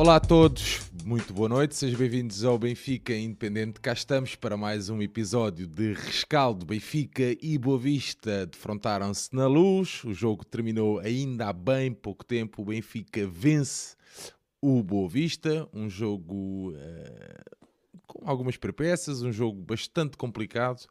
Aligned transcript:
Olá 0.00 0.16
a 0.16 0.20
todos, 0.20 0.90
muito 1.04 1.34
boa 1.34 1.46
noite, 1.46 1.76
sejam 1.76 1.98
bem-vindos 1.98 2.42
ao 2.42 2.58
Benfica 2.58 3.14
Independente. 3.14 3.78
Cá 3.80 3.92
estamos 3.92 4.34
para 4.34 4.56
mais 4.56 4.88
um 4.88 5.02
episódio 5.02 5.66
de 5.66 5.92
rescaldo. 5.92 6.64
Benfica 6.64 7.36
e 7.38 7.58
Boa 7.58 7.78
Vista 7.78 8.46
defrontaram-se 8.46 9.28
na 9.36 9.46
luz. 9.46 10.02
O 10.02 10.14
jogo 10.14 10.42
terminou 10.42 11.00
ainda 11.00 11.48
há 11.48 11.52
bem 11.52 11.92
pouco 11.92 12.24
tempo. 12.24 12.62
O 12.62 12.64
Benfica 12.64 13.26
vence 13.26 13.94
o 14.58 14.82
Boa 14.82 15.06
Vista, 15.06 15.68
um 15.70 15.90
jogo 15.90 16.70
uh, 16.70 17.56
com 18.06 18.26
algumas 18.26 18.56
peripécias, 18.56 19.20
um 19.20 19.30
jogo 19.30 19.60
bastante 19.60 20.16
complicado, 20.16 20.86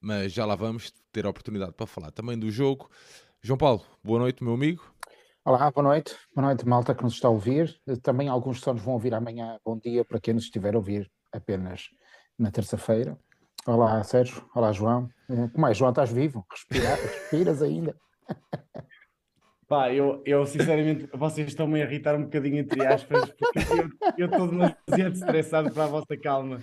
mas 0.00 0.32
já 0.32 0.46
lá 0.46 0.54
vamos 0.54 0.94
ter 1.12 1.26
a 1.26 1.28
oportunidade 1.28 1.72
para 1.72 1.86
falar 1.86 2.10
também 2.10 2.38
do 2.38 2.50
jogo. 2.50 2.88
João 3.42 3.58
Paulo, 3.58 3.84
boa 4.02 4.18
noite, 4.18 4.42
meu 4.42 4.54
amigo. 4.54 4.96
Olá, 5.46 5.70
boa 5.70 5.84
noite. 5.84 6.16
Boa 6.34 6.48
noite, 6.48 6.66
malta 6.66 6.92
que 6.92 7.04
nos 7.04 7.14
está 7.14 7.28
a 7.28 7.30
ouvir. 7.30 7.80
Também 8.02 8.28
alguns 8.28 8.58
só 8.58 8.72
nos 8.72 8.82
vão 8.82 8.94
ouvir 8.94 9.14
amanhã. 9.14 9.60
Bom 9.64 9.78
dia 9.78 10.04
para 10.04 10.18
quem 10.18 10.34
nos 10.34 10.42
estiver 10.42 10.74
a 10.74 10.76
ouvir 10.76 11.08
apenas 11.32 11.88
na 12.36 12.50
terça-feira. 12.50 13.16
Olá, 13.64 14.02
Sérgio. 14.02 14.44
Olá, 14.56 14.72
João. 14.72 15.08
Eh, 15.30 15.48
como 15.54 15.68
é, 15.68 15.72
João? 15.72 15.90
Estás 15.90 16.10
vivo? 16.10 16.44
Respira, 16.50 16.96
respiras 16.98 17.62
ainda? 17.62 17.94
Pá, 19.68 19.92
eu, 19.92 20.20
eu 20.26 20.44
sinceramente, 20.46 21.08
vocês 21.14 21.46
estão-me 21.46 21.80
a 21.80 21.84
irritar 21.84 22.16
um 22.16 22.24
bocadinho, 22.24 22.58
entre 22.58 22.84
aspas, 22.84 23.30
porque 23.30 24.20
eu 24.20 24.26
estou 24.26 24.48
demasiado 24.48 25.14
estressado 25.14 25.70
para 25.70 25.84
a 25.84 25.86
vossa 25.86 26.16
calma. 26.20 26.60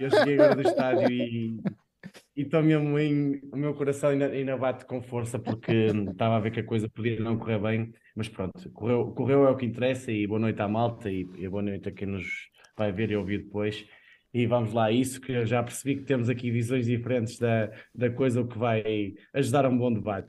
Eu 0.00 0.10
cheguei 0.10 0.34
agora 0.34 0.56
do 0.56 0.62
estádio 0.62 1.08
e 1.08 1.62
estou 2.36 2.62
mesmo 2.62 2.98
em. 2.98 3.40
O 3.52 3.56
meu 3.56 3.74
coração 3.74 4.10
ainda, 4.10 4.26
ainda 4.26 4.56
bate 4.56 4.84
com 4.84 5.02
força 5.02 5.38
porque 5.38 5.72
estava 6.10 6.36
a 6.36 6.40
ver 6.40 6.50
que 6.50 6.60
a 6.60 6.64
coisa 6.64 6.88
podia 6.88 7.18
não 7.20 7.38
correr 7.38 7.58
bem 7.58 7.92
mas 8.14 8.28
pronto, 8.28 8.70
correu, 8.70 9.06
correu 9.12 9.44
é 9.44 9.50
o 9.50 9.56
que 9.56 9.66
interessa 9.66 10.12
e 10.12 10.26
boa 10.26 10.38
noite 10.38 10.60
à 10.62 10.68
malta 10.68 11.10
e, 11.10 11.28
e 11.36 11.48
boa 11.48 11.62
noite 11.62 11.88
a 11.88 11.92
quem 11.92 12.06
nos 12.06 12.24
vai 12.76 12.92
ver 12.92 13.10
e 13.10 13.16
ouvir 13.16 13.44
depois. 13.44 13.84
E 14.32 14.46
vamos 14.46 14.72
lá, 14.72 14.90
isso 14.90 15.20
que 15.20 15.32
eu 15.32 15.46
já 15.46 15.62
percebi 15.62 15.96
que 15.96 16.04
temos 16.04 16.28
aqui 16.28 16.50
visões 16.50 16.86
diferentes 16.86 17.38
da, 17.38 17.70
da 17.94 18.10
coisa, 18.10 18.40
o 18.40 18.46
que 18.46 18.58
vai 18.58 19.14
ajudar 19.32 19.64
a 19.64 19.68
um 19.68 19.76
bom 19.76 19.92
debate. 19.92 20.28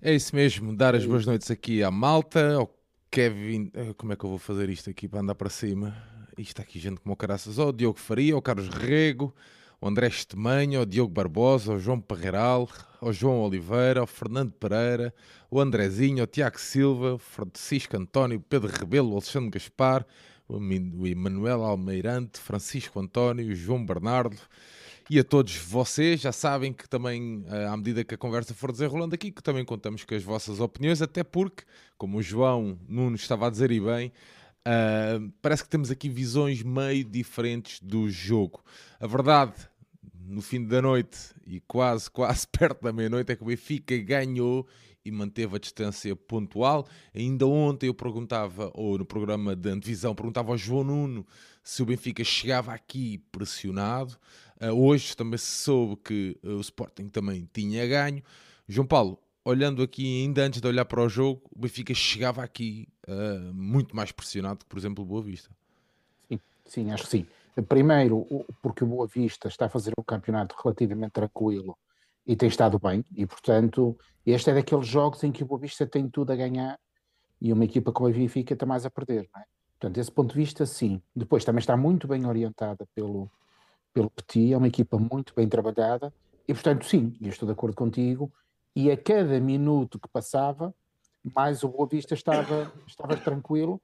É 0.00 0.14
isso 0.14 0.34
mesmo, 0.34 0.74
dar 0.76 0.94
as 0.94 1.04
boas 1.04 1.26
noites 1.26 1.50
aqui 1.50 1.82
à 1.82 1.90
malta, 1.90 2.54
ao 2.54 2.76
Kevin. 3.10 3.70
Eh, 3.74 3.92
como 3.96 4.12
é 4.12 4.16
que 4.16 4.24
eu 4.24 4.30
vou 4.30 4.38
fazer 4.38 4.68
isto 4.68 4.90
aqui 4.90 5.08
para 5.08 5.20
andar 5.20 5.34
para 5.34 5.48
cima? 5.48 5.96
Isto 6.38 6.50
está 6.50 6.62
aqui 6.62 6.78
gente 6.78 7.00
como 7.00 7.12
o 7.14 7.16
Caraças, 7.16 7.58
ao 7.58 7.72
Diogo 7.72 7.98
Faria, 7.98 8.34
ao 8.34 8.42
Carlos 8.42 8.68
Rego, 8.68 9.34
ao 9.80 9.88
André 9.88 10.08
Estemanha, 10.08 10.78
ao 10.78 10.86
Diogo 10.86 11.12
Barbosa, 11.12 11.72
ao 11.72 11.78
João 11.78 12.00
Parreiral, 12.00 12.68
ao 13.00 13.12
João 13.12 13.40
Oliveira, 13.40 14.00
ao 14.00 14.06
Fernando 14.06 14.52
Pereira, 14.52 15.14
ao 15.50 15.60
Andrezinho, 15.60 16.22
ao 16.22 16.26
Tiago 16.26 16.58
Silva, 16.58 17.18
Francisco 17.18 17.96
António, 17.96 18.40
Pedro 18.40 18.70
Rebelo, 18.70 19.12
Alexandre 19.12 19.50
Gaspar, 19.50 20.06
o 20.48 21.06
Emanuel 21.06 21.64
Almeirante, 21.64 22.38
Francisco 22.38 23.00
António, 23.00 23.54
João 23.54 23.84
Bernardo 23.84 24.36
e 25.10 25.18
a 25.18 25.24
todos 25.24 25.56
vocês. 25.56 26.20
Já 26.20 26.32
sabem 26.32 26.72
que 26.72 26.88
também, 26.88 27.44
eh, 27.48 27.66
à 27.66 27.76
medida 27.76 28.04
que 28.04 28.14
a 28.14 28.18
conversa 28.18 28.54
for 28.54 28.70
desenrolando 28.70 29.14
aqui, 29.14 29.30
que 29.30 29.42
também 29.42 29.64
contamos 29.64 30.04
com 30.04 30.14
as 30.14 30.22
vossas 30.22 30.60
opiniões, 30.60 31.02
até 31.02 31.24
porque, 31.24 31.64
como 31.98 32.18
o 32.18 32.22
João 32.22 32.78
Nuno 32.88 33.16
estava 33.16 33.46
a 33.46 33.50
dizer 33.50 33.70
e 33.70 33.80
bem, 33.80 34.12
uh, 34.66 35.32
parece 35.40 35.62
que 35.62 35.68
temos 35.68 35.90
aqui 35.90 36.08
visões 36.08 36.62
meio 36.62 37.04
diferentes 37.04 37.80
do 37.80 38.10
jogo. 38.10 38.62
A 38.98 39.06
verdade 39.06 39.54
no 40.28 40.42
fim 40.42 40.64
da 40.66 40.82
noite 40.82 41.18
e 41.46 41.60
quase, 41.60 42.10
quase 42.10 42.46
perto 42.50 42.82
da 42.82 42.92
meia-noite 42.92 43.32
é 43.32 43.36
que 43.36 43.42
o 43.42 43.46
Benfica 43.46 43.96
ganhou 43.98 44.66
e 45.04 45.10
manteve 45.10 45.54
a 45.54 45.58
distância 45.58 46.14
pontual. 46.16 46.86
Ainda 47.14 47.46
ontem 47.46 47.86
eu 47.86 47.94
perguntava, 47.94 48.72
ou 48.74 48.98
no 48.98 49.06
programa 49.06 49.54
de 49.54 49.70
antevisão, 49.70 50.14
perguntava 50.14 50.50
ao 50.50 50.58
João 50.58 50.82
Nuno 50.82 51.26
se 51.62 51.80
o 51.80 51.86
Benfica 51.86 52.24
chegava 52.24 52.72
aqui 52.72 53.18
pressionado. 53.30 54.16
Uh, 54.60 54.72
hoje 54.72 55.16
também 55.16 55.38
se 55.38 55.62
soube 55.62 55.96
que 55.96 56.36
o 56.42 56.60
Sporting 56.60 57.08
também 57.08 57.48
tinha 57.52 57.86
ganho. 57.86 58.22
João 58.68 58.86
Paulo, 58.86 59.18
olhando 59.46 59.80
aqui, 59.80 60.24
ainda 60.24 60.42
antes 60.42 60.60
de 60.60 60.66
olhar 60.66 60.84
para 60.84 61.00
o 61.00 61.08
jogo, 61.08 61.40
o 61.54 61.60
Benfica 61.60 61.94
chegava 61.94 62.42
aqui 62.42 62.88
uh, 63.06 63.54
muito 63.54 63.94
mais 63.94 64.10
pressionado 64.10 64.58
que, 64.58 64.66
por 64.66 64.76
exemplo, 64.76 65.04
o 65.04 65.06
Boa 65.06 65.22
Vista. 65.22 65.48
Sim, 66.28 66.40
sim, 66.64 66.90
acho 66.90 67.04
que 67.04 67.10
sim. 67.10 67.26
Primeiro, 67.68 68.26
porque 68.60 68.82
o 68.82 68.86
Boa 68.88 69.06
Vista 69.06 69.46
está 69.46 69.66
a 69.66 69.68
fazer 69.68 69.92
um 69.96 70.02
campeonato 70.02 70.56
relativamente 70.62 71.12
tranquilo 71.12 71.78
e 72.26 72.34
tem 72.34 72.48
estado 72.48 72.76
bem, 72.76 73.04
e 73.14 73.24
portanto, 73.24 73.96
este 74.26 74.50
é 74.50 74.54
daqueles 74.54 74.88
jogos 74.88 75.22
em 75.22 75.30
que 75.30 75.44
o 75.44 75.46
Boa 75.46 75.60
Vista 75.60 75.86
tem 75.86 76.08
tudo 76.08 76.32
a 76.32 76.36
ganhar 76.36 76.76
e 77.40 77.52
uma 77.52 77.64
equipa 77.64 77.92
como 77.92 78.08
a 78.08 78.12
Benfica 78.12 78.52
está 78.52 78.66
mais 78.66 78.84
a 78.84 78.90
perder, 78.90 79.28
não 79.32 79.40
é? 79.40 79.44
Portanto, 79.78 79.94
desse 79.94 80.10
ponto 80.10 80.32
de 80.32 80.40
vista, 80.40 80.66
sim. 80.66 81.00
Depois 81.14 81.44
também 81.44 81.60
está 81.60 81.76
muito 81.76 82.08
bem 82.08 82.26
orientada 82.26 82.84
pelo, 82.94 83.30
pelo 83.94 84.10
Petit, 84.10 84.54
é 84.54 84.56
uma 84.56 84.66
equipa 84.66 84.98
muito 84.98 85.32
bem 85.36 85.48
trabalhada, 85.48 86.12
e 86.48 86.52
portanto, 86.52 86.84
sim, 86.84 87.16
eu 87.22 87.28
estou 87.28 87.46
de 87.46 87.52
acordo 87.52 87.76
contigo, 87.76 88.32
e 88.76 88.90
a 88.90 88.96
cada 88.96 89.40
minuto 89.40 89.98
que 89.98 90.06
passava, 90.06 90.74
mais 91.34 91.64
o 91.64 91.68
Boa 91.68 91.88
Vista 91.88 92.12
estava, 92.12 92.70
estava 92.86 93.16
tranquilo, 93.16 93.80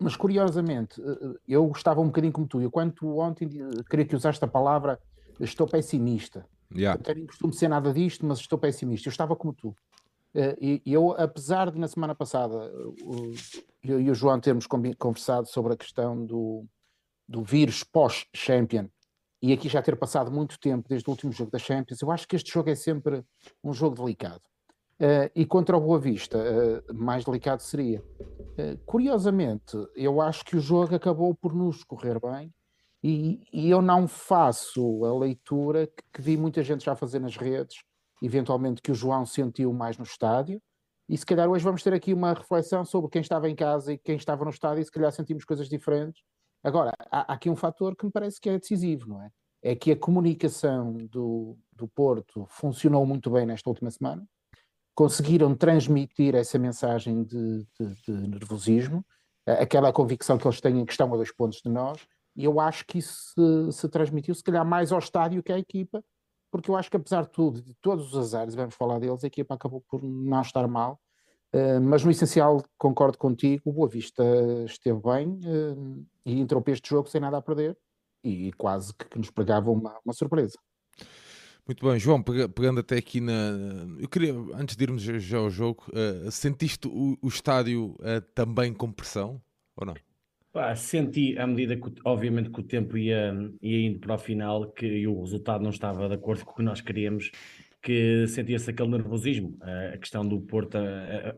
mas 0.00 0.16
curiosamente, 0.16 0.98
eh, 1.02 1.04
eh, 1.04 1.34
eu 1.46 1.66
gostava 1.66 2.00
um 2.00 2.06
bocadinho 2.06 2.32
como 2.32 2.46
tu. 2.46 2.62
Eu, 2.62 2.70
quando 2.70 2.92
tu 2.92 3.18
ontem 3.18 3.50
queria 3.90 4.06
que 4.06 4.16
usaste 4.16 4.42
a 4.42 4.48
palavra, 4.48 4.98
estou 5.38 5.66
pessimista. 5.68 6.46
Yeah. 6.74 6.98
Eu 7.06 7.16
não 7.16 7.26
costumo 7.26 7.52
ser 7.52 7.68
nada 7.68 7.92
disto, 7.92 8.24
mas 8.24 8.38
estou 8.38 8.58
pessimista. 8.58 9.08
Eu 9.08 9.10
estava 9.10 9.36
como 9.36 9.52
tu. 9.52 9.76
Eh, 10.34 10.80
e 10.86 10.92
eu, 10.92 11.12
apesar 11.12 11.70
de 11.70 11.78
na 11.78 11.86
semana 11.86 12.14
passada 12.14 12.72
eu 13.84 14.00
e 14.00 14.10
o 14.10 14.14
João 14.14 14.40
termos 14.40 14.66
conversado 14.66 15.46
sobre 15.46 15.74
a 15.74 15.76
questão 15.76 16.24
do, 16.24 16.64
do 17.28 17.42
vírus 17.42 17.84
pós-Champion 17.84 18.88
e 19.42 19.52
aqui 19.52 19.68
já 19.68 19.82
ter 19.82 19.96
passado 19.96 20.30
muito 20.30 20.58
tempo 20.60 20.88
desde 20.88 21.08
o 21.08 21.10
último 21.10 21.32
jogo 21.32 21.50
da 21.50 21.58
Champions, 21.58 22.00
eu 22.00 22.12
acho 22.12 22.28
que 22.28 22.36
este 22.36 22.52
jogo 22.52 22.70
é 22.70 22.76
sempre 22.76 23.24
um 23.62 23.72
jogo 23.72 23.96
delicado. 23.96 24.42
Uh, 25.00 25.28
e 25.34 25.44
contra 25.44 25.76
o 25.76 25.80
Boa 25.80 25.98
Vista, 25.98 26.38
uh, 26.38 26.94
mais 26.94 27.24
delicado 27.24 27.60
seria. 27.60 28.00
Uh, 28.20 28.78
curiosamente, 28.86 29.76
eu 29.96 30.20
acho 30.20 30.44
que 30.44 30.56
o 30.56 30.60
jogo 30.60 30.94
acabou 30.94 31.34
por 31.34 31.52
nos 31.52 31.82
correr 31.82 32.20
bem 32.20 32.54
e, 33.02 33.40
e 33.52 33.68
eu 33.68 33.82
não 33.82 34.06
faço 34.06 35.04
a 35.04 35.18
leitura 35.18 35.88
que, 35.88 36.04
que, 36.12 36.22
vi 36.22 36.36
muita 36.36 36.62
gente 36.62 36.84
já 36.84 36.94
fazer 36.94 37.18
nas 37.18 37.36
redes, 37.36 37.78
eventualmente 38.22 38.80
que 38.80 38.92
o 38.92 38.94
João 38.94 39.26
sentiu 39.26 39.72
mais 39.72 39.98
no 39.98 40.04
estádio. 40.04 40.62
E 41.08 41.18
se 41.18 41.26
calhar 41.26 41.48
hoje 41.48 41.64
vamos 41.64 41.82
ter 41.82 41.92
aqui 41.92 42.14
uma 42.14 42.32
reflexão 42.32 42.84
sobre 42.84 43.10
quem 43.10 43.22
estava 43.22 43.50
em 43.50 43.56
casa 43.56 43.92
e 43.92 43.98
quem 43.98 44.14
estava 44.14 44.44
no 44.44 44.50
estádio, 44.50 44.82
e 44.82 44.84
se 44.84 44.92
calhar 44.92 45.10
sentimos 45.10 45.44
coisas 45.44 45.68
diferentes. 45.68 46.22
Agora, 46.62 46.92
há, 47.10 47.32
há 47.32 47.34
aqui 47.34 47.50
um 47.50 47.56
fator 47.56 47.96
que 47.96 48.04
me 48.04 48.12
parece 48.12 48.40
que 48.40 48.48
é 48.48 48.58
decisivo, 48.58 49.08
não 49.08 49.22
é? 49.22 49.30
É 49.62 49.76
que 49.76 49.92
a 49.92 49.96
comunicação 49.96 50.92
do, 50.92 51.56
do 51.72 51.88
Porto 51.88 52.46
funcionou 52.48 53.06
muito 53.06 53.30
bem 53.30 53.46
nesta 53.46 53.70
última 53.70 53.90
semana. 53.90 54.26
Conseguiram 54.94 55.54
transmitir 55.54 56.34
essa 56.34 56.58
mensagem 56.58 57.22
de, 57.22 57.66
de, 57.78 57.94
de, 58.02 58.28
nervosismo, 58.28 59.04
aquela 59.46 59.92
convicção 59.92 60.36
que 60.36 60.46
eles 60.46 60.60
têm 60.60 60.84
que 60.84 60.92
estão 60.92 61.12
a 61.12 61.16
dois 61.16 61.32
pontos 61.32 61.60
de 61.62 61.70
nós, 61.70 62.06
e 62.36 62.44
eu 62.44 62.60
acho 62.60 62.84
que 62.86 62.98
isso 62.98 63.34
se, 63.34 63.80
se, 63.80 63.88
transmitiu, 63.88 64.34
se 64.34 64.42
calhar, 64.42 64.64
mais 64.64 64.92
ao 64.92 64.98
estádio 64.98 65.42
que 65.42 65.52
à 65.52 65.58
equipa, 65.58 66.04
porque 66.50 66.70
eu 66.70 66.76
acho 66.76 66.90
que, 66.90 66.96
apesar 66.96 67.22
de 67.22 67.30
tudo, 67.30 67.62
de 67.62 67.74
todos 67.80 68.12
os 68.12 68.18
azares, 68.18 68.54
vamos 68.54 68.74
falar 68.74 68.98
deles, 68.98 69.24
a 69.24 69.26
equipa 69.26 69.54
acabou 69.54 69.82
por 69.88 70.02
não 70.02 70.42
estar 70.42 70.66
mal, 70.68 71.00
mas 71.82 72.04
no 72.04 72.10
essencial, 72.10 72.64
concordo 72.78 73.18
contigo, 73.18 73.62
o 73.66 73.72
Boa 73.72 73.88
Vista 73.88 74.24
esteve 74.64 75.00
bem 75.00 75.28
uh, 75.28 76.06
e 76.24 76.40
entrou 76.40 76.62
para 76.62 76.72
este 76.72 76.88
jogo 76.88 77.08
sem 77.08 77.20
nada 77.20 77.36
a 77.36 77.42
perder, 77.42 77.76
e 78.24 78.52
quase 78.52 78.94
que, 78.94 79.04
que 79.04 79.18
nos 79.18 79.30
pregava 79.30 79.70
uma, 79.70 79.98
uma 80.04 80.14
surpresa. 80.14 80.58
Muito 81.66 81.86
bem, 81.86 81.98
João, 81.98 82.22
pegando 82.22 82.80
até 82.80 82.96
aqui 82.96 83.20
na. 83.20 83.32
Eu 84.00 84.08
queria, 84.08 84.34
antes 84.54 84.74
de 84.74 84.82
irmos 84.82 85.02
já 85.02 85.38
ao 85.38 85.48
jogo, 85.48 85.84
uh, 85.90 86.30
sentiste 86.30 86.88
o, 86.88 87.16
o 87.22 87.28
estádio 87.28 87.96
uh, 88.00 88.20
também 88.34 88.72
com 88.72 88.90
pressão 88.90 89.40
ou 89.76 89.86
não? 89.86 89.94
Pá, 90.52 90.74
senti, 90.74 91.38
à 91.38 91.46
medida 91.46 91.76
que, 91.76 91.90
obviamente, 92.04 92.50
que 92.50 92.60
o 92.60 92.62
tempo 92.62 92.98
ia, 92.98 93.32
ia 93.62 93.86
indo 93.86 94.00
para 94.00 94.16
o 94.16 94.18
final 94.18 94.70
que, 94.70 94.84
e 94.84 95.06
o 95.06 95.20
resultado 95.20 95.62
não 95.62 95.70
estava 95.70 96.08
de 96.08 96.14
acordo 96.14 96.44
com 96.44 96.52
o 96.52 96.54
que 96.56 96.62
nós 96.62 96.80
queríamos, 96.80 97.30
que 97.82 98.26
sentia-se 98.28 98.70
aquele 98.70 98.90
nervosismo, 98.90 99.58
a 99.94 99.98
questão 99.98 100.26
do 100.26 100.40
Porto, 100.40 100.78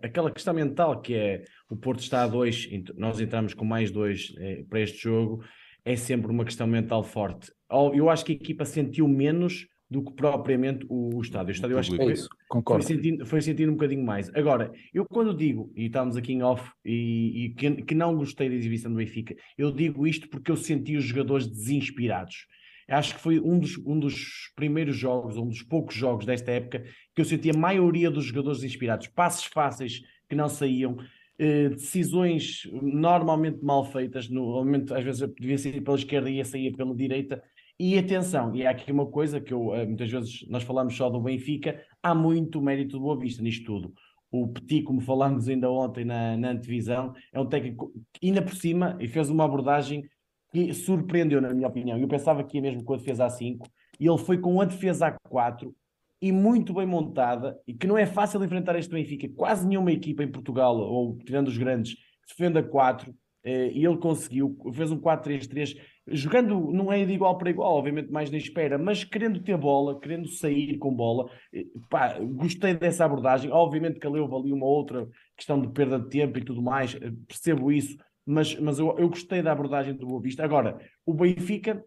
aquela 0.03 0.31
questão 0.31 0.53
mental 0.53 1.01
que 1.01 1.15
é 1.15 1.45
o 1.71 1.77
Porto 1.77 2.01
está 2.01 2.23
a 2.23 2.27
dois, 2.27 2.69
nós 2.97 3.19
entramos 3.19 3.55
com 3.55 3.65
mais 3.65 3.91
dois 3.91 4.35
eh, 4.39 4.65
para 4.69 4.81
este 4.81 5.03
jogo, 5.03 5.43
é 5.85 5.97
sempre 5.97 6.31
uma 6.31 6.45
questão 6.45 6.67
mental 6.67 7.03
forte. 7.03 7.51
Eu 7.95 8.09
acho 8.11 8.25
que 8.25 8.33
a 8.33 8.35
equipa 8.35 8.65
sentiu 8.65 9.09
menos 9.09 9.67
do 9.91 10.03
que 10.03 10.13
propriamente 10.13 10.87
o, 10.89 11.17
o 11.17 11.21
estádio. 11.21 11.49
O 11.49 11.53
estádio, 11.53 11.79
acho 11.79 11.91
que 11.91 11.97
foi, 11.97 12.15
foi, 12.63 12.83
sentindo, 12.83 13.27
foi 13.27 13.41
sentindo 13.41 13.71
um 13.71 13.75
bocadinho 13.75 14.05
mais. 14.05 14.31
Agora, 14.35 14.73
eu 14.93 15.05
quando 15.05 15.37
digo, 15.37 15.73
e 15.77 15.87
estamos 15.87 16.17
aqui 16.17 16.33
em 16.33 16.43
off, 16.43 16.71
e, 16.85 17.45
e 17.45 17.49
que, 17.51 17.83
que, 17.83 17.95
não 17.95 18.17
gostei 18.17 18.49
da 18.49 18.55
exibição 18.55 18.91
do 18.91 18.97
Benfica, 18.97 19.35
eu 19.57 19.71
digo 19.71 20.07
isto 20.07 20.29
porque 20.29 20.51
eu 20.51 20.57
senti 20.57 20.97
os 20.97 21.05
jogadores 21.05 21.47
desinspirados. 21.47 22.47
Acho 22.89 23.15
que 23.15 23.21
foi 23.21 23.41
um 23.41 23.59
dos, 23.59 23.79
um 23.79 23.99
dos 23.99 24.53
primeiros 24.55 24.97
jogos, 24.97 25.37
um 25.37 25.49
dos 25.49 25.63
poucos 25.63 25.95
jogos 25.95 26.27
desta 26.27 26.51
época, 26.53 26.85
que 27.15 27.21
eu 27.21 27.25
senti 27.25 27.51
a 27.51 27.59
maioria 27.59 28.11
dos 28.11 28.27
jogadores 28.27 28.63
inspirados, 28.63 29.09
passos 29.09 29.45
fáceis 29.45 30.01
que 30.29 30.35
não 30.35 30.49
saíam, 30.49 30.97
eh, 31.39 31.71
decisões 31.71 32.63
normalmente 32.73 33.65
mal 33.65 33.85
feitas, 33.85 34.29
normalmente 34.29 34.93
às 34.93 35.03
vezes 35.03 35.29
devia 35.39 35.59
sair 35.59 35.81
pela 35.81 35.97
esquerda 35.97 36.31
e 36.31 36.37
ia 36.37 36.45
sair 36.45 36.73
pela 36.77 36.95
direita. 36.95 37.43
E 37.79 37.99
atenção, 37.99 38.55
e 38.55 38.65
há 38.65 38.71
aqui 38.71 38.93
uma 38.93 39.07
coisa 39.07 39.41
que 39.41 39.53
eu, 39.53 39.75
eh, 39.75 39.85
muitas 39.85 40.09
vezes 40.11 40.47
nós 40.49 40.63
falamos 40.63 40.97
só 40.97 41.11
do 41.11 41.21
Benfica, 41.21 41.83
há 42.03 42.15
muito 42.15 42.63
mérito 42.63 42.99
do 42.99 43.01
Boa 43.01 43.19
Vista 43.19 43.43
nisto 43.43 43.65
tudo. 43.65 43.93
O 44.31 44.49
Petit, 44.49 44.83
como 44.83 45.01
falámos 45.01 45.49
ainda 45.49 45.71
ontem 45.71 46.05
na, 46.05 46.37
na 46.37 46.51
antevisão, 46.51 47.15
é 47.33 47.41
um 47.41 47.47
técnico 47.47 47.93
ainda 48.23 48.43
por 48.43 48.55
cima 48.55 48.97
e 49.01 49.09
fez 49.09 49.29
uma 49.31 49.45
abordagem 49.45 50.09
que 50.55 50.73
surpreendeu, 50.73 51.41
na 51.41 51.53
minha 51.53 51.67
opinião. 51.67 51.99
Eu 51.99 52.07
pensava 52.07 52.45
que 52.45 52.57
ia 52.57 52.63
mesmo 52.63 52.85
com 52.85 52.95
a 52.95 52.97
defesa 52.97 53.27
A5 53.27 53.67
e 53.99 54.07
ele 54.07 54.19
foi 54.19 54.39
com 54.39 54.61
a 54.61 54.65
defesa 54.65 55.13
A4 55.29 55.75
e 56.23 56.31
muito 56.31 56.73
bem 56.73 56.87
montada 56.87 57.61
e 57.67 57.75
que 57.75 57.89
não 57.89 57.99
é 57.99 58.07
fácil 58.07 58.43
enfrentar 58.45 58.77
este 58.77 58.93
Benfica. 58.95 59.29
Quase 59.37 59.67
nenhuma 59.67 59.91
equipa 59.91 60.23
em 60.23 60.31
Portugal, 60.31 60.77
ou 60.77 61.19
tirando 61.19 61.49
os 61.49 61.59
grandes, 61.59 61.97
defende 62.29 62.59
a 62.59 62.63
4 62.63 63.13
eh, 63.43 63.73
e 63.75 63.85
ele 63.85 63.97
conseguiu, 63.99 64.57
fez 64.73 64.93
um 64.93 65.01
4-3-3, 65.01 65.77
jogando, 66.07 66.73
não 66.73 66.93
é 66.93 67.05
de 67.05 67.13
igual 67.13 67.37
para 67.37 67.51
igual, 67.51 67.75
obviamente 67.77 68.13
mais 68.13 68.31
na 68.31 68.39
espera, 68.39 68.79
mas 68.79 69.03
querendo 69.03 69.43
ter 69.43 69.57
bola, 69.57 69.99
querendo 69.99 70.29
sair 70.29 70.79
com 70.79 70.95
bola. 70.95 71.29
Eh, 71.53 71.67
pá, 71.91 72.17
gostei 72.21 72.75
dessa 72.75 73.05
abordagem. 73.05 73.51
Obviamente 73.51 73.99
que 73.99 74.07
houve 74.07 74.35
ali 74.37 74.53
uma 74.53 74.67
outra 74.67 75.09
questão 75.37 75.61
de 75.61 75.69
perda 75.71 75.99
de 75.99 76.09
tempo 76.09 76.39
e 76.39 76.45
tudo 76.45 76.63
mais, 76.63 76.95
eh, 76.95 77.11
percebo 77.27 77.73
isso, 77.73 77.97
mas, 78.27 78.59
mas 78.59 78.79
eu, 78.79 78.97
eu 78.99 79.09
gostei 79.09 79.43
da 79.43 79.53
abordagem 79.53 79.95
do 79.95 80.07
Boa 80.07 80.21
Vista. 80.21 80.45
Agora, 80.45 80.79
o 81.05 81.13
Benfica 81.13 81.85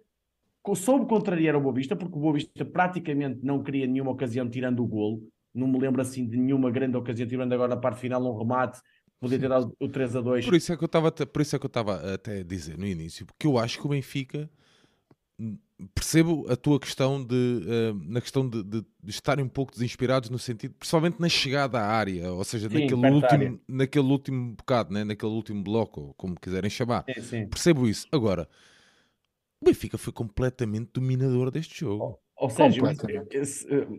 soube 0.75 1.07
contrariar 1.07 1.55
o 1.55 1.61
Boa 1.61 1.73
Vista, 1.73 1.95
porque 1.95 2.17
o 2.17 2.21
Boa 2.21 2.33
Vista 2.33 2.65
praticamente 2.65 3.39
não 3.43 3.63
queria 3.63 3.87
nenhuma 3.87 4.11
ocasião 4.11 4.49
tirando 4.49 4.83
o 4.83 4.87
golo. 4.87 5.27
Não 5.53 5.67
me 5.67 5.79
lembro 5.79 6.01
assim 6.01 6.27
de 6.27 6.37
nenhuma 6.37 6.69
grande 6.69 6.97
ocasião, 6.97 7.27
tirando 7.27 7.53
agora 7.53 7.75
na 7.75 7.81
parte 7.81 7.99
final 7.99 8.23
um 8.23 8.37
remate, 8.37 8.79
podia 9.19 9.39
ter 9.39 9.49
dado 9.49 9.75
o 9.79 9.87
3 9.87 10.15
a 10.15 10.21
2. 10.21 10.45
Por 10.45 10.55
isso 10.55 10.71
é 10.71 10.77
que 10.77 10.83
eu 10.83 10.87
estava, 10.87 11.11
por 11.11 11.41
isso 11.41 11.55
é 11.55 11.59
que 11.59 11.65
eu 11.65 11.69
estava 11.69 12.13
até 12.13 12.39
a 12.39 12.43
dizer 12.43 12.77
no 12.77 12.85
início, 12.85 13.25
porque 13.25 13.47
eu 13.47 13.57
acho 13.57 13.79
que 13.79 13.85
o 13.85 13.89
Benfica 13.89 14.49
percebo 15.93 16.45
a 16.49 16.55
tua 16.55 16.79
questão 16.79 17.23
de 17.23 17.35
uh, 17.35 17.93
na 18.05 18.19
questão 18.19 18.47
de, 18.47 18.63
de, 18.63 18.81
de, 18.81 19.09
estarem 19.11 19.45
um 19.45 19.49
pouco 19.49 19.71
desinspirados 19.71 20.29
no 20.29 20.39
sentido, 20.39 20.73
principalmente 20.73 21.19
na 21.19 21.29
chegada 21.29 21.79
à 21.79 21.85
área, 21.85 22.31
ou 22.31 22.43
seja, 22.43 22.67
sim, 22.67 22.81
naquele 22.81 23.09
último, 23.09 23.61
naquele 23.67 24.07
último 24.07 24.55
bocado, 24.55 24.93
né? 24.93 25.03
naquele 25.03 25.31
último 25.31 25.63
bloco, 25.63 26.01
ou 26.01 26.13
como 26.15 26.39
quiserem 26.39 26.69
chamar. 26.69 27.05
Sim, 27.13 27.21
sim. 27.21 27.47
Percebo 27.47 27.87
isso. 27.87 28.07
Agora, 28.11 28.49
o 29.61 29.65
Benfica 29.65 29.97
foi 29.97 30.11
completamente 30.11 30.91
dominador 30.93 31.51
deste 31.51 31.81
jogo. 31.81 32.19
Ou 32.35 32.49
seja, 32.49 32.81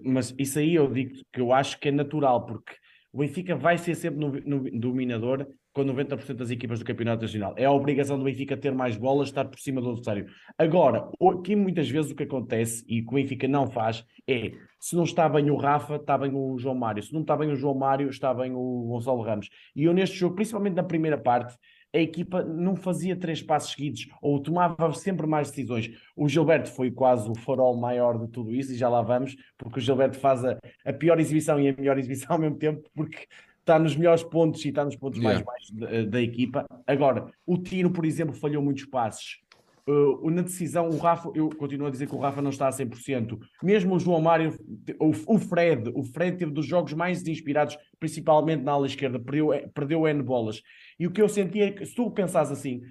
mas 0.05 0.33
isso 0.39 0.59
aí 0.59 0.75
eu 0.75 0.93
digo 0.93 1.15
que 1.33 1.41
eu 1.41 1.53
acho 1.53 1.79
que 1.79 1.89
é 1.89 1.93
natural, 1.93 2.47
porque 2.47 2.73
o 3.13 3.19
Benfica 3.19 3.57
vai 3.57 3.79
ser 3.79 3.95
sempre 3.95 4.21
no, 4.21 4.33
no, 4.33 4.81
dominador 4.81 5.47
com 5.79 5.85
90% 5.85 6.35
das 6.35 6.51
equipas 6.51 6.81
do 6.81 6.85
Campeonato 6.85 7.23
Nacional. 7.23 7.55
É 7.57 7.65
a 7.65 7.71
obrigação 7.71 8.19
do 8.19 8.25
Benfica 8.25 8.57
ter 8.57 8.73
mais 8.75 8.97
bolas, 8.97 9.29
estar 9.29 9.45
por 9.45 9.61
cima 9.61 9.81
do 9.81 9.91
adversário. 9.91 10.27
Agora, 10.59 11.09
aqui 11.39 11.55
muitas 11.55 11.89
vezes 11.89 12.11
o 12.11 12.17
que 12.17 12.25
acontece 12.25 12.85
e 12.89 13.01
que 13.01 13.09
o 13.09 13.15
Benfica 13.15 13.47
não 13.47 13.71
faz 13.71 14.05
é, 14.29 14.51
se 14.81 14.97
não 14.97 15.05
está 15.05 15.29
bem 15.29 15.51
o 15.51 15.57
Rafa, 15.57 15.95
está 15.95 16.19
bem 16.19 16.35
o 16.35 16.59
João 16.59 16.75
Mário. 16.75 17.01
Se 17.01 17.13
não 17.13 17.21
está 17.21 17.37
bem 17.37 17.53
o 17.53 17.55
João 17.55 17.77
Mário, 17.77 18.09
está 18.09 18.35
bem 18.35 18.53
o 18.53 18.87
Gonçalo 18.89 19.23
Ramos. 19.23 19.49
E 19.77 19.85
eu 19.85 19.93
neste 19.93 20.17
jogo, 20.17 20.35
principalmente 20.35 20.75
na 20.75 20.83
primeira 20.83 21.17
parte, 21.17 21.57
a 21.95 21.99
equipa 21.99 22.43
não 22.43 22.77
fazia 22.77 23.17
três 23.17 23.41
passos 23.41 23.73
seguidos 23.73 24.09
ou 24.21 24.43
tomava 24.43 24.93
sempre 24.93 25.27
mais 25.27 25.49
decisões. 25.51 25.91
O 26.17 26.29
Gilberto 26.29 26.71
foi 26.71 26.91
quase 26.91 27.31
o 27.31 27.35
farol 27.35 27.77
maior 27.77 28.19
de 28.19 28.29
tudo 28.29 28.53
isso 28.53 28.73
e 28.73 28.77
já 28.77 28.89
lá 28.89 29.01
vamos, 29.01 29.37
porque 29.57 29.79
o 29.79 29.83
Gilberto 29.83 30.19
faz 30.19 30.45
a, 30.45 30.59
a 30.85 30.93
pior 30.93 31.19
exibição 31.19 31.59
e 31.61 31.69
a 31.69 31.73
melhor 31.73 31.99
exibição 31.99 32.33
ao 32.33 32.39
mesmo 32.39 32.59
tempo, 32.59 32.83
porque 32.95 33.27
está 33.69 33.79
nos 33.79 33.95
melhores 33.95 34.23
pontos 34.23 34.65
e 34.65 34.71
está 34.71 34.85
nos 34.85 34.97
pontos 34.97 35.21
yeah. 35.21 35.35
mais 35.35 35.47
baixos 35.47 35.71
da, 35.73 36.11
da, 36.11 36.23
equipa. 36.23 36.67
Agora, 36.87 37.31
o 37.47 37.59
Tino, 37.59 37.91
por 37.91 38.07
exemplo, 38.07 38.35
falhou 38.35 38.63
muitos 38.63 38.87
passos. 38.87 39.41
Uh, 39.87 40.31
na 40.31 40.43
decisão, 40.43 40.89
o 40.91 40.99
Rafa, 40.99 41.31
eu 41.35 41.49
continuo 41.49 41.87
a 41.87 41.91
dizer 41.91 42.07
que 42.07 42.15
o 42.15 42.19
Rafa 42.19 42.43
não 42.43 42.51
está 42.51 42.69
a 42.69 42.71
100%. 42.71 43.39
Mesmo 43.63 43.95
o 43.95 43.99
João 43.99 44.21
Mário, 44.21 44.55
o, 45.01 45.35
o 45.35 45.39
Fred, 45.39 45.91
o 45.95 46.03
Fred 46.03 46.37
teve 46.37 46.53
dos 46.53 46.67
jogos 46.67 46.93
mais 46.93 47.27
inspirados, 47.27 47.79
principalmente 47.99 48.63
na 48.63 48.73
ala 48.73 48.87
esquerda, 48.87 49.19
perdeu, 49.19 49.49
perdeu 49.73 50.07
N 50.07 50.23
bolas. 50.23 50.63
E 50.99 51.07
o 51.07 51.11
que 51.11 51.23
eu 51.23 51.29
senti 51.29 51.63
é 51.63 51.71
que, 51.71 51.87
se 51.87 51.95
tu 51.95 52.11
pensares 52.11 52.51
assim, 52.51 52.83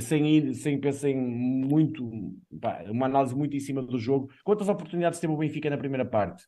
sem 0.00 0.26
ir, 0.26 0.54
sem 0.54 0.80
pensar 0.80 1.10
em 1.10 1.16
muito, 1.16 2.34
pá, 2.60 2.84
uma 2.88 3.06
análise 3.06 3.34
muito 3.34 3.56
em 3.56 3.60
cima 3.60 3.80
do 3.80 3.98
jogo, 3.98 4.28
quantas 4.42 4.68
oportunidades 4.68 5.20
teve 5.20 5.32
o 5.32 5.36
Benfica 5.36 5.70
na 5.70 5.78
primeira 5.78 6.04
parte? 6.04 6.42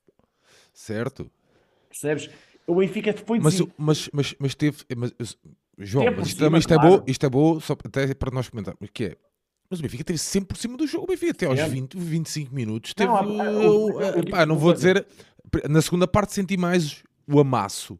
Certo. 0.75 1.31
Percebes? 1.89 2.31
O 2.69 2.75
Benfica 2.77 3.15
foi 3.15 3.41
mas, 3.41 3.61
mas, 3.79 4.11
mas, 4.13 4.35
mas 4.39 4.55
teve. 4.55 4.85
Mas, 4.95 5.13
João, 5.79 6.05
mas 6.17 6.29
isto, 6.29 6.45
cima, 6.45 6.59
isto, 6.59 6.69
claro. 6.69 6.87
é 6.87 6.99
bom, 6.99 7.05
isto 7.07 7.27
é 7.27 7.29
bom, 7.31 7.61
só 7.61 7.73
até 7.73 8.13
para 8.15 8.31
nós 8.31 8.49
comentarmos, 8.49 8.91
que 8.93 9.05
é. 9.05 9.17
Mas 9.71 9.81
o 9.81 9.83
Benfica 9.83 10.05
teve 10.05 10.19
sempre 10.19 10.49
por 10.49 10.57
cima 10.57 10.77
do 10.77 10.87
jogo. 10.87 11.05
O 11.05 11.07
Benfica 11.07 11.33
até 11.33 11.47
aos 11.47 11.59
é. 11.59 11.69
20, 11.69 11.97
25 11.97 12.55
minutos 12.55 12.95
teve. 12.95 13.11
Não, 13.11 14.25
pá, 14.31 14.45
não 14.45 14.57
vou 14.57 14.73
dizer. 14.73 15.07
Na 15.69 15.81
segunda 15.81 16.07
parte 16.07 16.35
senti 16.35 16.57
mais 16.57 17.03
o 17.27 17.41
amasso. 17.41 17.99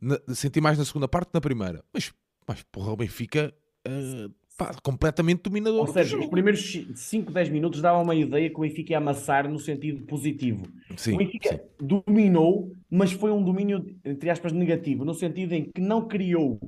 Na, 0.00 0.18
senti 0.34 0.60
mais 0.60 0.76
na 0.76 0.84
segunda 0.84 1.08
parte 1.08 1.28
que 1.28 1.34
na 1.34 1.40
primeira. 1.40 1.82
Mas 1.92 2.12
mas 2.50 2.64
porra, 2.64 2.90
o 2.90 2.96
Benfica 2.96 3.54
uh, 3.86 4.34
pá, 4.60 4.74
completamente 4.82 5.44
dominador. 5.44 5.80
Ou 5.80 5.86
seja, 5.86 6.18
os 6.18 6.26
primeiros 6.26 6.86
5, 6.94 7.32
10 7.32 7.48
minutos 7.48 7.80
davam 7.80 8.02
uma 8.02 8.14
ideia 8.14 8.50
que 8.50 8.56
o 8.56 8.60
Benfica 8.60 8.92
ia 8.92 8.98
amassar 8.98 9.48
no 9.48 9.58
sentido 9.58 10.04
positivo. 10.04 10.66
Sim, 10.98 11.14
o 11.14 11.16
Benfica 11.16 11.54
sim. 11.54 11.60
dominou, 11.80 12.70
mas 12.90 13.10
foi 13.10 13.30
um 13.32 13.42
domínio, 13.42 13.82
entre 14.04 14.28
aspas, 14.28 14.52
negativo, 14.52 15.02
no 15.02 15.14
sentido 15.14 15.54
em 15.54 15.64
que 15.64 15.80
não 15.80 16.06
criou 16.06 16.60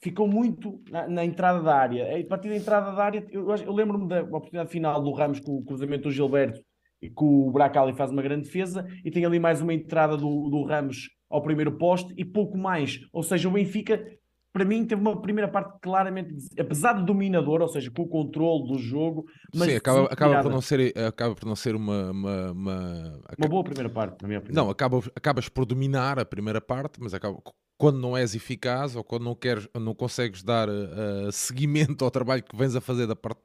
ficou 0.00 0.26
muito 0.26 0.82
na, 0.90 1.06
na, 1.06 1.24
entrada 1.24 1.62
da 1.62 1.76
área. 1.76 2.18
A 2.18 2.24
partir 2.26 2.48
da 2.48 2.56
entrada 2.56 2.90
da 2.90 3.04
área, 3.04 3.24
eu, 3.30 3.48
eu 3.48 3.72
lembro-me 3.72 4.08
da 4.08 4.22
oportunidade 4.22 4.68
final 4.68 5.00
do 5.00 5.12
Ramos 5.12 5.38
com 5.38 5.58
o 5.58 5.64
cruzamento 5.64 6.08
do 6.08 6.10
Gilberto 6.10 6.60
e 7.00 7.08
que 7.08 7.24
o 7.24 7.52
Bracali 7.52 7.92
faz 7.94 8.10
uma 8.10 8.20
grande 8.20 8.46
defesa 8.46 8.84
e 9.04 9.12
tem 9.12 9.24
ali 9.24 9.38
mais 9.38 9.60
uma 9.60 9.72
entrada 9.72 10.16
do, 10.16 10.50
do 10.50 10.64
Ramos 10.64 11.08
ao 11.30 11.40
primeiro 11.40 11.78
poste 11.78 12.12
e 12.16 12.24
pouco 12.24 12.58
mais. 12.58 12.98
Ou 13.12 13.22
seja, 13.22 13.48
o 13.48 13.52
Benfica 13.52 14.04
para 14.52 14.64
mim 14.64 14.84
teve 14.84 15.00
uma 15.00 15.20
primeira 15.20 15.50
parte 15.50 15.78
claramente, 15.80 16.34
apesar 16.58 16.92
de 16.92 17.04
dominador, 17.04 17.62
ou 17.62 17.68
seja, 17.68 17.90
com 17.90 18.02
o 18.02 18.08
controle 18.08 18.68
do 18.68 18.78
jogo, 18.78 19.24
mas 19.54 19.70
Sim, 19.70 19.76
acaba, 19.76 20.04
acaba, 20.04 20.42
por 20.42 20.52
não 20.52 20.60
ser, 20.60 20.96
acaba 20.98 21.34
por 21.34 21.46
não 21.46 21.56
ser 21.56 21.74
uma, 21.74 22.10
uma, 22.10 22.52
uma... 22.52 23.20
uma 23.38 23.48
boa 23.48 23.64
primeira 23.64 23.88
parte, 23.88 24.20
na 24.20 24.28
minha 24.28 24.40
opinião. 24.40 24.64
Não, 24.64 24.70
acaba, 24.70 24.98
acabas 25.16 25.48
por 25.48 25.64
dominar 25.64 26.18
a 26.18 26.24
primeira 26.24 26.60
parte, 26.60 27.00
mas 27.00 27.14
acaba, 27.14 27.40
quando 27.78 27.98
não 27.98 28.16
és 28.16 28.34
eficaz 28.34 28.94
ou 28.94 29.02
quando 29.02 29.24
não 29.24 29.34
queres, 29.34 29.66
não 29.74 29.94
consegues 29.94 30.42
dar 30.42 30.68
uh, 30.68 31.32
seguimento 31.32 32.04
ao 32.04 32.10
trabalho 32.10 32.42
que 32.42 32.56
vens 32.56 32.76
a 32.76 32.80
fazer 32.80 33.06
da 33.06 33.16
parte 33.16 33.40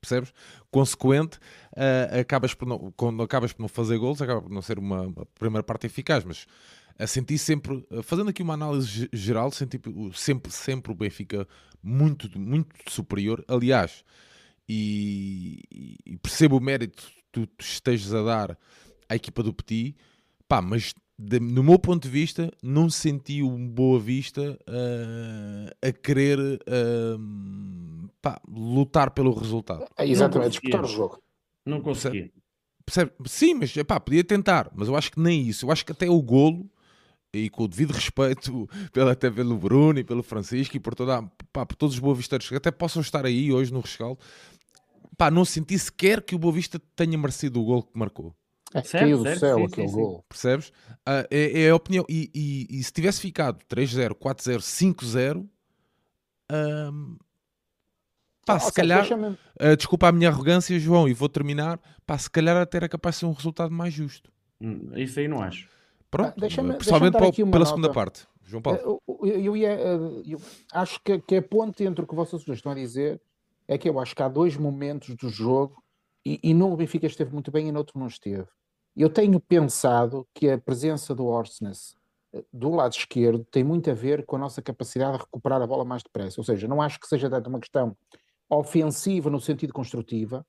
percebes? 0.00 0.32
Consequente, 0.70 1.38
uh, 1.76 2.20
acabas 2.20 2.54
por 2.54 2.68
não, 2.68 2.92
quando 2.96 3.22
acabas 3.22 3.52
por 3.52 3.62
não 3.62 3.68
fazer 3.68 3.98
gols, 3.98 4.20
acaba 4.22 4.42
por 4.42 4.50
não 4.50 4.62
ser 4.62 4.78
uma, 4.78 5.02
uma 5.02 5.26
primeira 5.38 5.62
parte 5.62 5.86
eficaz, 5.86 6.24
mas 6.24 6.46
a 6.98 7.06
sentir 7.06 7.38
sempre, 7.38 7.86
fazendo 8.02 8.30
aqui 8.30 8.42
uma 8.42 8.54
análise 8.54 9.08
geral, 9.12 9.50
senti 9.52 9.80
sempre, 10.14 10.50
sempre 10.50 10.92
o 10.92 10.94
Benfica 10.94 11.46
muito, 11.82 12.28
muito 12.38 12.74
superior. 12.88 13.44
Aliás, 13.46 14.04
e, 14.68 15.60
e 16.04 16.16
percebo 16.18 16.56
o 16.56 16.60
mérito 16.60 17.04
que 17.32 17.46
tu 17.46 17.48
estejas 17.58 18.12
a 18.12 18.22
dar 18.22 18.58
à 19.08 19.14
equipa 19.14 19.42
do 19.42 19.54
Petit, 19.54 19.96
pá, 20.48 20.60
mas 20.60 20.92
de, 21.18 21.40
no 21.40 21.62
meu 21.62 21.78
ponto 21.78 22.02
de 22.02 22.08
vista, 22.08 22.52
não 22.62 22.90
senti 22.90 23.42
um 23.42 23.66
Boa 23.68 23.98
Vista 23.98 24.58
uh, 24.68 25.86
a 25.86 25.92
querer 25.92 26.38
uh, 26.38 28.08
pá, 28.20 28.40
lutar 28.48 29.10
pelo 29.10 29.32
resultado. 29.32 29.84
É 29.96 30.06
exatamente, 30.06 30.52
disputar 30.52 30.84
o 30.84 30.88
jogo. 30.88 31.22
Não 31.64 31.80
consegui. 31.80 32.32
Percebe? 32.84 33.12
Sim, 33.26 33.54
mas 33.54 33.72
pá, 33.86 34.00
podia 34.00 34.24
tentar, 34.24 34.70
mas 34.74 34.88
eu 34.88 34.96
acho 34.96 35.12
que 35.12 35.20
nem 35.20 35.42
isso. 35.42 35.66
Eu 35.66 35.70
acho 35.70 35.84
que 35.84 35.92
até 35.92 36.08
o 36.08 36.22
golo 36.22 36.70
e 37.32 37.50
com 37.50 37.64
o 37.64 37.68
devido 37.68 37.92
respeito 37.92 38.68
pela, 38.92 39.12
até 39.12 39.30
pelo 39.30 39.56
Bruno 39.56 39.98
e 39.98 40.04
pelo 40.04 40.22
Francisco 40.22 40.76
e 40.76 40.80
por, 40.80 40.94
toda, 40.94 41.22
pá, 41.52 41.66
por 41.66 41.76
todos 41.76 41.94
os 41.94 42.00
boavistas 42.00 42.48
que 42.48 42.54
até 42.54 42.70
possam 42.70 43.02
estar 43.02 43.26
aí 43.26 43.52
hoje 43.52 43.72
no 43.72 43.80
rescaldo, 43.80 44.18
pá, 45.16 45.30
não 45.30 45.44
senti 45.44 45.78
sequer 45.78 46.22
que 46.22 46.34
o 46.34 46.38
Boa 46.38 46.52
Vista 46.52 46.80
tenha 46.96 47.18
merecido 47.18 47.60
o 47.60 47.64
gol 47.64 47.82
que 47.82 47.98
marcou. 47.98 48.34
É, 48.74 48.82
caiu 48.82 49.22
do 49.22 49.38
céu 49.38 49.58
sim, 49.58 49.64
aquele 49.64 49.88
sim, 49.88 49.94
gol. 49.94 50.24
Percebes? 50.28 50.68
Uh, 50.68 51.24
é, 51.30 51.62
é, 51.62 51.70
a 51.70 51.74
opinião. 51.74 52.04
E, 52.08 52.30
e, 52.34 52.78
e 52.78 52.84
se 52.84 52.92
tivesse 52.92 53.20
ficado 53.20 53.58
3-0, 53.64 54.10
4-0, 54.14 54.58
5-0, 54.58 55.48
um, 56.50 57.16
pá, 58.44 58.56
ah, 58.56 58.60
se 58.60 58.72
calhar, 58.72 59.06
uh, 59.10 59.76
desculpa 59.76 60.08
a 60.08 60.12
minha 60.12 60.28
arrogância, 60.28 60.78
João, 60.78 61.08
e 61.08 61.14
vou 61.14 61.28
terminar, 61.28 61.80
pá, 62.06 62.18
se 62.18 62.30
calhar 62.30 62.56
até 62.56 62.76
era 62.76 62.88
capaz 62.88 63.16
de 63.16 63.20
ser 63.20 63.26
um 63.26 63.32
resultado 63.32 63.70
mais 63.70 63.92
justo. 63.92 64.30
Hum, 64.60 64.90
isso 64.96 65.18
aí 65.18 65.28
não 65.28 65.40
acho. 65.42 65.68
Pronto, 66.10 66.28
ah, 66.28 66.32
principalmente 66.32 67.12
pela 67.36 67.58
nota. 67.58 67.66
segunda 67.66 67.92
parte. 67.92 68.26
João 68.42 68.62
Paulo. 68.62 69.02
Eu, 69.06 69.26
eu, 69.26 69.56
ia, 69.56 69.72
eh, 69.72 70.22
eu 70.26 70.40
acho 70.72 71.00
que, 71.04 71.18
que 71.18 71.36
a 71.36 71.42
ponte 71.42 71.84
entre 71.84 72.04
o 72.04 72.08
que 72.08 72.14
vocês 72.14 72.42
estão 72.48 72.72
a 72.72 72.74
dizer 72.74 73.20
é 73.66 73.76
que 73.76 73.88
eu 73.88 74.00
acho 74.00 74.16
que 74.16 74.22
há 74.22 74.28
dois 74.28 74.56
momentos 74.56 75.14
do 75.16 75.28
jogo 75.28 75.82
e, 76.24 76.40
e 76.42 76.54
no 76.54 76.74
Benfica 76.74 77.06
esteve 77.06 77.32
muito 77.32 77.50
bem 77.50 77.68
e 77.68 77.72
no 77.72 77.78
outro 77.78 77.98
não 77.98 78.06
esteve. 78.06 78.48
Eu 78.96 79.10
tenho 79.10 79.38
pensado 79.38 80.26
que 80.34 80.48
a 80.50 80.58
presença 80.58 81.14
do 81.14 81.26
Orsnes 81.26 81.94
do 82.52 82.70
lado 82.70 82.92
esquerdo 82.92 83.44
tem 83.50 83.64
muito 83.64 83.90
a 83.90 83.94
ver 83.94 84.24
com 84.24 84.36
a 84.36 84.38
nossa 84.38 84.60
capacidade 84.60 85.12
de 85.12 85.24
recuperar 85.24 85.62
a 85.62 85.66
bola 85.66 85.84
mais 85.84 86.02
depressa. 86.02 86.40
Ou 86.40 86.44
seja, 86.44 86.68
não 86.68 86.82
acho 86.82 86.98
que 86.98 87.06
seja 87.06 87.28
tanto 87.28 87.48
uma 87.48 87.60
questão 87.60 87.96
ofensiva 88.48 89.30
no 89.30 89.40
sentido 89.40 89.72
construtiva, 89.72 90.46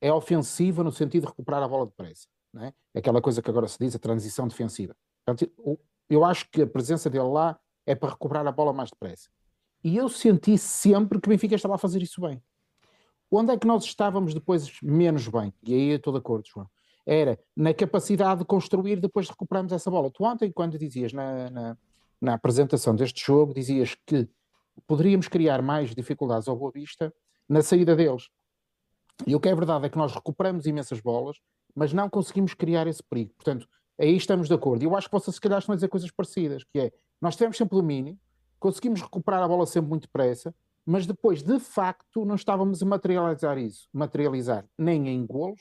é 0.00 0.12
ofensiva 0.12 0.82
no 0.82 0.92
sentido 0.92 1.22
de 1.22 1.28
recuperar 1.28 1.62
a 1.62 1.68
bola 1.68 1.86
depressa. 1.86 2.26
Não 2.52 2.64
é? 2.64 2.72
Aquela 2.94 3.20
coisa 3.20 3.42
que 3.42 3.50
agora 3.50 3.68
se 3.68 3.78
diz, 3.78 3.94
a 3.94 3.98
transição 3.98 4.48
defensiva. 4.48 4.96
Portanto, 5.24 5.50
eu 6.08 6.24
acho 6.24 6.48
que 6.50 6.62
a 6.62 6.66
presença 6.66 7.10
dele 7.10 7.24
lá 7.24 7.58
é 7.84 7.94
para 7.94 8.10
recuperar 8.10 8.46
a 8.46 8.52
bola 8.52 8.72
mais 8.72 8.90
depressa. 8.90 9.28
E 9.82 9.96
eu 9.96 10.08
senti 10.08 10.56
sempre 10.58 11.20
que 11.20 11.28
o 11.28 11.30
Benfica 11.30 11.54
estava 11.54 11.74
a 11.74 11.78
fazer 11.78 12.02
isso 12.02 12.20
bem. 12.20 12.42
Onde 13.30 13.52
é 13.52 13.58
que 13.58 13.66
nós 13.66 13.84
estávamos 13.84 14.34
depois 14.34 14.80
menos 14.82 15.28
bem? 15.28 15.52
E 15.62 15.74
aí 15.74 15.90
eu 15.90 15.96
estou 15.96 16.12
de 16.12 16.18
acordo, 16.18 16.46
João. 16.46 16.68
Era 17.04 17.38
na 17.56 17.72
capacidade 17.72 18.40
de 18.40 18.46
construir 18.46 19.00
depois 19.00 19.26
de 19.26 19.32
recuperarmos 19.32 19.72
essa 19.72 19.90
bola. 19.90 20.10
Tu 20.10 20.24
ontem, 20.24 20.50
quando 20.50 20.78
dizias 20.78 21.12
na, 21.12 21.50
na, 21.50 21.78
na 22.20 22.34
apresentação 22.34 22.94
deste 22.94 23.24
jogo, 23.24 23.54
dizias 23.54 23.96
que 24.06 24.28
poderíamos 24.86 25.28
criar 25.28 25.62
mais 25.62 25.94
dificuldades 25.94 26.48
ao 26.48 26.56
Boa 26.56 26.72
Vista 26.72 27.12
na 27.48 27.62
saída 27.62 27.94
deles. 27.94 28.28
E 29.26 29.34
o 29.34 29.40
que 29.40 29.48
é 29.48 29.54
verdade 29.54 29.86
é 29.86 29.88
que 29.88 29.96
nós 29.96 30.12
recuperamos 30.12 30.66
imensas 30.66 31.00
bolas, 31.00 31.36
mas 31.76 31.92
não 31.92 32.08
conseguimos 32.08 32.54
criar 32.54 32.86
esse 32.86 33.02
perigo. 33.02 33.34
Portanto, 33.34 33.68
aí 34.00 34.16
estamos 34.16 34.48
de 34.48 34.54
acordo. 34.54 34.82
E 34.82 34.86
eu 34.86 34.96
acho 34.96 35.08
que 35.08 35.12
vocês 35.12 35.34
se 35.34 35.40
calhar 35.40 35.58
estão 35.58 35.74
a 35.74 35.76
dizer 35.76 35.88
coisas 35.88 36.10
parecidas, 36.10 36.64
que 36.64 36.80
é, 36.80 36.92
nós 37.20 37.36
tivemos 37.36 37.56
sempre 37.56 37.76
domínio, 37.76 38.18
conseguimos 38.58 39.02
recuperar 39.02 39.42
a 39.42 39.48
bola 39.48 39.66
sempre 39.66 39.90
muito 39.90 40.02
depressa, 40.02 40.54
mas 40.86 41.06
depois, 41.06 41.42
de 41.42 41.60
facto, 41.60 42.24
não 42.24 42.34
estávamos 42.34 42.82
a 42.82 42.86
materializar 42.86 43.58
isso, 43.58 43.88
materializar 43.92 44.64
nem 44.78 45.08
em 45.08 45.26
golos, 45.26 45.60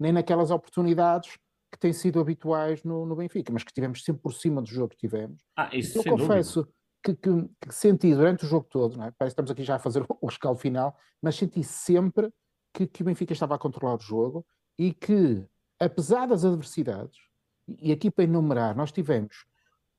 nem 0.00 0.12
naquelas 0.12 0.50
oportunidades 0.50 1.38
que 1.70 1.78
têm 1.78 1.92
sido 1.92 2.20
habituais 2.20 2.82
no, 2.82 3.06
no 3.06 3.14
Benfica, 3.14 3.52
mas 3.52 3.62
que 3.62 3.72
tivemos 3.72 4.02
sempre 4.02 4.22
por 4.22 4.34
cima 4.34 4.60
do 4.60 4.68
jogo 4.68 4.88
que 4.88 4.96
tivemos. 4.96 5.42
Ah, 5.56 5.70
isso 5.72 5.98
eu 5.98 6.04
confesso 6.04 6.66
que, 7.02 7.14
que, 7.14 7.30
que, 7.60 7.74
senti 7.74 8.14
durante 8.14 8.44
o 8.44 8.48
jogo 8.48 8.66
todo, 8.68 8.96
não 8.96 9.04
é? 9.04 9.10
parece 9.10 9.34
que 9.34 9.40
estamos 9.40 9.50
aqui 9.50 9.62
já 9.62 9.76
a 9.76 9.78
fazer 9.78 10.04
o 10.20 10.26
rescaldo 10.26 10.58
final, 10.58 10.96
mas 11.20 11.36
senti 11.36 11.62
sempre 11.62 12.32
que, 12.74 12.86
que 12.86 13.02
o 13.02 13.04
Benfica 13.04 13.32
estava 13.32 13.54
a 13.54 13.58
controlar 13.58 13.96
o 13.96 14.00
jogo 14.00 14.44
e 14.78 14.92
que, 14.92 15.44
apesar 15.84 16.26
das 16.26 16.44
adversidades, 16.44 17.18
e 17.78 17.92
aqui 17.92 18.10
para 18.10 18.24
enumerar, 18.24 18.76
nós 18.76 18.92
tivemos 18.92 19.44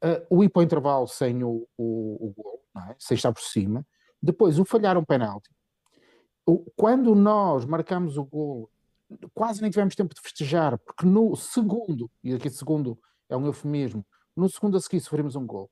uh, 0.03 0.25
o 0.29 0.43
ir 0.43 0.49
para 0.49 0.61
o 0.61 0.63
intervalo 0.63 1.07
sem 1.07 1.43
o, 1.43 1.67
o, 1.77 2.27
o 2.27 2.33
gol, 2.35 2.63
é? 2.89 2.95
sem 2.99 3.15
estar 3.15 3.31
por 3.31 3.41
cima, 3.41 3.85
depois 4.21 4.59
o 4.59 4.65
falhar 4.65 4.97
um 4.97 5.03
penalti. 5.03 5.49
O, 6.45 6.59
quando 6.75 7.15
nós 7.15 7.65
marcamos 7.65 8.17
o 8.17 8.23
gol, 8.23 8.69
quase 9.33 9.61
nem 9.61 9.71
tivemos 9.71 9.95
tempo 9.95 10.13
de 10.13 10.21
festejar, 10.21 10.77
porque 10.77 11.05
no 11.05 11.35
segundo, 11.35 12.09
e 12.23 12.33
aqui 12.33 12.49
segundo 12.49 12.97
é 13.29 13.37
um 13.37 13.45
eufemismo, 13.45 14.05
no 14.35 14.49
segundo 14.49 14.77
a 14.77 14.81
seguir 14.81 14.99
sofremos 14.99 15.35
um 15.35 15.45
gol. 15.45 15.69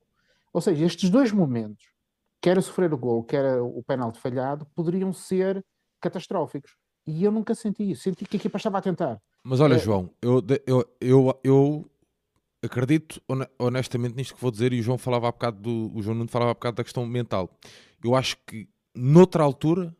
Ou 0.52 0.60
seja, 0.60 0.84
estes 0.84 1.10
dois 1.10 1.32
momentos, 1.32 1.92
quer 2.40 2.60
sofrer 2.62 2.92
o 2.92 2.98
gol, 2.98 3.24
quer 3.24 3.60
o 3.60 3.82
penalti 3.82 4.18
falhado, 4.18 4.66
poderiam 4.74 5.12
ser 5.12 5.64
catastróficos. 6.00 6.76
E 7.06 7.24
eu 7.24 7.32
nunca 7.32 7.54
senti 7.54 7.90
isso. 7.90 8.02
Senti 8.02 8.24
que 8.24 8.36
a 8.36 8.38
equipa 8.38 8.58
estava 8.58 8.78
a 8.78 8.82
tentar. 8.82 9.20
Mas 9.44 9.60
olha, 9.60 9.74
é... 9.74 9.78
João, 9.78 10.10
eu, 10.22 10.42
eu, 10.66 10.84
eu, 11.00 11.40
eu 11.42 11.90
acredito 12.62 13.20
honestamente 13.58 14.14
nisto 14.14 14.34
que 14.34 14.40
vou 14.40 14.50
dizer, 14.50 14.72
e 14.72 14.80
o 14.80 14.82
João 14.82 14.98
falava 14.98 15.28
há 15.28 15.32
bocado 15.32 15.60
do, 15.60 15.96
o 15.96 16.02
João 16.02 16.16
Nuno 16.16 16.28
falava 16.28 16.52
há 16.52 16.54
bocado 16.54 16.76
da 16.76 16.84
questão 16.84 17.04
mental. 17.04 17.50
Eu 18.02 18.14
acho 18.14 18.36
que 18.46 18.68
noutra 18.94 19.42
altura 19.42 19.94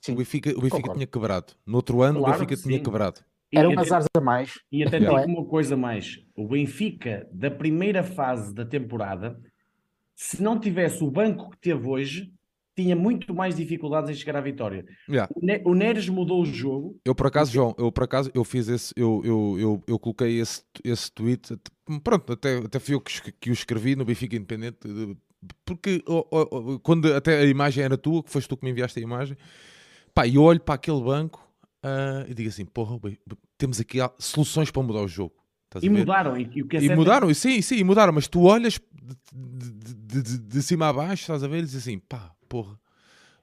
sim, 0.00 0.12
o 0.12 0.16
Benfica, 0.16 0.50
o 0.56 0.62
Benfica 0.62 0.92
tinha 0.94 1.06
quebrado. 1.06 1.52
Noutro 1.66 2.02
ano 2.02 2.20
claro 2.20 2.36
o 2.36 2.38
Benfica 2.38 2.62
tinha 2.62 2.80
quebrado. 2.80 3.20
Era 3.52 3.68
um 3.68 3.78
azar 3.78 4.04
a 4.14 4.20
mais. 4.20 4.54
E 4.70 4.84
até 4.84 4.98
digo 4.98 5.16
é? 5.16 5.26
uma 5.26 5.44
coisa 5.44 5.76
mais: 5.76 6.18
o 6.36 6.46
Benfica, 6.46 7.28
da 7.32 7.50
primeira 7.50 8.02
fase 8.02 8.54
da 8.54 8.64
temporada, 8.64 9.40
se 10.14 10.42
não 10.42 10.58
tivesse 10.58 11.02
o 11.02 11.10
banco 11.10 11.50
que 11.50 11.58
teve 11.58 11.86
hoje, 11.86 12.32
tinha 12.80 12.96
muito 12.96 13.34
mais 13.34 13.56
dificuldades 13.56 14.10
em 14.10 14.14
chegar 14.14 14.36
à 14.36 14.40
vitória. 14.40 14.84
Yeah. 15.08 15.30
O, 15.64 15.74
Neres 15.74 16.08
mudou 16.08 16.42
o 16.42 16.46
jogo. 16.46 16.98
Eu 17.04 17.14
por 17.14 17.26
acaso, 17.26 17.52
João, 17.52 17.74
eu 17.78 17.92
por 17.92 18.04
acaso 18.04 18.30
eu 18.34 18.42
fiz 18.42 18.68
esse, 18.68 18.94
eu, 18.96 19.20
eu, 19.24 19.56
eu, 19.58 19.84
eu 19.86 19.98
coloquei 19.98 20.40
esse, 20.40 20.62
esse 20.82 21.12
tweet, 21.12 21.56
pronto, 22.02 22.32
até, 22.32 22.58
até 22.58 22.78
fui 22.78 22.94
eu 22.94 23.00
que, 23.00 23.32
que 23.32 23.50
o 23.50 23.52
escrevi 23.52 23.94
no 23.94 24.04
Benfica 24.04 24.34
Independente, 24.34 24.78
porque 25.64 26.02
oh, 26.06 26.26
oh, 26.30 26.46
oh, 26.50 26.78
quando 26.80 27.12
até 27.12 27.38
a 27.38 27.44
imagem 27.44 27.84
era 27.84 27.98
tua, 27.98 28.22
que 28.22 28.30
foste 28.30 28.48
tu 28.48 28.56
que 28.56 28.64
me 28.64 28.70
enviaste 28.70 28.98
a 28.98 29.02
imagem, 29.02 29.36
pá, 30.14 30.26
eu 30.26 30.42
olho 30.42 30.60
para 30.60 30.74
aquele 30.74 31.02
banco 31.02 31.46
uh, 31.84 32.30
e 32.30 32.34
digo 32.34 32.48
assim, 32.48 32.64
porra, 32.64 32.98
temos 33.58 33.78
aqui 33.80 33.98
soluções 34.18 34.70
para 34.70 34.82
mudar 34.82 35.02
o 35.02 35.08
jogo. 35.08 35.34
e 35.82 35.88
mudaram, 35.90 36.36
e, 36.36 36.42
e, 36.42 36.76
é 36.76 36.82
e 36.82 36.94
mudaram, 36.94 37.28
é... 37.28 37.34
sim, 37.34 37.60
sim, 37.60 37.84
mudaram, 37.84 38.12
mas 38.12 38.26
tu 38.26 38.42
olhas 38.42 38.80
de, 39.32 39.72
de, 39.72 40.22
de, 40.22 40.38
de, 40.38 40.62
cima 40.62 40.88
a 40.88 40.92
baixo, 40.92 41.22
estás 41.22 41.44
a 41.44 41.48
ver, 41.48 41.58
e 41.58 41.62
dizes 41.62 41.82
assim, 41.82 41.98
pá, 41.98 42.32
porra. 42.50 42.78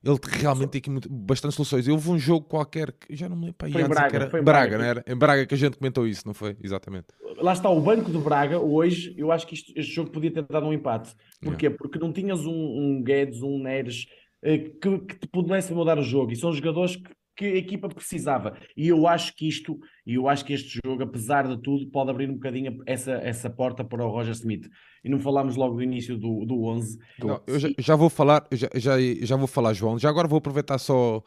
Ele 0.04 0.20
realmente 0.40 0.70
tem 0.70 0.80
aqui 0.80 0.90
muito, 0.90 1.10
bastante 1.10 1.56
soluções. 1.56 1.88
Eu 1.88 1.96
houve 1.96 2.12
um 2.12 2.20
jogo 2.20 2.46
qualquer 2.46 2.92
que 2.92 3.16
já 3.16 3.28
não 3.28 3.36
me 3.36 3.46
lembro. 3.46 3.58
Foi 3.60 3.82
em 3.82 3.88
Braga, 3.88 4.16
era, 4.16 4.30
foi 4.30 4.40
em 4.40 4.44
Braga, 4.44 4.70
Braga, 4.70 4.78
não 4.78 4.86
era? 4.86 5.04
Em 5.08 5.16
Braga 5.18 5.46
que 5.46 5.56
a 5.56 5.58
gente 5.58 5.78
comentou 5.78 6.06
isso, 6.06 6.26
não 6.26 6.34
foi? 6.34 6.56
Exatamente. 6.62 7.08
Lá 7.42 7.52
está 7.52 7.70
o 7.70 7.82
Banco 7.82 8.12
de 8.12 8.18
Braga. 8.20 8.60
Hoje 8.60 9.16
eu 9.18 9.32
acho 9.32 9.48
que 9.48 9.56
isto, 9.56 9.74
este 9.76 9.94
jogo 9.94 10.12
podia 10.12 10.32
ter 10.32 10.44
dado 10.44 10.68
um 10.68 10.74
empate. 10.74 11.16
Porquê? 11.42 11.66
Yeah. 11.66 11.78
Porque 11.78 11.98
não 11.98 12.14
tinhas 12.14 12.46
um, 12.46 12.54
um 12.54 13.04
Guedes, 13.04 13.42
um 13.42 13.60
Neres 13.60 14.06
eh, 14.44 14.60
que, 14.60 15.00
que 15.00 15.20
te 15.20 15.28
pudesse 15.28 15.74
mudar 15.74 15.98
o 15.98 16.04
jogo. 16.04 16.32
E 16.32 16.36
são 16.36 16.54
jogadores 16.54 16.96
que 16.96 17.12
que 17.38 17.46
a 17.46 17.56
equipa 17.56 17.88
precisava. 17.88 18.58
E 18.76 18.88
eu 18.88 19.08
acho 19.08 19.36
que 19.36 19.48
isto, 19.48 19.80
e 20.06 20.16
eu 20.16 20.28
acho 20.28 20.44
que 20.44 20.54
este 20.54 20.80
jogo, 20.84 21.04
apesar 21.04 21.48
de 21.48 21.62
tudo, 21.62 21.88
pode 21.92 22.10
abrir 22.10 22.28
um 22.28 22.34
bocadinho 22.34 22.82
essa, 22.88 23.12
essa 23.12 23.48
porta 23.48 23.84
para 23.84 24.04
o 24.04 24.10
Roger 24.10 24.34
Smith. 24.34 24.68
E 25.04 25.10
não 25.10 25.20
falámos 25.20 25.56
logo 25.56 25.76
do 25.76 25.84
início 25.84 26.18
do, 26.18 26.44
do 26.46 26.64
11. 26.64 26.98
Não, 27.20 27.40
eu 27.46 27.60
já, 27.60 27.70
já, 27.78 27.96
vou 27.96 28.10
falar, 28.10 28.48
já, 28.52 28.68
já, 28.74 28.96
já 29.22 29.36
vou 29.36 29.48
falar, 29.48 29.74
João. 29.74 30.00
Já 30.00 30.10
agora 30.10 30.28
vou 30.28 30.40
aproveitar 30.40 30.80
só 30.80 31.24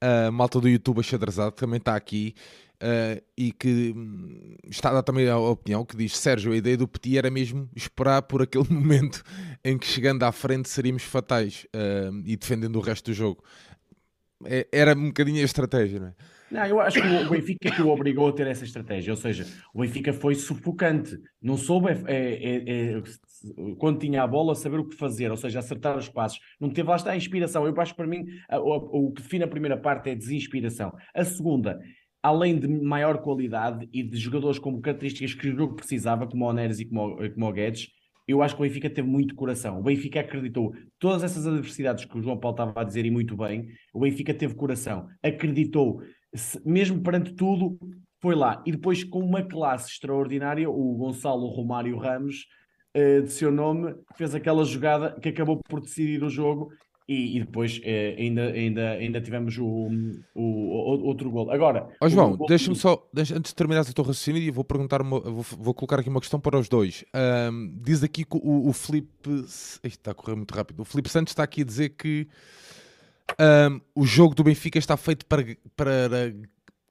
a 0.00 0.30
malta 0.30 0.60
do 0.60 0.68
YouTube 0.68 1.00
achadrezado, 1.00 1.52
que 1.52 1.60
também 1.60 1.78
está 1.78 1.96
aqui. 1.96 2.34
Uh, 2.74 3.22
e 3.38 3.50
que 3.52 3.94
hum, 3.96 4.56
está 4.68 4.90
a 4.90 4.94
dar 4.94 5.02
também 5.02 5.26
a 5.28 5.38
opinião 5.38 5.86
que 5.86 5.96
diz 5.96 6.14
Sérgio, 6.18 6.52
a 6.52 6.56
ideia 6.56 6.76
do 6.76 6.88
Petit 6.88 7.16
era 7.16 7.30
mesmo 7.30 7.70
esperar 7.74 8.20
por 8.22 8.42
aquele 8.42 8.66
momento 8.68 9.22
em 9.64 9.78
que 9.78 9.86
chegando 9.86 10.22
à 10.24 10.32
frente 10.32 10.68
seríamos 10.68 11.04
fatais 11.04 11.66
uh, 11.74 12.20
e 12.26 12.36
defendendo 12.36 12.76
o 12.76 12.80
resto 12.80 13.10
do 13.10 13.14
jogo. 13.14 13.42
É, 14.46 14.66
era 14.72 14.96
um 14.96 15.08
bocadinho 15.08 15.40
a 15.40 15.44
estratégia, 15.44 16.00
não 16.00 16.08
é? 16.08 16.14
Não, 16.50 16.64
eu 16.66 16.80
acho 16.80 17.00
que 17.00 17.06
o 17.08 17.30
Benfica 17.30 17.70
que 17.70 17.82
o 17.82 17.88
obrigou 17.88 18.28
a 18.28 18.32
ter 18.32 18.46
essa 18.46 18.64
estratégia, 18.64 19.12
ou 19.12 19.16
seja, 19.16 19.44
o 19.74 19.80
Benfica 19.80 20.12
foi 20.12 20.36
sufocante, 20.36 21.18
não 21.42 21.56
soube 21.56 21.90
é, 21.90 22.04
é, 22.06 22.96
é, 22.96 23.02
quando 23.76 23.98
tinha 23.98 24.22
a 24.22 24.26
bola 24.26 24.54
saber 24.54 24.78
o 24.78 24.88
que 24.88 24.94
fazer, 24.94 25.30
ou 25.32 25.36
seja, 25.36 25.58
acertar 25.58 25.96
os 25.96 26.08
passos, 26.08 26.38
não 26.60 26.70
teve 26.70 26.88
lá 26.88 26.96
está 26.96 27.10
a 27.10 27.16
inspiração. 27.16 27.66
Eu 27.66 27.74
acho 27.80 27.92
que 27.92 27.96
para 27.96 28.06
mim 28.06 28.24
o, 28.52 29.06
o 29.06 29.12
que 29.12 29.22
define 29.22 29.44
a 29.44 29.48
primeira 29.48 29.76
parte 29.76 30.10
é 30.10 30.14
desinspiração. 30.14 30.92
A 31.12 31.24
segunda, 31.24 31.80
além 32.22 32.58
de 32.58 32.68
maior 32.68 33.18
qualidade 33.18 33.88
e 33.92 34.02
de 34.02 34.16
jogadores 34.16 34.58
com 34.58 34.80
características 34.80 35.34
que 35.34 35.48
o 35.48 35.56
jogo 35.56 35.74
precisava, 35.74 36.26
como 36.26 36.48
o 36.48 36.52
Neres 36.52 36.78
e 36.78 36.84
como, 36.84 37.16
como 37.32 37.48
o 37.48 37.52
Guedes, 37.52 37.88
eu 38.26 38.42
acho 38.42 38.54
que 38.56 38.62
o 38.62 38.64
Benfica 38.64 38.88
teve 38.88 39.06
muito 39.06 39.34
coração. 39.34 39.78
O 39.78 39.82
Benfica 39.82 40.20
acreditou. 40.20 40.74
Todas 40.98 41.22
essas 41.22 41.46
adversidades 41.46 42.04
que 42.04 42.18
o 42.18 42.22
João 42.22 42.38
Paulo 42.38 42.54
estava 42.54 42.80
a 42.80 42.84
dizer 42.84 43.04
e 43.04 43.10
muito 43.10 43.36
bem, 43.36 43.68
o 43.92 44.00
Benfica 44.00 44.32
teve 44.32 44.54
coração. 44.54 45.06
Acreditou, 45.22 46.00
mesmo 46.64 47.02
perante 47.02 47.34
tudo, 47.34 47.78
foi 48.20 48.34
lá. 48.34 48.62
E 48.64 48.72
depois, 48.72 49.04
com 49.04 49.20
uma 49.20 49.42
classe 49.42 49.90
extraordinária, 49.90 50.68
o 50.68 50.94
Gonçalo 50.94 51.46
Romário 51.48 51.98
Ramos, 51.98 52.46
uh, 52.96 53.22
de 53.22 53.30
seu 53.30 53.52
nome, 53.52 53.94
fez 54.16 54.34
aquela 54.34 54.64
jogada 54.64 55.18
que 55.20 55.28
acabou 55.28 55.60
por 55.68 55.80
decidir 55.80 56.22
o 56.24 56.30
jogo 56.30 56.70
e, 57.06 57.36
e, 57.36 57.40
depois 57.40 57.80
eh, 57.84 58.16
ainda, 58.18 58.46
ainda, 58.46 58.90
ainda 58.92 59.20
tivemos 59.20 59.58
o, 59.58 59.90
o, 60.34 60.40
o 60.40 61.04
outro 61.04 61.30
gol. 61.30 61.50
Agora, 61.50 61.88
oh, 62.00 62.08
João, 62.08 62.36
deixa-me 62.48 62.76
só, 62.76 63.06
deixa, 63.12 63.36
antes 63.36 63.52
de 63.52 63.54
terminares 63.54 63.90
o 63.90 63.94
teu 63.94 64.04
raciocínio, 64.04 64.50
vou 64.52 64.64
perguntar, 64.64 65.02
uma, 65.02 65.20
vou, 65.20 65.42
vou, 65.42 65.74
colocar 65.74 66.00
aqui 66.00 66.08
uma 66.08 66.20
questão 66.20 66.40
para 66.40 66.58
os 66.58 66.66
dois. 66.66 67.04
Um, 67.14 67.78
diz 67.82 68.02
aqui 68.02 68.24
que 68.24 68.36
o, 68.36 68.68
o 68.68 68.72
Felipe 68.72 69.44
está 69.82 70.12
a 70.12 70.14
correr 70.14 70.34
muito 70.34 70.54
rápido. 70.54 70.80
O 70.80 70.84
Felipe 70.84 71.10
Santos 71.10 71.32
está 71.32 71.42
aqui 71.42 71.60
a 71.60 71.64
dizer 71.64 71.90
que 71.90 72.26
um, 73.38 73.80
o 73.94 74.06
jogo 74.06 74.34
do 74.34 74.42
Benfica 74.42 74.78
está 74.78 74.96
feito 74.96 75.26
para, 75.26 75.44
para 75.76 76.34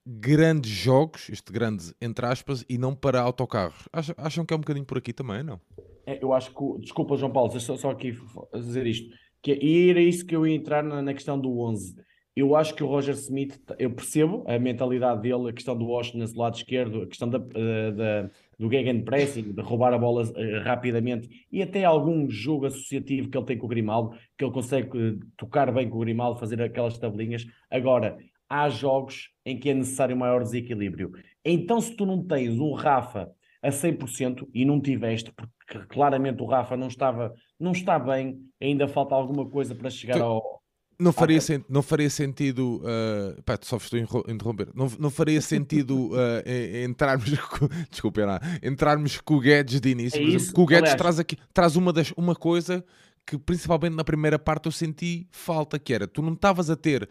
grandes 0.05 0.69
jogos, 0.69 1.27
este 1.29 1.51
grande 1.51 1.91
entre 1.99 2.25
aspas, 2.27 2.63
e 2.69 2.77
não 2.77 2.93
para 2.93 3.19
autocarros. 3.19 3.89
Acham, 3.91 4.15
acham 4.17 4.45
que 4.45 4.53
é 4.53 4.57
um 4.57 4.59
bocadinho 4.59 4.85
por 4.85 4.99
aqui 4.99 5.11
também, 5.11 5.41
não? 5.41 5.59
É, 6.05 6.23
eu 6.23 6.33
acho 6.33 6.51
que, 6.51 6.81
desculpa, 6.81 7.15
João 7.15 7.31
Paulo, 7.31 7.57
só, 7.59 7.77
só 7.77 7.89
aqui 7.89 8.15
dizer 8.53 8.85
isto 8.85 9.22
que, 9.43 9.51
é, 9.51 9.63
e 9.63 9.89
era 9.89 10.01
isso 10.01 10.25
que 10.25 10.35
eu 10.35 10.47
ia 10.47 10.55
entrar 10.55 10.81
na, 10.81 11.01
na, 11.01 11.13
questão 11.13 11.37
do 11.37 11.59
11. 11.59 11.95
Eu 12.35 12.55
acho 12.55 12.73
que 12.73 12.83
o 12.83 12.87
Roger 12.87 13.13
Smith, 13.13 13.59
eu 13.77 13.91
percebo 13.91 14.43
a 14.47 14.57
mentalidade 14.57 15.21
dele, 15.21 15.49
a 15.49 15.53
questão 15.53 15.77
do 15.77 15.85
Washington 15.85 16.25
no 16.25 16.39
lado 16.39 16.55
esquerdo, 16.55 17.03
a 17.03 17.07
questão 17.07 17.29
da, 17.29 17.37
eh, 17.53 17.91
da, 17.91 18.29
do 18.57 18.71
gegenpressing, 18.71 19.53
de 19.53 19.61
roubar 19.61 19.93
a 19.93 19.99
bola 19.99 20.23
uh, 20.23 20.63
rapidamente 20.63 21.29
e 21.51 21.61
até 21.61 21.83
algum 21.83 22.27
jogo 22.27 22.65
associativo 22.65 23.29
que 23.29 23.37
ele 23.37 23.45
tem 23.45 23.57
com 23.57 23.67
o 23.67 23.69
Grimaldo, 23.69 24.17
que 24.35 24.43
ele 24.43 24.51
consegue 24.51 24.97
uh, 24.97 25.19
tocar 25.37 25.71
bem 25.71 25.87
com 25.87 25.97
o 25.97 25.99
Grimaldo, 25.99 26.39
fazer 26.39 26.59
aquelas 26.59 26.97
tabelinhas. 26.97 27.45
Agora, 27.69 28.17
há 28.49 28.67
jogos 28.69 29.29
em 29.45 29.59
que 29.59 29.69
é 29.69 29.73
necessário 29.75 30.17
maior 30.17 30.41
desequilíbrio. 30.41 31.11
Então, 31.45 31.79
se 31.81 31.95
tu 31.95 32.03
não 32.03 32.23
tens 32.23 32.57
um 32.59 32.73
Rafa 32.73 33.29
a 33.63 33.69
100% 33.69 34.47
e 34.53 34.65
não 34.65 34.79
tiveste, 34.81 35.31
porque 35.31 35.87
claramente 35.87 36.43
o 36.43 36.45
Rafa 36.45 36.75
não 36.75 36.87
estava, 36.87 37.33
não 37.57 37.71
está 37.71 37.97
bem, 37.97 38.37
ainda 38.61 38.87
falta 38.87 39.15
alguma 39.15 39.49
coisa 39.49 39.73
para 39.73 39.89
chegar 39.89 40.17
tu, 40.17 40.23
ao. 40.23 40.61
Não 40.99 41.11
faria, 41.11 41.41
sen 41.41 41.63
não 41.67 41.81
faria 41.81 42.09
sentido. 42.09 42.81
Uh, 42.83 43.41
pá, 43.43 43.57
só 43.61 43.77
estou 43.77 43.99
a 43.99 44.31
interromper. 44.31 44.69
Não, 44.75 44.91
não 44.99 45.09
faria 45.09 45.41
sentido 45.41 46.11
uh, 46.13 46.85
entrarmos. 46.85 47.33
Com, 47.49 47.67
entrarmos 48.61 49.19
com 49.21 49.35
o 49.35 49.39
Guedes 49.39 49.79
de 49.79 49.89
início. 49.89 50.19
É 50.19 50.23
isso, 50.23 50.53
o 50.55 50.65
Guedes 50.65 50.93
traz, 50.95 51.19
aqui, 51.19 51.37
traz 51.53 51.75
uma, 51.75 51.91
das, 51.91 52.11
uma 52.15 52.35
coisa 52.35 52.83
que, 53.25 53.37
principalmente 53.37 53.95
na 53.95 54.03
primeira 54.03 54.37
parte, 54.37 54.67
eu 54.67 54.71
senti 54.71 55.27
falta: 55.31 55.79
que 55.79 55.93
era 55.93 56.07
tu 56.07 56.21
não 56.21 56.33
estavas 56.33 56.69
a 56.69 56.75
ter 56.75 57.09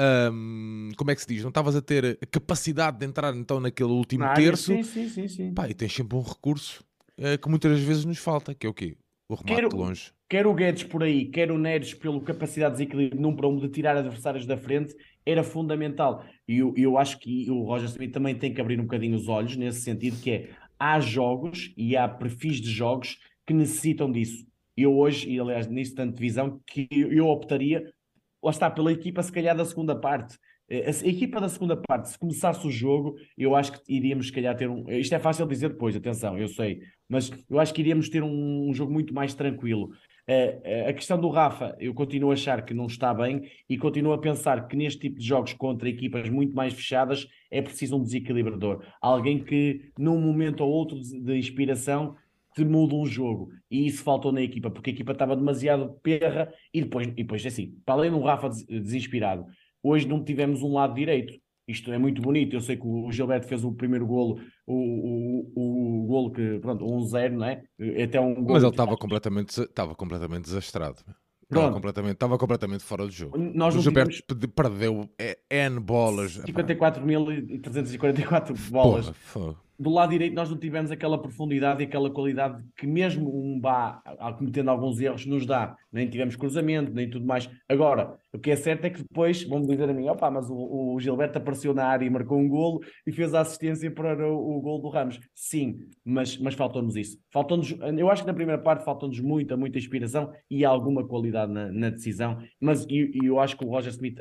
um, 0.00 0.90
como 0.96 1.10
é 1.10 1.14
que 1.14 1.20
se 1.20 1.26
diz? 1.26 1.42
Não 1.42 1.48
estavas 1.48 1.74
a 1.74 1.82
ter 1.82 2.18
capacidade 2.30 2.98
de 2.98 3.06
entrar 3.06 3.34
então 3.34 3.58
naquele 3.58 3.90
último 3.90 4.24
área, 4.24 4.44
terço. 4.44 4.72
Sim, 4.72 4.82
sim, 4.82 5.08
sim, 5.08 5.28
sim. 5.28 5.54
Pá, 5.54 5.68
e 5.68 5.74
tens 5.74 5.92
sempre 5.92 6.16
um 6.16 6.22
recurso 6.22 6.84
uh, 7.18 7.38
que 7.40 7.48
muitas 7.48 7.80
vezes 7.80 8.04
nos 8.04 8.18
falta, 8.18 8.54
que 8.54 8.66
é 8.66 8.70
o 8.70 8.74
quê? 8.74 8.96
O 9.28 9.34
remate 9.34 9.54
quero, 9.54 9.68
de 9.68 9.76
longe. 9.76 10.12
Quer 10.28 10.46
o 10.46 10.54
Guedes 10.54 10.84
por 10.84 11.02
aí, 11.02 11.26
quer 11.26 11.50
o 11.50 11.58
Neres 11.58 11.92
pela 11.94 12.20
capacidade 12.22 12.76
de 12.76 12.78
desequilíbrio 12.78 13.20
num 13.20 13.34
para 13.34 13.48
um 13.48 13.58
de 13.58 13.68
tirar 13.68 13.96
adversários 13.96 14.46
da 14.46 14.56
frente, 14.56 14.94
era 15.26 15.42
fundamental. 15.42 16.24
E 16.46 16.58
eu, 16.58 16.72
eu 16.76 16.96
acho 16.96 17.18
que 17.18 17.50
o 17.50 17.62
Roger 17.62 17.88
Smith 17.88 18.12
também 18.12 18.34
tem 18.34 18.54
que 18.54 18.60
abrir 18.60 18.80
um 18.80 18.84
bocadinho 18.84 19.16
os 19.16 19.28
olhos 19.28 19.56
nesse 19.56 19.82
sentido, 19.82 20.18
que 20.22 20.30
é, 20.30 20.50
há 20.78 20.98
jogos 21.00 21.74
e 21.76 21.96
há 21.96 22.08
perfis 22.08 22.60
de 22.60 22.70
jogos 22.70 23.18
que 23.46 23.52
necessitam 23.52 24.10
disso. 24.10 24.46
Eu 24.76 24.96
hoje, 24.96 25.28
e 25.28 25.40
aliás 25.40 25.66
nisso 25.66 25.94
tanto 25.94 26.18
visão, 26.18 26.60
que 26.64 26.88
eu 26.92 27.26
optaria 27.26 27.92
lá 28.42 28.50
está, 28.50 28.70
pela 28.70 28.92
equipa 28.92 29.22
se 29.22 29.32
calhar 29.32 29.56
da 29.56 29.64
segunda 29.64 29.94
parte. 29.94 30.38
Eh, 30.68 30.86
a, 30.86 31.08
equipa 31.08 31.40
da 31.40 31.48
segunda 31.48 31.76
parte, 31.76 32.10
se 32.10 32.18
começasse 32.18 32.66
o 32.66 32.70
jogo, 32.70 33.16
eu 33.36 33.56
acho 33.56 33.72
que 33.72 33.80
iríamos 33.92 34.26
se 34.26 34.32
calhar 34.32 34.54
ter 34.56 34.68
um. 34.68 34.88
Isto 34.90 35.14
é 35.14 35.18
fácil 35.18 35.46
dizer 35.46 35.70
depois, 35.70 35.96
atenção, 35.96 36.38
eu 36.38 36.48
sei, 36.48 36.80
mas 37.08 37.30
eu 37.48 37.58
acho 37.58 37.72
que 37.72 37.80
iríamos 37.80 38.08
ter 38.08 38.22
um, 38.22 38.68
um 38.68 38.74
jogo 38.74 38.92
muito 38.92 39.14
mais 39.14 39.34
tranquilo. 39.34 39.90
Uh, 40.28 40.90
a 40.90 40.92
questão 40.92 41.18
do 41.18 41.30
Rafa, 41.30 41.74
eu 41.80 41.94
continuo 41.94 42.30
a 42.30 42.34
achar 42.34 42.62
que 42.62 42.74
não 42.74 42.84
está 42.84 43.14
bem 43.14 43.50
e 43.66 43.78
continuo 43.78 44.12
a 44.12 44.18
pensar 44.18 44.68
que 44.68 44.76
neste 44.76 45.00
tipo 45.00 45.18
de 45.18 45.26
jogos 45.26 45.54
contra 45.54 45.88
equipas 45.88 46.28
muito 46.28 46.54
mais 46.54 46.74
fechadas 46.74 47.26
é 47.50 47.62
preciso 47.62 47.96
um 47.96 48.02
desequilibrador. 48.02 48.84
Alguém 49.00 49.42
que, 49.42 49.90
num 49.98 50.20
momento 50.20 50.60
ou 50.60 50.70
outro 50.70 51.00
de 51.00 51.38
inspiração, 51.38 52.14
te 52.58 52.64
muda 52.64 52.94
um 52.94 53.06
jogo. 53.06 53.50
E 53.70 53.86
isso 53.86 54.02
faltou 54.02 54.32
na 54.32 54.42
equipa, 54.42 54.70
porque 54.70 54.90
a 54.90 54.92
equipa 54.92 55.12
estava 55.12 55.36
demasiado 55.36 55.94
perra 56.02 56.52
e 56.74 56.82
depois, 56.82 57.06
e 57.06 57.12
depois 57.12 57.46
assim, 57.46 57.76
para 57.84 57.94
além 57.94 58.12
um 58.12 58.22
Rafa 58.22 58.48
desinspirado, 58.68 59.46
hoje 59.82 60.06
não 60.08 60.24
tivemos 60.24 60.62
um 60.62 60.74
lado 60.74 60.94
direito. 60.94 61.34
Isto 61.66 61.92
é 61.92 61.98
muito 61.98 62.22
bonito. 62.22 62.56
Eu 62.56 62.60
sei 62.60 62.76
que 62.76 62.86
o 62.86 63.12
Gilberto 63.12 63.46
fez 63.46 63.62
o 63.62 63.72
primeiro 63.72 64.06
golo, 64.06 64.40
o, 64.66 64.74
o, 64.74 66.02
o 66.02 66.06
golo 66.06 66.32
que, 66.32 66.58
pronto, 66.60 66.82
1-0, 66.84 67.32
não 67.32 67.44
é? 67.44 67.62
Até 68.02 68.18
um 68.18 68.42
Mas 68.42 68.62
ele 68.62 68.72
estava 68.72 68.96
completamente, 68.96 69.60
estava 69.60 69.94
completamente 69.94 70.44
desastrado. 70.44 71.04
Estava 71.42 71.70
completamente, 71.72 72.14
estava 72.14 72.38
completamente 72.38 72.84
fora 72.84 73.04
do 73.06 73.12
jogo. 73.12 73.36
Nós 73.38 73.76
o 73.76 73.80
Gilberto 73.80 74.16
tivemos... 74.26 74.54
perdeu 74.54 75.10
N 75.50 75.80
bolas. 75.80 76.38
54.344 76.38 78.70
bolas. 78.70 79.10
Porra, 79.32 79.56
do 79.78 79.90
lado 79.90 80.10
direito 80.10 80.34
nós 80.34 80.50
não 80.50 80.58
tivemos 80.58 80.90
aquela 80.90 81.20
profundidade 81.20 81.82
e 81.82 81.86
aquela 81.86 82.10
qualidade 82.10 82.62
que 82.76 82.86
mesmo 82.86 83.30
um 83.30 83.58
Bá, 83.60 84.00
cometendo 84.38 84.68
alguns 84.70 85.00
erros, 85.00 85.26
nos 85.26 85.44
dá. 85.44 85.76
Nem 85.92 86.08
tivemos 86.08 86.36
cruzamento, 86.36 86.92
nem 86.92 87.10
tudo 87.10 87.26
mais. 87.26 87.50
Agora, 87.68 88.16
o 88.32 88.38
que 88.38 88.50
é 88.50 88.56
certo 88.56 88.84
é 88.84 88.90
que 88.90 89.02
depois 89.02 89.42
vão 89.42 89.60
dizer 89.60 89.88
a 89.88 89.92
mim, 89.92 90.08
opa, 90.08 90.30
mas 90.30 90.48
o, 90.48 90.94
o, 90.94 91.00
Gilberto 91.00 91.38
apareceu 91.38 91.74
na 91.74 91.86
área 91.86 92.04
e 92.04 92.10
marcou 92.10 92.38
um 92.38 92.48
golo 92.48 92.80
e 93.06 93.12
fez 93.12 93.34
a 93.34 93.40
assistência 93.40 93.90
para 93.90 94.26
o, 94.30 94.58
o 94.58 94.60
golo 94.60 94.82
do 94.82 94.88
Ramos. 94.88 95.18
Sim, 95.34 95.88
mas, 96.04 96.38
mas 96.38 96.54
faltou-nos 96.54 96.96
isso. 96.96 97.18
Faltou-nos, 97.32 97.74
eu 97.96 98.10
acho 98.10 98.22
que 98.22 98.28
na 98.28 98.34
primeira 98.34 98.60
parte 98.60 98.84
faltou-nos 98.84 99.20
muita, 99.20 99.56
muita 99.56 99.78
inspiração 99.78 100.30
e 100.50 100.64
alguma 100.64 101.06
qualidade 101.06 101.52
na, 101.52 101.70
na 101.72 101.90
decisão, 101.90 102.38
mas 102.60 102.86
e, 102.88 103.10
eu 103.22 103.40
acho 103.40 103.56
que 103.56 103.64
o 103.64 103.68
Roger 103.68 103.90
Smith 103.90 104.18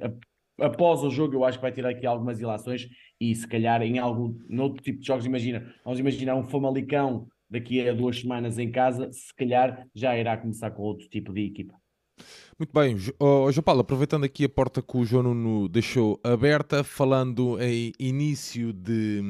após 0.60 1.04
o 1.04 1.10
jogo, 1.10 1.36
eu 1.36 1.46
acho 1.46 1.58
que 1.58 1.62
vai 1.62 1.72
tirar 1.72 1.90
aqui 1.90 2.06
algumas 2.06 2.40
ilações 2.40 2.88
e 3.20 3.34
se 3.36 3.48
calhar 3.48 3.82
em 3.82 3.98
algum 4.00 4.38
noutro 4.50 4.82
tipo 4.82 5.00
de 5.00 5.08
jogos, 5.08 5.26
imagina, 5.26 5.74
vamos 5.84 6.00
imaginar 6.00 6.36
um 6.36 6.44
Famalicão 6.44 7.28
daqui 7.50 7.88
a 7.88 7.94
duas 7.94 8.20
semanas 8.20 8.58
em 8.58 8.72
casa, 8.72 9.12
se 9.12 9.34
calhar 9.36 9.88
já 9.96 10.18
irá 10.18 10.38
começar 10.38 10.72
com 10.72 10.84
outro 10.84 11.08
tipo 11.08 11.34
de 11.34 11.46
equipa. 11.46 11.74
Muito 12.58 12.74
bem, 12.74 12.96
oh, 13.20 13.52
João 13.52 13.64
Paulo, 13.64 13.82
aproveitando 13.82 14.24
aqui 14.24 14.44
a 14.46 14.50
porta 14.50 14.82
que 14.82 14.98
o 14.98 15.06
João 15.06 15.24
Nuno 15.24 15.70
deixou 15.70 16.20
aberta, 16.24 16.84
falando 16.84 17.62
em 17.62 17.92
início 18.00 18.74
de 18.74 19.22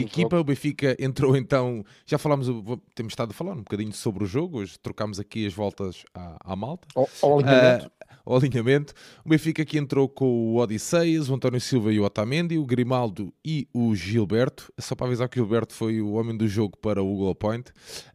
equipa, 0.00 0.38
o 0.38 0.44
Benfica 0.44 0.96
entrou 0.98 1.36
então, 1.36 1.84
já 2.06 2.18
falámos, 2.18 2.46
temos 2.94 3.12
estado 3.12 3.30
a 3.30 3.34
falar 3.34 3.52
um 3.52 3.62
bocadinho 3.62 3.92
sobre 3.92 4.24
o 4.24 4.26
jogo, 4.26 4.58
hoje 4.58 4.78
trocámos 4.78 5.20
aqui 5.20 5.46
as 5.46 5.52
voltas 5.52 6.04
à, 6.14 6.52
à 6.52 6.56
malta. 6.56 6.88
Ao, 6.94 7.08
ao 7.22 7.38
alinhamento. 7.38 7.86
Uh, 7.86 7.90
ao 8.24 8.36
alinhamento. 8.36 8.94
O 9.24 9.28
Benfica 9.28 9.62
aqui 9.62 9.78
entrou 9.78 10.08
com 10.08 10.24
o 10.24 10.56
Odisseias, 10.56 11.28
o 11.28 11.34
António 11.34 11.60
Silva 11.60 11.92
e 11.92 12.00
o 12.00 12.04
Otamendi, 12.04 12.58
o 12.58 12.64
Grimaldo 12.64 13.32
e 13.44 13.68
o 13.72 13.94
Gilberto. 13.94 14.72
Só 14.78 14.94
para 14.94 15.06
avisar 15.06 15.28
que 15.28 15.40
o 15.40 15.42
Gilberto 15.42 15.74
foi 15.74 16.00
o 16.00 16.12
homem 16.12 16.36
do 16.36 16.46
jogo 16.48 16.76
para 16.78 17.02
o 17.02 17.16
goal 17.16 17.34
point. 17.34 17.72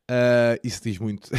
Uh, 0.10 0.56
isso 0.64 0.82
diz 0.84 0.98
muito. 1.00 1.30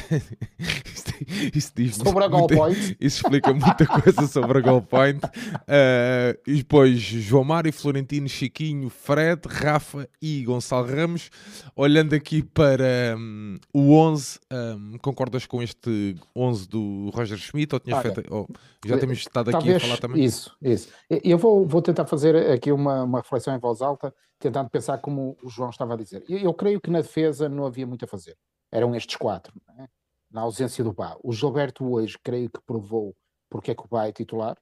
isso, 1.55 1.73
diz 1.75 1.97
sobre 1.97 2.13
muito, 2.13 2.25
a 2.25 2.29
goal 2.29 2.47
point. 2.47 2.97
Isso 3.01 3.23
explica 3.23 3.55
muita 3.55 3.87
coisa 3.87 4.27
sobre 4.27 4.59
a 4.59 4.61
goal 4.61 4.83
point. 4.83 5.25
Uh, 5.25 6.39
e 6.47 6.57
depois 6.57 7.01
João 7.01 7.45
Mário, 7.45 7.73
Florentino, 7.73 8.29
Chiquinho, 8.29 8.91
Fred, 8.91 9.41
Rafa 9.47 10.07
e 10.21 10.45
Gonçalo 10.45 10.87
Ramos. 10.87 11.31
Olhando 11.75 12.15
aqui 12.15 12.43
para 12.43 13.17
um, 13.17 13.57
o 13.73 13.95
11, 13.95 14.39
um, 14.53 14.99
concordas 14.99 15.47
com 15.47 15.63
este 15.63 16.15
11 16.37 16.69
do 16.69 17.11
Roger 17.15 17.39
Schmidt? 17.39 17.75
Ou 17.75 17.81
tinhas 17.81 18.03
feito, 18.03 18.23
ou 18.29 18.47
já 18.85 18.99
temos 18.99 19.17
estado 19.17 19.57
aqui 19.57 19.73
a 19.73 19.81
falar 19.81 19.97
também? 19.97 20.23
Isso, 20.23 20.55
isso. 20.61 20.89
Eu 21.09 21.39
vou, 21.39 21.67
vou 21.67 21.81
tentar 21.81 22.05
fazer 22.05 22.37
aqui 22.53 22.71
uma, 22.71 23.05
uma 23.05 23.21
reflexão 23.21 23.57
em 23.57 23.59
voz 23.59 23.81
alta, 23.81 24.15
tentando 24.39 24.69
pensar 24.69 24.99
como 24.99 25.39
o 25.43 25.49
João 25.49 25.71
estava 25.71 25.95
a 25.95 25.97
dizer. 25.97 26.23
Eu, 26.29 26.39
eu 26.39 26.53
creio 26.53 26.83
que 26.83 26.91
na 26.91 27.01
defesa 27.01 27.49
não 27.49 27.65
havia 27.65 27.87
muito 27.87 28.05
a 28.05 28.09
fazer 28.09 28.37
eram 28.71 28.95
estes 28.95 29.17
quatro, 29.17 29.53
é? 29.79 29.89
na 30.31 30.43
ausência 30.43 30.85
do 30.85 30.93
Bá. 30.93 31.17
O 31.23 31.33
Gilberto 31.33 31.91
hoje 31.91 32.19
creio 32.23 32.51
que 32.51 32.61
provou 32.61 33.17
porque 33.49 33.71
é 33.71 33.75
que 33.75 33.83
o 33.83 33.89
Bá 33.89 34.07
é 34.07 34.13
titular, 34.13 34.57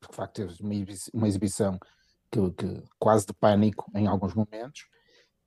porque 0.00 0.12
de 0.12 0.16
facto 0.16 0.34
teve 0.34 0.62
uma, 0.62 0.72
uma 1.14 1.28
exibição 1.28 1.78
que, 2.30 2.50
que, 2.52 2.82
quase 2.98 3.26
de 3.26 3.32
pânico 3.32 3.90
em 3.94 4.06
alguns 4.06 4.34
momentos. 4.34 4.86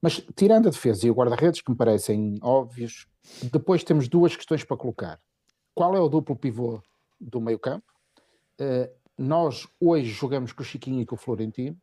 Mas 0.01 0.25
tirando 0.35 0.67
a 0.67 0.71
defesa 0.71 1.05
e 1.05 1.11
o 1.11 1.13
guarda-redes, 1.13 1.61
que 1.61 1.69
me 1.69 1.77
parecem 1.77 2.39
óbvios, 2.41 3.07
depois 3.51 3.83
temos 3.83 4.07
duas 4.07 4.35
questões 4.35 4.63
para 4.63 4.77
colocar. 4.77 5.21
Qual 5.75 5.95
é 5.95 5.99
o 5.99 6.09
duplo 6.09 6.35
pivô 6.35 6.81
do 7.19 7.39
meio-campo? 7.39 7.85
Uh, 8.59 8.91
nós 9.17 9.67
hoje 9.79 10.09
jogamos 10.09 10.51
com 10.51 10.63
o 10.63 10.65
Chiquinho 10.65 11.01
e 11.01 11.05
com 11.05 11.15
o 11.15 11.17
Florentino, 11.17 11.77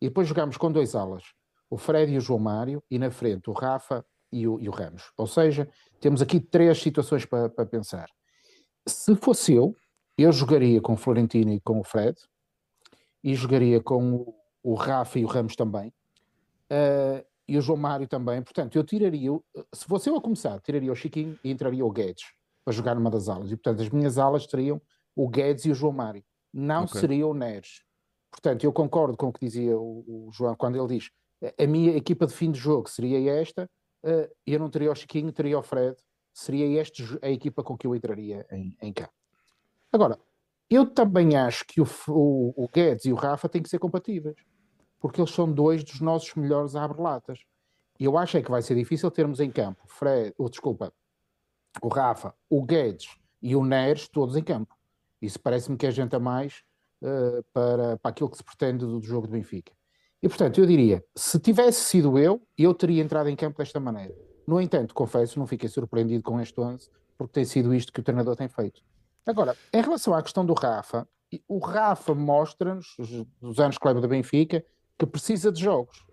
e 0.00 0.08
depois 0.08 0.26
jogamos 0.26 0.56
com 0.56 0.70
dois 0.70 0.94
alas, 0.94 1.24
o 1.70 1.76
Fred 1.76 2.12
e 2.12 2.18
o 2.18 2.20
João 2.20 2.38
Mário, 2.38 2.82
e 2.90 2.98
na 2.98 3.10
frente 3.10 3.50
o 3.50 3.52
Rafa 3.52 4.04
e 4.32 4.46
o, 4.46 4.60
e 4.60 4.68
o 4.68 4.72
Ramos. 4.72 5.12
Ou 5.16 5.26
seja, 5.26 5.68
temos 6.00 6.22
aqui 6.22 6.40
três 6.40 6.78
situações 6.80 7.24
para, 7.24 7.48
para 7.48 7.66
pensar. 7.66 8.08
Se 8.86 9.14
fosse 9.16 9.54
eu, 9.54 9.74
eu 10.16 10.32
jogaria 10.32 10.80
com 10.80 10.94
o 10.94 10.96
Florentino 10.96 11.52
e 11.52 11.60
com 11.60 11.80
o 11.80 11.84
Fred, 11.84 12.16
e 13.22 13.34
jogaria 13.34 13.80
com 13.80 14.14
o, 14.14 14.34
o 14.62 14.74
Rafa 14.74 15.18
e 15.18 15.24
o 15.24 15.28
Ramos 15.28 15.56
também, 15.56 15.88
uh, 16.70 17.24
e 17.46 17.56
o 17.56 17.60
João 17.60 17.78
Mário 17.78 18.06
também. 18.06 18.42
Portanto, 18.42 18.76
eu 18.76 18.84
tiraria, 18.84 19.30
se 19.72 19.84
fosse 19.84 20.08
eu 20.08 20.16
a 20.16 20.20
começar, 20.20 20.60
tiraria 20.60 20.92
o 20.92 20.96
Chiquinho 20.96 21.38
e 21.42 21.50
entraria 21.50 21.84
o 21.84 21.90
Guedes 21.90 22.24
para 22.64 22.74
jogar 22.74 22.94
numa 22.94 23.10
das 23.10 23.28
alas. 23.28 23.50
E 23.50 23.56
portanto, 23.56 23.82
as 23.82 23.90
minhas 23.90 24.18
alas 24.18 24.46
teriam 24.46 24.80
o 25.16 25.28
Guedes 25.28 25.64
e 25.64 25.70
o 25.70 25.74
João 25.74 25.92
Mário. 25.92 26.22
Não 26.52 26.84
okay. 26.84 27.00
seria 27.00 27.26
o 27.26 27.34
Neres. 27.34 27.82
Portanto, 28.30 28.64
eu 28.64 28.72
concordo 28.72 29.16
com 29.16 29.28
o 29.28 29.32
que 29.32 29.44
dizia 29.44 29.76
o, 29.78 30.26
o 30.28 30.30
João 30.32 30.54
quando 30.54 30.76
ele 30.76 30.98
diz 30.98 31.10
a 31.58 31.66
minha 31.66 31.96
equipa 31.96 32.26
de 32.26 32.32
fim 32.32 32.50
de 32.50 32.58
jogo 32.58 32.88
seria 32.88 33.40
esta, 33.40 33.70
eu 34.46 34.58
não 34.58 34.70
teria 34.70 34.90
o 34.90 34.94
Chiquinho, 34.94 35.32
teria 35.32 35.58
o 35.58 35.62
Fred, 35.62 35.96
seria 36.32 36.80
esta 36.80 37.02
a 37.22 37.30
equipa 37.30 37.62
com 37.62 37.76
que 37.76 37.86
eu 37.86 37.94
entraria 37.94 38.46
em, 38.50 38.76
em 38.80 38.92
campo. 38.92 39.12
Agora, 39.92 40.18
eu 40.70 40.86
também 40.86 41.36
acho 41.36 41.64
que 41.66 41.80
o, 41.80 41.86
o, 42.08 42.64
o, 42.64 42.68
Guedes 42.68 43.06
e 43.06 43.12
o 43.12 43.16
Rafa 43.16 43.48
têm 43.48 43.62
que 43.62 43.68
ser 43.68 43.78
compatíveis, 43.78 44.36
porque 45.00 45.20
eles 45.20 45.32
são 45.32 45.50
dois 45.50 45.82
dos 45.82 46.00
nossos 46.00 46.34
melhores 46.34 46.76
abre-latas. 46.76 47.40
E 47.98 48.04
eu 48.04 48.16
acho 48.16 48.36
é 48.36 48.42
que 48.42 48.50
vai 48.50 48.62
ser 48.62 48.76
difícil 48.76 49.10
termos 49.10 49.40
em 49.40 49.50
campo 49.50 49.82
Fred, 49.86 50.34
oh, 50.38 50.48
desculpa, 50.48 50.92
o 51.82 51.88
Rafa, 51.88 52.34
o 52.48 52.62
Guedes 52.64 53.16
e 53.42 53.56
o 53.56 53.64
Neres 53.64 54.08
todos 54.08 54.36
em 54.36 54.42
campo. 54.42 54.76
Isso 55.20 55.40
parece-me 55.40 55.76
que 55.76 55.86
é 55.86 55.90
gente 55.90 56.14
a 56.14 56.20
mais 56.20 56.62
uh, 57.02 57.42
para, 57.52 57.96
para 57.96 58.10
aquilo 58.10 58.30
que 58.30 58.36
se 58.36 58.44
pretende 58.44 58.78
do, 58.78 59.00
do 59.00 59.06
jogo 59.06 59.26
do 59.26 59.32
Benfica. 59.32 59.72
E 60.22 60.28
portanto, 60.28 60.58
eu 60.58 60.66
diria, 60.66 61.04
se 61.14 61.38
tivesse 61.38 61.84
sido 61.84 62.18
eu, 62.18 62.42
eu 62.56 62.74
teria 62.74 63.02
entrado 63.02 63.28
em 63.28 63.36
campo 63.36 63.58
desta 63.58 63.78
maneira. 63.78 64.14
No 64.46 64.60
entanto, 64.60 64.94
confesso, 64.94 65.38
não 65.38 65.46
fiquei 65.46 65.68
surpreendido 65.68 66.22
com 66.22 66.40
este 66.40 66.58
11, 66.60 66.90
porque 67.16 67.32
tem 67.32 67.44
sido 67.44 67.74
isto 67.74 67.92
que 67.92 68.00
o 68.00 68.02
treinador 68.02 68.34
tem 68.34 68.48
feito. 68.48 68.80
Agora, 69.26 69.56
em 69.72 69.82
relação 69.82 70.14
à 70.14 70.22
questão 70.22 70.44
do 70.44 70.54
Rafa, 70.54 71.06
o 71.46 71.58
Rafa 71.58 72.14
mostra-nos, 72.14 72.96
os 73.40 73.60
anos 73.60 73.76
que 73.76 73.86
leva 73.86 74.00
da 74.00 74.08
Benfica, 74.08 74.64
que 74.98 75.06
precisa 75.06 75.52
de 75.52 75.60
jogos. 75.60 76.04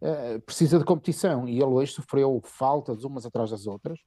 uh, 0.00 0.40
precisa 0.42 0.78
de 0.78 0.84
competição 0.84 1.48
e 1.48 1.56
ele 1.56 1.64
hoje 1.64 1.92
sofreu 1.92 2.40
faltas 2.44 3.04
umas 3.04 3.26
atrás 3.26 3.50
das 3.50 3.66
outras. 3.66 3.98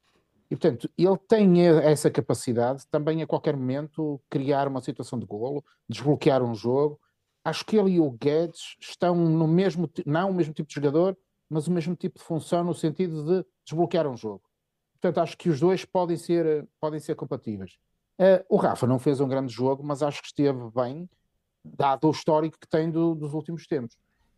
E, 0.50 0.56
portanto, 0.56 0.90
ele 0.98 1.18
tem 1.28 1.68
essa 1.68 2.10
capacidade 2.10 2.88
também 2.90 3.22
a 3.22 3.28
qualquer 3.28 3.58
momento 3.58 4.22
criar 4.30 4.68
uma 4.68 4.82
situação 4.82 5.20
de 5.20 5.26
golo, 5.26 5.64
desbloquear 5.90 6.42
um 6.42 6.56
jogo. 6.56 7.00
Acho 7.48 7.64
que 7.64 7.78
ele 7.78 7.92
e 7.92 8.00
o 8.02 8.12
Guedes 8.12 8.76
estão 8.78 9.16
no 9.16 9.48
mesmo, 9.48 9.90
não 10.06 10.32
o 10.32 10.34
mesmo 10.34 10.54
tipo 10.54 10.68
de 10.68 10.76
jogador, 10.76 11.18
mas 11.50 11.66
o 11.66 11.72
mesmo 11.72 11.96
tipo 11.96 12.20
de 12.20 12.26
função 12.26 12.62
no 12.62 12.74
sentido 12.74 13.24
de 13.24 13.48
desbloquear 13.64 14.06
um 14.06 14.18
jogo. 14.18 14.42
Portanto, 15.00 15.24
acho 15.24 15.38
que 15.38 15.48
os 15.48 15.58
dois 15.58 15.86
podem 15.86 16.18
ser, 16.18 16.68
podem 16.78 17.00
ser 17.00 17.16
compatíveis. 17.16 17.78
Uh, 18.20 18.44
o 18.50 18.58
Rafa 18.58 18.86
não 18.86 19.00
fez 19.00 19.22
um 19.22 19.30
grande 19.30 19.54
jogo, 19.54 19.82
mas 19.82 20.04
acho 20.04 20.20
que 20.22 20.28
esteve 20.28 20.60
bem, 20.76 21.10
dado 21.64 22.10
o 22.10 22.12
histórico 22.12 22.58
que 22.60 22.68
tem 22.68 22.92
do, 22.92 23.16
dos 23.16 23.34
últimos 23.34 23.66
tempos. 23.66 23.96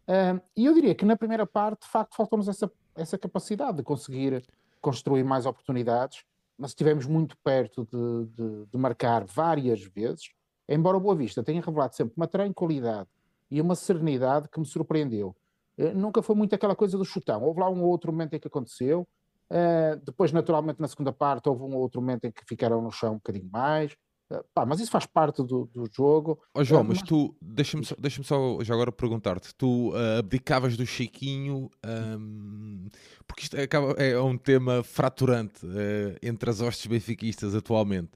Uh, 0.08 0.40
e 0.56 0.68
eu 0.68 0.74
diria 0.76 0.94
que 0.94 1.04
na 1.04 1.18
primeira 1.18 1.48
parte, 1.48 1.82
de 1.82 1.88
facto, 1.88 2.16
faltou-nos 2.16 2.48
essa, 2.48 2.72
essa 2.94 3.18
capacidade 3.18 3.78
de 3.78 3.84
conseguir 3.84 4.46
construir 4.80 5.24
mais 5.24 5.48
oportunidades, 5.48 6.24
mas 6.56 6.72
estivemos 6.72 7.08
muito 7.08 7.36
perto 7.44 7.88
de, 7.92 8.28
de, 8.36 8.66
de 8.68 8.78
marcar 8.78 9.26
várias 9.26 9.82
vezes, 9.82 10.30
embora 10.76 10.98
o 10.98 11.00
Boa 11.00 11.16
Vista 11.16 11.44
tenha 11.44 11.62
revelado 11.62 11.96
sempre 11.96 12.14
uma 12.16 12.28
tranquilidade 12.28 13.10
e 13.50 13.60
uma 13.60 13.76
serenidade 13.76 14.48
que 14.50 14.60
me 14.60 14.66
surpreendeu. 14.66 15.36
Uh, 15.78 15.94
nunca 15.94 16.22
foi 16.22 16.36
muito 16.36 16.54
aquela 16.54 16.76
coisa 16.76 16.98
do 16.98 17.04
chutão. 17.04 17.44
Houve 17.44 17.60
lá 17.60 17.70
um 17.70 17.84
outro 17.84 18.12
momento 18.12 18.36
em 18.36 18.40
que 18.40 18.48
aconteceu, 18.48 19.08
Uh, 19.50 20.00
depois, 20.06 20.32
naturalmente, 20.32 20.80
na 20.80 20.88
segunda 20.88 21.12
parte, 21.12 21.50
houve 21.50 21.64
um 21.64 21.76
outro 21.76 22.00
momento 22.00 22.26
em 22.26 22.32
que 22.32 22.44
ficaram 22.48 22.82
no 22.82 22.92
chão 22.92 23.14
um 23.14 23.16
bocadinho 23.16 23.50
mais. 23.52 23.94
Uh, 24.32 24.44
pá, 24.54 24.64
mas 24.64 24.80
isso 24.80 24.92
faz 24.92 25.08
parte 25.08 25.42
do, 25.42 25.66
do 25.74 25.88
jogo. 25.92 26.40
Oh, 26.54 26.64
João, 26.64 26.82
uh, 26.82 26.86
mas, 26.86 27.00
mas 27.00 27.08
tu, 27.08 27.36
deixa-me 27.42 27.84
só, 27.84 27.96
deixa 27.98 28.22
só 28.22 28.60
já 28.62 28.76
agora 28.76 28.92
perguntar-te: 28.92 29.54
tu 29.56 29.92
abdicavas 30.20 30.78
do 30.78 30.86
Chiquinho, 30.86 31.72
um, 31.84 32.88
porque 33.28 33.44
isto 33.44 33.60
acaba, 33.60 33.94
é 33.94 34.20
um 34.20 34.38
tema 34.38 34.84
fraturante 34.84 35.66
entre 36.22 36.50
as 36.50 36.62
hostes 36.62 36.86
benfiquistas 36.86 37.56
atualmente. 37.56 38.12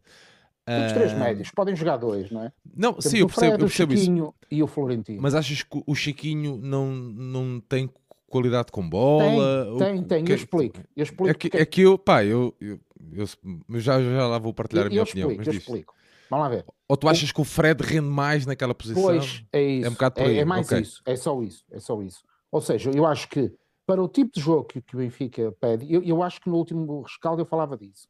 Os 0.66 0.94
três 0.94 1.14
médios, 1.14 1.52
podem 1.52 1.76
jogar 1.76 1.98
dois, 1.98 2.32
não 2.32 2.44
é? 2.44 2.52
Não, 2.74 2.94
Temos 2.94 3.06
sim, 3.06 3.18
eu 3.18 3.28
percebo, 3.28 3.54
eu 3.56 3.60
percebo 3.60 3.94
o 3.94 3.98
Chiquinho 3.98 4.24
isso. 4.24 4.34
e 4.50 4.64
o 4.64 4.68
Florentino. 4.68 5.22
Mas 5.22 5.36
achas 5.36 5.62
que 5.62 5.84
o 5.86 5.94
Chiquinho 5.94 6.58
não, 6.58 6.90
não 6.90 7.60
tem 7.60 7.90
qualidade 8.28 8.72
com 8.72 8.88
bola? 8.88 9.78
Tem, 9.78 9.96
tem, 9.96 10.04
tem. 10.04 10.24
Que... 10.24 10.32
eu 10.32 10.36
explico. 10.36 10.80
Eu 10.96 11.04
explico 11.04 11.30
é, 11.30 11.34
que, 11.34 11.58
é 11.58 11.66
que 11.66 11.82
eu, 11.82 11.98
pá, 11.98 12.24
eu, 12.24 12.56
eu, 12.62 12.80
eu, 13.14 13.80
já, 13.80 14.02
já 14.02 14.28
lá 14.28 14.40
vou 14.40 14.54
partilhar 14.54 14.86
eu, 14.86 14.88
a 14.88 14.90
minha 14.90 15.04
opinião. 15.04 15.30
Explico, 15.32 15.50
eu 15.50 15.58
explico. 15.58 15.94
Vamos 16.30 16.46
lá 16.46 16.50
ver. 16.50 16.66
Ou 16.88 16.96
tu 16.96 17.10
achas 17.10 17.30
o... 17.30 17.34
que 17.34 17.42
o 17.42 17.44
Fred 17.44 17.84
rende 17.84 18.08
mais 18.08 18.46
naquela 18.46 18.74
posição? 18.74 19.04
Pois, 19.04 19.44
é 19.52 19.62
isso. 19.62 19.86
É, 19.86 19.90
um 19.90 19.94
bocado 19.94 20.22
é, 20.22 20.38
é 20.38 20.46
mais 20.46 20.66
okay. 20.66 20.82
isso. 20.82 21.02
É 21.06 21.16
só 21.16 21.42
isso. 21.44 21.66
É 21.72 21.80
só 21.80 22.02
isso. 22.02 22.24
Ou 22.50 22.62
seja, 22.62 22.90
eu 22.92 23.06
acho 23.06 23.28
que 23.28 23.52
para 23.86 24.02
o 24.02 24.08
tipo 24.08 24.32
de 24.34 24.40
jogo 24.40 24.64
que, 24.64 24.82
que 24.82 24.96
o 24.96 25.00
Benfica 25.00 25.52
pede, 25.60 25.94
eu, 25.94 26.02
eu 26.04 26.24
acho 26.24 26.40
que 26.40 26.50
no 26.50 26.56
último 26.56 27.02
rescaldo 27.02 27.42
eu 27.42 27.46
falava 27.46 27.78
disso. 27.78 28.08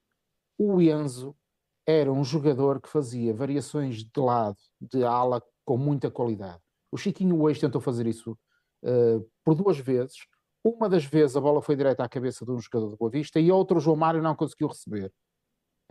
O 0.57 0.79
Enzo 0.79 1.35
era 1.85 2.11
um 2.11 2.23
jogador 2.23 2.81
que 2.81 2.89
fazia 2.89 3.33
variações 3.33 4.03
de 4.03 4.19
lado, 4.19 4.57
de 4.79 5.03
ala, 5.03 5.41
com 5.65 5.77
muita 5.77 6.09
qualidade. 6.09 6.61
O 6.91 6.97
Chiquinho 6.97 7.41
hoje 7.41 7.59
tentou 7.59 7.81
fazer 7.81 8.07
isso 8.07 8.37
uh, 8.83 9.29
por 9.43 9.55
duas 9.55 9.77
vezes. 9.77 10.15
Uma 10.63 10.87
das 10.87 11.03
vezes 11.03 11.35
a 11.35 11.41
bola 11.41 11.61
foi 11.61 11.75
direta 11.75 12.03
à 12.03 12.09
cabeça 12.09 12.45
de 12.45 12.51
um 12.51 12.59
jogador 12.59 12.89
do 12.89 12.97
Boa 12.97 13.11
Vista 13.11 13.39
e 13.39 13.51
outro 13.51 13.77
o 13.77 13.81
João 13.81 13.97
Mário 13.97 14.21
não 14.21 14.35
conseguiu 14.35 14.67
receber. 14.67 15.11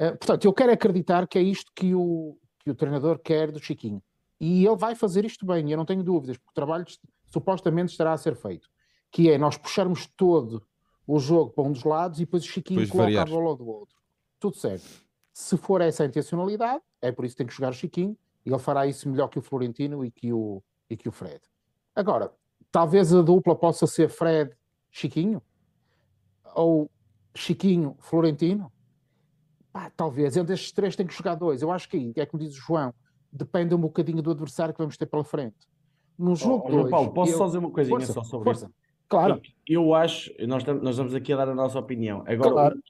Uh, 0.00 0.16
portanto, 0.16 0.44
eu 0.44 0.52
quero 0.52 0.72
acreditar 0.72 1.26
que 1.26 1.38
é 1.38 1.42
isto 1.42 1.70
que 1.74 1.94
o, 1.94 2.38
que 2.60 2.70
o 2.70 2.74
treinador 2.74 3.18
quer 3.18 3.50
do 3.50 3.58
Chiquinho. 3.58 4.02
E 4.40 4.66
ele 4.66 4.76
vai 4.76 4.94
fazer 4.94 5.24
isto 5.24 5.46
bem, 5.46 5.70
eu 5.70 5.76
não 5.76 5.84
tenho 5.84 6.02
dúvidas, 6.02 6.36
porque 6.36 6.50
o 6.50 6.54
trabalho 6.54 6.84
supostamente 7.26 7.92
estará 7.92 8.12
a 8.12 8.18
ser 8.18 8.34
feito. 8.34 8.68
Que 9.10 9.30
é 9.30 9.38
nós 9.38 9.56
puxarmos 9.56 10.08
todo 10.16 10.66
o 11.06 11.18
jogo 11.18 11.50
para 11.50 11.64
um 11.64 11.72
dos 11.72 11.84
lados 11.84 12.18
e 12.18 12.24
depois 12.24 12.42
o 12.42 12.48
Chiquinho 12.48 12.80
depois 12.80 12.90
coloca 12.90 13.04
variar. 13.04 13.26
a 13.26 13.30
bola 13.30 13.56
do 13.56 13.66
outro. 13.66 13.96
Tudo 14.40 14.56
certo. 14.56 15.04
Se 15.32 15.56
for 15.56 15.80
essa 15.80 16.02
a 16.02 16.06
intencionalidade, 16.06 16.82
é 17.00 17.10
por 17.10 17.24
isso 17.24 17.34
que 17.34 17.38
tem 17.38 17.46
que 17.46 17.54
jogar 17.54 17.70
o 17.70 17.74
Chiquinho, 17.74 18.16
e 18.44 18.50
ele 18.50 18.58
fará 18.58 18.86
isso 18.86 19.08
melhor 19.08 19.28
que 19.28 19.38
o 19.38 19.42
Florentino 19.42 20.04
e 20.04 20.10
que 20.10 20.32
o, 20.32 20.62
e 20.90 20.96
que 20.96 21.08
o 21.08 21.12
Fred. 21.12 21.40
Agora, 21.94 22.32
talvez 22.70 23.14
a 23.14 23.22
dupla 23.22 23.54
possa 23.54 23.86
ser 23.86 24.08
Fred 24.08 24.54
Chiquinho 24.90 25.42
ou 26.54 26.90
Chiquinho 27.34 27.96
Florentino. 28.00 28.72
Pá, 29.72 29.90
talvez 29.96 30.36
entre 30.36 30.54
estes 30.54 30.72
três 30.72 30.94
tem 30.94 31.06
que 31.06 31.14
jogar 31.14 31.34
dois. 31.34 31.62
Eu 31.62 31.70
acho 31.70 31.88
que 31.88 32.12
é 32.16 32.26
como 32.26 32.42
diz 32.42 32.52
o 32.52 32.60
João, 32.60 32.92
depende 33.32 33.74
um 33.74 33.78
bocadinho 33.78 34.22
do 34.22 34.30
adversário 34.30 34.74
que 34.74 34.78
vamos 34.78 34.96
ter 34.96 35.06
pela 35.06 35.24
frente. 35.24 35.66
No 36.18 36.36
jogo 36.36 36.64
oh, 36.66 36.70
dois, 36.70 36.90
Paulo, 36.90 37.12
posso 37.12 37.32
eu... 37.32 37.38
só 37.38 37.46
dizer 37.46 37.58
uma 37.58 37.70
coisinha 37.70 37.98
força, 37.98 38.12
só 38.12 38.22
sobre 38.22 38.44
força. 38.44 38.66
isso? 38.66 38.74
Claro. 39.08 39.40
Eu 39.66 39.94
acho, 39.94 40.30
nós, 40.46 40.64
nós 40.64 40.90
estamos 40.90 41.14
aqui 41.14 41.32
a 41.32 41.36
dar 41.36 41.48
a 41.48 41.54
nossa 41.54 41.78
opinião. 41.78 42.22
Agora, 42.26 42.50
claro. 42.50 42.82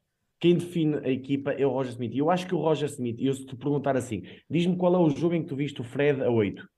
Quem 0.42 0.56
define 0.56 0.96
a 0.96 1.08
equipa 1.08 1.52
é 1.52 1.64
o 1.64 1.70
Roger 1.70 1.92
Smith. 1.92 2.12
E 2.12 2.18
eu 2.18 2.28
acho 2.28 2.48
que 2.48 2.54
o 2.54 2.58
Roger 2.58 2.88
Smith, 2.88 3.16
eu 3.20 3.32
se 3.32 3.46
te 3.46 3.54
perguntar 3.54 3.96
assim, 3.96 4.24
diz-me 4.50 4.76
qual 4.76 4.92
é 4.92 4.98
o 4.98 5.08
jogo 5.08 5.36
em 5.36 5.42
que 5.42 5.48
tu 5.48 5.54
viste 5.54 5.80
o 5.80 5.84
Fred 5.84 6.20
a 6.20 6.28
8? 6.28 6.68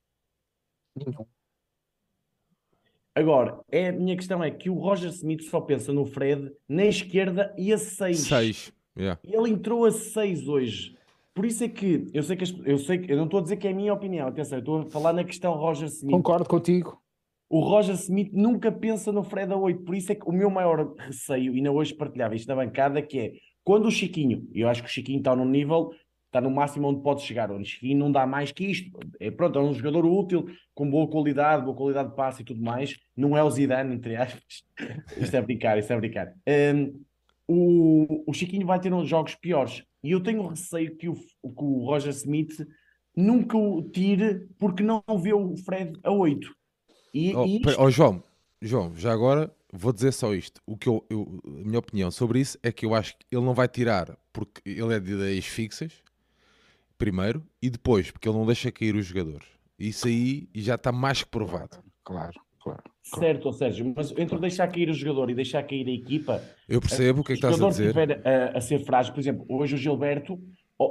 Nenhum. 0.96 1.26
Agora, 3.14 3.58
é, 3.70 3.88
a 3.88 3.92
minha 3.92 4.14
questão 4.16 4.44
é 4.44 4.50
que 4.50 4.68
o 4.68 4.74
Roger 4.74 5.08
Smith 5.08 5.44
só 5.44 5.62
pensa 5.62 5.94
no 5.94 6.04
Fred 6.04 6.52
na 6.68 6.84
esquerda 6.84 7.54
e 7.56 7.72
a 7.72 7.78
6. 7.78 8.18
6. 8.18 8.72
Yeah. 8.98 9.18
Ele 9.24 9.48
entrou 9.48 9.86
a 9.86 9.90
6 9.90 10.46
hoje. 10.46 10.98
Por 11.32 11.46
isso 11.46 11.64
é 11.64 11.68
que 11.68 12.06
eu 12.12 12.22
sei 12.22 12.36
que 12.36 12.44
eu 12.66 12.76
sei 12.76 13.06
eu 13.08 13.16
não 13.16 13.24
estou 13.24 13.40
a 13.40 13.42
dizer 13.42 13.56
que 13.56 13.66
é 13.66 13.70
a 13.70 13.74
minha 13.74 13.94
opinião, 13.94 14.28
atenção, 14.28 14.58
eu 14.58 14.60
estou 14.60 14.80
a 14.82 14.86
falar 14.90 15.14
na 15.14 15.24
questão 15.24 15.54
Roger 15.54 15.88
Smith. 15.88 16.12
Concordo 16.12 16.46
contigo. 16.46 17.02
O 17.48 17.60
Roger 17.60 17.94
Smith 17.94 18.30
nunca 18.32 18.70
pensa 18.70 19.10
no 19.10 19.24
Fred 19.24 19.50
a 19.52 19.56
8, 19.56 19.84
por 19.84 19.94
isso 19.94 20.12
é 20.12 20.14
que 20.14 20.28
o 20.28 20.32
meu 20.32 20.50
maior 20.50 20.94
receio, 20.98 21.54
e 21.54 21.56
ainda 21.56 21.72
hoje 21.72 21.94
partilhava 21.94 22.34
isto 22.34 22.48
na 22.48 22.56
bancada, 22.56 23.00
que 23.00 23.18
é 23.18 23.32
quando 23.64 23.86
o 23.86 23.90
Chiquinho, 23.90 24.48
e 24.52 24.60
eu 24.60 24.68
acho 24.68 24.82
que 24.82 24.88
o 24.88 24.92
Chiquinho 24.92 25.18
está 25.18 25.34
num 25.34 25.48
nível 25.48 25.90
está 26.34 26.40
no 26.40 26.50
máximo 26.50 26.88
onde 26.88 27.00
pode 27.00 27.22
chegar. 27.22 27.50
O 27.52 27.58
Nishin 27.58 27.94
não 27.94 28.10
dá 28.10 28.26
mais 28.26 28.50
que 28.50 28.64
isto. 28.64 28.90
É, 29.20 29.30
pronto, 29.30 29.58
é 29.58 29.62
um 29.62 29.72
jogador 29.72 30.04
útil, 30.04 30.46
com 30.74 30.90
boa 30.90 31.08
qualidade, 31.08 31.64
boa 31.64 31.76
qualidade 31.76 32.10
de 32.10 32.16
passe 32.16 32.42
e 32.42 32.44
tudo 32.44 32.60
mais. 32.60 32.98
Não 33.16 33.36
é 33.36 33.42
o 33.42 33.50
Zidane, 33.50 33.94
entre 33.94 34.16
aspas. 34.16 34.64
isto 35.16 35.36
é 35.36 35.40
brincar, 35.40 35.78
isto 35.78 35.92
é 35.92 35.96
brincar. 35.96 36.34
Um, 36.74 37.00
o, 37.46 38.24
o 38.26 38.34
Chiquinho 38.34 38.66
vai 38.66 38.80
ter 38.80 38.92
uns 38.92 39.08
jogos 39.08 39.36
piores. 39.36 39.84
E 40.02 40.10
eu 40.10 40.20
tenho 40.20 40.46
receio 40.48 40.96
que 40.96 41.08
o, 41.08 41.14
que 41.14 41.64
o 41.64 41.84
Roger 41.84 42.10
Smith 42.10 42.66
nunca 43.16 43.56
o 43.56 43.82
tire 43.82 44.48
porque 44.58 44.82
não 44.82 45.02
vê 45.16 45.32
o 45.32 45.56
Fred 45.58 45.92
a 46.02 46.10
8. 46.10 46.48
E, 47.14 47.34
oh, 47.36 47.44
e 47.44 47.56
isto... 47.58 47.80
oh, 47.80 47.90
João, 47.90 48.22
João, 48.60 48.96
já 48.96 49.12
agora 49.12 49.54
vou 49.76 49.92
dizer 49.92 50.12
só 50.12 50.34
isto. 50.34 50.60
O 50.66 50.76
que 50.76 50.88
eu, 50.88 51.04
eu, 51.10 51.40
a 51.46 51.50
minha 51.50 51.78
opinião 51.78 52.10
sobre 52.10 52.40
isso 52.40 52.58
é 52.62 52.72
que 52.72 52.86
eu 52.86 52.94
acho 52.94 53.16
que 53.18 53.26
ele 53.30 53.44
não 53.44 53.54
vai 53.54 53.68
tirar 53.68 54.16
porque 54.32 54.60
ele 54.64 54.94
é 54.94 55.00
de 55.00 55.12
ideias 55.12 55.44
fixas 55.44 56.04
primeiro, 56.96 57.42
e 57.60 57.68
depois, 57.68 58.10
porque 58.10 58.28
ele 58.28 58.38
não 58.38 58.46
deixa 58.46 58.70
cair 58.70 58.94
os 58.94 59.06
jogadores. 59.06 59.46
Isso 59.78 60.06
aí 60.06 60.48
já 60.54 60.76
está 60.76 60.92
mais 60.92 61.22
que 61.22 61.30
provado. 61.30 61.78
Claro, 62.04 62.40
claro. 62.62 62.82
Certo, 63.02 63.52
Sérgio, 63.52 63.92
mas 63.94 64.12
entre 64.16 64.38
deixar 64.38 64.68
cair 64.68 64.88
o 64.88 64.94
jogador 64.94 65.30
e 65.30 65.34
deixar 65.34 65.62
cair 65.64 65.86
a 65.86 65.92
equipa. 65.92 66.42
Eu 66.68 66.80
percebo 66.80 67.20
o 67.20 67.24
que 67.24 67.32
é 67.32 67.36
que 67.36 67.46
estás 67.46 67.60
a 67.60 67.68
dizer. 67.68 67.84
Se 67.84 67.90
o 67.90 67.92
jogador 67.92 68.26
a, 68.26 68.58
a, 68.58 68.60
ser 68.60 68.78
frágil, 68.84 69.12
por 69.12 69.20
exemplo, 69.20 69.46
hoje 69.48 69.74
o 69.74 69.78
Gilberto, 69.78 70.40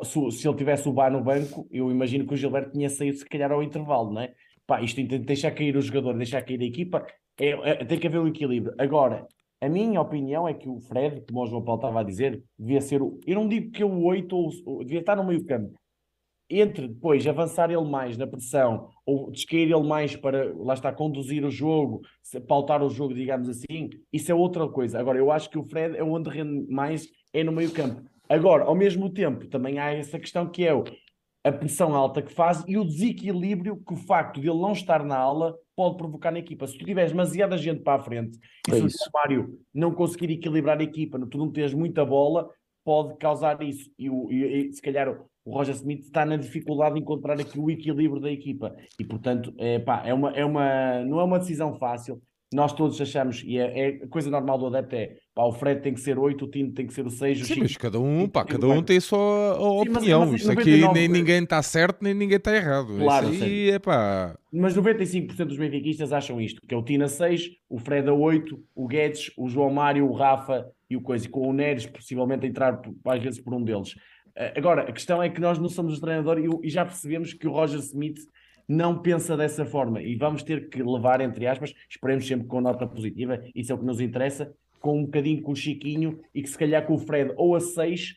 se, 0.04 0.32
se 0.32 0.48
ele 0.48 0.58
tivesse 0.58 0.88
o 0.88 0.93
Bar 0.93 1.12
no 1.12 1.24
banco, 1.24 1.67
eu 1.72 1.89
imagino 1.89 2.28
que 2.28 2.34
o 2.34 2.38
Gilberto 2.38 2.72
tinha 2.72 2.89
saído 2.89 3.17
se 3.17 3.26
calhar 3.26 3.52
ao 3.52 3.63
intervalo, 3.63 4.13
não 4.13 4.22
é? 4.22 4.34
Pá, 4.67 4.82
isto 4.82 5.04
de 5.04 5.19
deixar 5.19 5.52
cair 5.52 5.76
o 5.76 5.82
jogador, 5.82 6.15
deixar 6.15 6.41
cair 6.41 6.62
a 6.62 6.65
equipa, 6.65 7.06
é, 7.39 7.50
é, 7.50 7.86
tem 7.86 8.00
que 8.00 8.08
haver 8.08 8.19
um 8.19 8.28
equilíbrio. 8.28 8.76
Agora, 8.78 9.28
a 9.62 9.69
minha 9.69 10.02
opinião 10.02 10.48
é 10.48 10.54
que 10.54 10.67
o 10.67 10.80
Fred, 10.80 11.24
como 11.28 11.41
o 11.41 11.48
João 11.48 11.63
Paulo 11.63 11.80
estava 11.80 12.02
a 12.02 12.04
dizer, 12.04 12.43
devia 12.58 12.82
ser 12.82 13.02
o. 13.02 13.19
Eu 13.26 13.36
não 13.36 13.48
digo 13.48 13.72
que 13.72 13.84
o 13.84 14.04
8 14.04 14.36
ou, 14.65 14.84
devia 14.84 15.00
estar 15.00 15.15
no 15.15 15.24
meio 15.24 15.46
campo, 15.46 15.74
entre 16.50 16.88
depois 16.88 17.26
avançar 17.26 17.72
ele 17.72 17.89
mais 17.89 18.17
na 18.17 18.28
pressão 18.28 18.89
ou 19.06 19.32
descair 19.32 19.72
ele 19.72 19.88
mais 19.88 20.15
para, 20.15 20.54
lá 20.56 20.74
está, 20.74 20.91
conduzir 20.91 21.46
o 21.46 21.50
jogo, 21.50 22.02
pautar 22.48 22.84
o 22.84 22.89
jogo, 22.89 23.13
digamos 23.13 23.50
assim, 23.50 23.89
isso 24.12 24.32
é 24.32 24.36
outra 24.36 24.67
coisa. 24.67 25.00
Agora, 25.00 25.17
eu 25.17 25.32
acho 25.32 25.50
que 25.50 25.58
o 25.58 25.63
Fred 25.63 25.98
é 25.98 26.04
onde 26.04 26.30
rende 26.30 26.69
mais, 26.72 27.08
é 27.34 27.43
no 27.43 27.52
meio 27.52 27.72
campo. 27.72 28.02
Agora, 28.30 28.63
ao 28.63 28.76
mesmo 28.76 29.10
tempo, 29.10 29.48
também 29.48 29.80
há 29.80 29.91
essa 29.91 30.19
questão 30.19 30.50
que 30.50 30.65
é 30.65 30.74
a 31.43 31.51
pressão 31.51 31.93
alta 31.93 32.21
que 32.21 32.34
faz 32.34 32.63
e 32.67 32.77
o 32.77 32.86
desequilíbrio 32.86 33.82
que 33.86 33.93
o 33.93 33.97
facto 33.97 34.39
de 34.39 34.47
ele 34.47 34.60
não 34.60 34.71
estar 34.71 35.03
na 35.03 35.17
aula 35.17 35.56
pode 35.75 35.97
provocar 35.97 36.32
na 36.32 36.39
equipa. 36.39 36.65
Se 36.65 36.77
tu 36.77 36.86
tiveres 36.86 37.12
demasiada 37.12 37.58
gente 37.58 37.82
para 37.82 37.99
a 37.99 38.03
frente 38.03 38.39
e 38.67 38.71
é 38.71 38.75
se 38.75 38.82
o 38.82 39.12
Mário 39.13 39.60
não 39.73 39.93
conseguir 39.93 40.32
equilibrar 40.32 40.79
a 40.79 40.84
equipa, 40.84 41.19
tu 41.29 41.38
não 41.38 41.51
tens 41.51 41.73
muita 41.73 42.06
bola, 42.06 42.49
pode 42.86 43.17
causar 43.17 43.62
isso. 43.62 43.91
E, 43.99 44.08
e, 44.08 44.69
e 44.69 44.73
se 44.73 44.82
calhar 44.82 45.10
o 45.45 45.51
Roger 45.51 45.75
Smith 45.75 46.03
está 46.06 46.25
na 46.25 46.38
dificuldade 46.38 46.95
de 46.95 47.01
encontrar 47.01 47.39
aqui 47.39 47.60
o 47.60 47.69
equilíbrio 47.69 48.21
da 48.21 48.32
equipa 48.32 48.73
e 48.97 49.03
portanto 49.03 49.53
é, 49.58 49.77
pá, 49.77 50.01
é, 50.06 50.13
uma, 50.13 50.32
é 50.32 50.45
uma, 50.45 51.03
não 51.03 51.19
é 51.19 51.23
uma 51.23 51.39
decisão 51.39 51.77
fácil 51.77 52.21
nós 52.56 52.74
todos 52.74 53.00
achamos, 53.02 53.44
e 53.46 53.58
é, 53.58 53.80
é 53.88 53.92
coisa 54.08 54.30
normal 54.30 54.58
do 54.58 54.68
adepto 54.68 54.96
é 54.96 55.16
pá, 55.34 55.44
o 55.46 55.52
Fred 55.52 55.82
tem 55.82 55.94
que 55.94 56.00
ser 56.00 56.18
8, 56.20 56.46
o 56.46 56.48
Tino 56.48 56.72
tem 56.74 56.86
que 56.86 56.94
ser 56.94 57.06
o 57.06 57.10
6, 57.10 57.42
o 57.42 57.46
Sim, 57.46 57.48
Chico. 57.54 57.60
mas 57.62 57.78
cada 57.78 58.00
um, 58.00 58.28
pá, 58.28 58.46
cada 58.46 58.68
um 58.68 58.82
tem 58.84 58.98
a 58.98 59.02
sua 59.02 59.56
Sim, 59.56 59.89
mas- 59.89 59.98
opinião. 59.98 60.26
mas 60.26 60.34
Isto 60.42 60.52
aqui 60.52 60.82
99 60.82 61.00
nem 61.00 61.08
ninguém 61.08 61.44
está 61.44 61.62
certo, 61.63 61.98
nem 62.04 62.13
ninguém 62.13 62.38
está 62.38 62.56
errado. 62.56 62.96
Claro, 62.98 63.34
Isso 63.34 63.44
aí 63.44 63.70
é 63.72 63.80
pá. 63.80 64.38
Mas 64.52 64.76
95% 64.76 65.46
dos 65.46 65.58
benfiquistas 65.58 66.13
acham 66.13 66.39
isto, 66.39 66.62
que 66.68 66.74
é 66.74 66.78
o 66.78 66.84
Tino 66.84 67.06
a 67.06 67.08
6, 67.08 67.50
o 67.70 67.80
Fred 67.80 68.08
a 68.10 68.13
8, 68.13 68.60
o 68.76 68.88
Guedes, 68.88 69.32
o 69.38 69.48
João 69.50 69.72
Mário, 69.74 70.08
o 70.08 70.13
Rafa 70.13 70.66
e 70.89 70.96
o 70.96 71.02
Coisa, 71.02 71.26
e 71.26 71.30
com 71.30 71.48
o 71.48 71.54
Neres 71.54 71.86
possivelmente 71.88 72.46
a 72.46 72.50
entrar 72.50 72.80
às 73.06 73.24
vezes 73.24 73.39
por 73.42 73.54
um 73.54 73.63
deles. 73.63 73.96
Eh, 74.36 74.54
Agora, 74.58 74.82
a 74.84 74.92
questão 74.92 75.22
é 75.22 75.30
que 75.30 75.42
nós 75.42 75.58
não 75.60 75.70
somos 75.70 75.98
o 75.98 76.02
treinador 76.02 76.38
e, 76.39 76.68
e 76.68 76.70
já 76.70 76.86
percebemos 76.86 77.34
que 77.34 77.48
o 77.48 77.52
Roger 77.52 77.80
Smith 77.80 78.20
não 78.67 78.99
pensa 79.02 79.36
dessa 79.38 79.65
forma 79.65 80.02
e 80.02 80.15
vamos 80.15 80.43
ter 80.43 80.69
que 80.69 80.82
levar, 80.82 81.21
entre 81.21 81.45
aspas, 81.47 81.73
esperemos 81.89 82.26
sempre 82.28 82.47
com 82.47 82.62
nota 82.62 82.88
positiva, 82.88 83.41
isso 83.54 83.71
é 83.71 83.76
o 83.76 83.78
que 83.78 83.86
nos 83.86 83.99
interessa, 83.99 84.54
com 84.80 84.99
um 84.99 85.06
bocadinho 85.06 85.41
com 85.41 85.52
o 85.52 85.56
Chiquinho 85.56 86.19
e 86.34 86.41
que 86.41 86.49
se 86.49 86.58
calhar 86.58 86.86
com 86.86 86.93
o 86.95 86.97
Fred 86.97 87.34
ou 87.38 87.56
a 87.56 87.60
6 87.60 88.15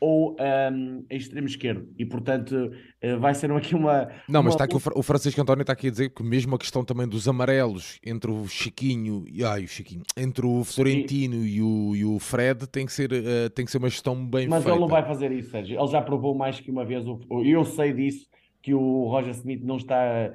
ou 0.00 0.36
ahm, 0.38 1.02
a 1.10 1.14
extremo 1.14 1.48
esquerdo. 1.48 1.88
E 1.98 2.06
portanto 2.06 2.70
eh, 3.02 3.16
vai 3.16 3.34
ser 3.34 3.50
aqui 3.50 3.74
uma. 3.74 4.04
Não, 4.28 4.42
mas 4.42 4.44
uma 4.44 4.50
está 4.50 4.64
aqui 4.64 4.76
o, 4.76 4.78
Fra- 4.78 4.94
o 4.96 5.02
Francisco 5.02 5.40
António 5.42 5.62
está 5.62 5.72
aqui 5.72 5.88
a 5.88 5.90
dizer 5.90 6.10
que 6.10 6.22
mesmo 6.22 6.54
a 6.54 6.58
questão 6.58 6.84
também 6.84 7.06
dos 7.08 7.26
amarelos 7.26 7.98
entre 8.06 8.30
o 8.30 8.46
Chiquinho 8.46 9.24
e 9.26 9.42
ai, 9.44 9.64
o 9.64 9.68
Chiquinho, 9.68 10.02
entre 10.16 10.46
o 10.46 10.62
Florentino 10.62 11.44
e 11.44 11.60
o, 11.60 11.96
e 11.96 12.04
o 12.04 12.18
Fred 12.20 12.68
tem 12.68 12.86
que 12.86 12.92
ser 12.92 13.12
eh, 13.12 13.48
tem 13.48 13.64
que 13.64 13.70
ser 13.72 13.78
uma 13.78 13.88
gestão 13.90 14.14
bem 14.24 14.46
Mas 14.46 14.62
feita. 14.62 14.76
ele 14.76 14.80
não 14.80 14.88
vai 14.88 15.04
fazer 15.04 15.32
isso, 15.32 15.50
Sérgio. 15.50 15.76
Ele 15.80 15.88
já 15.90 16.00
provou 16.00 16.32
mais 16.32 16.60
que 16.60 16.70
uma 16.70 16.84
vez. 16.84 17.04
o- 17.06 17.20
Eu 17.44 17.64
sei 17.64 17.92
disso, 17.92 18.24
que 18.62 18.74
o 18.74 19.04
Roger 19.04 19.30
Smith 19.32 19.62
não 19.62 19.76
está, 19.76 20.32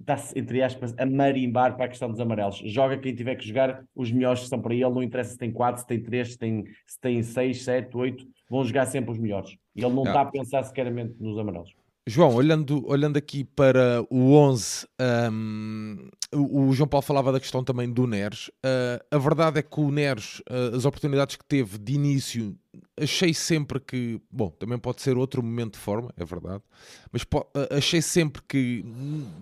está, 0.00 0.16
entre 0.34 0.62
aspas, 0.62 0.94
a 0.98 1.06
marimbar 1.06 1.76
para 1.76 1.86
a 1.86 1.88
questão 1.88 2.10
dos 2.10 2.20
amarelos. 2.20 2.58
Joga 2.64 2.98
quem 2.98 3.14
tiver 3.14 3.36
que 3.36 3.46
jogar, 3.46 3.84
os 3.94 4.10
melhores 4.12 4.46
são 4.48 4.60
para 4.60 4.74
ele. 4.74 4.84
Não 4.84 5.02
interessa 5.02 5.32
se 5.32 5.38
tem 5.38 5.50
4, 5.50 5.80
se 5.80 5.86
tem 5.86 6.02
3, 6.02 6.32
se 6.32 6.38
tem, 6.38 6.64
se 6.86 7.00
tem 7.00 7.22
6, 7.22 7.62
7, 7.64 7.96
8. 7.96 8.26
Vão 8.48 8.64
jogar 8.64 8.86
sempre 8.86 9.10
os 9.10 9.18
melhores. 9.18 9.56
E 9.74 9.84
ele 9.84 9.94
não 9.94 10.04
Ah. 10.04 10.08
está 10.08 10.20
a 10.20 10.26
pensar 10.26 10.62
sequeramente 10.62 11.14
nos 11.20 11.38
amarelos. 11.38 11.74
João, 12.08 12.32
olhando, 12.36 12.88
olhando 12.88 13.16
aqui 13.16 13.42
para 13.42 14.00
o 14.08 14.32
11, 14.34 14.86
hum, 15.32 16.08
o, 16.32 16.68
o 16.68 16.72
João 16.72 16.86
Paulo 16.88 17.04
falava 17.04 17.32
da 17.32 17.40
questão 17.40 17.64
também 17.64 17.92
do 17.92 18.06
Neres. 18.06 18.48
Ah, 18.62 19.04
a 19.10 19.18
verdade 19.18 19.58
é 19.58 19.62
que 19.62 19.80
o 19.80 19.90
Neres, 19.90 20.40
ah, 20.48 20.76
as 20.76 20.84
oportunidades 20.84 21.34
que 21.34 21.44
teve 21.44 21.78
de 21.78 21.94
início, 21.94 22.56
achei 22.96 23.34
sempre 23.34 23.80
que, 23.80 24.20
bom, 24.30 24.50
também 24.50 24.78
pode 24.78 25.02
ser 25.02 25.16
outro 25.16 25.42
momento 25.42 25.72
de 25.72 25.80
forma, 25.80 26.12
é 26.16 26.24
verdade, 26.24 26.62
mas 27.10 27.26
ah, 27.34 27.76
achei 27.76 28.00
sempre 28.00 28.40
que, 28.46 28.84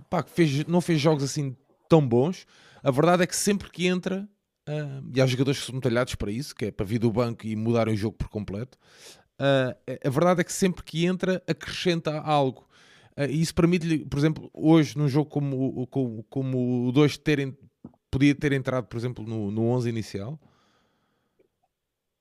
pá, 0.09 0.23
fez, 0.23 0.65
não 0.65 0.81
fez 0.81 0.99
jogos 0.99 1.23
assim 1.23 1.55
tão 1.87 2.07
bons. 2.07 2.47
A 2.83 2.91
verdade 2.91 3.25
é 3.25 3.27
que 3.27 3.37
sempre 3.37 3.71
que 3.71 3.87
entra, 3.87 4.27
ah, 4.67 5.03
e 5.15 5.21
há 5.21 5.27
jogadores 5.27 5.61
que 5.61 5.71
são 5.71 5.81
talhados 5.81 6.15
para 6.15 6.31
isso, 6.31 6.55
que 6.55 6.65
é 6.65 6.71
para 6.71 6.87
vir 6.87 6.99
do 6.99 7.13
banco 7.13 7.47
e 7.47 7.55
mudarem 7.55 7.93
o 7.93 7.97
jogo 7.97 8.17
por 8.17 8.29
completo. 8.29 8.79
Uh, 9.41 9.75
a 10.07 10.11
verdade 10.11 10.41
é 10.41 10.45
que 10.45 10.53
sempre 10.53 10.83
que 10.85 11.05
entra 11.07 11.43
acrescenta 11.49 12.21
algo. 12.21 12.69
Uh, 13.17 13.25
e 13.29 13.41
isso 13.41 13.55
permite-lhe, 13.55 14.05
por 14.05 14.19
exemplo, 14.19 14.51
hoje 14.53 14.97
num 14.97 15.09
jogo 15.09 15.29
como, 15.31 15.83
o- 15.83 15.87
como, 15.87 16.23
como 16.25 16.87
o 16.89 16.93
2 16.93 17.17
terem, 17.19 17.57
podia 18.11 18.35
ter 18.35 18.53
entrado, 18.53 18.87
por 18.87 18.97
exemplo, 18.97 19.25
no, 19.27 19.51
no 19.51 19.65
11 19.67 19.89
inicial. 19.89 20.39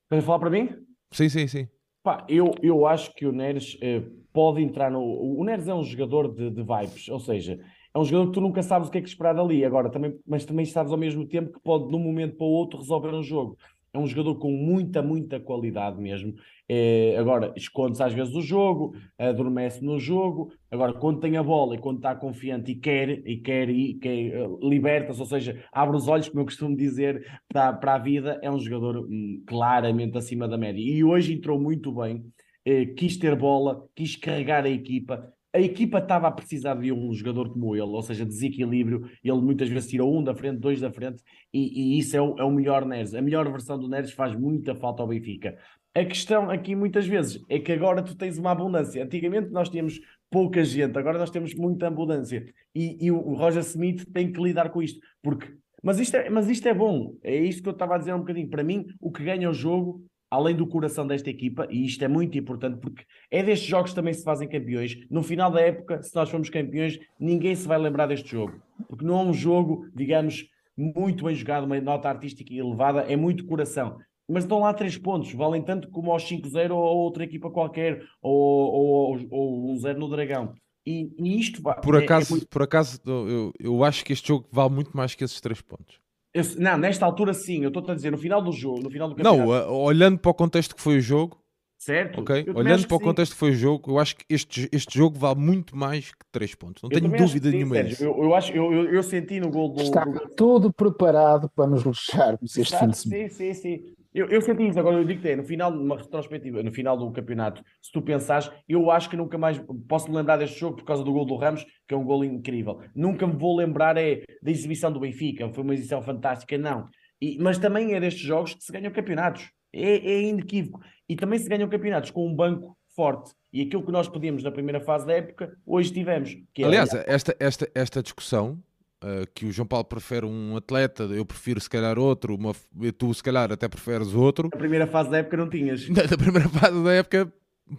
Queres 0.10 0.26
falar 0.26 0.40
para 0.40 0.50
mim? 0.50 0.70
Sim, 1.12 1.30
sim, 1.30 1.48
sim. 1.48 1.68
Pá, 2.04 2.26
eu, 2.28 2.54
eu 2.62 2.86
acho 2.86 3.14
que 3.14 3.26
o 3.26 3.32
Neres 3.32 3.78
eh, 3.82 4.04
pode 4.34 4.62
entrar 4.62 4.92
no. 4.92 5.00
O 5.02 5.44
Neres 5.44 5.68
é 5.68 5.74
um 5.74 5.84
jogador 5.84 6.34
de, 6.34 6.50
de 6.50 6.62
vibes, 6.62 7.08
ou 7.08 7.20
seja, 7.20 7.60
é 7.94 7.98
um 8.00 8.04
jogador 8.04 8.28
que 8.28 8.34
tu 8.34 8.42
nunca 8.42 8.62
sabes 8.62 8.90
o 8.90 8.92
que 8.92 8.98
é 8.98 9.02
que 9.02 9.08
esperar 9.08 9.34
dali, 9.34 9.64
agora, 9.64 9.90
também, 9.90 10.20
mas 10.28 10.44
também 10.46 10.66
sabes 10.66 10.92
ao 10.92 10.98
mesmo 10.98 11.26
tempo 11.28 11.54
que 11.54 11.60
pode, 11.62 11.88
de 11.88 11.96
um 11.96 12.00
momento 12.00 12.36
para 12.36 12.46
o 12.46 12.50
outro, 12.50 12.80
resolver 12.80 13.14
um 13.14 13.24
jogo. 13.24 13.58
É 13.94 13.98
um 13.98 14.08
jogador 14.08 14.36
com 14.40 14.52
muita, 14.52 15.02
muita 15.02 15.40
qualidade 15.40 16.02
mesmo. 16.02 16.34
Eh, 16.70 17.16
agora, 17.18 17.54
esconde-se 17.58 18.02
às 18.02 18.14
vezes 18.14 18.34
o 18.36 18.42
jogo, 18.42 18.96
adormece 19.18 19.84
no 19.84 20.00
jogo. 20.00 20.52
Agora, 20.72 20.94
quando 20.94 21.20
tem 21.20 21.38
a 21.38 21.44
bola 21.44 21.76
e 21.76 21.80
quando 21.80 21.98
está 21.98 22.16
confiante 22.16 22.72
e 22.72 22.76
quer, 22.76 23.10
e 23.10 23.38
quer, 23.38 23.70
e 23.70 23.96
quer 23.96 24.34
eh, 24.34 24.48
liberta-se, 24.62 25.20
ou 25.20 25.26
seja, 25.26 25.64
abre 25.72 25.98
os 25.98 26.08
olhos, 26.08 26.30
como 26.30 26.42
eu 26.42 26.46
costumo 26.46 26.76
dizer, 26.76 27.26
para, 27.48 27.74
para 27.74 27.96
a 27.96 28.00
vida, 28.00 28.40
é 28.42 28.50
um 28.50 28.60
jogador 28.60 29.06
hum, 29.10 29.44
claramente 29.46 30.18
acima 30.18 30.48
da 30.48 30.58
média. 30.58 30.82
E 30.82 31.04
hoje 31.04 31.34
entrou 31.34 31.60
muito 31.60 31.92
bem, 31.92 32.24
eh, 32.66 32.86
quis 32.86 33.18
ter 33.18 33.36
bola, 33.36 33.86
quis 33.96 34.16
carregar 34.16 34.66
a 34.66 34.70
equipa. 34.70 35.34
A 35.56 35.60
equipa 35.62 36.00
estava 36.00 36.28
a 36.28 36.32
precisar 36.32 36.74
de 36.76 36.92
um 36.92 37.14
jogador 37.14 37.48
como 37.54 37.76
ele, 37.76 37.84
ou 37.84 38.02
seja, 38.02 38.26
desequilíbrio. 38.26 39.08
Ele 39.24 39.40
muitas 39.40 39.70
vezes 39.70 39.88
tirou 39.88 40.18
um 40.18 40.24
da 40.24 40.34
frente, 40.34 40.60
dois 40.60 40.82
da 40.82 40.92
frente, 40.92 41.22
e, 41.54 41.96
e 41.96 42.00
isso 42.00 42.18
é 42.18 42.22
o, 42.22 42.36
é 42.40 42.44
o 42.44 42.50
melhor 42.50 42.86
Neres. 42.86 43.14
A 43.14 43.22
melhor 43.22 43.52
versão 43.52 43.78
do 43.78 43.88
Neres 43.88 44.12
faz 44.14 44.34
muita 44.36 44.74
falta 44.74 45.04
ao 45.04 45.08
Benfica. 45.08 45.56
A 45.96 46.04
questão 46.04 46.50
aqui 46.50 46.76
muitas 46.76 47.06
vezes 47.06 47.44
é 47.48 47.60
que 47.60 47.72
agora 47.72 48.02
tu 48.02 48.16
tens 48.16 48.38
uma 48.38 48.52
abundância. 48.52 49.04
Antigamente 49.04 49.52
nós 49.52 49.70
tínhamos 49.70 50.00
pouca 50.30 50.64
gente, 50.64 50.98
agora 50.98 51.20
nós 51.20 51.30
temos 51.30 51.54
muita 51.54 51.88
abundância. 51.88 52.52
E, 52.74 53.06
e 53.06 53.12
o 53.12 53.36
Roger 53.36 53.62
Smith 53.62 54.04
tem 54.12 54.32
que 54.32 54.42
lidar 54.42 54.70
com 54.70 54.82
isto, 54.82 55.00
porque 55.22 55.54
mas 55.84 56.00
isto, 56.00 56.16
é, 56.16 56.30
mas 56.30 56.50
isto 56.50 56.66
é 56.66 56.74
bom, 56.74 57.14
é 57.22 57.36
isto 57.36 57.62
que 57.62 57.68
eu 57.68 57.74
estava 57.74 57.96
a 57.96 57.98
dizer 57.98 58.14
um 58.14 58.20
bocadinho. 58.20 58.50
Para 58.50 58.64
mim, 58.64 58.86
o 59.02 59.12
que 59.12 59.22
ganha 59.22 59.50
o 59.50 59.54
jogo, 59.54 60.02
além 60.32 60.56
do 60.56 60.66
coração 60.66 61.06
desta 61.06 61.30
equipa, 61.30 61.68
e 61.70 61.86
isto 61.86 62.04
é 62.06 62.08
muito 62.08 62.38
importante, 62.38 62.80
porque 62.80 63.04
é 63.30 63.44
destes 63.44 63.68
jogos 63.68 63.92
que 63.92 63.96
também 63.96 64.14
se 64.14 64.24
fazem 64.24 64.48
campeões. 64.48 64.98
No 65.12 65.22
final 65.22 65.52
da 65.52 65.60
época, 65.60 66.02
se 66.02 66.16
nós 66.16 66.30
formos 66.30 66.50
campeões, 66.50 66.98
ninguém 67.20 67.54
se 67.54 67.68
vai 67.68 67.78
lembrar 67.78 68.08
deste 68.08 68.32
jogo, 68.32 68.62
porque 68.88 69.04
não 69.04 69.20
é 69.20 69.24
um 69.26 69.34
jogo, 69.34 69.86
digamos, 69.94 70.48
muito 70.76 71.26
bem 71.26 71.36
jogado, 71.36 71.66
uma 71.66 71.80
nota 71.82 72.08
artística 72.08 72.54
elevada, 72.54 73.02
é 73.02 73.18
muito 73.18 73.46
coração. 73.46 73.98
Mas 74.30 74.46
dão 74.46 74.60
lá 74.60 74.74
três 74.74 74.98
pontos, 74.98 75.34
valem 75.34 75.62
tanto 75.62 75.90
como 75.90 76.12
aos 76.12 76.24
5-0 76.24 76.76
ou 76.76 76.88
a 76.88 76.92
outra 76.92 77.24
equipa 77.24 77.52
qualquer, 77.52 78.02
ou, 78.22 78.32
ou, 78.34 79.18
ou, 79.18 79.28
ou 79.32 79.72
um 79.72 79.78
0 79.78 80.00
no 80.00 80.10
Dragão. 80.10 80.54
E, 80.86 81.10
e 81.20 81.40
isto 81.40 81.62
vai. 81.62 81.80
Por 81.82 81.96
é- 81.96 82.00
é 82.00 82.04
acaso, 82.04 82.32
muito- 82.32 82.48
por 82.48 82.62
acaso 82.64 83.00
eu, 83.06 83.54
eu 83.60 83.84
acho 83.84 84.04
que 84.04 84.14
este 84.14 84.28
jogo 84.28 84.48
vale 84.52 84.74
muito 84.74 84.96
mais 84.96 85.16
que 85.16 85.24
esses 85.24 85.40
três 85.42 85.62
pontos. 85.62 86.00
Eu- 86.34 86.44
não, 86.58 86.78
nesta 86.78 87.06
altura 87.06 87.34
sim, 87.34 87.64
eu 87.64 87.68
estou 87.68 87.84
a 87.90 87.96
dizer, 87.96 88.12
no 88.12 88.18
final 88.18 88.42
do 88.42 88.52
jogo, 88.52 88.82
no 88.82 88.90
final 88.90 89.08
do 89.10 89.16
campeonato, 89.16 89.52
Não, 89.52 89.54
a- 89.54 89.72
olhando 89.72 90.18
para 90.20 90.32
o 90.32 90.34
contexto 90.34 90.76
que 90.76 90.82
foi 90.82 90.98
o 90.98 91.02
jogo, 91.02 91.38
certo? 91.78 92.22
ok? 92.22 92.40
Eu 92.40 92.46
também 92.46 92.64
Olhando 92.66 92.88
para 92.88 92.96
o 92.96 93.00
sim. 93.00 93.06
contexto 93.06 93.34
que 93.34 93.38
foi 93.38 93.52
o 93.52 93.56
jogo, 93.56 93.92
eu 93.92 94.00
acho 94.00 94.16
que 94.16 94.26
este, 94.30 94.68
este 94.72 94.98
jogo 94.98 95.18
vale 95.20 95.40
muito 95.40 95.76
mais 95.76 96.12
que 96.12 96.26
três 96.32 96.56
pontos. 96.56 96.82
Não 96.82 96.90
Eu 96.90 97.00
tenho 97.00 97.14
dúvida 97.16 97.50
sim, 97.50 97.56
nenhuma 97.58 97.76
disso. 97.84 98.04
Eu, 98.04 98.24
eu 98.24 98.34
acho, 98.36 98.52
eu, 98.52 98.74
eu, 98.74 98.94
eu 98.96 99.04
senti 99.04 99.40
no 99.40 99.50
gol 99.52 99.70
do. 99.70 99.82
Está 99.82 100.04
do- 100.06 100.30
tudo 100.36 100.74
preparado 100.74 101.50
para 101.56 101.68
nos 101.70 101.84
lixarmos 101.84 102.58
este 102.58 102.76
fim 102.78 102.88
Exato, 102.88 102.92
de 102.92 102.98
semana. 102.98 103.30
sim, 103.30 103.30
sim, 103.30 103.54
sim. 103.54 103.94
Eu, 104.14 104.28
eu 104.28 104.42
senti 104.42 104.68
isso, 104.68 104.80
agora 104.80 104.98
eu 104.98 105.04
digo 105.04 105.22
que 105.22 105.30
é, 105.30 105.36
no 105.36 105.44
final, 105.44 105.72
numa 105.72 105.98
retrospectiva, 105.98 106.62
no 106.62 106.72
final 106.72 106.96
do 106.96 107.12
campeonato, 107.12 107.64
se 107.82 107.92
tu 107.92 108.02
pensares, 108.02 108.52
eu 108.70 108.92
acho 108.92 109.10
que 109.10 109.18
nunca 109.18 109.38
mais 109.38 109.60
posso 109.88 110.10
me 110.10 110.16
lembrar 110.18 110.38
deste 110.38 110.60
jogo 110.60 110.78
por 110.78 110.86
causa 110.86 111.04
do 111.04 111.12
gol 111.12 111.26
do 111.26 111.36
Ramos, 111.36 111.66
que 111.88 111.94
é 111.94 111.98
um 111.98 112.04
gol 112.04 112.24
incrível. 112.24 112.80
Nunca 112.96 113.26
me 113.26 113.34
vou 113.36 113.56
lembrar 113.58 113.98
é 113.98 114.22
da 114.42 114.52
exibição 114.52 114.92
do 114.92 115.00
Benfica, 115.00 115.52
foi 115.52 115.64
uma 115.64 115.74
exibição 115.74 116.02
fantástica, 116.02 116.58
não. 116.58 116.88
E- 117.20 117.38
mas 117.40 117.58
também 117.58 117.94
é 117.94 118.00
destes 118.00 118.24
jogos 118.24 118.54
que 118.54 118.64
se 118.64 118.72
ganham 118.72 118.92
campeonatos. 118.92 119.50
É, 119.74 119.96
é 119.96 120.22
inequívoco. 120.22 120.82
E 121.10 121.16
também 121.16 121.40
se 121.40 121.50
ganham 121.50 121.68
campeonatos 121.68 122.12
com 122.12 122.28
um 122.28 122.36
banco 122.36 122.78
forte. 122.96 123.32
E 123.52 123.62
aquilo 123.62 123.84
que 123.84 123.92
nós 123.92 124.08
pedíamos 124.08 124.44
na 124.44 124.52
primeira 124.52 124.80
fase 124.80 125.08
da 125.08 125.14
época, 125.14 125.58
hoje 125.66 125.92
tivemos. 125.92 126.36
É, 126.58 126.64
Aliás, 126.64 126.94
esta, 127.08 127.36
esta, 127.40 127.72
esta 127.74 128.04
discussão 128.04 128.60
uh, 129.04 129.28
que 129.36 129.46
o 129.46 129.52
João 129.52 129.68
Paulo 129.68 129.86
prefere 129.86 130.26
um 130.26 130.56
atleta, 130.58 131.04
eu 131.04 131.26
prefiro 131.26 131.60
se 131.60 131.70
calhar 131.70 132.00
outro, 132.00 132.36
uma, 132.36 132.54
tu 132.98 133.14
se 133.14 133.22
calhar 133.22 133.52
até 133.52 133.68
preferes 133.68 134.14
outro. 134.14 134.50
na 134.52 134.58
primeira 134.58 134.88
fase 134.88 135.10
da 135.10 135.18
época 135.18 135.38
não 135.38 135.50
tinhas. 135.50 135.88
Na, 135.90 136.04
na 136.04 136.18
primeira 136.18 136.50
fase 136.50 136.84
da 136.84 136.94
época, 136.94 137.32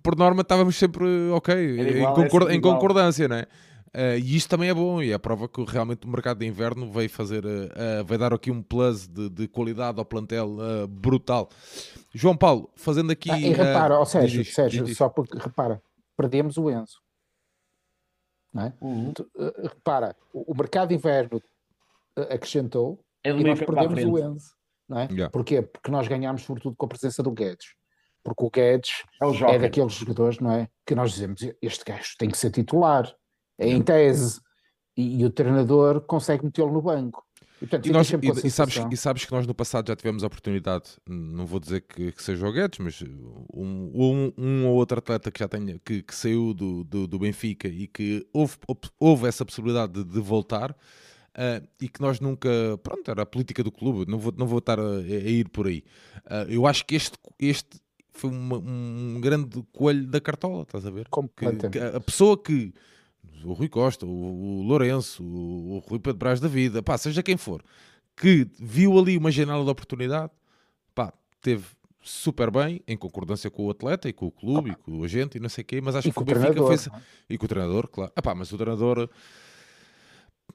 por 0.03 0.17
norma, 0.17 0.43
estávamos 0.43 0.77
sempre 0.77 1.05
ok, 1.33 1.55
em, 1.55 1.99
igual, 1.99 2.15
concor- 2.15 2.43
era 2.43 2.53
sempre 2.53 2.57
em 2.57 2.61
concordância, 2.61 3.29
né? 3.29 3.45
Uh, 3.97 4.19
e 4.19 4.35
isto 4.35 4.49
também 4.51 4.69
é 4.69 4.75
bom, 4.75 5.01
e 5.01 5.13
é 5.13 5.15
a 5.15 5.19
prova 5.21 5.49
que 5.49 5.63
realmente 5.65 6.05
o 6.05 6.11
mercado 6.11 6.39
de 6.39 6.47
inverno 6.47 6.91
vai 6.91 7.07
fazer, 7.07 7.45
uh, 7.45 7.49
uh, 7.49 8.05
vai 8.05 8.19
dar 8.19 8.33
aqui 8.35 8.51
um 8.51 8.61
plus 8.61 9.07
de, 9.07 9.31
de 9.31 9.47
qualidade 9.47 10.01
ao 10.01 10.05
plantel 10.05 10.57
uh, 10.59 10.89
brutal. 10.89 11.49
João 12.13 12.37
Paulo, 12.37 12.69
fazendo 12.75 13.13
aqui. 13.13 13.31
Ah, 13.31 13.39
e 13.39 13.51
uh, 13.53 13.57
repara, 13.57 13.97
diz 14.01 14.09
Sérgio, 14.09 14.43
isto, 14.43 14.55
Sérgio, 14.55 14.81
diz 14.83 14.91
isto. 14.91 14.99
só 14.99 15.09
porque, 15.09 15.39
repara, 15.39 15.81
perdemos 16.17 16.57
o 16.59 16.69
Enzo. 16.69 17.04
Não 18.55 18.62
é? 18.62 18.73
Uhum. 18.81 19.12
Tu, 19.12 19.29
eh, 19.37 19.62
repara, 19.64 20.17
o, 20.33 20.53
o 20.53 20.57
mercado 20.57 20.90
de 20.90 20.95
inverno 20.95 21.43
eh, 22.17 22.35
acrescentou 22.35 23.05
É 23.25 23.31
e 23.31 23.43
nós 23.43 23.59
perdemos 23.59 24.05
o. 24.05 24.19
Enzo. 24.19 24.55
Não 24.88 24.99
é? 25.01 25.09
Yeah. 25.11 25.31
Porquê? 25.31 25.62
Porque 25.62 25.90
nós 25.90 26.07
ganhámos 26.07 26.43
sobretudo 26.43 26.77
com 26.77 26.87
a 26.87 26.88
presença 26.88 27.23
do 27.23 27.33
Guedes. 27.33 27.75
Porque 28.23 28.45
o 28.45 28.51
Guedes 28.51 29.03
É 29.21 29.27
o 29.27 29.35
é 29.51 29.59
daqueles 29.59 29.93
jogadores, 29.93 30.38
não 30.38 30.53
é? 30.53 30.69
Que 30.87 30.95
nós 30.95 31.12
dizemos, 31.12 31.40
este 31.61 31.85
gajo 31.85 32.14
tem 32.19 32.31
que 32.31 32.38
ser 32.38 32.51
titular, 32.51 33.12
é 33.59 33.69
em 33.69 33.83
tese, 33.83 34.40
e, 34.97 35.21
e 35.21 35.25
o 35.25 35.31
treinador 35.31 36.01
consegue 36.03 36.45
metê-lo 36.45 36.73
no 36.73 36.81
banco. 36.81 37.25
E, 37.64 37.66
portanto, 37.66 37.87
E, 37.87 37.92
nós- 37.92 38.09
e- 38.11 38.46
e 38.46 38.50
sabes, 38.50 38.74
e 38.92 38.96
sabes 38.96 39.24
que 39.24 39.33
nós 39.33 39.46
no 39.46 39.55
passado 39.55 39.88
já 39.88 39.96
tivemos 39.96 40.22
a 40.22 40.27
oportunidade, 40.27 40.90
não 41.09 41.46
vou 41.46 41.59
dizer 41.59 41.81
que, 41.83 42.12
que 42.12 42.22
seja 42.22 42.46
o 42.46 42.53
Guedes, 42.53 42.79
mas 42.79 43.03
um, 43.03 43.90
um, 43.94 44.33
um 44.37 44.66
ou 44.66 44.74
outro 44.77 44.98
atleta 44.98 45.31
que 45.31 45.40
já 45.40 45.48
tenha, 45.48 45.79
que, 45.85 46.03
que 46.03 46.14
saiu 46.14 46.53
do, 46.55 46.85
do, 46.85 47.07
do 47.07 47.18
Benfica 47.18 47.66
e 47.68 47.87
que 47.87 48.27
houve, 48.33 48.57
houve 48.98 49.27
essa 49.27 49.44
possibilidade 49.44 49.92
de, 49.92 50.05
de 50.05 50.20
voltar. 50.20 50.70
uh, 50.72 51.66
e 51.81 51.88
que 51.88 52.00
nós 52.00 52.20
nunca. 52.20 52.48
Pronto, 52.83 53.11
era 53.11 53.22
a 53.22 53.27
política 53.27 53.62
do 53.62 53.72
clube, 53.72 54.09
não 54.11 54.18
vou, 54.18 54.33
não 54.37 54.46
vou 54.46 54.59
estar 54.59 54.79
a, 54.79 54.83
a 54.98 55.00
ir 55.03 55.48
por 55.48 55.66
aí. 55.66 55.83
Uh, 56.27 56.48
eu 56.50 56.66
acho 56.66 56.85
que 56.87 56.94
este, 56.94 57.18
este 57.38 57.81
foi 58.12 58.31
uma, 58.31 58.59
um 58.59 59.18
grande 59.20 59.61
coelho 59.72 60.07
da 60.07 60.20
cartola, 60.20 60.62
estás 60.62 60.87
a 60.87 60.90
ver? 60.90 61.09
Que, 61.37 61.46
que 61.70 61.79
a 61.96 62.00
pessoa 62.00 62.40
que. 62.40 62.72
O 63.45 63.53
Rui 63.53 63.69
Costa, 63.69 64.07
o, 64.07 64.09
o 64.09 64.63
Lourenço, 64.63 65.23
o, 65.23 65.77
o 65.77 65.79
Rui 65.79 65.99
Pedro 65.99 66.19
Braz 66.19 66.41
da 66.41 66.49
vida, 66.49 66.83
pá, 66.83 66.97
seja 66.99 67.23
quem 67.23 67.37
for, 67.37 67.63
que 68.17 68.47
viu 68.59 68.99
ali 68.99 69.17
uma 69.17 69.31
janela 69.31 69.65
de 69.65 69.71
oportunidade, 69.71 70.31
pá, 70.95 71.13
teve 71.41 71.65
super 72.05 72.51
bem, 72.51 72.83
em 72.87 72.97
concordância 72.97 73.51
com 73.51 73.67
o 73.67 73.71
atleta 73.71 74.09
e 74.09 74.13
com 74.13 74.27
o 74.27 74.31
clube 74.31 74.71
e 74.71 74.75
com 74.75 74.99
o 74.99 75.05
agente 75.05 75.39
e 75.39 75.41
não 75.41 75.49
sei 75.49 75.63
o 75.63 75.65
quê, 75.65 75.81
mas 75.81 75.97
acho 75.97 76.13
que 76.13 76.19
o 76.19 76.25
Benfica 76.25 76.67
fez. 76.67 76.87
É? 76.87 76.91
E 77.31 77.39
com 77.39 77.47
o 77.47 77.49
treinador, 77.49 77.89
claro. 77.89 78.13
Epá, 78.17 78.35
mas 78.35 78.53
o 78.53 78.59
treinador, 78.59 79.09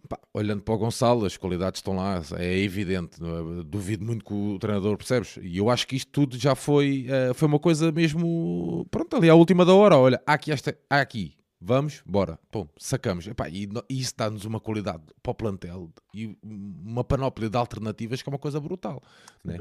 pá, 0.08 0.20
olhando 0.32 0.62
para 0.62 0.76
o 0.76 0.78
Gonçalo, 0.78 1.26
as 1.26 1.36
qualidades 1.36 1.80
estão 1.80 1.96
lá, 1.96 2.22
é 2.38 2.60
evidente. 2.60 3.18
É? 3.22 3.64
Duvido 3.64 4.06
muito 4.06 4.24
que 4.24 4.34
o 4.34 4.60
treinador, 4.60 4.96
percebes? 4.96 5.40
E 5.42 5.58
eu 5.58 5.70
acho 5.72 5.88
que 5.88 5.96
isto 5.96 6.12
tudo 6.12 6.38
já 6.38 6.54
foi, 6.54 7.08
uh, 7.10 7.34
foi 7.34 7.48
uma 7.48 7.60
coisa 7.60 7.92
mesmo. 7.92 8.86
Pronto, 8.92 9.16
ali 9.16 9.28
à 9.28 9.34
última 9.34 9.66
da 9.66 9.74
hora, 9.74 9.98
olha, 9.98 10.22
há 10.28 10.34
aqui, 10.34 10.52
esta, 10.52 10.78
há 10.88 11.02
aqui 11.02 11.39
Vamos, 11.62 12.02
bora. 12.06 12.40
Pum, 12.52 12.68
sacamos. 12.78 13.28
Epá, 13.28 13.50
e, 13.50 13.68
e 13.90 14.00
isso 14.00 14.14
dá-nos 14.16 14.46
uma 14.46 14.62
qualidade 14.62 15.04
para 15.22 15.32
o 15.32 15.36
plantel 15.36 15.92
e 16.14 16.38
uma 16.42 17.04
panóplia 17.04 17.50
de 17.50 17.58
alternativas 17.58 18.22
que 18.22 18.30
é 18.30 18.32
uma 18.32 18.40
coisa 18.40 18.60
brutal. 18.62 19.02
Né? 19.44 19.58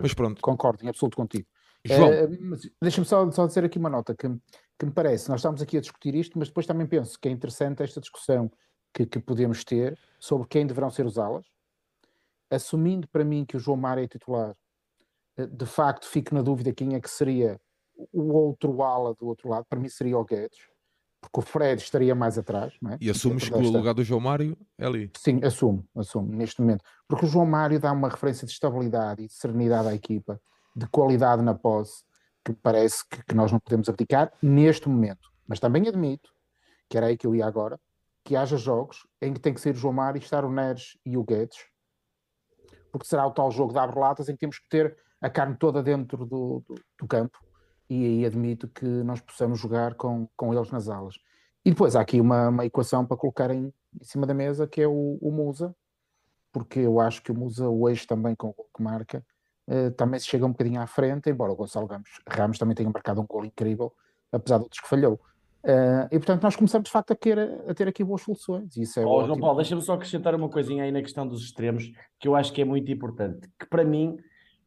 Mas 0.00 0.14
pronto. 0.14 0.40
Concordo 0.40 0.82
em 0.84 0.88
absoluto 0.88 1.16
contigo. 1.16 1.46
João. 1.84 2.10
É, 2.10 2.26
Deixa-me 2.80 3.06
só, 3.06 3.30
só 3.30 3.46
dizer 3.46 3.64
aqui 3.64 3.78
uma 3.78 3.90
nota 3.90 4.14
que, 4.14 4.26
que 4.78 4.86
me 4.86 4.92
parece. 4.92 5.28
Nós 5.28 5.40
estamos 5.40 5.60
aqui 5.60 5.76
a 5.76 5.80
discutir 5.80 6.14
isto, 6.14 6.38
mas 6.38 6.48
depois 6.48 6.66
também 6.66 6.86
penso 6.86 7.18
que 7.20 7.28
é 7.28 7.30
interessante 7.30 7.82
esta 7.82 8.00
discussão 8.00 8.50
que, 8.94 9.04
que 9.04 9.18
podemos 9.18 9.62
ter 9.62 9.98
sobre 10.18 10.48
quem 10.48 10.66
deverão 10.66 10.90
ser 10.90 11.04
os 11.04 11.18
alas. 11.18 11.44
Assumindo 12.50 13.06
para 13.08 13.24
mim 13.24 13.44
que 13.44 13.58
o 13.58 13.60
João 13.60 13.76
Mário 13.76 14.04
é 14.04 14.08
titular, 14.08 14.56
eh, 15.36 15.46
de 15.46 15.66
facto 15.66 16.06
fico 16.06 16.34
na 16.34 16.40
dúvida 16.40 16.72
quem 16.72 16.94
é 16.94 17.00
que 17.00 17.10
seria 17.10 17.60
o 18.12 18.32
outro 18.32 18.82
ala 18.82 19.14
do 19.14 19.26
outro 19.26 19.50
lado. 19.50 19.66
Para 19.68 19.78
mim 19.78 19.88
seria 19.88 20.16
o 20.16 20.24
Guedes 20.24 20.73
porque 21.24 21.40
o 21.40 21.42
Fred 21.42 21.80
estaria 21.80 22.14
mais 22.14 22.36
atrás. 22.36 22.74
É? 22.92 22.98
E 23.00 23.10
assumes 23.10 23.48
que 23.48 23.54
o 23.54 23.70
lugar 23.70 23.94
do 23.94 24.04
João 24.04 24.20
Mário 24.20 24.56
é 24.76 24.86
ali? 24.86 25.10
Sim, 25.16 25.40
assumo, 25.42 25.86
assumo, 25.96 26.30
neste 26.30 26.60
momento. 26.60 26.84
Porque 27.08 27.24
o 27.24 27.28
João 27.28 27.46
Mário 27.46 27.80
dá 27.80 27.92
uma 27.92 28.08
referência 28.08 28.46
de 28.46 28.52
estabilidade 28.52 29.22
e 29.22 29.26
de 29.26 29.32
serenidade 29.32 29.88
à 29.88 29.94
equipa, 29.94 30.40
de 30.76 30.86
qualidade 30.88 31.42
na 31.42 31.54
posse, 31.54 32.04
que 32.44 32.52
parece 32.52 33.08
que, 33.08 33.24
que 33.24 33.34
nós 33.34 33.50
não 33.50 33.58
podemos 33.58 33.88
abdicar 33.88 34.32
neste 34.42 34.88
momento. 34.88 35.30
Mas 35.46 35.58
também 35.58 35.88
admito, 35.88 36.30
que 36.88 36.96
era 36.96 37.06
aí 37.06 37.16
que 37.16 37.26
eu 37.26 37.34
ia 37.34 37.46
agora, 37.46 37.80
que 38.22 38.36
haja 38.36 38.56
jogos 38.56 39.06
em 39.20 39.32
que 39.32 39.40
tem 39.40 39.54
que 39.54 39.60
ser 39.60 39.74
o 39.74 39.78
João 39.78 39.94
Mário 39.94 40.18
e 40.18 40.22
estar 40.22 40.44
o 40.44 40.52
Neres 40.52 40.98
e 41.06 41.16
o 41.16 41.24
Guedes, 41.24 41.58
porque 42.92 43.06
será 43.06 43.26
o 43.26 43.30
tal 43.30 43.50
jogo 43.50 43.72
de 43.72 43.78
abre-latas 43.78 44.28
em 44.28 44.32
que 44.32 44.40
temos 44.40 44.58
que 44.58 44.68
ter 44.68 44.96
a 45.20 45.30
carne 45.30 45.56
toda 45.56 45.82
dentro 45.82 46.26
do, 46.26 46.62
do, 46.66 46.74
do 46.98 47.06
campo 47.06 47.38
e 47.94 48.06
aí 48.06 48.26
admito 48.26 48.68
que 48.68 48.84
nós 48.84 49.20
possamos 49.20 49.58
jogar 49.58 49.94
com, 49.94 50.28
com 50.36 50.52
eles 50.52 50.70
nas 50.70 50.88
alas. 50.88 51.16
E 51.64 51.70
depois 51.70 51.96
há 51.96 52.00
aqui 52.00 52.20
uma, 52.20 52.48
uma 52.48 52.66
equação 52.66 53.06
para 53.06 53.16
colocar 53.16 53.50
em, 53.50 53.72
em 54.00 54.04
cima 54.04 54.26
da 54.26 54.34
mesa 54.34 54.66
que 54.66 54.82
é 54.82 54.86
o, 54.86 55.18
o, 55.20 55.30
Musa, 55.30 55.74
porque 56.52 56.80
eu 56.80 57.00
acho 57.00 57.22
que 57.22 57.32
o 57.32 57.34
Musa 57.34 57.68
hoje 57.68 58.06
também 58.06 58.34
com 58.34 58.48
o 58.48 58.52
gol 58.52 58.68
que 58.74 58.82
marca 58.82 59.24
uh, 59.68 59.90
também 59.92 60.20
se 60.20 60.26
chega 60.26 60.44
um 60.44 60.50
bocadinho 60.50 60.80
à 60.80 60.86
frente, 60.86 61.30
embora 61.30 61.52
o 61.52 61.56
Gonçalo 61.56 61.86
Ramos, 61.86 62.10
Ramos 62.28 62.58
também 62.58 62.74
tenha 62.74 62.90
marcado 62.90 63.20
um 63.20 63.26
gol 63.26 63.44
incrível, 63.44 63.92
apesar 64.30 64.58
de 64.58 64.64
outros 64.64 64.80
que 64.80 64.88
falhou. 64.88 65.18
Uh, 65.64 66.04
e 66.12 66.18
portanto 66.18 66.42
nós 66.42 66.54
começamos 66.54 66.84
de 66.84 66.92
facto 66.92 67.12
a, 67.12 67.16
ter, 67.16 67.38
a 67.38 67.72
ter 67.72 67.88
aqui 67.88 68.04
boas 68.04 68.20
soluções. 68.20 68.76
isso 68.76 69.00
é 69.00 69.06
oh, 69.06 69.24
João 69.24 69.40
Paulo, 69.40 69.56
deixa-me 69.56 69.80
só 69.80 69.94
acrescentar 69.94 70.34
uma 70.34 70.50
coisinha 70.50 70.84
aí 70.84 70.92
na 70.92 71.00
questão 71.00 71.26
dos 71.26 71.42
extremos 71.42 71.90
que 72.20 72.28
eu 72.28 72.36
acho 72.36 72.52
que 72.52 72.60
é 72.60 72.64
muito 72.66 72.92
importante, 72.92 73.48
que 73.58 73.66
para 73.66 73.82
mim 73.82 74.18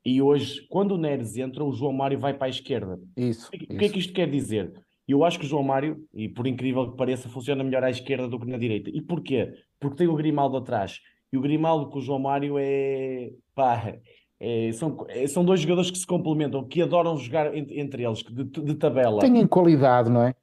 e 0.09 0.21
hoje, 0.21 0.65
quando 0.69 0.93
o 0.93 0.97
Neres 0.97 1.35
entra, 1.35 1.65
o 1.65 1.73
João 1.73 1.91
Mário 1.91 2.17
vai 2.17 2.33
para 2.33 2.47
a 2.47 2.49
esquerda. 2.49 2.97
Isso. 3.17 3.49
O 3.49 3.51
que, 3.51 3.57
isso. 3.57 3.77
que 3.77 3.85
é 3.85 3.89
que 3.89 3.99
isto 3.99 4.13
quer 4.13 4.29
dizer? 4.29 4.71
Eu 5.05 5.25
acho 5.25 5.37
que 5.37 5.45
o 5.45 5.49
João 5.49 5.63
Mário, 5.63 6.01
e 6.13 6.29
por 6.29 6.47
incrível 6.47 6.89
que 6.89 6.95
pareça, 6.95 7.27
funciona 7.27 7.61
melhor 7.61 7.83
à 7.83 7.89
esquerda 7.89 8.25
do 8.25 8.39
que 8.39 8.47
na 8.47 8.57
direita. 8.57 8.89
E 8.89 9.01
porquê? 9.01 9.51
Porque 9.77 9.97
tem 9.97 10.07
o 10.07 10.15
Grimaldo 10.15 10.55
atrás. 10.55 11.01
E 11.29 11.37
o 11.37 11.41
Grimaldo 11.41 11.89
com 11.89 11.99
o 11.99 12.01
João 12.01 12.19
Mário 12.19 12.55
é. 12.57 13.31
pá. 13.53 13.95
É, 14.39 14.71
são, 14.71 15.05
é, 15.09 15.27
são 15.27 15.43
dois 15.43 15.59
jogadores 15.59 15.91
que 15.91 15.97
se 15.97 16.07
complementam, 16.07 16.63
que 16.63 16.81
adoram 16.81 17.17
jogar 17.17 17.53
entre, 17.53 17.77
entre 17.77 18.05
eles, 18.05 18.23
de, 18.23 18.45
de 18.45 18.75
tabela. 18.75 19.19
Têm 19.19 19.45
qualidade, 19.45 20.09
não 20.09 20.21
é? 20.21 20.33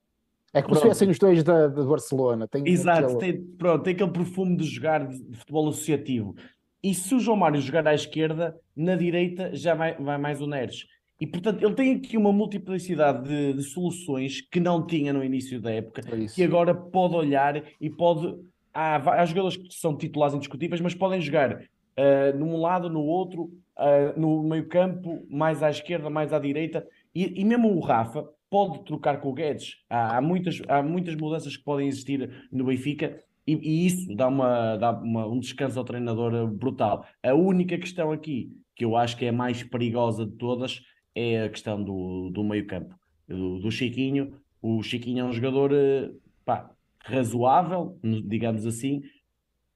É 0.53 0.61
como 0.61 0.77
se 0.77 0.83
fossem 0.83 1.09
os 1.09 1.19
dois 1.19 1.43
da, 1.43 1.69
de 1.69 1.83
Barcelona. 1.87 2.47
Tem 2.47 2.69
Exato, 2.69 3.17
aquele... 3.17 3.19
tem, 3.19 3.43
pronto, 3.57 3.83
tem 3.83 3.95
aquele 3.95 4.11
perfume 4.11 4.57
de 4.57 4.65
jogar 4.65 5.07
de, 5.07 5.19
de 5.23 5.39
futebol 5.39 5.71
associativo. 5.71 6.35
E 6.83 6.93
se 6.93 7.15
o 7.15 7.19
João 7.19 7.39
Mário 7.39 7.59
jogar 7.63 7.89
à 7.89 7.95
esquerda, 7.95 8.55
na 8.77 8.97
direita 8.97 9.55
já 9.55 9.75
vai, 9.75 9.95
vai 9.95 10.19
mais 10.19 10.41
o 10.41 10.47
Neres. 10.47 10.87
E 11.21 11.27
portanto, 11.27 11.63
ele 11.63 11.75
tem 11.75 11.95
aqui 11.95 12.17
uma 12.17 12.33
multiplicidade 12.33 13.29
de, 13.29 13.53
de 13.55 13.63
soluções 13.63 14.41
que 14.41 14.59
não 14.59 14.85
tinha 14.87 15.13
no 15.13 15.25
início 15.25 15.61
da 15.61 15.71
época, 15.71 16.03
é 16.13 16.27
que 16.27 16.43
agora 16.43 16.75
pode 16.75 17.15
olhar 17.15 17.63
e 17.81 17.89
pode. 17.89 18.37
Há, 18.73 18.97
há 18.97 19.25
jogadores 19.25 19.57
que 19.57 19.73
são 19.73 19.97
titulares 19.97 20.35
indiscutíveis, 20.35 20.81
mas 20.81 20.95
podem 20.95 21.21
jogar 21.21 21.55
uh, 21.55 22.37
num 22.37 22.57
lado, 22.57 22.91
no 22.91 23.03
outro, 23.03 23.45
uh, 23.79 24.19
no 24.19 24.43
meio-campo, 24.43 25.25
mais 25.31 25.63
à 25.63 25.71
esquerda, 25.71 26.11
mais 26.11 26.33
à 26.33 26.39
direita. 26.39 26.85
E, 27.15 27.41
e, 27.41 27.45
mesmo 27.45 27.69
o 27.69 27.81
Rafa 27.81 28.29
pode 28.51 28.85
trocar 28.85 29.21
com 29.21 29.31
o 29.31 29.33
Guedes. 29.33 29.77
Há, 29.89 30.17
há, 30.17 30.21
muitas, 30.21 30.61
há 30.69 30.83
muitas 30.83 31.15
mudanças 31.15 31.57
que 31.57 31.63
podem 31.63 31.87
existir 31.87 32.49
no 32.51 32.65
Benfica 32.65 33.21
e, 33.47 33.55
e 33.55 33.87
isso 33.87 34.15
dá, 34.15 34.29
uma, 34.29 34.77
dá 34.77 34.91
uma, 34.93 35.27
um 35.27 35.39
descanso 35.39 35.79
ao 35.79 35.85
treinador 35.85 36.49
brutal. 36.49 37.07
A 37.23 37.35
única 37.35 37.77
questão 37.79 38.11
aqui, 38.11 38.51
que 38.75 38.85
eu 38.85 38.97
acho 38.97 39.17
que 39.17 39.25
é 39.25 39.29
a 39.29 39.33
mais 39.33 39.63
perigosa 39.63 40.27
de 40.27 40.33
todas, 40.37 40.81
é 41.15 41.45
a 41.45 41.49
questão 41.49 41.83
do, 41.83 42.31
do 42.31 42.43
meio-campo, 42.43 42.95
do, 43.29 43.59
do, 43.61 43.71
Chiquinho. 43.71 44.37
O 44.61 44.83
Chiquinho 44.83 45.25
é 45.25 45.29
um 45.29 45.33
jogador 45.33 45.73
eh, 45.73 46.11
pá, 46.45 46.71
razoável, 47.01 47.99
digamos 48.03 48.67
assim. 48.67 49.03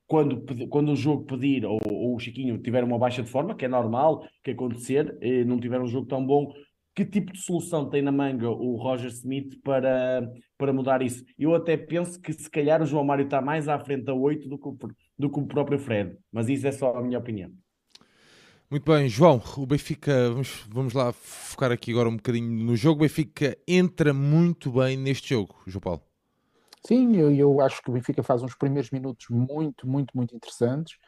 Quando, 0.06 0.42
quando 0.68 0.92
o 0.92 0.96
jogo 0.96 1.24
pedir, 1.24 1.64
ou, 1.64 1.78
ou, 1.84 2.16
o 2.16 2.18
Chiquinho 2.18 2.58
tiver 2.58 2.82
uma 2.82 2.98
baixa 2.98 3.22
de 3.22 3.30
forma, 3.30 3.54
que 3.54 3.66
é 3.66 3.68
normal 3.68 4.26
que 4.42 4.50
acontecer, 4.50 5.16
eh, 5.20 5.44
não 5.44 5.60
tiver 5.60 5.80
um 5.80 5.86
jogo 5.86 6.06
tão 6.06 6.24
bom, 6.24 6.52
que 6.94 7.04
tipo 7.04 7.32
de 7.32 7.38
solução 7.38 7.88
tem 7.88 8.02
na 8.02 8.10
manga 8.10 8.50
o 8.50 8.74
Roger 8.74 9.10
Smith 9.10 9.60
para, 9.62 10.28
para 10.56 10.72
mudar 10.72 11.00
isso? 11.00 11.24
Eu 11.38 11.54
até 11.54 11.76
penso 11.76 12.20
que 12.20 12.32
se 12.32 12.50
calhar 12.50 12.82
o 12.82 12.86
João 12.86 13.04
Mário 13.04 13.24
está 13.24 13.40
mais 13.40 13.68
à 13.68 13.78
frente 13.78 14.10
a 14.10 14.14
8 14.14 14.48
do 14.48 14.58
que, 14.58 14.68
o, 14.68 14.76
do 15.16 15.30
que 15.30 15.38
o 15.38 15.46
próprio 15.46 15.78
Fred, 15.78 16.16
mas 16.32 16.48
isso 16.48 16.66
é 16.66 16.72
só 16.72 16.96
a 16.96 17.02
minha 17.02 17.20
opinião. 17.20 17.52
Muito 18.70 18.84
bem, 18.84 19.08
João, 19.08 19.40
o 19.56 19.64
Benfica, 19.64 20.28
vamos, 20.28 20.66
vamos 20.68 20.92
lá 20.92 21.10
focar 21.10 21.72
aqui 21.72 21.90
agora 21.90 22.06
um 22.06 22.16
bocadinho 22.16 22.50
no 22.66 22.76
jogo. 22.76 22.98
O 22.98 23.00
Benfica 23.00 23.56
entra 23.66 24.12
muito 24.12 24.70
bem 24.70 24.94
neste 24.94 25.30
jogo, 25.30 25.54
João 25.66 25.80
Paulo. 25.80 26.02
Sim, 26.86 27.16
eu, 27.16 27.34
eu 27.34 27.60
acho 27.62 27.82
que 27.82 27.88
o 27.88 27.94
Benfica 27.94 28.22
faz 28.22 28.42
uns 28.42 28.54
primeiros 28.54 28.90
minutos 28.90 29.26
muito, 29.30 29.88
muito, 29.88 30.14
muito 30.14 30.36
interessantes. 30.36 30.98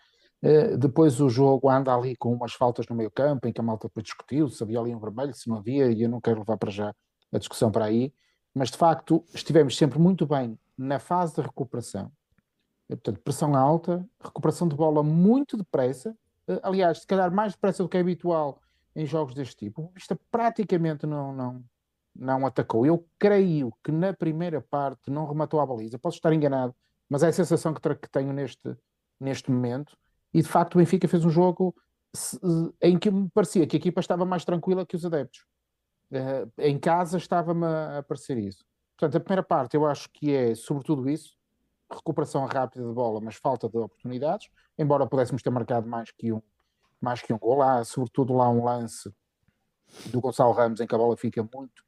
Uh, 0.43 0.79
depois 0.79 1.21
o 1.21 1.29
jogo 1.29 1.69
anda 1.69 1.95
ali 1.95 2.17
com 2.17 2.33
umas 2.33 2.55
faltas 2.55 2.87
no 2.89 2.97
meio 2.97 3.11
campo, 3.11 3.47
em 3.47 3.53
que 3.53 3.61
a 3.61 3.65
malta 3.65 3.89
depois 3.89 4.05
discutiu 4.05 4.49
se 4.49 4.63
havia 4.63 4.81
ali 4.81 4.95
um 4.95 4.99
vermelho, 4.99 5.35
se 5.35 5.47
não 5.47 5.59
havia, 5.59 5.93
e 5.93 6.01
eu 6.01 6.09
não 6.09 6.19
quero 6.19 6.39
levar 6.39 6.57
para 6.57 6.71
já 6.71 6.95
a 7.31 7.39
discussão 7.39 7.71
para 7.71 7.85
aí, 7.85 8.11
mas 8.55 8.71
de 8.71 8.79
facto 8.79 9.23
estivemos 9.35 9.77
sempre 9.77 9.99
muito 9.99 10.27
bem 10.27 10.59
na 10.79 10.99
fase 10.99 11.35
de 11.35 11.43
recuperação. 11.43 12.11
E, 12.89 12.97
portanto, 12.97 13.21
pressão 13.21 13.55
alta, 13.55 14.03
recuperação 14.19 14.67
de 14.67 14.75
bola 14.75 15.03
muito 15.03 15.59
depressa, 15.59 16.17
aliás, 16.63 17.01
se 17.01 17.07
calhar 17.07 17.33
mais 17.33 17.53
depressa 17.53 17.83
do 17.83 17.89
que 17.89 17.97
é 17.97 18.01
habitual 18.01 18.61
em 18.95 19.07
jogos 19.07 19.35
deste 19.35 19.57
tipo. 19.57 19.93
Isto 19.97 20.19
praticamente 20.31 21.07
não, 21.07 21.33
não, 21.33 21.65
não 22.15 22.47
atacou. 22.47 22.85
Eu 22.85 23.07
creio 23.19 23.73
que 23.85 23.93
na 23.93 24.13
primeira 24.13 24.61
parte 24.61 25.11
não 25.11 25.27
rematou 25.27 25.61
a 25.61 25.67
baliza, 25.67 25.99
posso 25.99 26.17
estar 26.17 26.33
enganado, 26.33 26.75
mas 27.09 27.23
é 27.23 27.29
a 27.29 27.33
sensação 27.33 27.73
que, 27.75 27.81
que 27.95 28.11
tenho 28.11 28.33
neste, 28.33 28.77
neste 29.19 29.51
momento 29.51 29.97
e 30.33 30.43
de 30.43 30.49
facto 30.49 30.75
o 30.75 30.79
Benfica 30.79 31.09
fez 31.09 31.25
um 31.25 31.31
jogo 31.31 31.75
em 32.81 32.99
que 32.99 33.11
me 33.11 33.29
parecia 33.31 33.67
que 33.67 33.77
a 33.77 33.79
equipa 33.79 34.01
estava 34.01 34.25
mais 34.25 34.45
tranquila 34.45 34.87
que 34.87 34.97
os 34.97 35.05
adeptos. 35.05 35.45
Uh, 36.11 36.51
em 36.59 36.79
casa 36.79 37.19
estava-me 37.19 37.65
a 37.65 38.05
parecer 38.07 38.37
isso. 38.37 38.65
Portanto, 38.97 39.17
a 39.17 39.21
primeira 39.21 39.43
parte 39.43 39.77
eu 39.77 39.87
acho 39.87 40.09
que 40.13 40.33
é 40.35 40.55
sobretudo 40.55 41.09
isso, 41.09 41.37
recuperação 41.91 42.45
rápida 42.47 42.87
de 42.87 42.93
bola, 42.93 43.21
mas 43.21 43.37
falta 43.37 43.69
de 43.69 43.77
oportunidades, 43.79 44.49
embora 44.79 45.07
pudéssemos 45.07 45.43
ter 45.43 45.51
marcado 45.51 45.89
mais 45.89 46.11
que 46.11 46.33
um, 46.33 46.41
mais 47.01 47.23
que 47.23 47.33
um 47.33 47.39
gol. 47.39 47.63
Há 47.63 47.85
sobretudo 47.85 48.35
lá 48.35 48.49
um 48.49 48.65
lance 48.65 49.13
do 50.07 50.21
Gonçalo 50.21 50.53
Ramos 50.53 50.81
em 50.81 50.87
que 50.87 50.95
a 50.95 50.99
bola 50.99 51.17
fica 51.17 51.43
muito 51.43 51.83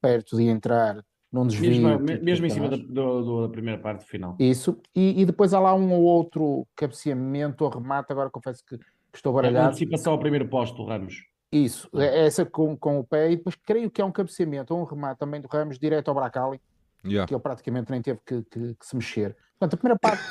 perto 0.00 0.36
de 0.36 0.44
entrar 0.44 1.04
num 1.32 1.46
desvio. 1.46 1.70
Mesmo, 1.70 2.06
tipo, 2.06 2.24
mesmo 2.24 2.46
em 2.46 2.50
cima 2.50 2.68
da, 2.68 2.76
do, 2.76 3.42
da, 3.42 3.48
primeira 3.48 3.80
parte 3.80 4.04
final. 4.04 4.36
Isso, 4.38 4.78
e, 4.94 5.20
e, 5.20 5.26
depois 5.26 5.52
há 5.52 5.58
lá 5.58 5.74
um 5.74 5.92
ou 5.92 6.02
outro 6.02 6.66
cabeceamento 6.76 7.64
ou 7.64 7.70
remate, 7.70 8.12
agora 8.12 8.30
confesso 8.30 8.64
que, 8.64 8.78
que 8.78 8.84
estou 9.16 9.32
baralhado. 9.32 9.66
É 9.66 9.68
antecipação 9.68 10.12
ao 10.12 10.18
primeiro 10.18 10.48
posto 10.48 10.76
do 10.76 10.84
Ramos. 10.84 11.24
Isso, 11.50 11.88
é 11.94 12.26
essa 12.26 12.44
com, 12.44 12.76
com 12.76 12.98
o 12.98 13.04
pé, 13.04 13.30
e 13.30 13.36
depois 13.36 13.54
creio 13.54 13.90
que 13.90 14.00
é 14.00 14.04
um 14.04 14.10
cabeceamento 14.10 14.74
ou 14.74 14.80
um 14.80 14.84
remate 14.84 15.20
também 15.20 15.40
do 15.40 15.48
Ramos 15.48 15.78
direto 15.78 16.08
ao 16.08 16.14
Bracali, 16.14 16.60
yeah. 17.04 17.26
que 17.26 17.34
ele 17.34 17.40
praticamente 17.40 17.90
nem 17.90 18.00
teve 18.02 18.20
que, 18.24 18.42
que, 18.42 18.74
que, 18.74 18.86
se 18.86 18.96
mexer. 18.96 19.36
Portanto, 19.58 19.74
a 19.74 19.76
primeira 19.76 19.98
parte 19.98 20.22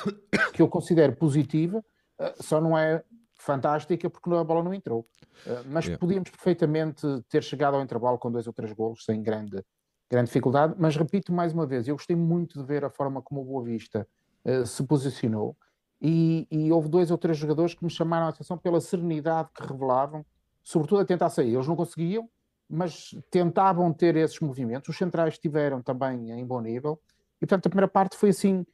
que 0.53 0.61
eu 0.61 0.67
considero 0.67 1.15
positiva 1.15 1.80
uh, 1.80 2.43
só 2.43 2.59
não 2.59 2.78
é 2.78 3.03
fantástica 3.36 4.09
porque 4.09 4.30
a 4.34 4.43
bola 4.43 4.63
não 4.63 4.74
entrou. 4.74 5.01
Uh, 5.45 5.63
mas 5.67 5.86
yeah. 5.86 5.99
podíamos 5.99 6.30
perfeitamente 6.30 7.05
ter 7.30 7.43
chegado 7.43 7.76
ao 7.76 7.82
intervalo 7.82 8.17
com 8.17 8.32
dois 8.32 8.47
ou 8.47 8.53
três 8.53 8.71
golos 8.74 9.03
sem 9.05 9.21
grande, 9.21 9.63
grande 10.09 10.28
dificuldade. 10.28 10.76
Mas 10.78 10.95
repito 10.95 11.32
mais 11.32 11.53
uma 11.53 11.65
vez, 11.65 11.88
eu 11.88 11.95
gostei 11.95 12.15
muito 12.15 12.59
de 12.59 12.65
ver 12.65 12.84
a 12.84 12.89
forma 12.89 13.21
como 13.21 13.41
o 13.41 13.45
Boa 13.45 13.63
Vista 13.63 14.07
uh, 14.45 14.65
se 14.65 14.84
posicionou. 14.84 15.57
E, 16.01 16.45
e, 16.51 16.69
houve 16.69 16.89
dois 16.89 17.11
ou 17.11 17.17
três 17.17 17.38
jogadores 17.38 17.74
que 17.74 17.84
me 17.84 17.89
chamaram 17.89 18.26
a 18.26 18.30
atenção 18.30 18.57
pela 18.57 18.82
serenidade 18.82 19.49
que 19.55 19.65
revelavam, 19.65 20.26
sobretudo 20.61 20.99
a 20.99 21.05
tentar 21.05 21.30
sair. 21.30 21.53
Eles 21.53 21.65
não 21.65 21.78
conseguiam, 21.78 22.30
mas 22.70 23.16
tentavam 23.30 23.91
ter 23.93 24.16
esses 24.16 24.39
movimentos. 24.39 24.89
Os 24.89 24.97
centrais 24.97 25.36
estiveram 25.36 25.82
também 25.82 26.32
em 26.32 26.45
bom 26.45 26.61
nível. 26.61 26.99
E 27.38 27.45
portanto, 27.45 27.68
a 27.68 27.70
primeira 27.70 27.88
parte 27.88 28.16
foi 28.18 28.30
assim. 28.30 28.66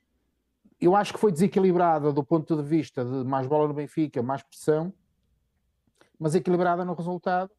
Eu 0.80 0.96
acho 0.96 1.14
que 1.14 1.20
foi 1.20 1.32
desequilibrada 1.32 2.14
do 2.14 2.24
ponto 2.24 2.56
de 2.56 2.64
vista 2.64 3.04
de 3.04 3.24
mais 3.26 3.46
bola 3.48 3.68
no 3.68 3.74
Benfica, 3.74 4.24
mais 4.24 4.42
pressão, 4.42 4.94
mas 6.18 6.36
equilibrada 6.36 6.86
no 6.86 6.94
resultado. 6.94 7.52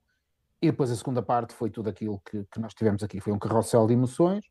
E 0.63 0.71
depois 0.71 0.91
a 0.91 0.97
segunda 0.97 1.23
parte 1.23 1.55
foi 1.55 1.71
tudo 1.71 1.89
aquilo 1.89 2.21
que, 2.21 2.45
que 2.45 2.61
nós 2.61 2.75
tivemos 2.75 3.03
aqui. 3.03 3.21
Foi 3.21 3.33
um 3.33 3.39
carrossel 3.39 3.87
de 3.87 3.95
emoções. 3.95 4.45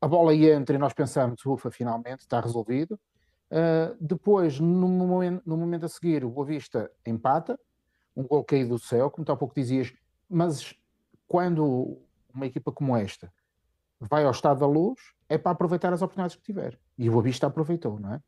A 0.00 0.08
bola 0.08 0.34
entra 0.34 0.74
e 0.74 0.78
nós 0.78 0.92
pensamos, 0.92 1.44
ufa, 1.44 1.70
finalmente 1.70 2.20
está 2.20 2.40
resolvido. 2.40 2.98
Uh, 3.50 3.96
depois, 4.00 4.60
no 4.60 4.88
momento, 4.88 5.42
no 5.44 5.56
momento 5.56 5.84
a 5.84 5.88
seguir, 5.88 6.24
o 6.24 6.30
Boa 6.30 6.46
Vista 6.46 6.90
empata, 7.04 7.58
um 8.16 8.22
gol 8.22 8.44
caído 8.44 8.70
do 8.70 8.78
céu, 8.78 9.10
como 9.10 9.26
há 9.28 9.36
pouco 9.36 9.54
dizias, 9.54 9.92
mas 10.28 10.74
quando 11.30 11.96
uma 12.34 12.44
equipa 12.44 12.72
como 12.72 12.96
esta 12.96 13.32
vai 14.00 14.24
ao 14.24 14.32
estado 14.32 14.58
da 14.58 14.66
luz, 14.66 14.98
é 15.28 15.38
para 15.38 15.52
aproveitar 15.52 15.92
as 15.92 16.02
oportunidades 16.02 16.34
que 16.34 16.42
tiver. 16.42 16.76
E 16.98 17.08
o 17.08 17.12
Boa 17.12 17.22
Vista 17.22 17.46
aproveitou, 17.46 18.00
não 18.00 18.14
é? 18.14 18.20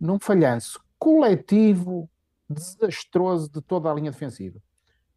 Num 0.00 0.18
falhanço 0.18 0.82
coletivo 0.98 2.10
desastroso 2.50 3.48
de 3.48 3.60
toda 3.62 3.88
a 3.88 3.94
linha 3.94 4.10
defensiva. 4.10 4.60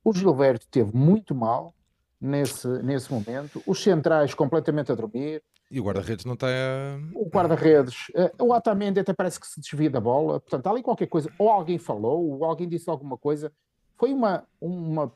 O 0.04 0.14
Gilberto 0.14 0.68
teve 0.68 0.96
muito 0.96 1.34
mal 1.34 1.74
nesse, 2.20 2.68
nesse 2.84 3.12
momento, 3.12 3.64
os 3.66 3.82
centrais 3.82 4.36
completamente 4.36 4.92
a 4.92 4.96
dormir. 4.96 5.42
E 5.72 5.80
o 5.80 5.84
guarda-redes 5.84 6.26
não 6.26 6.36
está 6.36 6.46
a... 6.46 7.00
O 7.16 7.28
guarda-redes, 7.28 8.12
eh, 8.14 8.32
o 8.40 8.54
Atamendi 8.54 9.00
até 9.00 9.14
parece 9.14 9.40
que 9.40 9.48
se 9.48 9.60
desvia 9.60 9.90
da 9.90 10.00
bola, 10.00 10.40
portanto, 10.40 10.68
há 10.68 10.70
ali 10.70 10.84
qualquer 10.84 11.08
coisa, 11.08 11.32
ou 11.40 11.50
alguém 11.50 11.80
falou, 11.80 12.24
ou 12.24 12.46
alguém 12.46 12.70
disse 12.70 12.88
alguma 12.88 13.18
coisa. 13.18 13.52
Foi 13.98 14.14
uma, 14.14 14.46
uma 14.60 15.12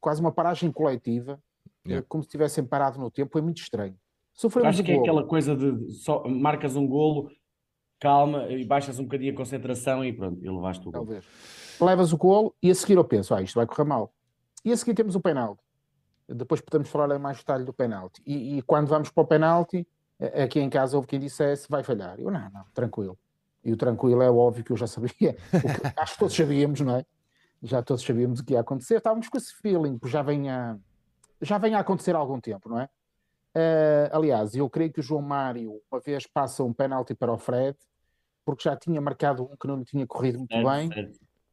quase 0.00 0.20
uma 0.20 0.32
paragem 0.32 0.70
coletiva, 0.70 1.40
yeah. 1.86 2.04
como 2.08 2.22
se 2.22 2.28
tivessem 2.28 2.64
parado 2.64 2.98
no 2.98 3.10
tempo, 3.10 3.32
foi 3.32 3.42
muito 3.42 3.60
estranho. 3.60 3.96
Sofremos 4.32 4.70
Acho 4.70 4.82
que 4.82 4.92
é 4.92 4.98
aquela 4.98 5.24
coisa 5.24 5.56
de 5.56 5.92
só, 5.92 6.26
marcas 6.28 6.74
um 6.74 6.86
golo, 6.86 7.30
calma, 8.00 8.48
e 8.50 8.64
baixas 8.64 8.98
um 8.98 9.04
bocadinho 9.04 9.32
a 9.32 9.36
concentração 9.36 10.04
e 10.04 10.12
pronto, 10.12 10.44
e 10.44 10.50
levaste 10.50 10.82
o 10.88 10.90
golo. 10.90 11.04
Talvez. 11.04 11.24
Levas 11.80 12.12
o 12.12 12.16
golo 12.16 12.54
e 12.62 12.70
a 12.70 12.74
seguir 12.74 12.96
eu 12.96 13.04
penso, 13.04 13.34
ah, 13.34 13.42
isto 13.42 13.54
vai 13.54 13.66
correr 13.66 13.84
mal. 13.84 14.12
E 14.64 14.72
a 14.72 14.76
seguir 14.76 14.94
temos 14.94 15.14
o 15.14 15.20
penalti. 15.20 15.62
Depois 16.28 16.60
podemos 16.60 16.88
falar 16.88 17.14
em 17.14 17.18
mais 17.18 17.38
detalhe 17.38 17.64
do 17.64 17.72
penalti. 17.72 18.22
E, 18.26 18.58
e, 18.58 18.62
quando 18.62 18.88
vamos 18.88 19.10
para 19.10 19.22
o 19.22 19.26
penalti, 19.26 19.86
aqui 20.42 20.58
em 20.58 20.70
casa 20.70 20.96
houve 20.96 21.06
quem 21.06 21.20
dissesse 21.20 21.68
vai 21.68 21.82
falhar. 21.82 22.18
Eu, 22.18 22.30
não, 22.30 22.50
não, 22.50 22.64
tranquilo. 22.72 23.18
E 23.62 23.72
o 23.72 23.76
tranquilo 23.76 24.22
é 24.22 24.30
óbvio 24.30 24.64
que 24.64 24.72
eu 24.72 24.76
já 24.76 24.86
sabia. 24.86 25.12
Que, 25.50 26.00
acho 26.00 26.14
que 26.14 26.18
todos 26.18 26.34
sabíamos, 26.34 26.80
não 26.80 26.96
é? 26.96 27.04
já 27.64 27.82
todos 27.82 28.04
sabíamos 28.04 28.40
o 28.40 28.44
que 28.44 28.52
ia 28.52 28.60
acontecer, 28.60 28.96
estávamos 28.96 29.28
com 29.28 29.38
esse 29.38 29.54
feeling, 29.54 29.98
que 29.98 30.08
já 30.08 30.22
vem 30.22 30.50
a, 30.50 30.76
já 31.44 31.58
vem 31.58 31.74
a 31.74 31.80
acontecer 31.80 32.14
há 32.14 32.18
algum 32.18 32.40
tempo, 32.40 32.68
não 32.68 32.80
é? 32.80 32.88
Uh, 33.56 34.10
aliás, 34.10 34.54
eu 34.54 34.68
creio 34.68 34.92
que 34.92 34.98
o 34.98 35.02
João 35.02 35.22
Mário 35.22 35.80
uma 35.90 36.00
vez 36.00 36.26
passa 36.26 36.64
um 36.64 36.72
penalti 36.72 37.14
para 37.14 37.32
o 37.32 37.38
Fred, 37.38 37.78
porque 38.44 38.64
já 38.64 38.76
tinha 38.76 39.00
marcado 39.00 39.44
um 39.44 39.56
que 39.56 39.66
não 39.66 39.84
tinha 39.84 40.06
corrido 40.06 40.38
muito 40.38 40.54
é, 40.54 40.62
bem, 40.62 40.90
é. 40.92 41.10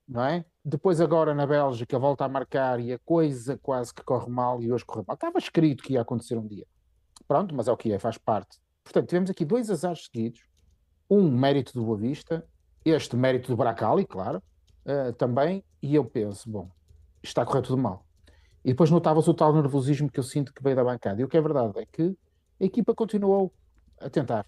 não 0.07 0.25
é? 0.25 0.45
Depois 0.65 0.99
agora 0.99 1.35
na 1.35 1.45
Bélgica 1.45 1.99
volta 1.99 2.25
a 2.25 2.29
marcar 2.29 2.79
e 2.79 2.91
a 2.91 2.99
coisa 2.99 3.57
quase 3.61 3.93
que 3.93 4.03
corre 4.03 4.29
mal 4.29 4.61
e 4.61 4.71
hoje 4.71 4.83
corre 4.83 5.03
mal. 5.07 5.13
Estava 5.13 5.37
escrito 5.37 5.83
que 5.83 5.93
ia 5.93 6.01
acontecer 6.01 6.37
um 6.37 6.47
dia. 6.47 6.65
Pronto, 7.27 7.53
mas 7.55 7.67
é 7.67 7.71
o 7.71 7.77
que 7.77 7.93
é, 7.93 7.99
faz 7.99 8.17
parte. 8.17 8.59
Portanto, 8.83 9.07
tivemos 9.07 9.29
aqui 9.29 9.45
dois 9.45 9.69
azares 9.69 10.05
seguidos, 10.05 10.41
um 11.09 11.29
mérito 11.31 11.73
do 11.73 11.85
Boa 11.85 11.97
Vista, 11.97 12.45
este 12.83 13.15
mérito 13.15 13.49
do 13.49 13.55
Bracali, 13.55 14.05
claro, 14.05 14.41
uh, 14.85 15.13
também, 15.13 15.63
e 15.81 15.93
eu 15.93 16.03
penso, 16.03 16.49
bom, 16.49 16.69
está 17.21 17.43
a 17.43 17.45
correr 17.45 17.61
tudo 17.61 17.77
mal. 17.77 18.05
E 18.63 18.69
depois 18.69 18.91
notava-se 18.91 19.29
o 19.29 19.33
tal 19.33 19.53
nervosismo 19.53 20.09
que 20.09 20.19
eu 20.19 20.23
sinto 20.23 20.53
que 20.53 20.61
veio 20.61 20.75
da 20.75 20.83
bancada. 20.83 21.19
E 21.21 21.23
o 21.23 21.27
que 21.27 21.37
é 21.37 21.41
verdade 21.41 21.79
é 21.79 21.85
que 21.85 22.15
a 22.59 22.65
equipa 22.65 22.93
continuou 22.93 23.51
a 23.99 24.09
tentar. 24.09 24.45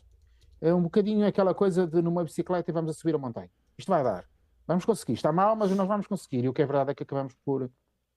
É 0.61 0.73
um 0.73 0.81
bocadinho 0.81 1.25
aquela 1.25 1.53
coisa 1.53 1.87
de 1.87 2.01
numa 2.01 2.23
bicicleta 2.23 2.69
e 2.69 2.73
vamos 2.73 2.91
a 2.91 2.93
subir 2.93 3.15
a 3.15 3.17
montanha. 3.17 3.49
Isto 3.77 3.89
vai 3.89 4.03
dar. 4.03 4.25
Vamos 4.67 4.85
conseguir. 4.85 5.13
Está 5.13 5.31
mal, 5.31 5.55
mas 5.55 5.71
nós 5.71 5.87
vamos 5.87 6.07
conseguir. 6.07 6.45
E 6.45 6.49
o 6.49 6.53
que 6.53 6.61
é 6.61 6.65
verdade 6.65 6.91
é 6.91 6.95
que 6.95 7.03
acabamos 7.03 7.33
por, 7.43 7.69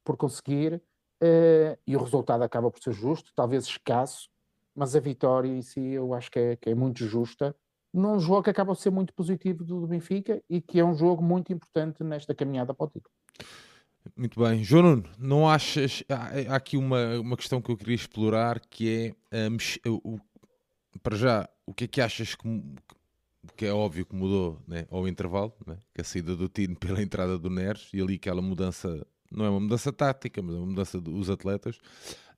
por 0.05 0.17
conseguir. 0.17 0.83
Uh, 1.23 1.79
e 1.87 1.97
o 1.97 2.01
resultado 2.01 2.43
acaba 2.43 2.71
por 2.71 2.83
ser 2.83 2.93
justo, 2.93 3.33
talvez 3.35 3.65
escasso, 3.65 4.29
mas 4.75 4.95
a 4.95 5.01
vitória 5.01 5.49
em 5.49 5.63
si 5.63 5.81
eu 5.81 6.13
acho 6.13 6.31
que 6.31 6.39
é, 6.39 6.57
que 6.57 6.69
é 6.69 6.75
muito 6.75 7.07
justa 7.07 7.57
num 7.97 8.21
jogo 8.21 8.43
que 8.43 8.51
acaba 8.51 8.75
por 8.75 8.81
ser 8.81 8.91
muito 8.91 9.15
positivo 9.15 9.65
do 9.65 9.87
Benfica 9.87 10.43
e 10.51 10.61
que 10.61 10.79
é 10.79 10.85
um 10.85 10.95
jogo 10.95 11.23
muito 11.23 11.51
importante 11.51 12.05
nesta 12.05 12.35
caminhada 12.35 12.75
para 12.75 12.85
o 12.85 12.89
título. 12.89 13.15
Muito 14.15 14.39
bem. 14.41 14.63
João 14.63 14.83
Nuno, 14.83 15.05
não 15.19 15.49
achas. 15.49 16.05
Há, 16.09 16.55
aqui 16.55 16.77
uma, 16.77 17.19
uma 17.19 17.37
questão 17.37 17.61
que 17.61 17.71
eu 17.71 17.77
queria 17.77 17.95
explorar 17.95 18.61
que 18.61 19.15
é 19.33 19.49
um, 19.49 20.19
para 21.03 21.17
já, 21.17 21.49
o 21.67 21.73
que 21.73 21.85
é 21.85 21.89
que 21.89 22.01
achas 22.01 22.35
que, 22.35 22.63
que 23.57 23.67
é 23.67 23.73
óbvio 23.73 24.07
que 24.07 24.15
mudou 24.15 24.63
né, 24.67 24.87
ao 24.91 25.09
intervalo, 25.09 25.53
né, 25.67 25.79
que 25.95 26.01
a 26.01 26.05
saída 26.05 26.37
do 26.37 26.49
Tino 26.49 26.77
pela 26.81 27.03
entrada 27.03 27.39
do 27.39 27.51
Neres 27.51 27.89
e 27.93 28.01
ali 28.01 28.15
aquela 28.15 28.43
mudança, 28.43 29.07
não 29.31 29.45
é 29.45 29.51
uma 29.51 29.61
mudança 29.61 29.93
tática, 29.93 30.43
mas 30.43 30.55
é 30.55 30.59
uma 30.59 30.67
mudança 30.67 31.01
dos 31.01 31.31
atletas. 31.31 31.77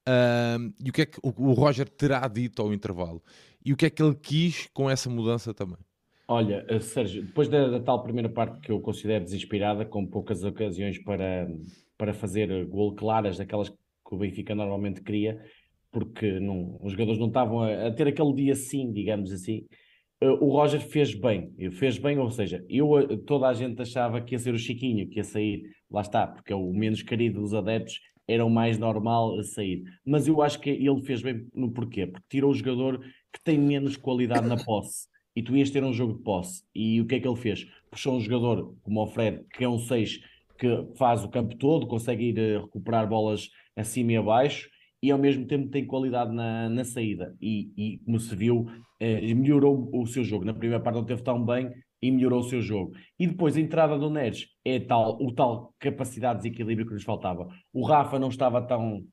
Uh, 0.08 0.72
e 0.82 0.88
o 0.88 0.92
que 0.92 1.02
é 1.02 1.06
que 1.06 1.18
o, 1.22 1.28
o 1.36 1.52
Roger 1.52 1.86
terá 1.88 2.26
dito 2.28 2.62
ao 2.62 2.72
intervalo? 2.72 3.22
e 3.68 3.72
o 3.72 3.76
que 3.76 3.86
é 3.86 3.90
que 3.90 4.02
ele 4.02 4.14
quis 4.14 4.66
com 4.72 4.88
essa 4.88 5.10
mudança 5.10 5.52
também? 5.52 5.78
Olha, 6.30 6.62
eh, 6.68 6.78
Sérgio, 6.78 7.24
depois 7.24 7.48
da, 7.48 7.68
da, 7.68 7.80
tal 7.80 8.02
primeira 8.02 8.28
parte 8.28 8.60
que 8.60 8.70
eu 8.70 8.78
considero 8.80 9.24
desinspirada, 9.24 9.86
com 9.86 10.06
poucas 10.06 10.44
ocasiões 10.44 11.02
para, 11.02 11.48
para 11.96 12.12
fazer 12.12 12.66
gol 12.66 12.94
claras, 12.94 13.38
daquelas 13.38 13.70
que 13.70 13.76
o 14.14 14.18
Benfica 14.18 14.54
normalmente 14.54 15.00
cria, 15.00 15.42
porque 15.90 16.38
não, 16.38 16.78
os 16.82 16.92
jogadores 16.92 17.18
não 17.18 17.28
estavam 17.28 17.62
a, 17.62 17.86
a 17.86 17.90
ter 17.90 18.08
aquele 18.08 18.34
dia 18.34 18.54
sim, 18.54 18.92
digamos 18.92 19.32
assim, 19.32 19.66
uh, 20.22 20.44
o 20.44 20.52
Roger 20.52 20.80
fez 20.82 21.14
bem, 21.14 21.50
fez 21.72 21.96
bem, 21.96 22.18
ou 22.18 22.30
seja, 22.30 22.62
eu, 22.68 22.98
eh, 22.98 23.16
toda 23.26 23.48
a 23.48 23.54
gente 23.54 23.80
achava 23.80 24.20
que 24.20 24.34
ia 24.34 24.38
ser 24.38 24.52
o 24.52 24.58
Chiquinho, 24.58 25.08
que 25.08 25.16
ia 25.16 25.24
sair, 25.24 25.62
lá 25.90 26.02
está, 26.02 26.26
porque 26.26 26.52
é 26.52 26.56
o 26.56 26.74
menos 26.74 27.02
querido 27.02 27.40
dos 27.40 27.54
adeptos, 27.54 28.00
era 28.26 28.44
o 28.44 28.50
mais 28.50 28.78
normal 28.78 29.38
a 29.38 29.42
sair. 29.44 29.82
Mas 30.04 30.28
eu 30.28 30.42
acho 30.42 30.60
que 30.60 30.68
ele 30.68 31.00
fez 31.00 31.22
bem 31.22 31.46
no 31.54 31.72
porquê? 31.72 32.06
Porque 32.06 32.26
tirou 32.28 32.50
o 32.50 32.54
jogador 32.54 33.00
que 33.32 33.42
tem 33.42 33.58
menos 33.58 33.96
qualidade 33.96 34.46
na 34.46 34.62
posse. 34.62 35.08
E 35.38 35.42
tu 35.42 35.56
ias 35.56 35.70
ter 35.70 35.84
um 35.84 35.92
jogo 35.92 36.14
de 36.14 36.22
posse. 36.24 36.64
E 36.74 37.00
o 37.00 37.06
que 37.06 37.14
é 37.14 37.20
que 37.20 37.28
ele 37.28 37.36
fez? 37.36 37.64
Puxou 37.92 38.16
um 38.16 38.20
jogador 38.20 38.74
como 38.82 39.00
o 39.00 39.06
Fred, 39.06 39.44
que 39.54 39.62
é 39.62 39.68
um 39.68 39.78
6 39.78 40.18
que 40.58 40.68
faz 40.96 41.22
o 41.22 41.28
campo 41.28 41.56
todo, 41.56 41.86
consegue 41.86 42.30
ir 42.30 42.38
eh, 42.38 42.58
recuperar 42.58 43.08
bolas 43.08 43.48
acima 43.76 44.10
e 44.10 44.16
abaixo 44.16 44.68
e 45.00 45.12
ao 45.12 45.18
mesmo 45.18 45.46
tempo 45.46 45.70
tem 45.70 45.86
qualidade 45.86 46.34
na, 46.34 46.68
na 46.68 46.82
saída. 46.82 47.36
E, 47.40 47.70
e 47.76 47.98
como 47.98 48.18
se 48.18 48.34
viu, 48.34 48.66
eh, 48.98 49.32
melhorou 49.32 49.88
o 49.94 50.04
seu 50.08 50.24
jogo. 50.24 50.44
Na 50.44 50.52
primeira 50.52 50.82
parte 50.82 50.96
não 50.96 51.04
teve 51.04 51.22
tão 51.22 51.44
bem 51.44 51.70
e 52.02 52.10
melhorou 52.10 52.40
o 52.40 52.48
seu 52.48 52.60
jogo. 52.60 52.90
E 53.16 53.24
depois 53.24 53.56
a 53.56 53.60
entrada 53.60 53.96
do 53.96 54.10
Neres 54.10 54.48
é 54.64 54.80
tal, 54.80 55.22
o 55.22 55.32
tal 55.32 55.72
capacidade 55.78 56.42
de 56.42 56.48
desequilíbrio 56.48 56.84
que 56.84 56.94
lhes 56.94 57.04
faltava. 57.04 57.46
O 57.72 57.86
Rafa 57.86 58.18
não 58.18 58.28
estava 58.28 58.60
tão 58.60 59.04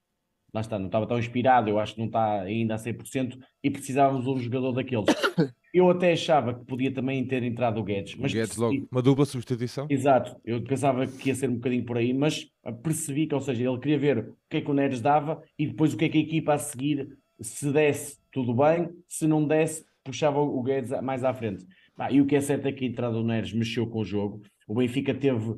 lá 0.55 0.61
está, 0.61 0.79
não 0.79 0.85
estava 0.85 1.05
tão 1.05 1.19
inspirado, 1.19 1.69
eu 1.69 1.77
acho 1.77 1.93
que 1.93 1.99
não 1.99 2.07
está 2.07 2.41
ainda 2.41 2.75
a 2.75 2.77
100% 2.77 3.37
e 3.61 3.69
precisávamos 3.69 4.23
de 4.23 4.31
um 4.31 4.39
jogador 4.39 4.71
daqueles. 4.71 5.05
Eu 5.73 5.89
até 5.89 6.13
achava 6.13 6.53
que 6.53 6.63
podia 6.63 6.89
também 6.89 7.27
ter 7.27 7.43
entrado 7.43 7.81
o 7.81 7.83
Guedes. 7.83 8.15
Mas 8.15 8.31
o 8.31 8.33
Guedes 8.33 8.55
percebi... 8.55 8.77
logo, 8.77 8.87
uma 8.89 9.01
dupla 9.01 9.25
substituição? 9.25 9.87
Exato, 9.89 10.33
eu 10.45 10.63
pensava 10.63 11.05
que 11.05 11.27
ia 11.27 11.35
ser 11.35 11.49
um 11.49 11.55
bocadinho 11.55 11.83
por 11.83 11.97
aí, 11.97 12.13
mas 12.13 12.47
percebi 12.81 13.27
que, 13.27 13.35
ou 13.35 13.41
seja, 13.41 13.69
ele 13.69 13.77
queria 13.79 13.99
ver 13.99 14.19
o 14.19 14.35
que 14.49 14.55
é 14.55 14.61
que 14.61 14.71
o 14.71 14.73
Neres 14.73 15.01
dava 15.01 15.43
e 15.59 15.67
depois 15.67 15.93
o 15.93 15.97
que 15.97 16.05
é 16.05 16.09
que 16.09 16.17
a 16.17 16.21
equipa 16.21 16.53
a 16.53 16.57
seguir, 16.57 17.09
se 17.41 17.69
desse, 17.73 18.17
tudo 18.31 18.53
bem, 18.53 18.89
se 19.09 19.27
não 19.27 19.45
desse, 19.45 19.83
puxava 20.01 20.39
o 20.39 20.63
Guedes 20.63 20.91
mais 21.01 21.25
à 21.25 21.33
frente. 21.33 21.65
Ah, 21.97 22.09
e 22.09 22.21
o 22.21 22.25
que 22.25 22.37
é 22.37 22.39
certo 22.39 22.67
é 22.67 22.71
que 22.71 22.85
a 22.85 22.87
entrada 22.87 23.13
do 23.13 23.23
Neres 23.25 23.51
mexeu 23.51 23.85
com 23.85 23.99
o 23.99 24.05
jogo, 24.05 24.43
o 24.65 24.75
Benfica 24.75 25.13
teve, 25.13 25.57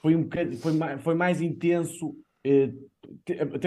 foi, 0.00 0.14
um 0.14 0.22
bocadinho, 0.22 0.60
foi, 0.60 0.72
mais, 0.72 1.02
foi 1.02 1.14
mais 1.16 1.42
intenso 1.42 2.14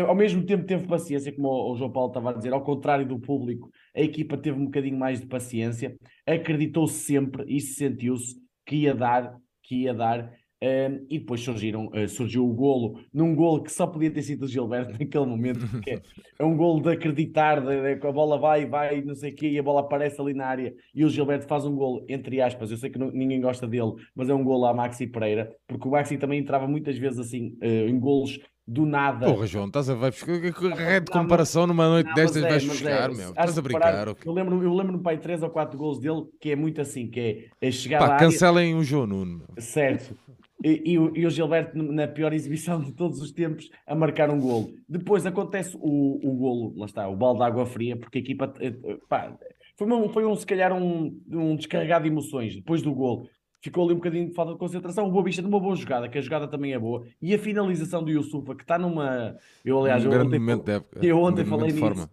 ao 0.08 0.16
mesmo 0.16 0.46
tempo 0.46 0.66
teve 0.66 0.88
paciência, 0.88 1.34
como 1.34 1.50
o 1.50 1.76
João 1.76 1.92
Paulo 1.92 2.10
estava 2.10 2.30
a 2.30 2.34
dizer, 2.34 2.54
ao 2.54 2.64
contrário 2.64 3.08
do 3.08 3.20
público, 3.20 3.70
a 3.96 4.02
equipa 4.02 4.38
teve 4.38 4.60
um 4.60 4.66
bocadinho 4.66 4.98
mais 4.98 5.20
de 5.20 5.28
paciência, 5.28 5.96
acreditou 6.26 6.88
sempre 6.88 7.44
e 7.48 7.60
sentiu-se 7.60 8.36
que 8.66 8.78
ia 8.78 8.96
dar, 8.96 9.36
que 9.64 9.84
ia 9.84 9.94
dar. 9.94 10.32
Um, 10.64 11.08
e 11.10 11.18
depois 11.18 11.42
surgiram, 11.42 11.88
uh, 11.88 12.08
surgiu 12.08 12.48
o 12.48 12.54
golo, 12.54 13.02
num 13.12 13.34
golo 13.34 13.64
que 13.64 13.72
só 13.72 13.88
podia 13.88 14.12
ter 14.12 14.22
sido 14.22 14.44
o 14.44 14.48
Gilberto 14.48 14.92
naquele 14.94 15.26
momento, 15.26 15.68
porque 15.68 16.00
é, 16.38 16.46
um 16.46 16.56
golo 16.56 16.80
de 16.84 16.92
acreditar, 16.92 17.60
de, 17.60 17.96
de, 17.96 18.08
a 18.08 18.12
bola 18.12 18.38
vai, 18.38 18.68
vai, 18.68 19.02
não 19.02 19.16
sei 19.16 19.32
o 19.32 19.36
quê, 19.36 19.50
e 19.50 19.58
a 19.58 19.64
bola 19.64 19.82
aparece 19.82 20.22
ali 20.22 20.36
na 20.36 20.46
área, 20.46 20.72
e 20.94 21.04
o 21.04 21.10
Gilberto 21.10 21.48
faz 21.48 21.66
um 21.66 21.76
golo, 21.76 22.06
entre 22.08 22.40
aspas, 22.40 22.70
eu 22.70 22.78
sei 22.78 22.92
que 22.92 23.00
não, 23.00 23.10
ninguém 23.10 23.42
gosta 23.42 23.68
dele, 23.68 23.94
mas 24.14 24.30
é 24.30 24.36
um 24.36 24.44
golo 24.44 24.66
a 24.66 24.74
Maxi 24.76 25.08
Pereira, 25.08 25.52
porque 25.66 25.88
o 25.88 25.92
Maxi 25.92 26.16
também 26.20 26.40
entrava 26.40 26.68
muitas 26.68 26.96
vezes 26.96 27.18
assim, 27.18 27.58
uh, 27.64 27.90
em 27.90 28.00
golos 28.00 28.38
do 28.72 28.86
nada. 28.86 29.26
Porra, 29.26 29.46
João, 29.46 29.68
estás 29.68 29.90
a 29.90 29.96
ver? 29.96 30.14
Que 30.14 31.00
de 31.02 31.12
comparação 31.12 31.68
numa 31.68 31.90
noite 31.90 32.08
não, 32.08 32.14
destas 32.14 32.42
é, 32.42 32.50
vais 32.50 32.64
buscar, 32.64 33.10
é, 33.10 33.14
meu. 33.14 33.30
Estás 33.32 33.58
a 33.58 33.62
brincar. 33.62 34.08
Okay. 34.10 34.30
Eu 34.30 34.34
lembro-me 34.34 34.64
eu 34.64 34.74
lembro 34.74 35.00
pai 35.00 35.18
3 35.18 35.44
ou 35.44 35.50
4 35.50 35.78
gols 35.78 36.00
dele 36.00 36.24
que 36.40 36.52
é 36.52 36.56
muito 36.56 36.80
assim, 36.80 37.10
que 37.10 37.52
é, 37.62 37.68
é 37.68 37.72
chegar 37.72 38.00
Pá, 38.00 38.18
cancelem 38.18 38.70
área... 38.70 38.78
o 38.78 38.84
João 38.84 39.06
Nuno. 39.06 39.44
Certo. 39.58 40.18
E, 40.64 40.84
e, 40.86 40.94
e, 40.94 41.26
o 41.26 41.30
Gilberto, 41.30 41.76
na 41.76 42.08
pior 42.08 42.32
exibição 42.34 42.80
de 42.80 42.94
todos 42.94 43.20
os 43.20 43.32
tempos, 43.32 43.70
a 43.86 43.96
marcar 43.96 44.30
um 44.30 44.40
golo. 44.40 44.72
Depois 44.88 45.26
acontece 45.26 45.76
o, 45.76 46.20
o 46.24 46.36
golo, 46.36 46.74
lá 46.78 46.86
está, 46.86 47.10
o 47.10 47.16
balde 47.16 47.40
de 47.40 47.46
água 47.46 47.66
fria, 47.66 47.98
porque 47.98 48.20
a 48.20 48.22
equipa. 48.22 48.54
Eh, 48.60 48.74
pá, 49.10 49.36
foi, 49.76 49.92
um, 49.92 50.10
foi 50.10 50.26
um, 50.26 50.36
se 50.36 50.46
calhar 50.46 50.72
um, 50.72 51.20
um 51.30 51.56
descarregado 51.56 52.04
de 52.04 52.12
emoções 52.12 52.56
depois 52.56 52.84
do 52.84 52.94
golo 52.94 53.28
ficou 53.62 53.86
ali 53.86 53.94
um 53.94 53.98
bocadinho 53.98 54.28
de 54.28 54.34
falta 54.34 54.54
de 54.54 54.60
concentração. 54.60 55.08
O 55.08 55.12
Boa 55.12 55.24
Vista 55.24 55.42
numa 55.42 55.60
boa 55.60 55.76
jogada, 55.76 56.10
que 56.10 56.18
a 56.18 56.22
jogada 56.22 56.48
também 56.48 56.74
é 56.74 56.80
boa, 56.80 57.06
e 57.22 57.34
a 57.34 57.40
finalização 57.40 58.04
do 58.04 58.12
Yusufa, 58.12 58.56
que 58.56 58.64
está 58.64 58.78
numa. 58.78 59.36
Eu, 59.64 59.80
aliás, 59.80 60.06
um 60.06 60.12
eu 60.12 60.22
ontem, 60.22 60.40
momento 60.40 60.66
de 60.66 60.72
época. 60.72 61.06
Eu 61.06 61.18
ontem 61.22 61.44
um 61.44 61.46
falei 61.46 61.72
nisso. 61.72 62.10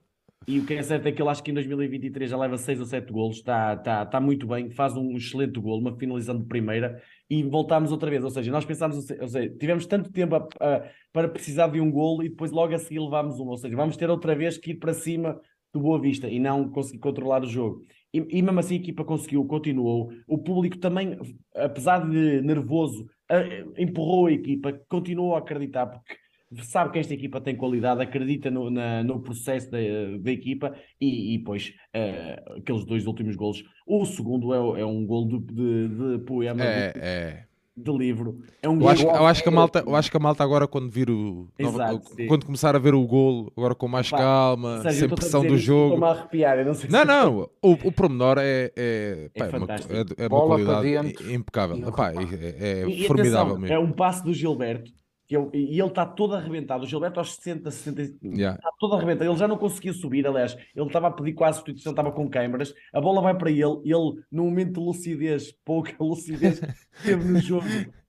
E 0.46 0.58
o 0.60 0.64
que 0.64 0.72
é 0.72 0.82
certo 0.82 1.06
é 1.06 1.12
que 1.12 1.20
ele 1.20 1.28
acho 1.28 1.42
que 1.42 1.50
em 1.50 1.54
2023 1.54 2.30
já 2.30 2.38
leva 2.38 2.56
6 2.56 2.80
ou 2.80 2.86
7 2.86 3.12
golos, 3.12 3.36
está, 3.36 3.74
está, 3.74 4.02
está 4.02 4.18
muito 4.18 4.46
bem, 4.46 4.70
faz 4.70 4.96
um 4.96 5.14
excelente 5.14 5.60
golo, 5.60 5.78
uma 5.78 5.94
finalização 5.98 6.38
de 6.40 6.46
primeira, 6.46 7.02
e 7.28 7.42
voltámos 7.42 7.92
outra 7.92 8.08
vez. 8.08 8.24
Ou 8.24 8.30
seja, 8.30 8.50
nós 8.50 8.64
pensámos, 8.64 9.10
ou 9.10 9.28
seja, 9.28 9.54
tivemos 9.58 9.84
tanto 9.84 10.10
tempo 10.10 10.36
a, 10.36 10.48
a, 10.58 10.84
para 11.12 11.28
precisar 11.28 11.66
de 11.66 11.78
um 11.82 11.90
golo 11.90 12.22
e 12.22 12.30
depois 12.30 12.50
logo 12.50 12.74
a 12.74 12.78
seguir 12.78 12.98
levámos 12.98 13.38
um. 13.38 13.46
Ou 13.46 13.58
seja, 13.58 13.76
vamos 13.76 13.94
ter 13.98 14.08
outra 14.08 14.34
vez 14.34 14.56
que 14.56 14.70
ir 14.70 14.76
para 14.76 14.94
cima 14.94 15.38
do 15.70 15.80
Boa 15.80 16.00
Vista 16.00 16.28
e 16.28 16.38
não 16.38 16.70
conseguir 16.70 16.98
controlar 16.98 17.42
o 17.42 17.46
jogo. 17.46 17.84
E, 18.18 18.38
e, 18.38 18.42
mesmo 18.42 18.60
assim 18.60 18.74
a 18.74 18.78
equipa 18.78 19.04
conseguiu, 19.04 19.44
continuou. 19.44 20.10
O 20.26 20.38
público 20.38 20.78
também, 20.78 21.18
apesar 21.54 22.08
de 22.08 22.40
nervoso, 22.42 23.06
empurrou 23.76 24.26
a 24.26 24.32
equipa, 24.32 24.72
continuou 24.88 25.34
a 25.34 25.38
acreditar, 25.38 25.86
porque 25.86 26.16
sabe 26.62 26.92
que 26.92 26.98
esta 26.98 27.14
equipa 27.14 27.40
tem 27.40 27.56
qualidade, 27.56 28.02
acredita 28.02 28.50
no, 28.50 28.70
na, 28.70 29.02
no 29.02 29.20
processo 29.20 29.70
da, 29.70 29.78
da 30.20 30.30
equipa 30.30 30.74
e, 31.00 31.34
e 31.34 31.38
depois 31.38 31.74
uh, 31.94 32.58
aqueles 32.58 32.84
dois 32.84 33.06
últimos 33.06 33.36
golos. 33.36 33.62
O 33.86 34.04
segundo 34.06 34.54
é, 34.54 34.80
é 34.80 34.86
um 34.86 35.04
gol 35.06 35.28
de, 35.28 35.38
de, 35.40 35.88
de 35.88 36.24
poema. 36.24 36.64
É, 36.64 36.92
de... 36.92 37.00
é 37.00 37.47
de 37.82 37.92
livro. 37.92 38.38
É 38.62 38.68
um 38.68 38.80
eu, 38.80 38.88
acho, 38.88 39.02
eu, 39.02 39.26
acho 39.26 39.42
que 39.42 39.48
a 39.48 39.52
malta, 39.52 39.84
eu 39.86 39.94
acho 39.94 40.10
que 40.10 40.16
a 40.16 40.20
malta 40.20 40.42
agora, 40.42 40.66
quando 40.66 40.90
vir 40.90 41.10
o. 41.10 41.48
Exato, 41.58 42.02
quando 42.26 42.44
começar 42.44 42.74
a 42.74 42.78
ver 42.78 42.94
o 42.94 43.06
golo, 43.06 43.52
agora 43.56 43.74
com 43.74 43.88
mais 43.88 44.10
Pá, 44.10 44.18
calma, 44.18 44.82
sério, 44.82 44.98
sem 44.98 45.08
pressão 45.08 45.44
do 45.44 45.56
jogo. 45.56 45.94
Estou-me 45.94 46.06
a 46.06 46.10
arrepiar, 46.18 46.64
não 46.64 46.74
sei 46.74 46.90
Não, 46.90 47.04
não, 47.04 47.50
o, 47.62 47.72
o 47.72 47.92
promenor 47.92 48.38
é, 48.38 48.72
é, 48.76 49.30
é, 49.34 49.38
pá, 49.38 49.46
é, 49.46 49.58
uma, 49.58 49.74
é, 49.74 50.24
é 50.24 50.26
uma 50.26 50.46
qualidade 50.46 51.32
impecável. 51.32 51.88
Epá, 51.88 52.12
é, 52.12 52.82
é, 52.82 52.88
e, 52.88 53.06
formidável 53.06 53.54
atenção, 53.54 53.58
mesmo. 53.58 53.74
É 53.74 53.78
um 53.78 53.92
passo 53.92 54.24
do 54.24 54.32
Gilberto 54.32 54.90
que 55.28 55.36
eu, 55.36 55.50
e 55.52 55.78
ele 55.78 55.88
está 55.88 56.06
todo 56.06 56.34
arrebentado. 56.34 56.84
O 56.84 56.86
Gilberto 56.86 57.20
aos 57.20 57.34
60, 57.34 57.70
60, 57.70 58.02
yeah. 58.24 58.56
está 58.56 58.70
todo 58.80 58.94
arrebentado. 58.94 59.30
Ele 59.30 59.38
já 59.38 59.46
não 59.46 59.58
conseguia 59.58 59.92
subir, 59.92 60.26
aliás, 60.26 60.56
ele 60.74 60.86
estava 60.86 61.08
a 61.08 61.10
pedir 61.10 61.34
quase 61.34 61.58
substituição, 61.58 61.92
estava 61.92 62.10
com 62.10 62.30
câimbras. 62.30 62.74
A 62.94 63.00
bola 63.00 63.20
vai 63.20 63.36
para 63.36 63.50
ele, 63.50 63.80
ele, 63.84 64.22
no 64.32 64.44
momento 64.44 64.80
de 64.80 64.80
lucidez, 64.80 65.52
pouca 65.66 65.92
lucidez, 66.02 66.62
teve 67.04 67.22
no 67.30 67.38
jogo, 67.40 67.66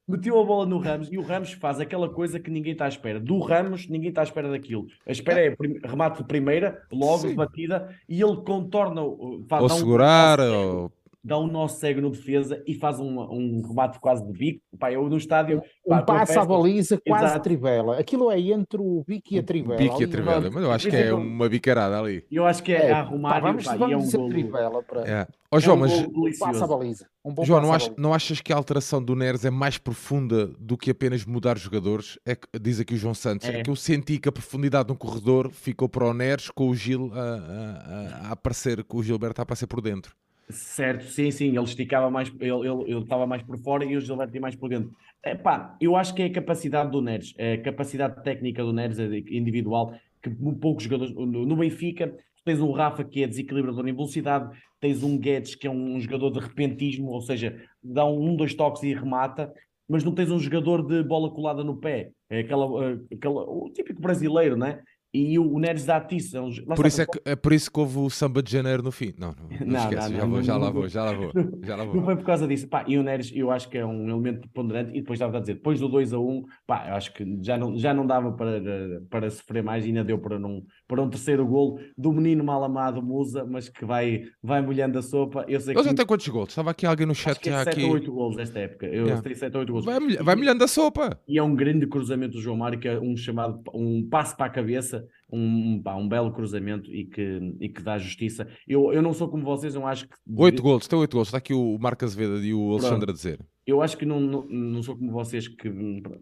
meteu 0.08 0.40
a 0.40 0.46
bola 0.46 0.66
no 0.66 0.78
Ramos 0.80 1.12
e 1.12 1.18
o 1.18 1.22
Ramos 1.22 1.52
faz 1.52 1.82
aquela 1.82 2.08
coisa 2.08 2.40
que 2.40 2.50
ninguém 2.50 2.72
está 2.72 2.86
à 2.86 2.88
espera. 2.88 3.20
Do 3.20 3.38
Ramos, 3.40 3.90
ninguém 3.90 4.10
está 4.10 4.22
à 4.22 4.24
espera 4.24 4.50
daquilo. 4.50 4.88
A 5.06 5.12
espera 5.12 5.46
é 5.46 5.56
remate 5.86 6.20
de 6.20 6.24
primeira, 6.24 6.82
logo 6.90 7.28
Sim. 7.28 7.36
batida, 7.36 7.94
e 8.08 8.22
ele 8.22 8.38
contorna. 8.38 9.02
Faz, 9.50 9.64
ou 9.64 9.70
segurar, 9.70 10.40
um, 10.40 10.44
ou 10.54 10.92
dá 11.24 11.38
um 11.38 11.48
nó 11.48 11.68
cego 11.68 12.02
no 12.02 12.10
defesa 12.10 12.62
e 12.66 12.74
faz 12.74 13.00
um, 13.00 13.20
um 13.20 13.62
remate 13.68 14.00
quase 14.00 14.26
de 14.26 14.32
bico. 14.32 14.62
Pá, 14.78 14.92
eu 14.92 15.08
no 15.10 15.18
estádio. 15.18 15.62
Um 15.86 15.90
pá, 15.90 16.02
passo 16.02 16.40
à 16.40 16.46
baliza 16.46 17.00
quase 17.06 17.26
Exato. 17.26 17.44
trivela. 17.44 18.00
Aquilo 18.00 18.32
é 18.32 18.40
entre 18.40 18.80
o 18.82 19.04
bico 19.06 19.28
e 19.32 19.40
a 19.40 19.44
trivela. 19.44 19.78
Bico 19.78 20.02
e 20.02 20.06
a 20.06 20.08
trivela, 20.08 20.50
mas 20.50 20.64
eu 20.64 20.72
acho 20.72 20.90
que 20.90 20.96
é 20.96 21.14
uma 21.14 21.50
bicarada 21.50 22.00
ali. 22.00 22.26
Eu 22.32 22.46
acho 22.46 22.64
que 22.64 22.74
é, 22.74 22.88
é 22.88 22.92
arrumar 22.92 23.34
pá, 23.34 23.40
vamos, 23.40 23.66
pá, 23.66 23.76
vamos 23.76 24.14
e 24.14 24.16
é 24.16 24.20
um 24.20 24.22
gol. 24.22 24.30
trivela 24.30 24.84
para. 24.84 25.10
É. 25.10 25.28
Oh, 25.52 25.60
João, 25.60 25.84
é 25.84 25.90
um 25.90 26.22
mas 26.22 26.38
passa 26.38 26.64
a 26.64 26.68
baliza. 26.68 27.08
Um 27.26 27.44
João, 27.44 27.62
não, 27.62 27.74
ach, 27.74 27.90
não, 27.98 28.14
achas 28.14 28.40
que 28.40 28.54
a 28.54 28.56
alteração 28.56 29.04
do 29.04 29.16
Neres 29.16 29.44
é 29.44 29.50
mais 29.50 29.78
profunda 29.78 30.48
do 30.60 30.78
que 30.78 30.92
apenas 30.92 31.26
mudar 31.26 31.58
jogadores? 31.58 32.20
É 32.26 32.36
que, 32.36 32.48
diz 32.60 32.80
aqui 32.80 32.94
o 32.94 32.98
João 32.98 33.16
Santos, 33.16 33.48
é. 33.48 33.60
é 33.60 33.64
que 33.64 33.70
eu 33.70 33.76
senti 33.76 34.20
que 34.20 34.30
a 34.30 34.32
profundidade 34.32 34.90
no 34.90 34.96
corredor 34.96 35.50
ficou 35.52 35.90
para 35.90 36.06
o 36.06 36.14
Neres 36.14 36.50
com 36.50 36.70
o 36.70 36.76
Gil 36.76 37.12
a, 37.14 37.20
a, 37.20 38.28
a 38.28 38.32
aparecer, 38.32 38.84
com 38.84 38.98
o 38.98 39.04
Gilberto 39.04 39.42
a 39.42 39.44
aparecer 39.44 39.66
por 39.66 39.82
dentro. 39.82 40.16
Certo, 40.52 41.04
sim, 41.04 41.30
sim, 41.30 41.50
ele 41.50 41.62
esticava 41.62 42.10
mais, 42.10 42.30
ele, 42.40 42.52
ele, 42.52 42.84
ele 42.88 43.00
estava 43.02 43.28
mais 43.28 43.44
por 43.44 43.58
fora 43.60 43.86
e 43.86 43.96
o 43.96 44.02
Gilberto 44.02 44.34
ia 44.34 44.42
mais 44.42 44.56
por 44.56 44.70
dentro. 44.70 44.92
Epá, 45.24 45.78
eu 45.80 45.96
acho 45.96 46.14
que 46.16 46.24
é 46.24 46.26
a 46.26 46.32
capacidade 46.32 46.90
do 46.90 47.02
Neres, 47.02 47.36
é 47.38 47.54
a 47.54 47.62
capacidade 47.62 48.24
técnica 48.24 48.64
do 48.64 48.74
Neres, 48.74 48.98
individual, 49.00 49.94
que 50.24 50.30
poucos 50.60 50.86
jogadores, 50.86 51.14
no 51.14 51.56
Benfica, 51.56 52.16
tens 52.44 52.60
um 52.62 52.72
Rafa 52.72 53.04
que 53.04 53.22
é 53.22 53.28
desequilibrador 53.28 53.88
em 53.88 53.94
velocidade, 53.94 54.58
tens 54.80 55.04
um 55.04 55.20
Guedes 55.20 55.54
que 55.54 55.68
é 55.68 55.70
um, 55.70 56.00
jogador 56.00 56.32
de 56.32 56.40
repentismo, 56.40 57.12
ou 57.12 57.22
seja, 57.22 57.62
dá 57.84 58.06
um, 58.06 58.36
dois 58.36 58.56
toques 58.56 58.82
e 58.82 58.94
remata, 58.94 59.54
mas 59.88 60.04
não 60.04 60.16
tens 60.16 60.32
um 60.32 60.40
jogador 60.40 60.84
de 60.84 61.04
bola 61.04 61.30
colada 61.30 61.64
no 61.64 61.78
pé, 61.78 62.10
é 62.28 62.40
aquela, 62.40 62.66
aquela 63.14 63.42
o 63.44 63.70
típico 63.72 64.02
brasileiro, 64.02 64.58
né? 64.58 64.82
E 65.14 65.40
o 65.40 65.58
Neres 65.58 65.86
dá 65.86 65.98
atiço. 65.98 66.38
É 66.38 66.76
por, 66.76 66.86
isso 66.86 67.02
é, 67.02 67.06
que, 67.06 67.20
é 67.26 67.36
por 67.36 67.52
isso 67.52 67.72
que 67.72 67.80
houve 67.80 67.98
o 67.98 68.10
samba 68.12 68.44
de 68.44 68.52
janeiro 68.52 68.84
no 68.84 68.92
fim. 68.92 69.12
Não, 69.18 69.30
não, 69.30 69.60
não, 69.60 69.68
não 69.68 69.80
esquece, 69.80 70.12
não, 70.12 70.20
já, 70.20 70.26
vou, 70.26 70.44
já 70.44 70.58
lá 70.58 70.70
vou, 70.70 70.88
já 70.88 71.04
lá 71.04 71.14
vou. 71.14 71.32
Já 71.64 71.76
lá 71.76 71.84
vou. 71.84 71.96
Não 71.96 72.04
foi 72.04 72.16
por 72.16 72.26
causa 72.26 72.48
disso. 72.48 72.68
Pá, 72.68 72.86
e 72.88 72.96
o 72.96 73.02
Neres, 73.02 73.32
eu 73.34 73.50
acho 73.50 73.68
que 73.70 73.78
é 73.78 73.86
um 73.86 74.08
elemento 74.08 74.48
ponderante. 74.50 74.92
E 74.92 75.02
depois 75.02 75.18
estava 75.18 75.38
a 75.38 75.42
dizer, 75.42 75.56
depois 75.56 75.80
do 75.80 75.88
2 75.88 76.14
a 76.14 76.20
1, 76.20 76.44
pá, 76.68 76.90
eu 76.90 76.94
acho 76.94 77.12
que 77.14 77.26
já 77.42 77.58
não, 77.58 77.76
já 77.76 77.92
não 77.92 78.06
dava 78.06 78.34
para, 78.34 78.62
para 79.10 79.30
sofrer 79.32 79.64
mais. 79.64 79.84
Ainda 79.84 80.04
deu 80.04 80.20
para, 80.20 80.38
não, 80.38 80.64
para 80.88 81.02
um 81.02 81.10
terceiro 81.10 81.46
golo 81.48 81.80
do 81.98 82.14
menino 82.14 82.44
mal 82.44 82.64
amado 82.64 83.02
Musa, 83.02 83.44
mas 83.46 83.68
que 83.68 83.86
vai, 83.86 84.26
vai 84.44 84.62
molhando 84.62 85.00
a 85.00 85.02
sopa. 85.02 85.44
Eu 85.48 85.60
sei 85.60 85.74
Eles 85.74 85.88
que... 85.88 85.94
até 85.94 86.06
quantos 86.06 86.28
golos? 86.28 86.50
Estava 86.50 86.70
aqui 86.70 86.86
alguém 86.86 87.08
no 87.08 87.16
chat 87.16 87.32
acho 87.32 87.40
que 87.40 87.50
é 87.50 87.54
já 87.54 87.64
7 87.64 87.70
aqui. 87.70 87.84
8 87.84 88.12
golos 88.12 88.36
nesta 88.36 88.60
época. 88.60 88.86
Eu 88.86 89.06
yeah. 89.06 89.22
tenho 89.24 89.36
7 89.36 89.56
ou 89.56 89.60
8 89.62 89.72
golos. 89.72 89.86
Vai, 89.86 90.00
vai 90.00 90.36
molhando 90.36 90.64
a 90.64 90.68
sopa. 90.68 91.20
E 91.28 91.40
é 91.40 91.44
um 91.44 91.56
grande 91.56 91.88
cruzamento 91.88 92.34
do 92.34 92.42
João 92.42 92.58
Mário, 92.58 92.80
que 92.80 92.88
é 92.88 93.00
um 93.00 93.18
chamado 93.18 93.60
um 93.74 94.08
passo 94.08 94.38
para 94.38 94.46
a 94.46 94.50
cabeça 94.50 94.99
um, 95.32 95.82
pá, 95.82 95.96
um 95.96 96.08
belo 96.08 96.32
cruzamento 96.32 96.94
e 96.94 97.06
que, 97.06 97.56
e 97.60 97.70
que 97.70 97.82
dá 97.82 97.98
justiça. 97.98 98.48
Eu, 98.68 98.92
eu 98.92 99.02
não 99.02 99.14
sou 99.14 99.30
como 99.30 99.44
vocês, 99.44 99.76
eu 99.76 99.86
acho 99.86 100.08
que. 100.08 100.16
Oito 100.36 100.62
gols, 100.62 100.88
tem 100.88 100.98
oito 100.98 101.16
gols. 101.16 101.28
Está 101.28 101.38
aqui 101.38 101.54
o 101.54 101.78
Marcos 101.80 102.12
Azevedo 102.12 102.44
e 102.44 102.54
o 102.54 102.72
Alexandre 102.72 103.06
Pronto. 103.06 103.12
a 103.12 103.14
dizer. 103.14 103.40
Eu 103.66 103.82
acho 103.84 103.98
que 103.98 104.06
não, 104.06 104.20
não, 104.20 104.46
não, 104.48 104.82
sou 104.82 104.98
como 104.98 105.12
vocês 105.12 105.48
que 105.48 105.72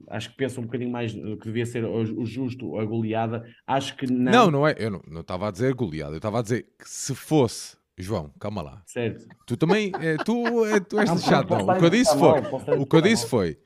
acho 0.09 0.31
que 0.31 0.37
pensam 0.37 0.63
um 0.63 0.65
bocadinho 0.65 0.91
mais 0.91 1.13
que 1.13 1.45
devia 1.45 1.65
ser 1.65 1.85
o, 1.85 2.21
o 2.21 2.25
justo, 2.25 2.77
a 2.77 2.83
goleada. 2.83 3.45
Acho 3.65 3.95
que 3.95 4.11
não. 4.11 4.31
Não, 4.31 4.51
não 4.51 4.67
é. 4.67 4.75
Eu 4.77 4.91
não, 4.91 5.01
não 5.07 5.21
estava 5.21 5.47
a 5.47 5.51
dizer 5.51 5.73
goleada, 5.73 6.13
eu 6.13 6.17
estava 6.17 6.39
a 6.39 6.41
dizer 6.41 6.63
que 6.77 6.89
se 6.89 7.15
fosse. 7.15 7.77
João, 7.99 8.31
calma 8.39 8.61
lá. 8.61 8.83
Certo. 8.85 9.25
Tu 9.47 9.57
também, 9.57 9.91
é, 9.99 10.17
tu, 10.17 10.65
é, 10.65 10.79
tu 10.79 10.99
és 10.99 11.09
chato, 11.23 11.49
não. 11.49 11.65
O 11.65 11.79
que 11.79 11.85
eu 11.85 11.89
disse 11.89 12.15
foi, 12.15 12.77
o 12.77 12.85
que 12.85 12.95
eu 12.95 13.01
disse 13.01 13.27
foi, 13.27 13.57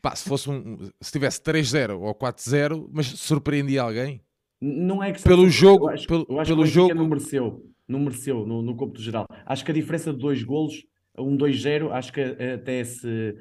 pá, 0.00 0.14
se 0.14 0.28
fosse 0.28 0.48
um, 0.48 0.78
se 1.00 1.10
tivesse 1.10 1.40
3-0 1.40 1.98
ou 1.98 2.14
4-0, 2.14 2.88
mas 2.92 3.06
surpreendia 3.06 3.82
alguém, 3.82 4.20
não 4.60 5.02
é 5.02 5.12
que 5.12 5.22
pelo 5.22 5.48
jogo, 5.48 5.86
eu 5.86 5.94
acho, 5.94 6.06
pelo, 6.06 6.26
eu 6.28 6.40
acho 6.40 6.50
pelo 6.50 6.64
que 6.64 6.70
jogo 6.70 6.94
não 6.94 7.08
mereceu, 7.08 7.64
não 7.88 8.00
mereceu 8.00 8.46
no, 8.46 8.60
no 8.60 8.76
cômputo 8.76 9.00
geral. 9.00 9.26
Acho 9.46 9.64
que 9.64 9.70
a 9.70 9.74
diferença 9.74 10.12
de 10.12 10.18
dois 10.18 10.42
golos, 10.42 10.84
um 11.18 11.36
2-0, 11.36 11.90
acho 11.92 12.12
que 12.12 12.20
até 12.20 12.84
se 12.84 13.34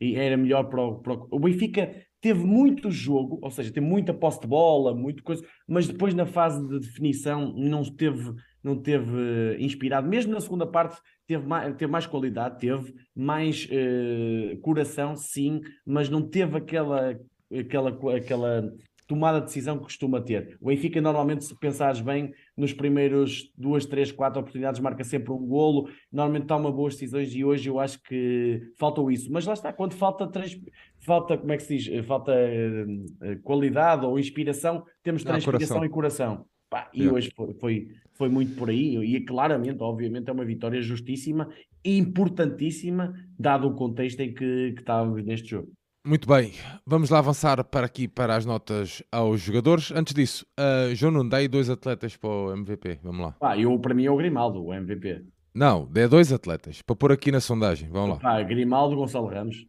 era 0.00 0.36
melhor 0.36 0.64
para 0.64 0.82
o, 0.82 0.98
para 1.00 1.14
o, 1.14 1.28
o 1.30 1.38
Benfica 1.38 1.90
teve 2.20 2.44
muito 2.44 2.90
jogo, 2.90 3.38
ou 3.42 3.50
seja, 3.50 3.72
teve 3.72 3.86
muita 3.86 4.12
posse 4.12 4.40
de 4.40 4.46
bola, 4.46 4.94
muito 4.94 5.22
coisa, 5.22 5.44
mas 5.66 5.86
depois 5.86 6.14
na 6.14 6.26
fase 6.26 6.66
de 6.66 6.80
definição 6.80 7.52
não 7.56 7.82
teve 7.84 8.34
não 8.62 8.76
teve 8.76 9.56
inspirado, 9.60 10.08
mesmo 10.08 10.32
na 10.32 10.40
segunda 10.40 10.66
parte 10.66 11.00
teve 11.24 11.46
mais, 11.46 11.76
teve 11.76 11.90
mais 11.90 12.04
qualidade, 12.04 12.58
teve 12.58 12.94
mais 13.14 13.66
uh, 13.66 14.60
coração, 14.60 15.14
sim, 15.14 15.60
mas 15.86 16.08
não 16.10 16.20
teve 16.20 16.56
aquela 16.56 17.16
aquela, 17.56 18.16
aquela 18.16 18.72
tomada 19.06 19.40
de 19.40 19.46
decisão 19.46 19.78
que 19.78 19.84
costuma 19.84 20.20
ter. 20.20 20.56
O 20.60 20.66
Benfica, 20.66 21.00
normalmente, 21.00 21.44
se 21.44 21.54
pensares 21.54 22.00
bem, 22.00 22.32
nos 22.56 22.72
primeiros 22.72 23.52
duas, 23.56 23.86
três, 23.86 24.10
quatro 24.10 24.40
oportunidades, 24.40 24.80
marca 24.80 25.04
sempre 25.04 25.32
um 25.32 25.46
golo, 25.46 25.88
normalmente 26.10 26.46
toma 26.46 26.70
boas 26.72 26.94
decisões 26.94 27.34
e 27.34 27.44
hoje 27.44 27.68
eu 27.68 27.78
acho 27.78 28.02
que 28.02 28.60
faltou 28.76 29.10
isso. 29.10 29.30
Mas 29.32 29.46
lá 29.46 29.54
está, 29.54 29.72
quando 29.72 29.94
falta 29.94 30.26
trans... 30.26 30.58
falta, 30.98 31.38
como 31.38 31.52
é 31.52 31.56
que 31.56 31.62
se 31.62 31.76
diz? 31.76 32.06
Falta 32.06 32.32
uh, 32.32 33.40
qualidade 33.42 34.04
ou 34.04 34.18
inspiração, 34.18 34.84
temos 35.02 35.22
transpiração 35.22 35.84
e 35.84 35.88
coração. 35.88 36.44
Pá, 36.68 36.90
e 36.92 37.08
hoje 37.08 37.30
foi, 37.34 37.54
foi, 37.54 37.88
foi, 38.14 38.28
muito 38.28 38.56
por 38.56 38.68
aí, 38.68 38.96
e 38.96 39.20
claramente, 39.20 39.80
obviamente, 39.80 40.28
é 40.28 40.32
uma 40.32 40.44
vitória 40.44 40.82
justíssima 40.82 41.48
e 41.84 41.96
importantíssima, 41.96 43.14
dado 43.38 43.68
o 43.68 43.74
contexto 43.74 44.18
em 44.18 44.34
que, 44.34 44.72
que 44.72 44.80
estávamos 44.80 45.24
neste 45.24 45.50
jogo. 45.50 45.70
Muito 46.06 46.28
bem, 46.28 46.52
vamos 46.86 47.10
lá 47.10 47.18
avançar 47.18 47.64
para 47.64 47.84
aqui 47.84 48.06
para 48.06 48.36
as 48.36 48.46
notas 48.46 49.02
aos 49.10 49.40
jogadores. 49.40 49.90
Antes 49.90 50.14
disso, 50.14 50.46
uh, 50.56 50.94
João 50.94 51.10
Nuno, 51.10 51.28
dá 51.28 51.38
aí 51.38 51.48
dois 51.48 51.68
atletas 51.68 52.16
para 52.16 52.30
o 52.30 52.52
MVP. 52.52 53.00
Vamos 53.02 53.26
lá. 53.26 53.34
Ah, 53.40 53.58
eu, 53.58 53.76
para 53.76 53.92
mim 53.92 54.04
é 54.04 54.10
o 54.12 54.16
Grimaldo, 54.16 54.64
o 54.64 54.72
MVP. 54.72 55.24
Não, 55.52 55.84
dê 55.86 56.06
dois 56.06 56.32
atletas 56.32 56.80
para 56.80 56.94
pôr 56.94 57.10
aqui 57.10 57.32
na 57.32 57.40
sondagem. 57.40 57.88
Vamos 57.88 58.22
lá. 58.22 58.36
Ah, 58.36 58.40
Grimaldo, 58.44 58.94
Gonçalo 58.94 59.26
Ramos. 59.26 59.66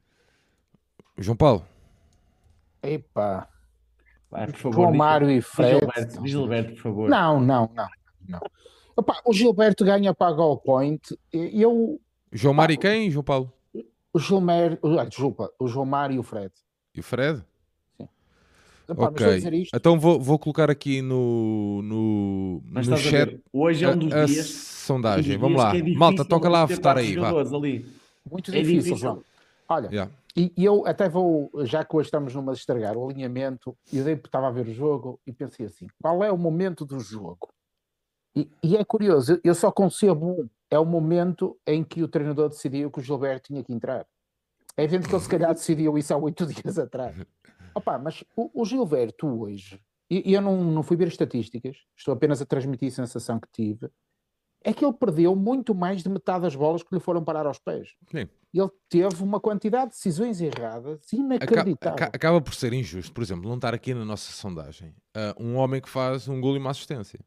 João 1.17 1.35
Paulo. 1.35 1.65
Epá. 2.83 3.47
Vai, 4.29 4.45
por 4.45 4.57
favor. 4.57 4.93
Mário 4.93 5.31
e 5.31 5.41
Fred. 5.41 5.79
Gilberto, 5.79 6.27
Gilberto, 6.27 6.73
por 6.73 6.81
favor. 6.83 7.09
Não, 7.09 7.39
não, 7.39 7.67
não. 7.73 7.89
não. 8.29 8.41
Epá, 8.95 9.19
o 9.25 9.33
Gilberto 9.33 9.83
ganha 9.83 10.13
para 10.13 10.27
a 10.27 10.35
goal 10.35 10.57
point. 10.59 11.01
Eu. 11.33 11.99
João 12.31 12.53
Mário 12.53 12.75
e 12.75 12.77
quem, 12.77 13.09
João 13.09 13.23
Paulo? 13.23 13.51
O 14.17 14.19
Gilmer, 14.19 14.79
ah, 14.99 15.05
desculpa, 15.05 15.53
o 15.59 15.67
João 15.67 15.85
Mário 15.85 16.15
e 16.15 16.19
o 16.19 16.23
Fred. 16.23 16.51
E 16.95 16.99
o 16.99 17.03
Fred? 17.03 17.43
Sim. 17.95 18.09
Epá, 18.89 19.09
ok. 19.09 19.67
Então 19.71 19.99
vou, 19.99 20.19
vou 20.19 20.39
colocar 20.39 20.71
aqui 20.71 21.03
no, 21.03 21.83
no, 21.83 22.63
mas 22.65 22.87
no 22.87 22.97
chat 22.97 23.39
hoje 23.53 23.85
é 23.85 23.89
um 23.89 23.97
dos 23.99 24.11
a, 24.11 24.25
dias. 24.25 24.47
sondagem. 24.47 25.33
Dos 25.33 25.41
Vamos 25.41 25.61
lá. 25.61 25.77
É 25.77 25.83
Malta, 25.93 26.25
toca 26.25 26.49
lá 26.49 26.63
a 26.63 26.65
votar 26.65 26.97
aí. 26.97 27.15
Vá. 27.15 27.29
Ali. 27.29 27.85
Muito 28.27 28.49
é 28.49 28.55
difícil, 28.55 28.77
difícil, 28.77 28.97
João. 28.97 29.23
Olha, 29.69 29.87
yeah. 29.89 30.11
e, 30.35 30.51
e, 30.57 30.65
eu 30.65 30.83
até 30.87 31.07
vou, 31.07 31.51
já 31.65 31.85
que 31.85 31.95
hoje 31.95 32.07
estamos 32.07 32.33
numa 32.33 32.53
de 32.53 32.59
estragar 32.59 32.97
o 32.97 33.07
alinhamento, 33.07 33.77
eu 33.93 34.07
estava 34.07 34.47
a 34.47 34.51
ver 34.51 34.67
o 34.67 34.73
jogo 34.73 35.19
e 35.27 35.31
pensei 35.31 35.67
assim: 35.67 35.85
qual 36.01 36.23
é 36.23 36.31
o 36.31 36.37
momento 36.39 36.83
do 36.85 36.99
jogo? 36.99 37.49
E, 38.35 38.49
e 38.63 38.77
é 38.77 38.83
curioso, 38.83 39.39
eu 39.43 39.53
só 39.53 39.71
concebo 39.71 40.41
um 40.41 40.49
é 40.69 40.77
o 40.77 40.85
momento 40.85 41.57
em 41.65 41.83
que 41.83 42.03
o 42.03 42.07
treinador 42.07 42.49
decidiu 42.49 42.91
que 42.91 42.99
o 42.99 43.03
Gilberto 43.03 43.47
tinha 43.47 43.63
que 43.63 43.73
entrar. 43.73 44.05
É 44.75 44.83
evidente 44.83 45.07
que 45.09 45.15
ele 45.15 45.23
se 45.23 45.29
calhar 45.29 45.53
decidiu 45.53 45.97
isso 45.97 46.13
há 46.13 46.17
oito 46.17 46.45
dias 46.47 46.77
atrás. 46.77 47.15
Opa, 47.73 47.97
mas 47.97 48.23
o, 48.35 48.61
o 48.61 48.65
Gilberto 48.65 49.27
hoje, 49.27 49.79
e, 50.09 50.29
e 50.29 50.33
eu 50.33 50.41
não, 50.41 50.63
não 50.63 50.83
fui 50.83 50.97
ver 50.97 51.07
estatísticas, 51.07 51.77
estou 51.95 52.13
apenas 52.13 52.41
a 52.41 52.45
transmitir 52.45 52.89
a 52.89 52.95
sensação 52.95 53.39
que 53.39 53.47
tive, 53.51 53.89
é 54.63 54.73
que 54.73 54.83
ele 54.83 54.93
perdeu 54.93 55.35
muito 55.35 55.73
mais 55.73 56.03
de 56.03 56.09
metade 56.09 56.41
das 56.41 56.55
bolas 56.55 56.83
que 56.83 56.93
lhe 56.93 56.99
foram 56.99 57.23
parar 57.23 57.45
aos 57.45 57.59
pés. 57.59 57.95
Sim. 58.11 58.27
Ele 58.53 58.69
teve 58.89 59.23
uma 59.23 59.39
quantidade 59.39 59.91
de 59.91 59.95
decisões 59.95 60.41
erradas 60.41 61.01
inacreditável. 61.13 61.93
Acaba, 61.93 62.11
acaba 62.13 62.41
por 62.41 62.55
ser 62.55 62.73
injusto, 62.73 63.13
por 63.13 63.21
exemplo, 63.21 63.47
não 63.47 63.55
estar 63.55 63.73
aqui 63.73 63.93
na 63.93 64.03
nossa 64.03 64.31
sondagem 64.31 64.89
uh, 65.15 65.41
um 65.41 65.55
homem 65.55 65.79
que 65.79 65.89
faz 65.89 66.27
um 66.27 66.41
gol 66.41 66.55
e 66.55 66.59
uma 66.59 66.71
assistência. 66.71 67.19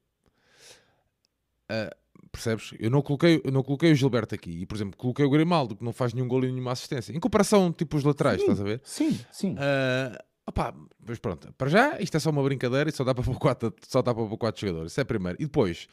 Uh, 1.71 1.95
Percebes? 2.33 2.73
Eu 2.79 2.91
não, 2.91 3.03
coloquei, 3.03 3.41
eu 3.45 3.51
não 3.51 3.63
coloquei 3.63 3.91
o 3.93 3.95
Gilberto 3.95 4.35
aqui. 4.35 4.51
E, 4.51 4.67
por 4.67 4.77
exemplo, 4.77 4.97
coloquei 4.97 5.25
o 5.25 5.31
Grimaldo, 5.31 5.75
que 5.75 5.85
não 5.85 5.93
faz 5.93 6.15
nenhum 6.15 6.29
gol 6.29 6.45
e 6.45 6.53
nenhuma 6.53 6.73
assistência. 6.73 7.13
Em 7.13 7.19
comparação, 7.19 7.73
tipo, 7.73 7.97
os 7.97 8.05
laterais, 8.05 8.37
sim, 8.37 8.43
estás 8.43 8.61
a 8.61 8.65
ver? 8.65 8.81
Sim, 8.85 9.21
sim. 9.33 9.55
Uh, 9.55 10.17
opá, 10.47 10.73
mas 11.05 11.19
pronto. 11.19 11.53
Para 11.59 11.69
já, 11.69 12.01
isto 12.01 12.17
é 12.17 12.21
só 12.21 12.31
uma 12.31 12.43
brincadeira 12.43 12.89
e 12.89 12.93
só 12.93 13.03
dá 13.03 13.13
para 13.15 13.25
pôr 13.25 13.39
quatro, 13.39 13.75
só 13.87 14.01
dá 14.01 14.15
para 14.15 14.25
pôr 14.25 14.39
quatro 14.39 14.61
jogadores. 14.61 14.93
Isso 14.93 15.01
é 15.01 15.05
primeiro. 15.05 15.39
E 15.41 15.45
depois, 15.45 15.89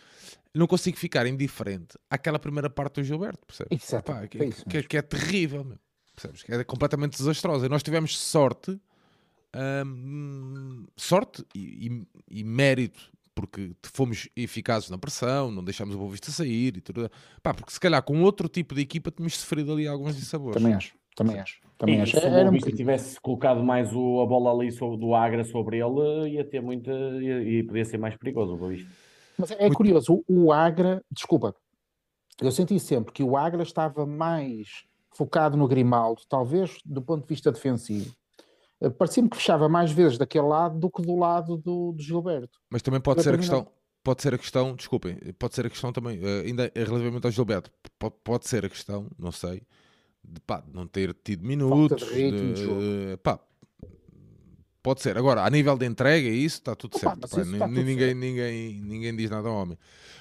não 0.53 0.67
consigo 0.67 0.97
ficar 0.97 1.25
indiferente 1.25 1.97
àquela 2.09 2.37
primeira 2.37 2.69
parte 2.69 3.01
do 3.01 3.03
Gilberto, 3.03 3.45
percebes? 3.45 3.83
Exato. 3.83 4.11
Opá, 4.11 4.27
que, 4.27 4.37
é 4.37 4.49
que, 4.49 4.83
que, 4.83 4.97
é 4.97 5.01
terrível, 5.01 5.63
meu. 5.63 5.79
percebes? 6.15 6.43
Que 6.43 6.53
é 6.53 6.63
completamente 6.63 7.17
desastrosa. 7.17 7.65
E 7.65 7.69
nós 7.69 7.81
tivemos 7.81 8.17
sorte, 8.17 8.79
sorte 10.95 11.43
e, 11.55 11.87
e, 11.87 12.39
e 12.39 12.43
mérito 12.43 13.16
porque 13.37 13.71
fomos 13.83 14.27
eficazes 14.35 14.89
na 14.89 14.97
pressão, 14.97 15.51
não 15.51 15.63
deixámos 15.63 15.93
o 15.93 15.99
Boa 15.99 16.09
Vista 16.09 16.31
sair 16.31 16.75
e 16.75 16.81
tudo. 16.81 17.07
Pá, 17.43 17.53
porque 17.53 17.71
se 17.71 17.79
calhar 17.79 18.01
com 18.01 18.19
outro 18.23 18.49
tipo 18.49 18.73
de 18.73 18.81
equipa 18.81 19.11
tínhamos 19.11 19.37
sofrido 19.37 19.73
ali 19.73 19.87
alguns 19.87 20.15
dissabores. 20.15 20.59
Também 20.59 20.73
acho, 20.73 20.95
também 21.15 21.39
acho. 21.39 21.61
Também 21.77 21.99
e 21.99 22.01
acho. 22.01 22.19
Se 22.19 22.25
o 22.25 22.29
Boa 22.31 22.49
Vista 22.49 22.71
tivesse 22.71 23.21
colocado 23.21 23.63
mais 23.63 23.93
o, 23.93 24.21
a 24.21 24.25
bola 24.25 24.51
ali 24.51 24.71
sobre, 24.71 24.97
do 24.97 25.13
Agra 25.13 25.43
sobre 25.43 25.77
ele, 25.77 26.31
ia 26.31 26.43
ter 26.43 26.61
muita. 26.61 26.91
e 26.91 27.61
podia 27.61 27.85
ser 27.85 27.99
mais 27.99 28.17
perigoso 28.17 28.55
o 28.55 28.57
Boa 28.57 28.71
Vista. 28.71 28.89
Mas 29.37 29.51
é 29.51 29.61
Muito... 29.61 29.77
curioso, 29.77 30.23
o, 30.27 30.45
o 30.45 30.51
Agra, 30.51 31.03
desculpa, 31.11 31.55
eu 32.41 32.51
senti 32.51 32.79
sempre 32.79 33.13
que 33.13 33.21
o 33.21 33.37
Agra 33.37 33.61
estava 33.61 34.03
mais 34.03 34.67
focado 35.15 35.55
no 35.55 35.67
Grimaldo, 35.67 36.23
talvez 36.27 36.79
do 36.83 37.03
ponto 37.03 37.21
de 37.21 37.29
vista 37.29 37.51
defensivo 37.51 38.15
parecia-me 38.97 39.29
que 39.29 39.37
fechava 39.37 39.67
mais 39.67 39.91
vezes 39.91 40.17
daquele 40.17 40.47
lado 40.47 40.77
do 40.79 40.89
que 40.89 41.01
do 41.01 41.15
lado 41.15 41.57
do, 41.57 41.91
do 41.91 42.01
Gilberto. 42.01 42.59
Mas 42.69 42.81
também 42.81 42.99
pode 42.99 43.23
ser 43.23 43.33
a 43.33 43.37
questão, 43.37 43.67
pode 44.03 44.21
ser 44.21 44.33
a 44.33 44.37
questão, 44.37 44.75
desculpem, 44.75 45.17
pode 45.37 45.55
ser 45.55 45.65
a 45.65 45.69
questão 45.69 45.91
também, 45.91 46.19
uh, 46.19 46.45
ainda 46.45 46.71
relativamente 46.75 47.25
ao 47.25 47.31
Gilberto, 47.31 47.71
pode, 47.97 48.15
pode 48.23 48.47
ser 48.47 48.65
a 48.65 48.69
questão, 48.69 49.07
não 49.17 49.31
sei, 49.31 49.63
de 50.23 50.39
pá, 50.41 50.63
não 50.71 50.87
ter 50.87 51.13
tido 51.23 51.45
minutos, 51.45 52.07
de 52.07 52.13
ritmo, 52.13 52.53
de, 52.53 52.65
uh, 52.65 53.17
pá, 53.23 53.39
pode 54.87 55.01
ser. 55.01 55.17
Agora, 55.17 55.43
a 55.43 55.49
nível 55.49 55.77
de 55.77 55.85
entrega, 55.85 56.27
isso 56.29 56.57
está 56.57 56.75
tudo 56.75 56.95
Opa, 56.95 56.99
certo. 56.99 57.19
Pá, 57.19 57.25
está 57.25 57.67
ninguém, 57.67 58.09
tudo 58.09 58.19
ninguém, 58.19 58.81
ninguém 58.81 59.15
diz 59.15 59.29
nada 59.29 59.49
ao 59.49 59.55
homem. 59.55 59.77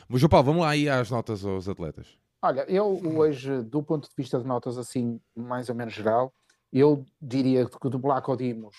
Mas, 0.08 0.20
João 0.20 0.28
Paulo, 0.28 0.46
vamos 0.46 0.62
lá 0.62 0.70
aí 0.70 0.88
às 0.88 1.10
notas 1.10 1.44
aos 1.44 1.68
atletas. 1.68 2.06
Olha, 2.42 2.64
eu 2.68 3.00
hoje, 3.16 3.62
do 3.62 3.82
ponto 3.82 4.08
de 4.08 4.14
vista 4.16 4.38
de 4.38 4.46
notas 4.46 4.78
assim, 4.78 5.20
mais 5.36 5.68
ou 5.68 5.74
menos 5.74 5.94
geral, 5.94 6.32
eu 6.72 7.04
diria 7.20 7.66
que 7.66 7.88
do 7.88 7.98
Black 7.98 8.34
Dimos, 8.36 8.76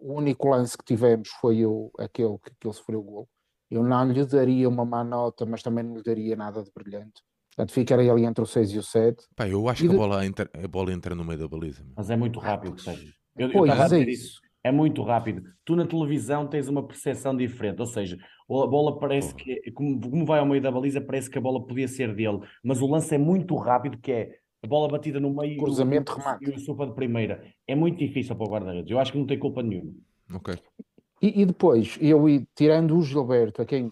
o 0.00 0.14
único 0.14 0.48
lance 0.48 0.76
que 0.76 0.84
tivemos 0.84 1.28
foi 1.40 1.64
o, 1.64 1.90
aquele 1.98 2.38
que, 2.38 2.50
que 2.58 2.66
ele 2.66 2.74
sofreu 2.74 3.00
o 3.00 3.02
gol. 3.02 3.28
Eu 3.70 3.82
não 3.82 4.10
lhe 4.10 4.24
daria 4.24 4.68
uma 4.68 4.84
má 4.84 5.02
nota, 5.02 5.44
mas 5.44 5.62
também 5.62 5.84
não 5.84 5.96
lhe 5.96 6.02
daria 6.02 6.36
nada 6.36 6.62
de 6.62 6.70
brilhante. 6.72 7.22
Portanto, 7.56 7.72
ficaria 7.72 8.12
ali 8.12 8.24
entre 8.24 8.42
o 8.42 8.46
6 8.46 8.72
e 8.72 8.78
o 8.78 8.82
7. 8.82 9.24
Pá, 9.34 9.48
eu 9.48 9.66
acho 9.68 9.84
e 9.84 9.88
que 9.88 9.94
de... 9.94 9.96
a, 9.96 9.98
bola 9.98 10.26
entra, 10.26 10.50
a 10.52 10.68
bola 10.68 10.92
entra 10.92 11.14
no 11.14 11.24
meio 11.24 11.38
da 11.38 11.48
baliza. 11.48 11.84
Mas 11.96 12.10
é 12.10 12.16
muito 12.16 12.38
rápido, 12.38 12.78
Sérgio. 12.80 13.12
Eu, 13.36 13.50
pois, 13.50 13.92
eu 13.92 13.98
é 13.98 14.00
isso. 14.02 14.40
É 14.62 14.70
muito 14.70 15.02
rápido. 15.02 15.42
Tu 15.64 15.74
na 15.74 15.86
televisão 15.86 16.46
tens 16.46 16.68
uma 16.68 16.86
percepção 16.86 17.36
diferente, 17.36 17.80
ou 17.80 17.86
seja, 17.86 18.16
a 18.16 18.66
bola 18.66 18.98
parece 18.98 19.34
que, 19.34 19.70
como, 19.72 20.00
como 20.00 20.26
vai 20.26 20.40
ao 20.40 20.46
meio 20.46 20.60
da 20.60 20.70
baliza, 20.70 21.00
parece 21.00 21.30
que 21.30 21.38
a 21.38 21.40
bola 21.40 21.64
podia 21.64 21.88
ser 21.88 22.14
dele, 22.14 22.40
mas 22.62 22.82
o 22.82 22.86
lance 22.86 23.14
é 23.14 23.18
muito 23.18 23.54
rápido, 23.56 23.96
que 23.98 24.12
é 24.12 24.38
a 24.66 24.68
bola 24.68 24.88
batida 24.88 25.18
no 25.20 25.32
meio 25.32 25.56
cruzamento 25.58 26.12
e, 26.12 26.16
remate. 26.18 26.44
e 26.44 26.50
o 26.50 26.58
sopa 26.58 26.86
de 26.86 26.94
primeira. 26.94 27.42
É 27.66 27.74
muito 27.74 27.98
difícil 27.98 28.34
para 28.36 28.46
o 28.46 28.50
guarda-redes. 28.50 28.90
Eu 28.90 28.98
acho 28.98 29.12
que 29.12 29.18
não 29.18 29.26
tem 29.26 29.38
culpa 29.38 29.62
nenhuma. 29.62 29.92
Ok. 30.34 30.54
E, 31.22 31.40
e, 31.40 31.46
depois, 31.46 31.96
eu 32.00 32.26
tirando 32.54 32.96
o 32.96 33.02
Gilberto, 33.02 33.62
a 33.62 33.64
quem 33.64 33.90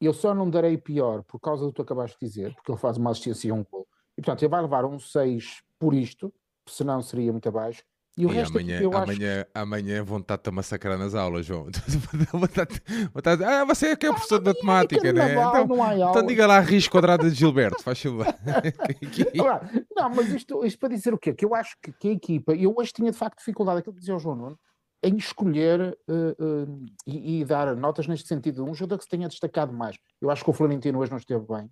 eu 0.00 0.12
só 0.12 0.34
não 0.34 0.50
darei 0.50 0.76
pior 0.76 1.22
por 1.22 1.40
causa 1.40 1.64
do 1.64 1.70
que 1.70 1.76
tu 1.76 1.82
acabaste 1.82 2.18
de 2.20 2.26
dizer, 2.26 2.54
porque 2.54 2.70
ele 2.70 2.78
faz 2.78 2.98
uma 2.98 3.10
assistência 3.10 3.48
e 3.48 3.52
um 3.52 3.64
gol. 3.64 3.86
E 4.16 4.20
portanto, 4.20 4.42
ele 4.42 4.50
vai 4.50 4.60
levar 4.60 4.84
um 4.84 4.98
6 4.98 5.62
por 5.78 5.94
isto, 5.94 6.32
senão 6.66 7.00
seria 7.00 7.32
muito 7.32 7.48
abaixo. 7.48 7.82
E, 8.18 8.26
o 8.26 8.30
e 8.30 8.34
resto 8.34 8.58
amanhã, 8.58 8.80
eu 8.80 8.92
amanhã, 8.92 9.40
acho... 9.40 9.50
amanhã 9.54 10.04
vão 10.04 10.18
estar-te 10.18 10.48
a 10.48 10.52
massacrar 10.52 10.98
nas 10.98 11.14
aulas, 11.14 11.46
João. 11.46 11.68
ah, 13.46 13.64
você 13.64 13.88
é 13.88 13.96
que 13.96 14.06
é 14.06 14.10
professor 14.10 14.40
de 14.40 14.46
matemática, 14.46 15.12
né? 15.12 15.32
Então, 15.32 16.10
então 16.10 16.26
diga 16.26 16.46
lá 16.46 16.58
risco 16.60 16.92
quadrado 16.92 17.30
de 17.30 17.36
Gilberto, 17.36 17.82
faz 17.82 18.02
favor. 18.02 18.26
não, 19.96 20.10
mas 20.10 20.28
isto, 20.28 20.64
isto 20.64 20.78
para 20.78 20.88
dizer 20.88 21.14
o 21.14 21.18
quê? 21.18 21.32
Que 21.32 21.44
eu 21.44 21.54
acho 21.54 21.76
que, 21.80 21.92
que 21.92 22.08
a 22.08 22.12
equipa, 22.12 22.52
eu 22.54 22.74
hoje 22.76 22.92
tinha 22.92 23.10
de 23.10 23.16
facto 23.16 23.38
dificuldade, 23.38 23.78
aquilo 23.78 23.94
que 23.94 24.00
dizia 24.00 24.16
o 24.16 24.18
João 24.18 24.34
Nuno, 24.34 24.58
em 25.02 25.16
escolher 25.16 25.96
uh, 26.08 26.44
uh, 26.44 26.86
e, 27.06 27.40
e, 27.40 27.44
dar 27.44 27.74
notas 27.74 28.06
neste 28.06 28.28
sentido. 28.28 28.64
Um 28.64 28.74
jogador 28.74 28.98
que 28.98 29.04
se 29.04 29.10
tenha 29.10 29.28
destacado 29.28 29.72
mais. 29.72 29.96
Eu 30.20 30.30
acho 30.30 30.44
que 30.44 30.50
o 30.50 30.52
Florentino 30.52 30.98
hoje 30.98 31.10
não 31.10 31.16
esteve 31.16 31.46
bem. 31.46 31.70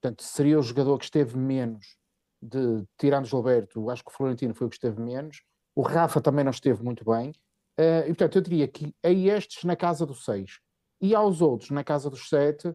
Portanto, 0.00 0.22
seria 0.22 0.58
o 0.58 0.62
jogador 0.62 0.96
que 0.96 1.04
esteve 1.04 1.36
menos, 1.36 1.96
de, 2.40 2.82
tirando 2.98 3.24
o 3.24 3.28
Gilberto, 3.28 3.90
acho 3.90 4.02
que 4.02 4.10
o 4.10 4.14
Florentino 4.14 4.54
foi 4.54 4.66
o 4.68 4.70
que 4.70 4.76
esteve 4.76 5.00
menos 5.00 5.42
o 5.74 5.82
Rafa 5.82 6.20
também 6.20 6.44
não 6.44 6.50
esteve 6.50 6.82
muito 6.82 7.04
bem. 7.04 7.30
Uh, 7.78 8.04
e 8.04 8.08
portanto, 8.08 8.36
eu 8.36 8.42
diria 8.42 8.68
que 8.68 8.94
a 9.02 9.10
estes 9.10 9.64
na 9.64 9.74
casa 9.74 10.04
dos 10.04 10.24
6 10.24 10.60
e 11.00 11.14
aos 11.14 11.40
outros 11.40 11.70
na 11.70 11.82
casa 11.82 12.10
dos 12.10 12.28
7, 12.28 12.74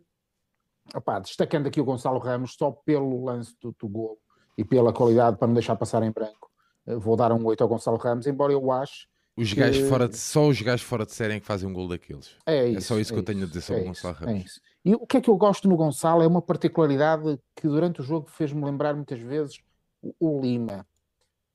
destacando 1.21 1.67
aqui 1.67 1.79
o 1.79 1.85
Gonçalo 1.85 2.19
Ramos 2.19 2.55
só 2.55 2.71
pelo 2.71 3.23
lance 3.23 3.55
do, 3.61 3.75
do 3.79 3.87
gol 3.87 4.17
e 4.57 4.63
pela 4.63 4.91
qualidade 4.91 5.37
para 5.37 5.47
não 5.47 5.53
deixar 5.53 5.75
passar 5.75 6.01
em 6.03 6.11
branco. 6.11 6.49
Uh, 6.85 6.99
vou 6.99 7.15
dar 7.15 7.31
um 7.31 7.45
8 7.45 7.61
ao 7.61 7.67
Gonçalo 7.67 7.97
Ramos, 7.97 8.25
embora 8.25 8.51
eu 8.51 8.71
ache. 8.71 9.07
Os 9.35 9.53
que... 9.53 9.59
gajos 9.59 9.87
fora 9.87 10.09
de, 10.09 10.17
só 10.17 10.47
os 10.47 10.59
gajos 10.59 10.85
fora 10.85 11.05
de 11.05 11.13
série 11.13 11.35
é 11.35 11.39
que 11.39 11.45
fazem 11.45 11.69
um 11.69 11.73
gol 11.73 11.87
daqueles. 11.87 12.35
É, 12.43 12.67
isso, 12.67 12.77
é 12.77 12.81
só 12.81 12.81
isso 12.81 12.93
é 12.93 12.95
que 12.95 13.01
isso, 13.01 13.15
eu 13.15 13.23
tenho 13.23 13.43
a 13.43 13.47
dizer 13.47 13.61
sobre 13.61 13.81
é 13.81 13.85
o 13.85 13.87
Gonçalo 13.89 14.15
Ramos. 14.15 14.61
É. 14.63 14.89
E 14.89 14.95
o 14.95 15.05
que 15.05 15.17
é 15.17 15.21
que 15.21 15.29
eu 15.29 15.37
gosto 15.37 15.67
no 15.67 15.75
Gonçalo 15.75 16.23
é 16.23 16.27
uma 16.27 16.41
particularidade 16.41 17.39
que 17.55 17.67
durante 17.67 18.01
o 18.01 18.03
jogo 18.03 18.29
fez-me 18.29 18.65
lembrar 18.65 18.95
muitas 18.95 19.19
vezes 19.19 19.59
o 20.19 20.41
Lima. 20.41 20.87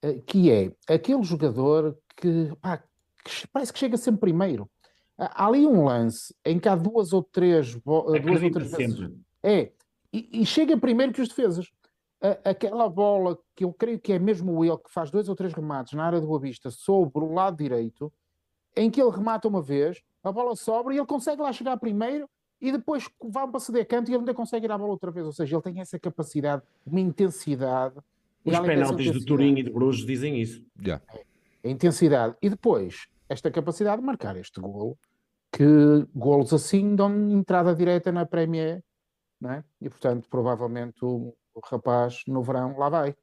Eh, 0.03 0.21
que 0.27 0.51
é 0.51 0.73
aquele 0.89 1.23
jogador 1.23 1.97
que, 2.17 2.53
pá, 2.61 2.79
que 3.25 3.47
parece 3.49 3.73
que 3.73 3.79
chega 3.79 3.97
sempre 3.97 4.21
primeiro. 4.21 4.69
Há 5.17 5.47
ali 5.47 5.67
um 5.67 5.85
lance 5.85 6.35
em 6.45 6.59
que 6.59 6.69
há 6.69 6.75
duas 6.75 7.13
ou 7.13 7.23
três, 7.23 7.77
eh, 7.77 8.21
duas 8.21 8.43
ou 8.43 8.51
três 8.51 8.73
vezes. 8.73 9.11
É, 9.43 9.71
e, 10.13 10.43
e, 10.43 10.47
chega 10.47 10.77
primeiro 10.77 11.13
que 11.13 11.23
os 11.23 11.29
defesas. 11.29 11.71
aquela 12.45 12.89
bola 12.89 13.39
que 13.55 13.65
eu 13.65 13.73
creio 13.73 13.99
que 13.99 14.13
é 14.13 14.19
mesmo 14.19 14.53
o 14.53 14.65
ele 14.65 14.77
que 14.79 14.93
faz 14.93 15.11
dois 15.11 15.29
ou 15.29 15.35
três 15.37 15.53
remates 15.53 15.93
na 15.95 16.05
área 16.05 16.21
do 16.21 16.27
Boa 16.27 16.41
Vista 16.41 16.71
sobre 16.71 17.25
o 17.25 17.33
lado 17.33 17.57
direito, 17.57 18.13
em 18.77 18.91
que 18.91 19.01
ele 19.01 19.11
remata 19.11 19.49
uma 19.49 19.63
vez, 19.63 20.03
a 20.23 20.31
bola 20.31 20.55
sobra 20.57 20.95
e 20.95 20.99
ele 20.99 21.07
consegue 21.07 21.43
lá 21.43 21.53
chegar 21.53 21.77
primeiro 21.77 22.29
e 22.61 22.71
depois 22.71 23.09
vai 23.21 23.47
para 23.49 23.59
ceder 23.59 23.87
canto 23.87 24.09
e 24.09 24.15
ele 24.15 24.21
ainda 24.21 24.35
consegue 24.35 24.67
ir 24.67 24.73
à 24.73 24.79
bola 24.79 24.93
outra 24.93 25.11
vez. 25.11 25.27
Ou 25.27 25.33
seja, 25.33 25.57
ele 25.57 25.63
tem 25.63 25.81
essa 25.81 25.99
capacidade, 25.99 26.63
uma 26.87 27.01
intensidade 27.01 27.97
os 28.45 28.59
penaltis 28.61 29.13
de 29.13 29.25
Turim 29.25 29.57
e 29.59 29.63
de 29.63 29.71
Bruges 29.71 30.05
dizem 30.05 30.41
isso. 30.41 30.65
Yeah. 30.81 31.03
a 31.65 31.69
intensidade 31.69 32.37
e 32.43 32.51
depois 32.51 33.07
esta 33.29 33.51
capacidade 33.51 34.01
de 34.01 34.07
marcar 34.07 34.37
este 34.37 34.61
golo, 34.61 34.99
que 35.51 35.65
golos 36.15 36.53
assim 36.53 36.95
dão 36.95 37.31
entrada 37.31 37.75
direta 37.75 38.13
na 38.13 38.27
Premier, 38.27 38.83
não 39.41 39.53
é? 39.53 39.65
E 39.81 39.89
portanto, 39.89 40.29
provavelmente 40.29 41.05
o, 41.05 41.35
o 41.55 41.61
rapaz 41.65 42.23
no 42.27 42.43
verão 42.43 42.77
lá 42.79 42.89
vai. 42.89 43.15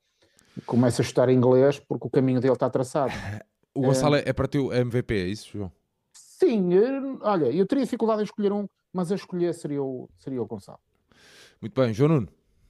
Começa 0.66 1.02
a 1.02 1.06
estudar 1.06 1.30
inglês 1.30 1.80
porque 1.80 2.08
o 2.08 2.10
caminho 2.10 2.42
dele 2.42 2.54
está 2.54 2.70
traçado. 2.70 3.12
O 3.72 3.82
Gonçalo 3.82 4.16
é, 4.16 4.24
é 4.26 4.34
para 4.34 4.48
ti 4.48 4.58
o 4.58 4.74
MVP, 4.74 5.14
é 5.14 5.28
isso, 5.28 5.52
João? 5.54 5.72
Sim, 6.12 6.74
eh, 6.74 7.18
olha, 7.22 7.46
eu 7.46 7.66
teria 7.68 7.84
dificuldade 7.84 8.22
em 8.22 8.26
escolher 8.26 8.52
um, 8.52 8.68
mas 8.92 9.12
a 9.12 9.16
escolher 9.16 9.54
seria 9.54 9.82
o, 9.82 10.10
seria 10.18 10.42
o 10.42 10.46
Gonçalo. 10.46 10.80
Muito 11.62 11.80
bem, 11.80 11.94
João 11.94 12.10
Nuno. 12.10 12.30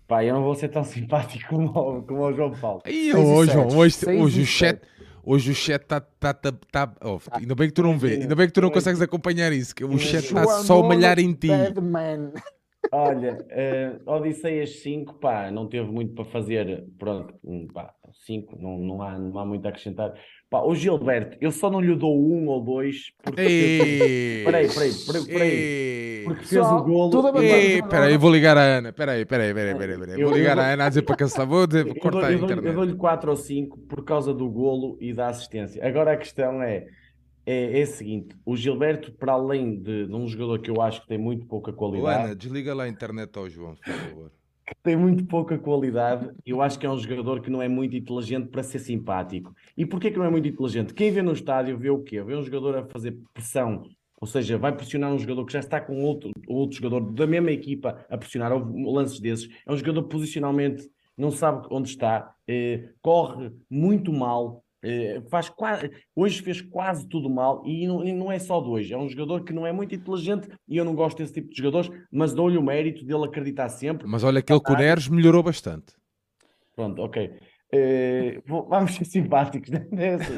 Pá, 0.10 0.26
eu 0.26 0.34
não 0.34 0.42
vou 0.44 0.56
ser 0.56 0.70
tão 0.70 0.84
simpático 0.84 1.48
como, 1.50 1.68
o- 1.70 2.02
como 2.02 2.22
o 2.26 2.34
João 2.34 2.52
Paulo. 2.52 2.82
E 2.86 3.12
sete, 3.12 3.54
João, 3.54 3.68
hoje, 3.78 3.98
hoje 4.20 4.42
o 4.42 4.46
chat, 4.46 4.82
hoje 5.24 5.52
o 5.52 5.56
chat 5.56 5.82
está. 5.84 6.02
Tá, 6.02 6.34
tá, 6.34 6.52
tá, 6.72 6.92
oh, 7.06 7.20
ainda 7.32 7.54
bem 7.54 7.68
que 7.68 7.74
tu 7.76 7.84
não 7.84 7.98
vê, 7.98 8.14
ainda 8.16 8.36
bem 8.36 8.48
que 8.48 8.54
tu 8.54 8.60
não 8.62 8.72
consegues 8.72 9.02
acompanhar 9.02 9.54
isso, 9.54 9.74
que 9.76 9.86
o 9.86 9.98
chat 10.00 10.26
está 10.26 10.46
só 10.64 10.84
a 10.84 10.88
malhar 10.88 11.20
em 11.20 11.32
ti. 11.34 11.48
Deadman. 11.48 12.32
Olha, 12.92 13.38
eh, 13.50 13.98
Odisseias 14.06 14.82
5, 14.82 15.16
pá, 15.20 15.52
não 15.52 15.68
teve 15.68 15.90
muito 15.92 16.14
para 16.16 16.26
fazer. 16.26 16.86
Pronto, 16.98 17.34
hum, 17.44 17.68
pá, 17.74 17.94
5, 18.26 18.58
não, 18.60 18.78
não, 18.80 19.02
há, 19.02 19.18
não 19.18 19.38
há 19.40 19.46
muito 19.46 19.66
a 19.66 19.70
acrescentar. 19.70 20.14
Pá, 20.50 20.62
o 20.64 20.74
Gilberto, 20.74 21.38
eu 21.40 21.52
só 21.52 21.70
não 21.70 21.80
lhe 21.80 21.96
dou 21.96 22.20
um 22.20 22.48
ou 22.48 22.60
dois 22.64 23.12
porque 23.22 23.40
Ei, 23.42 24.44
Peraí, 24.44 24.68
peraí, 24.68 24.92
peraí, 25.06 25.26
peraí. 25.28 26.22
porque 26.26 26.46
fez 26.46 26.66
o 26.66 26.84
golo. 26.84 27.12
tudo 27.12 27.28
a 27.28 27.44
e- 27.44 27.84
peraí, 27.84 28.14
eu 28.14 28.20
vou 28.20 28.32
ligar 28.32 28.58
à 28.58 28.62
Ana. 28.80 28.92
Peraí, 28.92 29.24
peraí, 29.26 29.54
peraí, 29.54 29.76
peraí. 29.78 30.00
peraí. 30.00 30.20
Eu- 30.22 30.30
Vou 30.30 30.38
ligar 30.38 30.58
eu 30.58 30.64
à 30.64 30.66
vou- 30.66 30.74
Ana 30.74 30.86
a 30.86 30.90
dizer 30.90 31.02
para 31.04 31.16
cancelar. 31.16 31.48
Vou 31.48 31.68
dizer, 31.68 31.86
Eu 31.86 31.94
dou- 31.94 32.02
cortar 32.02 32.18
a 32.28 32.32
eu 32.32 32.40
dou-lhe- 32.40 32.54
internet. 32.54 32.66
Eu 32.68 32.74
dou-lhe 32.74 32.96
4 32.96 33.30
ou 33.30 33.36
5 33.36 33.78
por 33.82 34.04
causa 34.04 34.34
do 34.34 34.50
golo 34.50 34.98
e 35.00 35.14
da 35.14 35.28
assistência. 35.28 35.86
Agora 35.86 36.14
a 36.14 36.18
questão 36.18 36.64
é, 36.64 36.88
é, 37.50 37.80
é 37.80 37.82
a 37.82 37.88
seguinte: 37.88 38.36
o 38.46 38.56
Gilberto, 38.56 39.12
para 39.12 39.34
além 39.34 39.82
de, 39.82 40.06
de 40.06 40.14
um 40.14 40.28
jogador 40.28 40.60
que 40.60 40.70
eu 40.70 40.80
acho 40.82 41.02
que 41.02 41.08
tem 41.08 41.18
muito 41.18 41.48
pouca 41.48 41.74
qualidade, 41.74 42.26
Ana, 42.26 42.36
desliga 42.36 42.76
lá 42.76 42.84
a 42.84 42.88
internet 42.88 43.36
ao 43.38 43.50
João, 43.50 43.76
por 43.76 43.94
favor. 43.94 44.32
que 44.68 44.76
tem 44.84 44.96
muito 44.96 45.26
pouca 45.26 45.58
qualidade, 45.58 46.30
eu 46.46 46.62
acho 46.62 46.78
que 46.78 46.86
é 46.86 46.90
um 46.90 46.98
jogador 46.98 47.42
que 47.42 47.50
não 47.50 47.60
é 47.60 47.68
muito 47.68 47.96
inteligente 47.96 48.50
para 48.50 48.62
ser 48.62 48.78
simpático. 48.78 49.56
E 49.76 49.84
porquê 49.84 50.12
que 50.12 50.18
não 50.20 50.26
é 50.26 50.30
muito 50.30 50.48
inteligente? 50.48 50.94
Quem 50.94 51.12
vê 51.12 51.24
no 51.24 51.34
estádio 51.34 51.76
vê 51.76 51.90
o 51.90 52.04
quê? 52.04 52.22
Vê 52.22 52.36
um 52.36 52.44
jogador 52.44 52.78
a 52.78 52.86
fazer 52.86 53.18
pressão. 53.34 53.82
Ou 54.22 54.28
seja, 54.28 54.58
vai 54.58 54.76
pressionar 54.76 55.12
um 55.12 55.18
jogador 55.18 55.46
que 55.46 55.54
já 55.54 55.60
está 55.60 55.80
com 55.80 56.04
outro, 56.04 56.30
outro 56.48 56.78
jogador 56.78 57.00
da 57.14 57.26
mesma 57.26 57.52
equipa 57.52 58.06
a 58.10 58.18
pressionar, 58.18 58.52
houve 58.52 58.84
lances 58.84 59.20
desses. 59.20 59.50
É 59.66 59.72
um 59.72 59.78
jogador 59.78 60.04
que 60.04 60.10
posicionalmente 60.10 60.88
não 61.18 61.32
sabe 61.32 61.68
onde 61.72 61.90
está, 61.90 62.36
eh, 62.48 62.90
corre 63.02 63.52
muito 63.70 64.12
mal, 64.14 64.64
faz 65.30 65.50
quase, 65.50 65.90
hoje 66.16 66.42
fez 66.42 66.62
quase 66.62 67.08
tudo 67.08 67.30
mal 67.30 67.62
e 67.66 67.86
não, 67.88 68.04
e 68.04 68.12
não 68.14 68.32
é 68.32 68.40
só 68.40 68.62
de 68.62 68.70
hoje. 68.70 68.94
É 68.94 68.98
um 68.98 69.10
jogador 69.10 69.44
que 69.44 69.54
não 69.54 69.66
é 69.68 69.72
muito 69.72 69.94
inteligente 69.96 70.48
e 70.68 70.78
eu 70.78 70.86
não 70.86 70.96
gosto 70.96 71.18
desse 71.18 71.34
tipo 71.34 71.50
de 71.50 71.58
jogadores, 71.58 71.90
mas 72.12 72.34
dou-lhe 72.34 72.58
o 72.58 72.64
mérito 72.64 73.04
dele 73.06 73.26
acreditar 73.26 73.70
sempre. 73.70 74.08
Mas 74.08 74.24
olha 74.24 74.42
que 74.42 74.52
ele 74.54 74.62
com 74.62 74.74
o 74.74 74.78
Neres 74.78 75.08
melhorou 75.08 75.44
bastante. 75.44 75.94
Pronto, 76.76 77.02
ok. 77.02 77.32
Eh, 77.72 78.42
vou- 78.48 78.68
vamos 78.68 78.96
ser 78.96 79.06
simpáticos 79.06 79.70
dessa, 79.70 80.34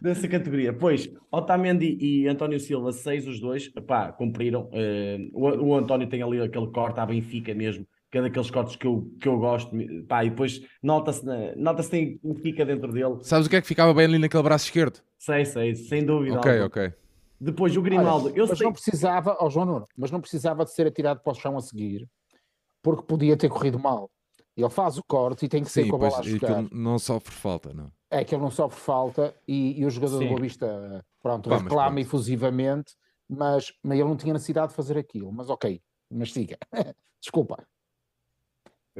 dessa 0.00 0.28
categoria. 0.28 0.72
Pois, 0.72 1.10
Otamendi 1.32 1.96
e 2.00 2.28
António 2.28 2.60
Silva, 2.60 2.92
seis 2.92 3.26
os 3.26 3.40
dois, 3.40 3.68
pá, 3.68 4.12
cumpriram. 4.12 4.68
Eh, 4.72 5.18
o, 5.32 5.68
o 5.70 5.74
António 5.74 6.08
tem 6.08 6.22
ali 6.22 6.40
aquele 6.40 6.68
corte 6.68 7.00
à 7.00 7.06
Benfica 7.06 7.52
mesmo, 7.54 7.86
que 8.10 8.18
é 8.18 8.22
daqueles 8.22 8.50
cortes 8.50 8.76
que 8.76 8.86
eu, 8.86 9.08
que 9.20 9.28
eu 9.28 9.38
gosto, 9.38 9.70
pá, 10.08 10.24
e 10.24 10.30
depois 10.30 10.60
nota-se 10.82 11.24
na- 11.24 11.54
nota-se 11.56 11.90
tem 11.90 12.18
Benfica 12.22 12.64
dentro 12.66 12.92
dele. 12.92 13.18
Sabes 13.22 13.46
o 13.46 13.50
que 13.50 13.56
é 13.56 13.60
que 13.60 13.66
ficava 13.66 13.94
bem 13.94 14.06
ali 14.06 14.18
naquele 14.18 14.42
braço 14.42 14.64
esquerdo? 14.66 15.00
Sei, 15.18 15.44
sei, 15.44 15.74
sem 15.76 16.04
dúvida. 16.04 16.38
Ok, 16.38 16.50
alguma. 16.50 16.66
ok. 16.66 16.92
Depois 17.40 17.76
o 17.76 17.80
Grimaldo, 17.82 18.26
Olha, 18.26 18.36
eu 18.36 18.46
mas 18.46 18.58
sei. 18.58 18.66
não 18.66 18.72
precisava, 18.72 19.32
ao 19.38 19.50
João 19.50 19.64
Nuno, 19.66 19.86
mas 19.96 20.10
não 20.10 20.20
precisava 20.20 20.64
de 20.64 20.72
ser 20.72 20.86
atirado 20.86 21.20
para 21.22 21.32
o 21.32 21.34
chão 21.34 21.56
a 21.56 21.60
seguir, 21.60 22.06
porque 22.82 23.02
podia 23.04 23.36
ter 23.36 23.48
corrido 23.48 23.78
mal. 23.78 24.10
Ele 24.56 24.68
faz 24.68 24.98
o 24.98 25.02
corte 25.04 25.46
e 25.46 25.48
tem 25.48 25.62
que 25.62 25.70
ser 25.70 25.84
Sim, 25.84 25.88
com 25.90 25.96
a 25.96 25.98
bola 26.00 26.12
pois, 26.16 26.26
a 26.26 26.30
jogar. 26.30 26.64
não 26.72 26.98
sofre 26.98 27.32
falta, 27.32 27.72
não. 27.72 27.90
É 28.10 28.24
que 28.24 28.34
ele 28.34 28.42
não 28.42 28.50
sofre 28.50 28.78
falta 28.78 29.34
e, 29.46 29.80
e 29.80 29.86
o 29.86 29.90
jogador 29.90 30.18
Sim. 30.18 30.24
do 30.24 30.28
Boa 30.30 30.40
Vista 30.40 31.04
pronto, 31.22 31.48
reclama 31.48 31.90
pronto. 31.92 31.98
efusivamente, 32.00 32.92
mas, 33.28 33.72
mas 33.82 33.98
ele 33.98 34.08
não 34.08 34.16
tinha 34.16 34.32
necessidade 34.34 34.70
de 34.70 34.74
fazer 34.74 34.98
aquilo. 34.98 35.32
Mas 35.32 35.48
ok, 35.48 35.80
mas 36.10 36.32
siga. 36.32 36.58
Desculpa. 37.22 37.64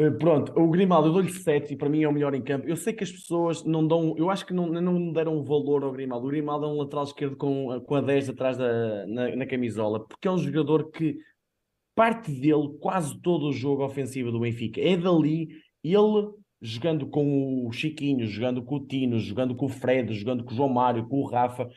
Eh, 0.00 0.10
Pronto, 0.10 0.58
o 0.58 0.70
Grimaldo, 0.70 1.08
eu 1.08 1.12
dou-lhe 1.12 1.30
7 1.30 1.74
e 1.74 1.76
para 1.76 1.90
mim 1.90 2.02
é 2.02 2.08
o 2.08 2.12
melhor 2.12 2.34
em 2.34 2.40
campo. 2.40 2.66
Eu 2.66 2.76
sei 2.76 2.94
que 2.94 3.04
as 3.04 3.12
pessoas 3.12 3.62
não 3.64 3.86
dão, 3.86 4.14
eu 4.16 4.30
acho 4.30 4.46
que 4.46 4.54
não, 4.54 4.66
não 4.68 5.12
deram 5.12 5.44
valor 5.44 5.84
ao 5.84 5.92
Grimaldo. 5.92 6.26
O 6.26 6.30
Grimaldo 6.30 6.64
é 6.64 6.68
um 6.68 6.78
lateral 6.78 7.04
esquerdo 7.04 7.36
com, 7.36 7.78
com 7.82 7.94
a 7.94 8.00
10 8.00 8.30
atrás 8.30 8.56
da, 8.56 9.06
na, 9.06 9.36
na 9.36 9.46
camisola, 9.46 10.02
porque 10.06 10.26
é 10.26 10.30
um 10.30 10.38
jogador 10.38 10.90
que 10.90 11.18
parte 11.94 12.32
dele 12.32 12.78
quase 12.80 13.20
todo 13.20 13.48
o 13.48 13.52
jogo 13.52 13.84
ofensivo 13.84 14.32
do 14.32 14.40
Benfica. 14.40 14.80
É 14.80 14.96
dali, 14.96 15.48
ele 15.84 16.30
jogando 16.62 17.06
com 17.06 17.66
o 17.66 17.72
Chiquinho, 17.72 18.26
jogando 18.26 18.62
com 18.62 18.76
o 18.76 18.86
Tino, 18.86 19.18
jogando 19.18 19.54
com 19.54 19.66
o 19.66 19.68
Fred, 19.68 20.14
jogando 20.14 20.44
com 20.44 20.52
o 20.52 20.54
João 20.54 20.70
Mário, 20.70 21.06
com 21.08 21.20
o 21.20 21.26
Rafa. 21.26 21.68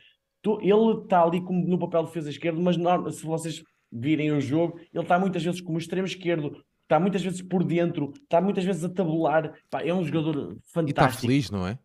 Ele 0.62 1.02
está 1.02 1.22
ali 1.22 1.42
como 1.42 1.66
no 1.66 1.78
papel 1.78 2.02
de 2.02 2.08
defesa 2.08 2.30
esquerdo, 2.30 2.58
mas 2.62 2.76
se 3.16 3.26
vocês 3.26 3.62
virem 3.92 4.32
o 4.32 4.40
jogo, 4.40 4.78
ele 4.94 5.02
está 5.02 5.18
muitas 5.18 5.42
vezes 5.42 5.60
como 5.60 5.78
extremo 5.78 6.06
esquerdo, 6.06 6.56
está 6.84 7.00
muitas 7.00 7.22
vezes 7.22 7.42
por 7.42 7.64
dentro, 7.64 8.12
está 8.22 8.40
muitas 8.40 8.64
vezes 8.64 8.84
a 8.84 8.88
tabular. 8.88 9.52
Pá, 9.68 9.82
é 9.82 9.92
um 9.92 10.04
jogador 10.04 10.52
E 10.52 10.56
está 10.56 10.62
fantástico. 10.72 11.20
feliz, 11.22 11.50
não 11.50 11.66
é? 11.66 11.78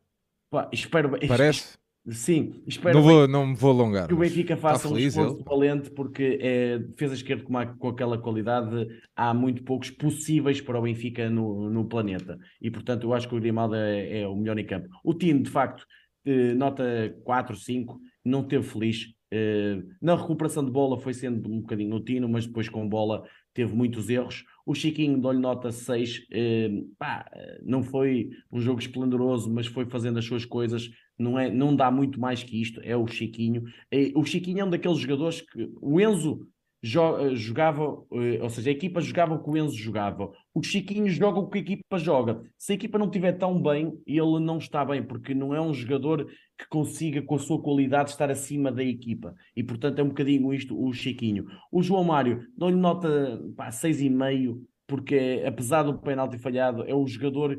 Pá, 0.51 0.69
espero, 0.71 1.11
Parece. 1.27 1.77
Sim, 2.11 2.63
espero 2.65 2.97
Não 2.97 3.05
bem 3.05 3.15
vou, 3.17 3.27
não 3.27 3.45
me 3.47 3.55
vou 3.55 3.69
alongar. 3.71 4.07
que 4.07 4.13
o 4.13 4.17
Benfica 4.17 4.55
está 4.55 4.69
faça 4.69 4.87
um 4.87 4.97
esforço 4.97 5.43
valente, 5.43 5.91
porque 5.91 6.39
é, 6.41 6.79
defesa 6.79 7.13
esquerda 7.13 7.43
com, 7.43 7.55
a- 7.57 7.67
com 7.67 7.87
aquela 7.89 8.17
qualidade 8.17 8.87
há 9.15 9.31
muito 9.33 9.63
poucos 9.63 9.91
possíveis 9.91 10.59
para 10.59 10.79
o 10.79 10.81
Benfica 10.81 11.29
no, 11.29 11.69
no 11.69 11.85
planeta. 11.85 12.39
E 12.59 12.71
portanto, 12.71 13.03
eu 13.03 13.13
acho 13.13 13.27
que 13.27 13.35
o 13.35 13.39
Grimaldo 13.39 13.75
é, 13.75 14.21
é 14.21 14.27
o 14.27 14.35
melhor 14.35 14.57
em 14.57 14.65
campo. 14.65 14.87
O 15.03 15.13
time, 15.13 15.43
de 15.43 15.49
facto, 15.51 15.85
eh, 16.25 16.53
nota 16.55 17.15
4, 17.25 17.55
5, 17.55 17.99
não 18.25 18.43
teve 18.43 18.63
feliz. 18.63 19.13
Eh, 19.31 19.83
na 20.01 20.15
recuperação 20.15 20.65
de 20.65 20.71
bola 20.71 20.97
foi 20.99 21.13
sendo 21.13 21.47
um 21.51 21.59
bocadinho 21.61 21.89
no 21.91 22.03
tino, 22.03 22.27
mas 22.27 22.47
depois 22.47 22.67
com 22.69 22.87
bola 22.89 23.23
teve 23.53 23.75
muitos 23.75 24.09
erros. 24.09 24.45
O 24.69 24.75
Chiquinho 24.75 25.19
dou-lhe 25.19 25.39
nota 25.39 25.71
6. 25.71 26.27
eh, 26.31 26.69
pá, 26.99 27.25
não 27.63 27.81
foi 27.81 28.29
um 28.51 28.59
jogo 28.59 28.79
esplendoroso, 28.79 29.51
mas 29.51 29.65
foi 29.65 29.85
fazendo 29.89 30.19
as 30.19 30.25
suas 30.25 30.45
coisas. 30.45 30.89
Não, 31.17 31.39
é, 31.39 31.49
não 31.49 31.75
dá 31.75 31.89
muito 31.89 32.19
mais 32.19 32.43
que 32.43 32.61
isto. 32.61 32.79
É 32.83 32.95
o 32.95 33.07
Chiquinho. 33.07 33.63
Eh, 33.89 34.11
O 34.15 34.23
Chiquinho 34.23 34.59
é 34.59 34.63
um 34.65 34.69
daqueles 34.69 34.99
jogadores 34.99 35.41
que 35.41 35.67
o 35.81 35.99
Enzo 35.99 36.47
jogava, 36.81 37.83
eh, 38.13 38.41
ou 38.41 38.49
seja, 38.49 38.69
a 38.69 38.73
equipa 38.73 39.01
jogava 39.01 39.35
o 39.35 39.43
que 39.43 39.49
o 39.49 39.57
Enzo 39.57 39.77
jogava. 39.77 40.31
O 40.53 40.63
Chiquinho 40.63 41.09
joga 41.09 41.39
o 41.39 41.49
que 41.49 41.57
a 41.57 41.61
equipa 41.61 41.97
joga. 41.97 42.41
Se 42.57 42.71
a 42.71 42.75
equipa 42.75 42.97
não 42.97 43.07
estiver 43.07 43.33
tão 43.33 43.61
bem, 43.61 44.01
ele 44.07 44.39
não 44.39 44.57
está 44.57 44.85
bem, 44.85 45.03
porque 45.03 45.33
não 45.33 45.53
é 45.53 45.61
um 45.61 45.73
jogador 45.73 46.25
que 46.57 46.67
consiga, 46.69 47.21
com 47.21 47.35
a 47.35 47.39
sua 47.39 47.61
qualidade, 47.61 48.11
estar 48.11 48.29
acima 48.29 48.71
da 48.71 48.83
equipa. 48.83 49.35
E, 49.55 49.63
portanto, 49.63 49.99
é 49.99 50.03
um 50.03 50.09
bocadinho 50.09 50.53
isto 50.53 50.79
o 50.81 50.91
Chiquinho. 50.93 51.45
O 51.71 51.81
João 51.81 52.03
Mário, 52.03 52.47
dou-lhe 52.57 52.77
nota 52.77 53.41
pá, 53.55 53.69
6,5, 53.69 54.61
porque 54.87 55.43
apesar 55.45 55.83
do 55.83 55.99
penalti 55.99 56.37
falhado, 56.37 56.83
é 56.83 56.95
o 56.95 57.05
jogador 57.05 57.57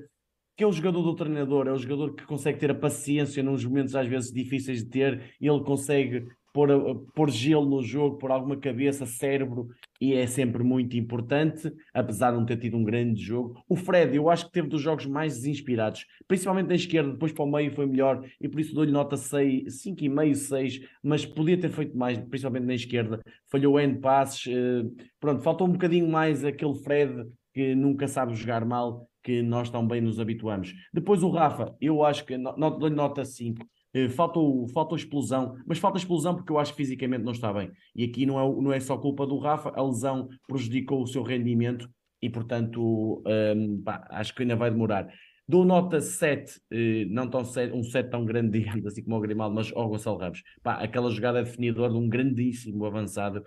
que 0.56 0.64
é 0.64 0.66
o 0.66 0.72
jogador 0.72 1.00
do 1.00 1.14
treinador, 1.14 1.68
é 1.68 1.72
o 1.72 1.78
jogador 1.78 2.14
que 2.14 2.26
consegue 2.26 2.58
ter 2.58 2.70
a 2.70 2.74
paciência 2.74 3.42
nos 3.42 3.64
momentos 3.64 3.94
às 3.94 4.06
vezes 4.06 4.30
difíceis 4.30 4.84
de 4.84 4.90
ter, 4.90 5.34
ele 5.40 5.64
consegue 5.64 6.26
pôr, 6.52 6.68
pôr 7.14 7.30
gelo 7.30 7.64
no 7.64 7.82
jogo, 7.82 8.18
pôr 8.18 8.30
alguma 8.30 8.56
cabeça, 8.56 9.06
cérebro, 9.06 9.68
e 10.00 10.14
é 10.14 10.26
sempre 10.26 10.62
muito 10.62 10.96
importante, 10.96 11.72
apesar 11.92 12.30
de 12.30 12.38
não 12.38 12.46
ter 12.46 12.56
tido 12.56 12.76
um 12.76 12.84
grande 12.84 13.22
jogo. 13.22 13.62
O 13.68 13.76
Fred, 13.76 14.16
eu 14.16 14.30
acho 14.30 14.46
que 14.46 14.52
teve 14.52 14.68
dos 14.68 14.80
jogos 14.80 15.06
mais 15.06 15.34
desinspirados, 15.34 16.06
principalmente 16.26 16.68
na 16.68 16.74
esquerda, 16.74 17.12
depois 17.12 17.32
para 17.32 17.44
o 17.44 17.50
meio 17.50 17.70
foi 17.72 17.86
melhor, 17.86 18.24
e 18.40 18.48
por 18.48 18.60
isso 18.60 18.74
dou-lhe 18.74 18.92
nota 18.92 19.16
6, 19.16 19.82
5,5, 19.82 20.34
6, 20.34 20.80
mas 21.02 21.26
podia 21.26 21.58
ter 21.58 21.70
feito 21.70 21.96
mais, 21.96 22.18
principalmente 22.18 22.66
na 22.66 22.74
esquerda. 22.74 23.20
Falhou 23.50 23.78
N 23.78 23.98
passes, 24.00 24.46
eh, 24.46 24.84
pronto, 25.18 25.42
faltou 25.42 25.66
um 25.66 25.72
bocadinho 25.72 26.08
mais 26.08 26.44
aquele 26.44 26.74
Fred 26.74 27.26
que 27.52 27.74
nunca 27.74 28.06
sabe 28.06 28.34
jogar 28.34 28.64
mal, 28.64 29.08
que 29.22 29.42
nós 29.42 29.68
tão 29.70 29.86
bem 29.86 30.00
nos 30.00 30.18
habituamos. 30.18 30.72
Depois 30.92 31.22
o 31.22 31.30
Rafa, 31.30 31.74
eu 31.80 32.04
acho 32.04 32.24
que 32.24 32.36
dou-lhe 32.38 32.94
nota 32.94 33.24
5. 33.24 33.64
Eh, 33.92 34.08
Faltou, 34.08 34.68
faltou 34.68 34.96
explosão, 34.96 35.56
mas 35.66 35.78
falta 35.78 35.98
explosão 35.98 36.34
porque 36.34 36.52
eu 36.52 36.58
acho 36.58 36.72
que 36.72 36.78
fisicamente 36.78 37.24
não 37.24 37.32
está 37.32 37.52
bem. 37.52 37.70
E 37.94 38.04
aqui 38.04 38.26
não 38.26 38.38
é, 38.38 38.62
não 38.62 38.72
é 38.72 38.80
só 38.80 38.96
culpa 38.96 39.26
do 39.26 39.38
Rafa, 39.38 39.70
a 39.74 39.82
lesão 39.82 40.28
prejudicou 40.46 41.02
o 41.02 41.06
seu 41.06 41.22
rendimento 41.22 41.88
e, 42.22 42.28
portanto, 42.30 43.22
hum, 43.56 43.82
pá, 43.84 44.06
acho 44.10 44.34
que 44.34 44.42
ainda 44.42 44.56
vai 44.56 44.70
demorar. 44.70 45.08
Dou 45.48 45.64
nota 45.64 46.00
7, 46.00 46.60
eh, 46.70 47.06
não 47.10 47.28
tão 47.28 47.44
7, 47.44 47.74
um 47.74 47.82
7 47.82 48.08
tão 48.10 48.24
grande, 48.24 48.50
digamos 48.60 48.86
assim 48.86 49.02
como 49.02 49.16
o 49.16 49.20
Grimaldo, 49.20 49.54
mas 49.54 49.72
ao 49.74 49.88
Gonçalo 49.88 50.18
Ramos. 50.18 50.42
Pá, 50.62 50.74
aquela 50.74 51.10
jogada 51.10 51.42
definidora 51.42 51.92
de 51.92 51.98
um 51.98 52.08
grandíssimo 52.08 52.84
avançado 52.84 53.42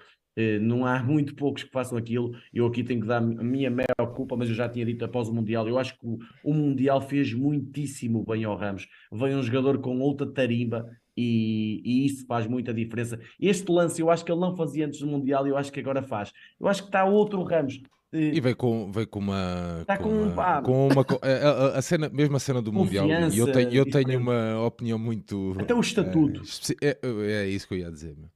não 0.61 0.86
há 0.86 1.01
muito 1.03 1.36
poucos 1.36 1.63
que 1.63 1.71
façam 1.71 1.97
aquilo. 1.97 2.31
Eu 2.53 2.65
aqui 2.65 2.84
tenho 2.84 3.01
que 3.01 3.07
dar 3.07 3.17
a 3.17 3.21
minha 3.21 3.69
maior 3.69 4.13
culpa, 4.13 4.36
mas 4.36 4.49
eu 4.49 4.55
já 4.55 4.67
tinha 4.67 4.86
dito 4.86 5.05
após 5.05 5.27
o 5.29 5.34
Mundial. 5.34 5.67
Eu 5.67 5.77
acho 5.77 5.97
que 5.97 6.05
o, 6.05 6.17
o 6.43 6.53
Mundial 6.53 7.01
fez 7.01 7.34
muitíssimo 7.34 8.23
bem 8.25 8.43
ao 8.43 8.55
Ramos. 8.55 8.88
Veio 9.11 9.38
um 9.38 9.43
jogador 9.43 9.79
com 9.79 9.99
outra 9.99 10.25
tarimba, 10.27 10.89
e, 11.15 11.81
e, 11.86 12.05
isso 12.07 12.25
faz 12.25 12.47
muita 12.47 12.73
diferença. 12.73 13.19
Este 13.39 13.71
lance 13.71 14.01
eu 14.01 14.09
acho 14.09 14.25
que 14.25 14.31
ele 14.31 14.41
não 14.41 14.55
fazia 14.55 14.86
antes 14.86 14.99
do 14.99 15.07
Mundial 15.07 15.45
e 15.45 15.51
eu 15.51 15.57
acho 15.57 15.71
que 15.71 15.79
agora 15.79 16.01
faz. 16.01 16.34
Eu 16.59 16.67
acho 16.67 16.81
que 16.81 16.89
está 16.89 17.05
outro 17.05 17.43
Ramos. 17.43 17.81
E 18.11 18.39
veio 18.39 18.55
com, 18.55 18.91
veio 18.91 19.07
com 19.07 19.19
uma. 19.19 19.79
Está 19.81 19.97
com, 19.97 20.03
com, 20.03 20.27
uma, 20.27 20.61
com 20.61 20.88
uma. 20.88 21.05
a, 21.23 21.79
a, 21.79 21.81
cena, 21.81 22.09
mesmo 22.09 22.36
a 22.36 22.39
cena 22.39 22.61
do 22.61 22.71
Mundial. 22.71 23.07
E 23.07 23.39
eu 23.39 23.51
tenho, 23.51 23.71
eu 23.71 23.89
tenho 23.89 24.19
uma 24.19 24.63
opinião 24.63 24.99
muito. 24.99 25.55
Até 25.59 25.73
o 25.73 25.79
estatuto. 25.79 26.41
É, 26.79 26.99
é, 27.01 27.31
é 27.43 27.47
isso 27.47 27.67
que 27.67 27.73
eu 27.73 27.79
ia 27.79 27.91
dizer. 27.91 28.15
Meu. 28.15 28.29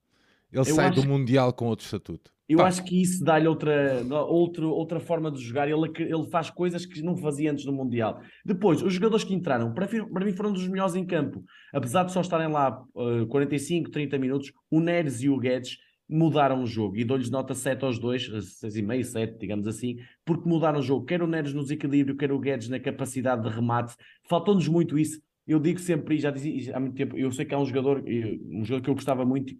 Ele 0.61 0.71
eu 0.71 0.75
sai 0.75 0.87
acho... 0.87 1.01
do 1.01 1.07
Mundial 1.07 1.53
com 1.53 1.67
outro 1.67 1.85
estatuto. 1.85 2.31
Eu 2.47 2.59
Pá. 2.59 2.67
acho 2.67 2.83
que 2.83 3.01
isso 3.01 3.23
dá-lhe 3.23 3.47
outra, 3.47 4.05
outra, 4.25 4.65
outra 4.65 4.99
forma 5.01 5.29
de 5.29 5.41
jogar. 5.41 5.67
Ele, 5.67 5.91
ele 5.97 6.29
faz 6.29 6.49
coisas 6.49 6.85
que 6.85 7.01
não 7.01 7.17
fazia 7.17 7.51
antes 7.51 7.65
do 7.65 7.73
Mundial. 7.73 8.21
Depois, 8.45 8.81
os 8.81 8.93
jogadores 8.93 9.25
que 9.25 9.33
entraram, 9.33 9.73
para, 9.73 9.85
para 9.85 10.25
mim 10.25 10.31
foram 10.31 10.53
dos 10.53 10.65
melhores 10.67 10.95
em 10.95 11.05
campo. 11.05 11.43
Apesar 11.73 12.03
de 12.03 12.13
só 12.13 12.21
estarem 12.21 12.47
lá 12.47 12.81
uh, 12.95 13.27
45, 13.27 13.91
30 13.91 14.17
minutos, 14.17 14.53
o 14.71 14.79
Neres 14.79 15.21
e 15.21 15.29
o 15.29 15.37
Guedes 15.37 15.77
mudaram 16.09 16.63
o 16.63 16.65
jogo. 16.65 16.95
E 16.95 17.03
dou-lhes 17.03 17.29
nota 17.29 17.53
7 17.53 17.83
aos 17.83 17.99
dois, 17.99 18.29
6,5, 18.29 19.03
7, 19.03 19.37
digamos 19.37 19.67
assim, 19.67 19.97
porque 20.25 20.47
mudaram 20.47 20.79
o 20.79 20.83
jogo. 20.83 21.05
Quer 21.05 21.21
o 21.21 21.27
Neres 21.27 21.53
no 21.53 21.63
desequilíbrio, 21.63 22.15
quer 22.15 22.31
o 22.31 22.39
Guedes 22.39 22.69
na 22.69 22.79
capacidade 22.79 23.43
de 23.43 23.49
remate. 23.49 23.93
Faltou-nos 24.29 24.69
muito 24.69 24.97
isso 24.97 25.19
eu 25.47 25.59
digo 25.59 25.79
sempre, 25.79 26.15
e 26.15 26.19
já 26.19 26.29
dizia 26.29 26.75
há 26.75 26.79
muito 26.79 26.95
tempo, 26.95 27.17
eu 27.17 27.31
sei 27.31 27.45
que 27.45 27.55
há 27.55 27.57
um 27.57 27.65
jogador, 27.65 28.03
um 28.05 28.65
jogador 28.65 28.83
que 28.83 28.89
eu 28.89 28.95
gostava 28.95 29.25
muito, 29.25 29.53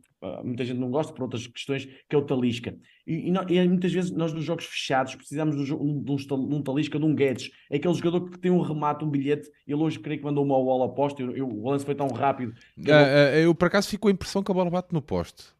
muita 0.43 0.65
gente 0.65 0.79
não 0.79 0.91
gosta 0.91 1.13
por 1.13 1.23
outras 1.23 1.47
questões, 1.47 1.85
que 1.85 2.15
é 2.15 2.17
o 2.17 2.21
Talisca. 2.21 2.75
E, 3.05 3.31
e, 3.31 3.55
e 3.55 3.67
muitas 3.67 3.93
vezes 3.93 4.11
nós 4.11 4.33
nos 4.33 4.43
jogos 4.43 4.65
fechados 4.65 5.15
precisamos 5.15 5.55
de 5.55 5.73
um, 5.73 6.03
de 6.03 6.11
um, 6.11 6.15
de 6.17 6.55
um 6.55 6.61
Talisca, 6.61 6.99
de 6.99 7.05
um 7.05 7.15
Guedes. 7.15 7.51
É 7.69 7.77
aquele 7.77 7.93
jogador 7.93 8.29
que 8.29 8.38
tem 8.38 8.51
um 8.51 8.61
remate, 8.61 9.05
um 9.05 9.09
bilhete. 9.09 9.49
Ele 9.65 9.81
hoje 9.81 9.99
creio 9.99 10.19
que 10.19 10.25
mandou 10.25 10.43
uma 10.43 10.55
bola 10.55 10.83
ao 10.83 10.93
poste. 10.93 11.21
Eu, 11.21 11.35
eu, 11.35 11.47
o 11.47 11.69
lance 11.69 11.85
foi 11.85 11.95
tão 11.95 12.07
rápido. 12.07 12.53
Eu, 12.77 12.95
uh, 12.95 13.35
eu, 13.45 13.55
por 13.55 13.65
acaso, 13.65 13.88
fico 13.88 14.01
com 14.01 14.07
a 14.09 14.11
impressão 14.11 14.43
que 14.43 14.51
a 14.51 14.53
bola 14.53 14.69
bate 14.69 14.93
no 14.93 15.01
poste. 15.01 15.57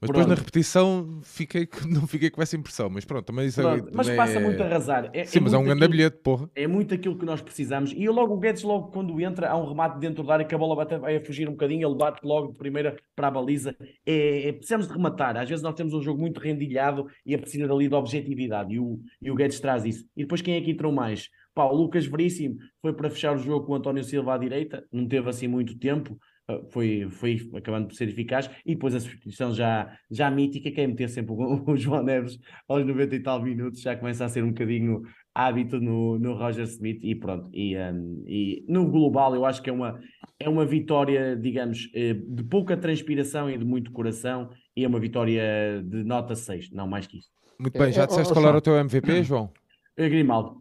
Mas 0.00 0.08
depois 0.08 0.26
na 0.26 0.34
repetição 0.34 1.20
fiquei, 1.22 1.68
não 1.86 2.06
fiquei 2.06 2.30
com 2.30 2.40
essa 2.40 2.56
impressão, 2.56 2.88
mas 2.88 3.04
pronto, 3.04 3.26
também 3.26 3.46
isso 3.46 3.60
pronto, 3.60 3.88
é, 3.88 3.90
Mas 3.94 4.08
passa 4.08 4.38
é... 4.38 4.40
muito 4.40 4.62
a 4.62 4.66
arrasar. 4.66 5.10
É, 5.12 5.24
Sim, 5.24 5.38
é 5.38 5.42
mas 5.42 5.52
é 5.52 5.58
um 5.58 5.64
grande 5.64 5.86
bilhete, 5.88 6.16
porra. 6.22 6.48
É 6.54 6.66
muito 6.66 6.94
aquilo 6.94 7.18
que 7.18 7.26
nós 7.26 7.42
precisamos. 7.42 7.92
E 7.92 8.08
logo 8.08 8.34
o 8.34 8.38
Guedes, 8.38 8.62
logo 8.62 8.90
quando 8.90 9.20
entra, 9.20 9.50
há 9.50 9.56
um 9.58 9.68
remate 9.68 9.98
dentro 9.98 10.24
da 10.24 10.32
área 10.32 10.46
que 10.46 10.54
a 10.54 10.58
bola 10.58 10.74
bate, 10.74 10.96
vai 10.96 11.16
a 11.16 11.24
fugir 11.24 11.46
um 11.48 11.52
bocadinho, 11.52 11.86
ele 11.86 11.96
bate 11.96 12.20
logo 12.24 12.52
de 12.52 12.58
primeira 12.58 12.96
para 13.14 13.28
a 13.28 13.30
baliza. 13.30 13.76
É, 14.06 14.48
é, 14.48 14.52
precisamos 14.52 14.86
de 14.86 14.92
rematar. 14.94 15.36
Às 15.36 15.48
vezes 15.48 15.62
nós 15.62 15.74
temos 15.74 15.92
um 15.92 16.00
jogo 16.00 16.18
muito 16.18 16.40
rendilhado 16.40 17.06
e 17.26 17.34
é 17.34 17.38
preciso 17.38 17.70
ali 17.70 17.86
de 17.86 17.94
objetividade. 17.94 18.72
E 18.72 18.80
o, 18.80 18.98
e 19.20 19.30
o 19.30 19.34
Guedes 19.34 19.60
traz 19.60 19.84
isso. 19.84 20.06
E 20.16 20.22
depois 20.22 20.40
quem 20.40 20.54
é 20.54 20.60
que 20.62 20.70
entrou 20.70 20.90
mais? 20.90 21.28
Pá, 21.54 21.64
o 21.64 21.74
Lucas 21.74 22.06
Veríssimo 22.06 22.56
foi 22.80 22.94
para 22.94 23.10
fechar 23.10 23.34
o 23.34 23.38
jogo 23.38 23.66
com 23.66 23.72
o 23.72 23.74
António 23.74 24.02
Silva 24.02 24.34
à 24.34 24.38
direita, 24.38 24.86
não 24.90 25.06
teve 25.06 25.28
assim 25.28 25.46
muito 25.46 25.78
tempo. 25.78 26.18
Ah, 26.50 26.60
foi, 26.70 27.08
foi 27.10 27.48
acabando 27.54 27.86
por 27.86 27.94
ser 27.94 28.08
eficaz, 28.08 28.50
e 28.66 28.74
depois 28.74 28.94
a 28.94 29.00
substituição 29.00 29.54
já, 29.54 29.96
já 30.10 30.30
mítica, 30.30 30.70
que 30.70 30.80
é 30.80 30.86
meter 30.86 31.08
sempre 31.08 31.32
o, 31.32 31.62
o 31.70 31.76
João 31.76 32.02
Neves 32.02 32.38
aos 32.68 32.84
90 32.84 33.14
e 33.14 33.20
tal 33.20 33.42
minutos, 33.42 33.80
já 33.80 33.96
começa 33.96 34.24
a 34.24 34.28
ser 34.28 34.42
um 34.42 34.48
bocadinho 34.48 35.02
hábito 35.32 35.80
no, 35.80 36.18
no 36.18 36.34
Roger 36.34 36.64
Smith, 36.64 36.98
e 37.04 37.14
pronto, 37.14 37.48
e, 37.52 37.76
um, 37.76 38.24
e 38.26 38.64
no 38.68 38.90
global 38.90 39.34
eu 39.34 39.44
acho 39.44 39.62
que 39.62 39.70
é 39.70 39.72
uma, 39.72 40.00
é 40.40 40.48
uma 40.48 40.66
vitória, 40.66 41.36
digamos, 41.36 41.88
eh, 41.94 42.14
de 42.14 42.42
pouca 42.42 42.76
transpiração 42.76 43.48
e 43.48 43.56
de 43.56 43.64
muito 43.64 43.92
coração, 43.92 44.50
e 44.76 44.84
é 44.84 44.88
uma 44.88 44.98
vitória 44.98 45.80
de 45.84 46.02
nota 46.02 46.34
6, 46.34 46.72
não 46.72 46.88
mais 46.88 47.06
que 47.06 47.18
isso. 47.18 47.30
Muito 47.58 47.78
bem, 47.78 47.92
já 47.92 48.02
é, 48.02 48.06
disseste 48.06 48.32
qual 48.32 48.46
era 48.46 48.58
o 48.58 48.60
teu 48.60 48.76
MVP, 48.76 49.22
João? 49.22 49.52
É 49.96 50.08
Grimaldo. 50.08 50.60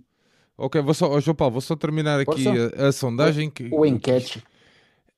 Ok, 0.56 0.82
vou 0.82 0.94
só, 0.94 1.10
oh, 1.10 1.22
João 1.22 1.36
Paulo, 1.36 1.54
vou 1.54 1.62
só 1.62 1.76
terminar 1.76 2.20
aqui 2.20 2.46
a, 2.78 2.88
a, 2.88 2.92
sondagem. 2.92 3.50
Que, 3.50 3.70
o 3.72 3.86
enquete. 3.86 4.44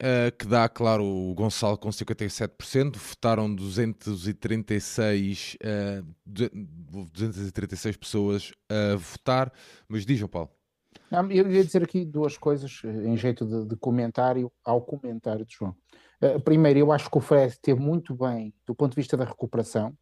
Uh, 0.01 0.35
que 0.35 0.47
dá, 0.47 0.67
claro, 0.67 1.05
o 1.05 1.31
Gonçalo 1.35 1.77
com 1.77 1.89
57%, 1.89 2.97
votaram 2.97 3.53
236, 3.53 5.57
uh, 5.63 6.03
236 6.25 7.97
pessoas 7.97 8.51
a 8.67 8.95
votar, 8.95 9.53
mas 9.87 10.03
diz, 10.03 10.19
Paulo. 10.25 10.49
Não, 11.11 11.29
eu 11.29 11.51
ia 11.51 11.63
dizer 11.63 11.83
aqui 11.83 12.03
duas 12.03 12.35
coisas 12.35 12.81
eh, 12.83 12.87
em 12.87 13.15
jeito 13.15 13.45
de, 13.45 13.67
de 13.67 13.75
comentário 13.75 14.51
ao 14.65 14.81
comentário 14.81 15.45
de 15.45 15.53
João. 15.53 15.75
Uh, 16.19 16.39
primeiro, 16.39 16.79
eu 16.79 16.91
acho 16.91 17.07
que 17.07 17.17
o 17.19 17.21
Fred 17.21 17.53
esteve 17.53 17.79
muito 17.79 18.15
bem 18.15 18.51
do 18.65 18.73
ponto 18.73 18.93
de 18.93 18.95
vista 18.95 19.15
da 19.15 19.25
recuperação, 19.25 19.95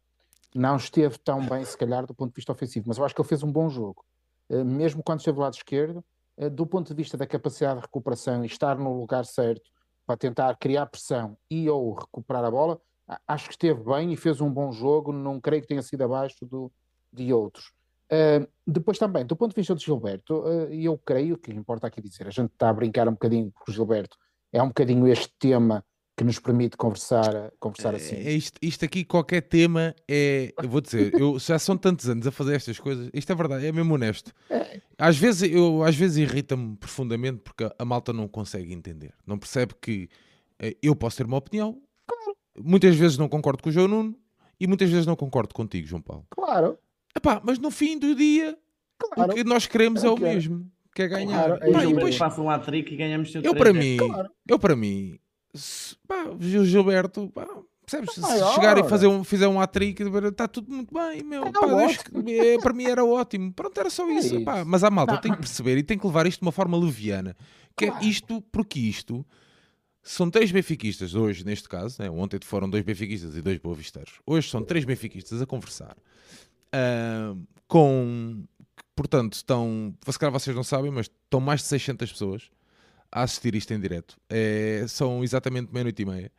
não 0.54 0.76
esteve 0.76 1.18
tão 1.18 1.44
bem, 1.44 1.62
se 1.62 1.76
calhar, 1.76 2.06
do 2.06 2.14
ponto 2.14 2.30
de 2.30 2.36
vista 2.36 2.52
ofensivo, 2.52 2.86
mas 2.88 2.96
eu 2.96 3.04
acho 3.04 3.14
que 3.14 3.20
ele 3.20 3.28
fez 3.28 3.42
um 3.42 3.52
bom 3.52 3.68
jogo. 3.68 4.02
Uh, 4.48 4.64
mesmo 4.64 5.02
quando 5.02 5.18
esteve 5.18 5.34
do 5.34 5.42
lado 5.42 5.52
esquerdo, 5.52 6.02
do 6.52 6.66
ponto 6.66 6.88
de 6.88 6.94
vista 6.94 7.18
da 7.18 7.26
capacidade 7.26 7.80
de 7.80 7.82
recuperação 7.82 8.42
e 8.42 8.46
estar 8.46 8.78
no 8.78 8.98
lugar 8.98 9.26
certo, 9.26 9.70
para 10.10 10.16
tentar 10.16 10.56
criar 10.56 10.86
pressão 10.86 11.36
e 11.48 11.70
ou 11.70 11.94
recuperar 11.94 12.44
a 12.44 12.50
bola, 12.50 12.80
acho 13.28 13.46
que 13.46 13.52
esteve 13.52 13.80
bem 13.84 14.12
e 14.12 14.16
fez 14.16 14.40
um 14.40 14.50
bom 14.50 14.72
jogo, 14.72 15.12
não 15.12 15.40
creio 15.40 15.62
que 15.62 15.68
tenha 15.68 15.82
sido 15.82 16.02
abaixo 16.02 16.44
do, 16.44 16.72
de 17.12 17.32
outros. 17.32 17.72
Uh, 18.10 18.44
depois 18.66 18.98
também, 18.98 19.24
do 19.24 19.36
ponto 19.36 19.50
de 19.50 19.60
vista 19.60 19.72
de 19.72 19.84
Gilberto, 19.84 20.40
uh, 20.40 20.68
eu 20.72 20.98
creio 20.98 21.38
que 21.38 21.52
importa 21.52 21.86
aqui 21.86 22.02
dizer, 22.02 22.26
a 22.26 22.30
gente 22.30 22.50
está 22.50 22.70
a 22.70 22.72
brincar 22.72 23.06
um 23.06 23.12
bocadinho 23.12 23.52
com 23.52 23.70
o 23.70 23.72
Gilberto, 23.72 24.16
é 24.52 24.60
um 24.60 24.66
bocadinho 24.66 25.06
este 25.06 25.32
tema 25.38 25.84
que 26.20 26.24
nos 26.24 26.38
permite 26.38 26.76
conversar, 26.76 27.50
conversar 27.58 27.94
assim. 27.94 28.16
É, 28.16 28.30
isto, 28.30 28.58
isto, 28.60 28.84
aqui, 28.84 29.06
qualquer 29.06 29.40
tema 29.40 29.96
é. 30.06 30.52
Eu 30.62 30.68
vou 30.68 30.82
dizer, 30.82 31.18
eu 31.18 31.38
já 31.38 31.58
são 31.58 31.78
tantos 31.78 32.10
anos 32.10 32.26
a 32.26 32.30
fazer 32.30 32.56
estas 32.56 32.78
coisas, 32.78 33.08
isto 33.14 33.32
é 33.32 33.34
verdade, 33.34 33.66
é 33.66 33.72
mesmo 33.72 33.94
honesto. 33.94 34.30
É. 34.50 34.82
Às 34.98 35.16
vezes, 35.16 35.50
eu, 35.50 35.82
às 35.82 35.96
vezes 35.96 36.18
irrita-me 36.18 36.76
profundamente 36.76 37.38
porque 37.38 37.66
a 37.78 37.84
malta 37.86 38.12
não 38.12 38.28
consegue 38.28 38.74
entender. 38.74 39.14
Não 39.26 39.38
percebe 39.38 39.72
que 39.80 40.10
eh, 40.58 40.76
eu 40.82 40.94
posso 40.94 41.16
ter 41.16 41.24
uma 41.24 41.38
opinião, 41.38 41.80
claro. 42.06 42.36
muitas 42.58 42.94
vezes 42.94 43.16
não 43.16 43.26
concordo 43.26 43.62
com 43.62 43.70
o 43.70 43.72
João 43.72 43.88
Nuno 43.88 44.14
e 44.60 44.66
muitas 44.66 44.90
vezes 44.90 45.06
não 45.06 45.16
concordo 45.16 45.54
contigo, 45.54 45.86
João 45.86 46.02
Paulo. 46.02 46.26
Claro. 46.28 46.78
Epá, 47.16 47.40
mas 47.42 47.58
no 47.58 47.70
fim 47.70 47.98
do 47.98 48.14
dia, 48.14 48.58
claro. 49.14 49.32
o 49.32 49.34
que 49.34 49.42
nós 49.42 49.66
queremos 49.66 50.04
é, 50.04 50.06
é 50.06 50.10
o 50.10 50.18
mesmo. 50.18 50.70
Que 50.94 51.04
é 51.04 51.08
ganhar. 51.08 51.46
Claro, 51.46 51.64
é 51.64 51.72
Pá, 51.72 51.84
e 51.86 51.94
depois 51.94 52.14
faço 52.14 52.42
um 52.42 52.50
hat-trick 52.50 52.92
e 52.92 52.96
ganhamos 52.98 53.34
eu 53.34 53.54
para 53.54 53.72
mim, 53.72 53.96
claro. 53.96 54.30
eu 54.46 54.58
para 54.58 54.76
mim 54.76 55.18
pá, 56.06 56.24
o 56.24 56.64
Gilberto, 56.64 57.30
pá, 57.30 57.46
percebes? 57.84 58.14
Se 58.14 58.20
maior. 58.20 58.54
chegar 58.54 58.78
e 58.78 58.84
fazer 58.88 59.06
um, 59.06 59.24
fizer 59.24 59.48
um 59.48 59.60
hat-trick, 59.60 60.02
está 60.02 60.46
tudo 60.46 60.72
muito 60.72 60.94
bem, 60.94 61.22
meu. 61.22 61.44
É 61.44 61.52
pá, 61.52 61.60
é, 62.30 62.58
para 62.58 62.72
mim 62.72 62.84
era 62.84 63.04
ótimo. 63.04 63.52
Pronto, 63.52 63.78
era 63.78 63.90
só 63.90 64.08
isso. 64.10 64.34
É 64.34 64.38
isso. 64.38 64.44
Pá, 64.44 64.64
mas 64.64 64.84
a 64.84 64.90
malta 64.90 65.18
tem 65.18 65.32
que 65.32 65.38
perceber 65.38 65.76
e 65.78 65.82
tem 65.82 65.98
que 65.98 66.06
levar 66.06 66.26
isto 66.26 66.40
de 66.40 66.46
uma 66.46 66.52
forma 66.52 66.78
leviana. 66.78 67.36
Que 67.76 67.86
é 67.86 68.04
isto, 68.04 68.42
porque 68.52 68.78
isto 68.78 69.24
são 70.02 70.30
três 70.30 70.50
benfiquistas 70.50 71.14
hoje, 71.14 71.44
neste 71.44 71.68
caso. 71.68 72.00
Né? 72.00 72.10
Ontem 72.10 72.38
foram 72.42 72.68
dois 72.68 72.84
benfiquistas 72.84 73.36
e 73.36 73.42
dois 73.42 73.58
boavisteiros. 73.58 74.20
Hoje 74.26 74.48
são 74.48 74.62
três 74.62 74.84
benfiquistas 74.84 75.42
a 75.42 75.46
conversar. 75.46 75.96
Uh, 76.72 77.40
com 77.66 78.44
portanto, 78.94 79.32
estão, 79.32 79.94
se 80.06 80.18
calhar 80.18 80.32
vocês 80.32 80.54
não 80.54 80.62
sabem, 80.62 80.90
mas 80.90 81.06
estão 81.06 81.40
mais 81.40 81.60
de 81.60 81.66
600 81.68 82.12
pessoas 82.12 82.50
a 83.12 83.22
assistir 83.22 83.54
isto 83.54 83.72
em 83.72 83.80
direto. 83.80 84.16
É, 84.28 84.84
são 84.88 85.22
exatamente 85.24 85.72
meia-noite 85.72 86.02
e 86.02 86.04
meia. 86.04 86.32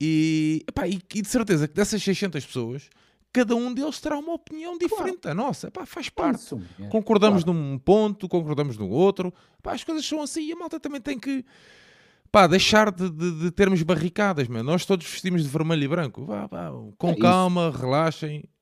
E, 0.00 0.64
epá, 0.68 0.86
e, 0.86 1.00
e, 1.14 1.22
de 1.22 1.28
certeza 1.28 1.66
que 1.66 1.74
dessas 1.74 2.02
600 2.02 2.44
pessoas, 2.44 2.90
cada 3.32 3.54
um 3.54 3.72
deles 3.72 4.00
terá 4.00 4.18
uma 4.18 4.34
opinião 4.34 4.76
diferente 4.78 5.20
claro. 5.20 5.20
da 5.22 5.34
nossa. 5.34 5.68
Epá, 5.68 5.86
faz 5.86 6.08
parte. 6.08 6.40
Isso, 6.40 6.60
é. 6.80 6.86
Concordamos 6.88 7.44
claro. 7.44 7.58
num 7.58 7.78
ponto, 7.78 8.28
concordamos 8.28 8.76
no 8.76 8.88
outro. 8.88 9.32
Epá, 9.58 9.72
as 9.72 9.84
coisas 9.84 10.06
são 10.06 10.22
assim 10.22 10.48
e 10.48 10.52
a 10.52 10.56
malta 10.56 10.78
também 10.78 11.00
tem 11.00 11.18
que 11.18 11.44
pá, 12.30 12.46
deixar 12.46 12.90
de, 12.90 13.08
de, 13.08 13.40
de 13.40 13.50
termos 13.50 13.82
barricadas. 13.82 14.48
Man. 14.48 14.62
Nós 14.62 14.84
todos 14.84 15.06
vestimos 15.06 15.42
de 15.42 15.48
vermelho 15.48 15.84
e 15.84 15.88
branco. 15.88 16.24
Vá, 16.24 16.46
vá, 16.46 16.70
com 16.98 17.10
é 17.10 17.16
calma, 17.16 17.70
isso. 17.70 17.78
relaxem. 17.78 18.44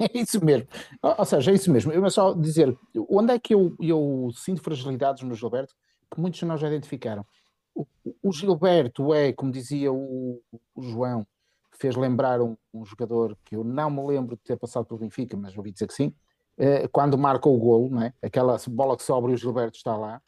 É 0.00 0.18
isso 0.18 0.42
mesmo. 0.42 0.66
Ou 1.02 1.24
seja, 1.26 1.50
é 1.50 1.54
isso 1.54 1.70
mesmo. 1.70 1.92
Eu 1.92 2.00
vou 2.00 2.10
só 2.10 2.32
dizer, 2.32 2.74
onde 3.06 3.34
é 3.34 3.38
que 3.38 3.54
eu, 3.54 3.76
eu 3.78 4.30
sinto 4.34 4.62
fragilidades 4.62 5.22
no 5.22 5.34
Gilberto? 5.34 5.74
Que 6.14 6.20
muitos 6.20 6.38
de 6.38 6.46
nós 6.46 6.60
já 6.60 6.68
identificaram. 6.68 7.26
O, 7.74 7.86
o 8.22 8.32
Gilberto 8.32 9.12
é, 9.12 9.32
como 9.32 9.50
dizia 9.50 9.92
o, 9.92 10.40
o 10.74 10.82
João, 10.82 11.26
fez 11.72 11.96
lembrar 11.96 12.40
um, 12.40 12.56
um, 12.72 12.84
jogador 12.84 13.36
que 13.44 13.56
eu 13.56 13.64
não 13.64 13.90
me 13.90 14.06
lembro 14.06 14.36
de 14.36 14.42
ter 14.42 14.56
passado 14.56 14.86
pelo 14.86 15.00
Benfica, 15.00 15.36
mas 15.36 15.56
ouvi 15.56 15.72
dizer 15.72 15.88
que 15.88 15.94
sim, 15.94 16.14
eh, 16.56 16.86
quando 16.88 17.18
marca 17.18 17.48
o 17.48 17.58
golo, 17.58 17.90
não 17.90 18.02
é? 18.02 18.14
aquela 18.22 18.56
bola 18.68 18.96
que 18.96 19.02
sobra 19.02 19.32
e 19.32 19.34
o 19.34 19.36
Gilberto 19.36 19.76
está 19.76 19.96
lá. 19.96 20.22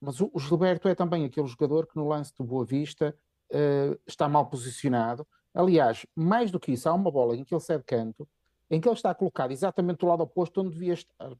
Mas 0.00 0.20
o, 0.20 0.30
o 0.32 0.38
Gilberto 0.38 0.88
é 0.88 0.94
também 0.94 1.24
aquele 1.24 1.46
jogador 1.48 1.86
que 1.86 1.96
no 1.96 2.06
lance 2.06 2.32
do 2.38 2.44
Boa 2.44 2.64
Vista 2.64 3.16
eh, 3.50 3.98
está 4.06 4.28
mal 4.28 4.46
posicionado. 4.46 5.26
Aliás, 5.52 6.06
mais 6.14 6.50
do 6.52 6.60
que 6.60 6.72
isso, 6.72 6.88
há 6.88 6.94
uma 6.94 7.10
bola 7.10 7.36
em 7.36 7.44
que 7.44 7.52
ele 7.52 7.60
cede 7.60 7.82
canto, 7.84 8.28
em 8.70 8.80
que 8.80 8.88
ele 8.88 8.94
está 8.94 9.12
colocado 9.12 9.50
exatamente 9.50 9.98
do 9.98 10.06
lado 10.06 10.22
oposto 10.22 10.60
onde 10.60 10.70
devia 10.70 10.94
estar 10.94 11.32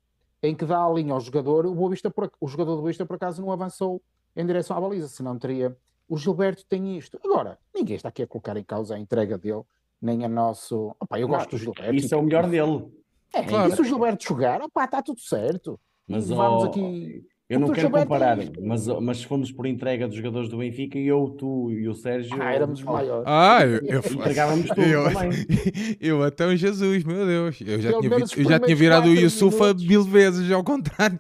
em 0.43 0.55
que 0.55 0.65
dá 0.65 0.85
a 0.85 0.91
linha 0.91 1.13
ao 1.15 1.21
jogador, 1.21 1.67
o, 1.67 1.75
Boa 1.75 1.91
Vista 1.91 2.11
por, 2.11 2.31
o 2.41 2.49
jogador 2.49 2.73
do 2.73 2.79
Boa 2.79 2.89
Vista 2.89 3.07
por 3.07 3.17
acaso 3.17 3.41
não 3.41 3.53
avançou 3.53 4.03
em 4.35 4.45
direção 4.45 4.77
à 4.77 4.81
baliza, 4.81 5.09
senão 5.09 5.39
teria. 5.39 5.77
O 6.09 6.17
Gilberto 6.17 6.65
tem 6.67 6.99
isto. 6.99 7.19
Agora, 7.25 7.59
ninguém 7.75 7.97
está 7.97 8.09
aqui 8.09 8.23
a 8.23 8.27
colocar 8.27 8.57
em 8.57 8.65
causa 8.65 8.95
a 8.97 8.99
entrega 8.99 9.39
dele 9.39 9.63
nem 10.01 10.25
a 10.25 10.29
nosso. 10.29 10.95
Opa, 10.99 11.21
eu 11.21 11.29
gosto 11.29 11.51
do 11.51 11.59
Gilberto. 11.59 11.95
Isso 11.95 12.15
é 12.15 12.19
o 12.19 12.23
melhor 12.23 12.49
dele. 12.49 12.93
É, 13.33 13.43
claro. 13.45 13.75
se 13.75 13.81
o 13.81 13.85
Gilberto 13.85 14.25
jogar, 14.25 14.61
opa, 14.61 14.85
está 14.85 15.01
tudo 15.01 15.21
certo. 15.21 15.79
Mas 16.09 16.29
vamos 16.29 16.65
aqui 16.65 17.25
eu 17.53 17.61
não 17.61 17.71
quero 17.71 17.91
comparar, 17.91 18.39
mas, 18.61 18.87
mas 18.87 19.19
se 19.19 19.27
fomos 19.27 19.53
por 19.53 19.67
entrega 19.67 20.09
dos 20.09 20.17
jogadores 20.17 20.49
do 20.49 20.59
Benfica, 20.59 20.99
eu, 20.99 21.35
tu 21.39 21.71
e 21.71 21.89
o 21.89 21.95
Sérgio. 21.95 22.37
Ah, 22.41 22.53
éramos 22.53 22.83
maiores. 22.83 23.25
Ah, 23.27 23.61
eu, 23.65 23.81
eu 23.87 23.99
entregávamos 23.99 24.69
tudo 24.69 24.83
eu, 24.83 25.05
também. 25.05 25.31
Eu 26.01 26.23
até 26.23 26.47
um 26.47 26.57
Jesus, 26.57 27.05
meu 27.05 27.27
Deus. 27.27 27.61
Eu 27.61 27.81
já 27.81 28.01
tinha, 28.01 28.11
eu 28.37 28.45
já 28.45 28.59
tinha 28.59 28.77
virado 28.77 29.09
o 29.09 29.15
Yusufa 29.15 29.75
mil 29.75 30.03
vezes, 30.03 30.51
ao 30.51 30.65
contrário. 30.65 31.19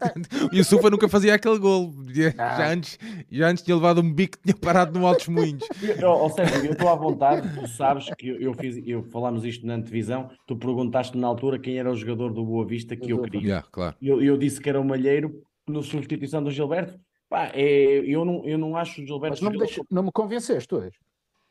o 0.51 0.55
Yusufa 0.57 0.91
nunca 0.91 1.09
fazia 1.09 1.35
aquele 1.35 1.59
gol. 1.59 1.93
Ah. 2.39 2.57
Já, 2.57 2.73
antes, 2.73 2.99
já 3.31 3.49
antes 3.49 3.63
tinha 3.63 3.77
levado 3.77 4.01
um 4.01 4.13
bico 4.13 4.39
que 4.39 4.45
tinha 4.45 4.57
parado 4.57 4.99
no 4.99 5.07
Altos 5.07 5.29
Moinhos. 5.29 5.65
Ou 6.03 6.31
seja, 6.31 6.57
eu 6.65 6.73
estou 6.73 6.89
à 6.89 6.95
vontade, 6.95 7.49
tu 7.59 7.67
sabes 7.69 8.07
que 8.17 8.29
eu, 8.29 8.41
eu 8.41 8.55
fiz, 8.55 8.83
eu 8.87 9.03
falámos 9.05 9.45
isto 9.45 9.67
na 9.67 9.75
antevisão, 9.75 10.31
tu 10.47 10.57
perguntaste 10.57 11.17
na 11.17 11.27
altura 11.27 11.59
quem 11.59 11.79
era 11.79 11.91
o 11.91 11.97
jogador 11.97 12.33
do 12.33 12.45
Boa 12.45 12.67
Vista 12.67 12.97
que 12.97 13.13
eu 13.13 13.23
queria. 13.23 13.43
Yeah, 13.43 13.67
claro. 13.71 13.97
eu, 14.01 14.23
eu 14.23 14.37
disse 14.37 14.61
que 14.61 14.69
era 14.69 14.81
o 14.81 14.85
Malheiro 14.85 15.43
na 15.69 15.83
substituição 15.83 16.43
do 16.43 16.51
Gilberto, 16.51 16.99
pá, 17.29 17.51
é, 17.55 17.99
eu, 18.05 18.25
não, 18.25 18.45
eu 18.47 18.59
não 18.59 18.77
acho 18.77 19.03
o 19.03 19.07
Gilberto. 19.07 19.35
Mas 19.35 19.41
não 19.41 19.51
me, 19.51 19.59
deixa, 19.59 19.83
não 19.91 20.03
me 20.03 20.13
convenceste 20.13 20.75
hoje. 20.75 20.99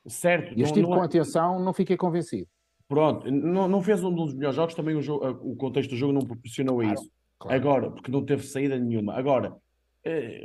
Certo. 0.07 0.53
E 0.57 0.62
estive 0.64 0.88
com 0.88 1.01
é- 1.01 1.05
atenção, 1.05 1.59
não 1.59 1.74
fiquei 1.74 1.95
convencido. 1.95 2.47
Pronto, 2.88 3.32
não, 3.32 3.68
não 3.70 3.82
fez 3.82 4.03
um 4.03 4.14
dos 4.14 4.34
melhores 4.34 4.55
jogos, 4.55 4.76
também 4.76 4.95
o, 4.95 5.01
jogo, 5.01 5.26
o 5.49 5.55
contexto 5.55 5.91
do 5.91 5.95
jogo 5.95 6.12
não 6.12 6.22
proporcionou 6.22 6.80
claro, 6.80 6.93
isso. 6.93 7.12
Claro. 7.39 7.55
Agora, 7.55 7.91
porque 7.91 8.12
não 8.12 8.26
teve 8.26 8.43
saída 8.43 8.78
nenhuma. 8.78 9.14
Agora, 9.14 9.55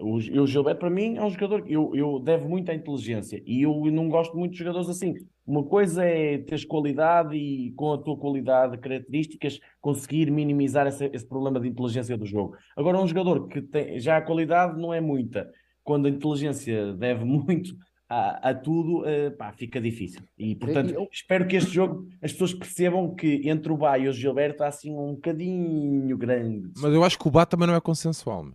o, 0.03 0.17
o 0.17 0.47
Gilberto, 0.47 0.81
para 0.81 0.91
mim, 0.91 1.17
é 1.17 1.25
um 1.25 1.31
jogador 1.31 1.63
que 1.63 1.73
eu, 1.73 1.95
eu 1.95 2.19
devo 2.19 2.49
muito 2.49 2.71
à 2.71 2.75
inteligência 2.75 3.43
e 3.47 3.63
eu 3.63 3.73
não 3.91 4.09
gosto 4.09 4.37
muito 4.37 4.53
de 4.53 4.59
jogadores 4.59 4.89
assim. 4.89 5.15
Uma 5.47 5.63
coisa 5.63 6.05
é 6.05 6.39
teres 6.39 6.65
qualidade 6.65 7.37
e, 7.37 7.71
com 7.73 7.93
a 7.93 7.99
tua 7.99 8.17
qualidade, 8.19 8.77
características, 8.79 9.61
conseguir 9.81 10.31
minimizar 10.31 10.87
esse, 10.87 11.09
esse 11.13 11.27
problema 11.27 11.61
de 11.61 11.69
inteligência 11.69 12.17
do 12.17 12.27
jogo. 12.27 12.57
Agora, 12.77 13.01
um 13.01 13.07
jogador 13.07 13.47
que 13.49 13.63
tem, 13.63 13.99
já 13.99 14.17
a 14.17 14.23
qualidade 14.23 14.79
não 14.79 14.93
é 14.93 15.01
muita, 15.01 15.51
quando 15.85 16.07
a 16.07 16.11
inteligência 16.11 16.93
deve 16.95 17.25
muito 17.27 17.77
a, 18.09 18.51
a 18.51 18.55
tudo, 18.55 19.03
uh, 19.03 19.31
pá, 19.37 19.53
fica 19.53 19.81
difícil. 19.81 20.21
E, 20.39 20.55
portanto, 20.55 20.93
eu... 20.93 21.09
espero 21.11 21.47
que 21.47 21.57
este 21.57 21.73
jogo 21.73 22.07
as 22.23 22.33
pessoas 22.33 22.53
percebam 22.53 23.15
que 23.15 23.49
entre 23.49 23.73
o 23.73 23.77
Bá 23.77 23.99
e 23.99 24.09
o 24.09 24.13
Gilberto 24.13 24.63
há 24.63 24.69
assim 24.69 24.93
um 24.93 25.15
bocadinho 25.15 26.17
grande. 26.17 26.71
Mas 26.77 26.93
eu 26.93 27.03
acho 27.03 27.19
que 27.19 27.27
o 27.27 27.31
Bá 27.31 27.47
também 27.47 27.67
não 27.67 27.75
é 27.75 27.81
consensual. 27.81 28.47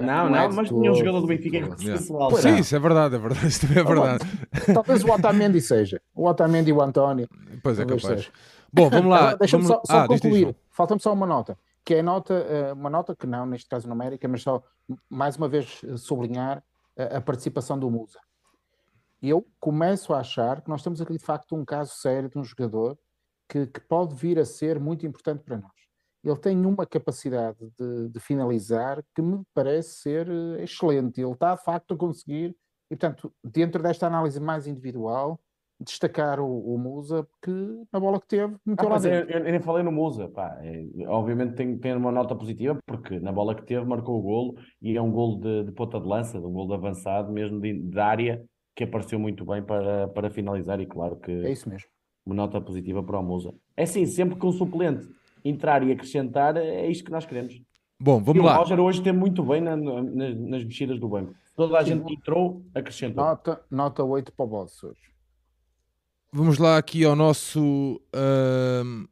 Não, 0.00 0.30
não, 0.30 0.48
não 0.48 0.52
mas 0.52 0.68
tinha 0.68 0.90
um 0.90 0.94
jogador 0.94 1.20
do 1.20 1.26
Benfica 1.26 1.76
que 1.76 1.84
pessoal. 1.86 2.30
Sim, 2.36 2.56
isso 2.56 2.74
é 2.74 2.78
verdade, 2.78 3.14
é 3.14 3.18
verdade, 3.18 3.46
isso 3.48 3.60
também 3.66 3.78
é 3.78 3.84
verdade. 3.84 4.24
Talvez 4.72 5.04
o 5.04 5.10
Otamendi 5.10 5.60
seja. 5.60 6.00
O 6.14 6.26
Otamendi 6.26 6.70
e 6.70 6.72
o 6.72 6.80
António. 6.80 7.28
Pois 7.62 7.78
é 7.78 7.84
capaz. 7.84 8.02
Seja. 8.02 8.30
Bom, 8.72 8.88
vamos 8.88 9.10
lá. 9.10 9.34
Deixa-me 9.34 9.64
só, 9.64 9.82
só 9.84 10.00
ah, 10.00 10.08
concluir. 10.08 10.56
Falta-me 10.70 11.00
só 11.00 11.12
uma 11.12 11.26
nota, 11.26 11.58
que 11.84 11.94
é 11.94 12.00
a 12.00 12.02
nota, 12.02 12.34
eh, 12.34 12.72
uma 12.72 12.88
nota 12.88 13.14
que 13.14 13.26
não, 13.26 13.44
neste 13.44 13.68
caso 13.68 13.88
numérica, 13.88 14.26
mas 14.28 14.42
só 14.42 14.62
mais 15.08 15.36
uma 15.36 15.48
vez 15.48 15.82
sublinhar 15.96 16.62
a, 16.96 17.18
a 17.18 17.20
participação 17.20 17.78
do 17.78 17.90
Musa. 17.90 18.18
Eu 19.22 19.46
começo 19.58 20.14
a 20.14 20.20
achar 20.20 20.62
que 20.62 20.70
nós 20.70 20.82
temos 20.82 21.00
aqui 21.00 21.12
de 21.12 21.24
facto 21.24 21.54
um 21.54 21.64
caso 21.64 21.92
sério 21.94 22.30
de 22.30 22.38
um 22.38 22.44
jogador 22.44 22.96
que, 23.48 23.66
que 23.66 23.80
pode 23.80 24.14
vir 24.14 24.38
a 24.38 24.44
ser 24.44 24.80
muito 24.80 25.04
importante 25.04 25.42
para 25.42 25.58
nós 25.58 25.79
ele 26.22 26.36
tem 26.36 26.66
uma 26.66 26.86
capacidade 26.86 27.58
de, 27.78 28.08
de, 28.08 28.20
finalizar 28.20 29.02
que 29.14 29.22
me 29.22 29.42
parece 29.54 30.00
ser 30.00 30.28
eh, 30.28 30.62
excelente. 30.62 31.20
Ele 31.20 31.32
está 31.32 31.54
de 31.54 31.64
facto 31.64 31.94
a 31.94 31.96
conseguir, 31.96 32.54
e 32.90 32.96
portanto, 32.96 33.32
dentro 33.42 33.82
desta 33.82 34.06
análise 34.06 34.38
mais 34.38 34.66
individual, 34.66 35.40
destacar 35.82 36.38
o, 36.38 36.74
o 36.74 36.78
Musa, 36.78 37.24
porque 37.24 37.50
na 37.90 37.98
bola 37.98 38.20
que 38.20 38.28
teve, 38.28 38.54
meteu 38.66 38.86
ah, 38.86 38.92
lá 38.92 38.98
dentro. 38.98 39.30
Eu, 39.30 39.38
eu, 39.38 39.44
nem 39.50 39.60
falei 39.60 39.82
no 39.82 39.90
Musa, 39.90 40.28
pá. 40.28 40.58
É, 40.62 40.84
obviamente 41.06 41.54
tem, 41.54 41.78
tem 41.78 41.96
uma 41.96 42.12
nota 42.12 42.34
positiva, 42.34 42.78
porque 42.86 43.18
na 43.18 43.32
bola 43.32 43.54
que 43.54 43.64
teve 43.64 43.84
marcou 43.86 44.18
o 44.18 44.22
golo, 44.22 44.54
e 44.82 44.96
é 44.96 45.00
um 45.02 45.10
golo 45.10 45.40
de, 45.40 45.64
de 45.64 45.72
ponta 45.72 45.98
de 45.98 46.06
lança, 46.06 46.38
um 46.38 46.52
golo 46.52 46.68
de 46.68 46.74
avançado, 46.74 47.32
mesmo 47.32 47.58
de, 47.60 47.80
de 47.80 47.98
área, 47.98 48.44
que 48.76 48.84
apareceu 48.84 49.18
muito 49.18 49.44
bem 49.46 49.62
para, 49.62 50.08
para 50.08 50.30
finalizar, 50.30 50.80
e 50.80 50.86
claro 50.86 51.16
que... 51.16 51.32
É 51.32 51.50
isso 51.50 51.68
mesmo. 51.68 51.88
Uma 52.26 52.34
nota 52.34 52.60
positiva 52.60 53.02
para 53.02 53.18
o 53.18 53.22
Musa. 53.22 53.54
É 53.74 53.86
sim, 53.86 54.04
sempre 54.04 54.36
com 54.36 54.52
suplente 54.52 55.08
entrar 55.44 55.82
e 55.86 55.92
acrescentar, 55.92 56.56
é 56.56 56.88
isto 56.88 57.04
que 57.04 57.10
nós 57.10 57.26
queremos. 57.26 57.60
Bom, 57.98 58.22
vamos 58.22 58.42
e 58.42 58.46
lá. 58.46 58.56
O 58.56 58.58
Roger 58.60 58.80
hoje 58.80 59.02
tem 59.02 59.12
muito 59.12 59.42
bem 59.42 59.60
na, 59.60 59.76
na, 59.76 60.02
nas 60.02 60.64
mexidas 60.64 60.98
do 60.98 61.08
banco. 61.08 61.34
Toda 61.54 61.78
a 61.78 61.82
gente 61.82 62.12
entrou, 62.14 62.64
acrescentou. 62.74 63.24
Nota, 63.24 63.62
nota 63.70 64.02
8 64.02 64.32
para 64.32 64.44
o 64.44 64.48
Boss 64.48 64.82
hoje. 64.82 65.10
Vamos 66.32 66.58
lá 66.58 66.78
aqui 66.78 67.04
ao 67.04 67.14
nosso. 67.14 68.00
Uh... 68.14 69.08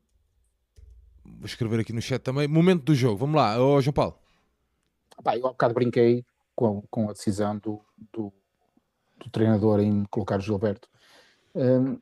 Vou 1.25 1.45
escrever 1.45 1.81
aqui 1.81 1.93
no 1.93 2.01
chat 2.01 2.23
também. 2.23 2.49
Momento 2.49 2.85
do 2.85 2.95
jogo. 2.95 3.19
Vamos 3.19 3.37
lá, 3.37 3.63
oh, 3.63 3.81
João 3.81 3.93
Paulo. 3.93 4.19
Bah, 5.23 5.37
eu 5.37 5.47
há 5.47 5.51
bocado 5.51 5.75
brinquei 5.75 6.25
com, 6.55 6.83
com 6.91 7.11
a 7.11 7.13
decisão 7.13 7.59
do, 7.59 7.81
do, 8.13 8.33
do 9.19 9.31
treinador 9.31 9.81
em 9.81 10.05
colocar 10.07 10.39
o 10.39 10.41
Gilberto. 10.41 10.89
Um, 11.55 11.99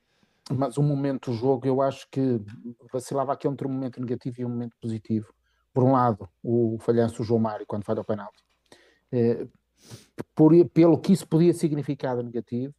mas 0.51 0.77
o 0.77 0.83
momento 0.83 1.31
do 1.31 1.37
jogo 1.37 1.67
eu 1.67 1.83
acho 1.83 2.07
que 2.11 2.41
vacilava 2.93 3.33
aqui 3.33 3.49
entre 3.49 3.67
um 3.67 3.71
momento 3.71 4.01
negativo 4.01 4.41
e 4.41 4.45
um 4.45 4.49
momento 4.49 4.77
positivo. 4.81 5.33
Por 5.73 5.83
um 5.83 5.93
lado, 5.93 6.29
o 6.43 6.79
falhanço 6.81 7.19
do 7.19 7.25
João 7.25 7.41
Mário 7.41 7.67
quando 7.67 7.85
falha 7.85 8.01
o 8.01 8.05
penalti, 8.05 8.43
eh, 9.13 9.47
por, 10.35 10.53
pelo 10.71 10.99
que 10.99 11.13
isso 11.13 11.27
podia 11.27 11.53
significar 11.53 12.17
negativo, 12.17 12.75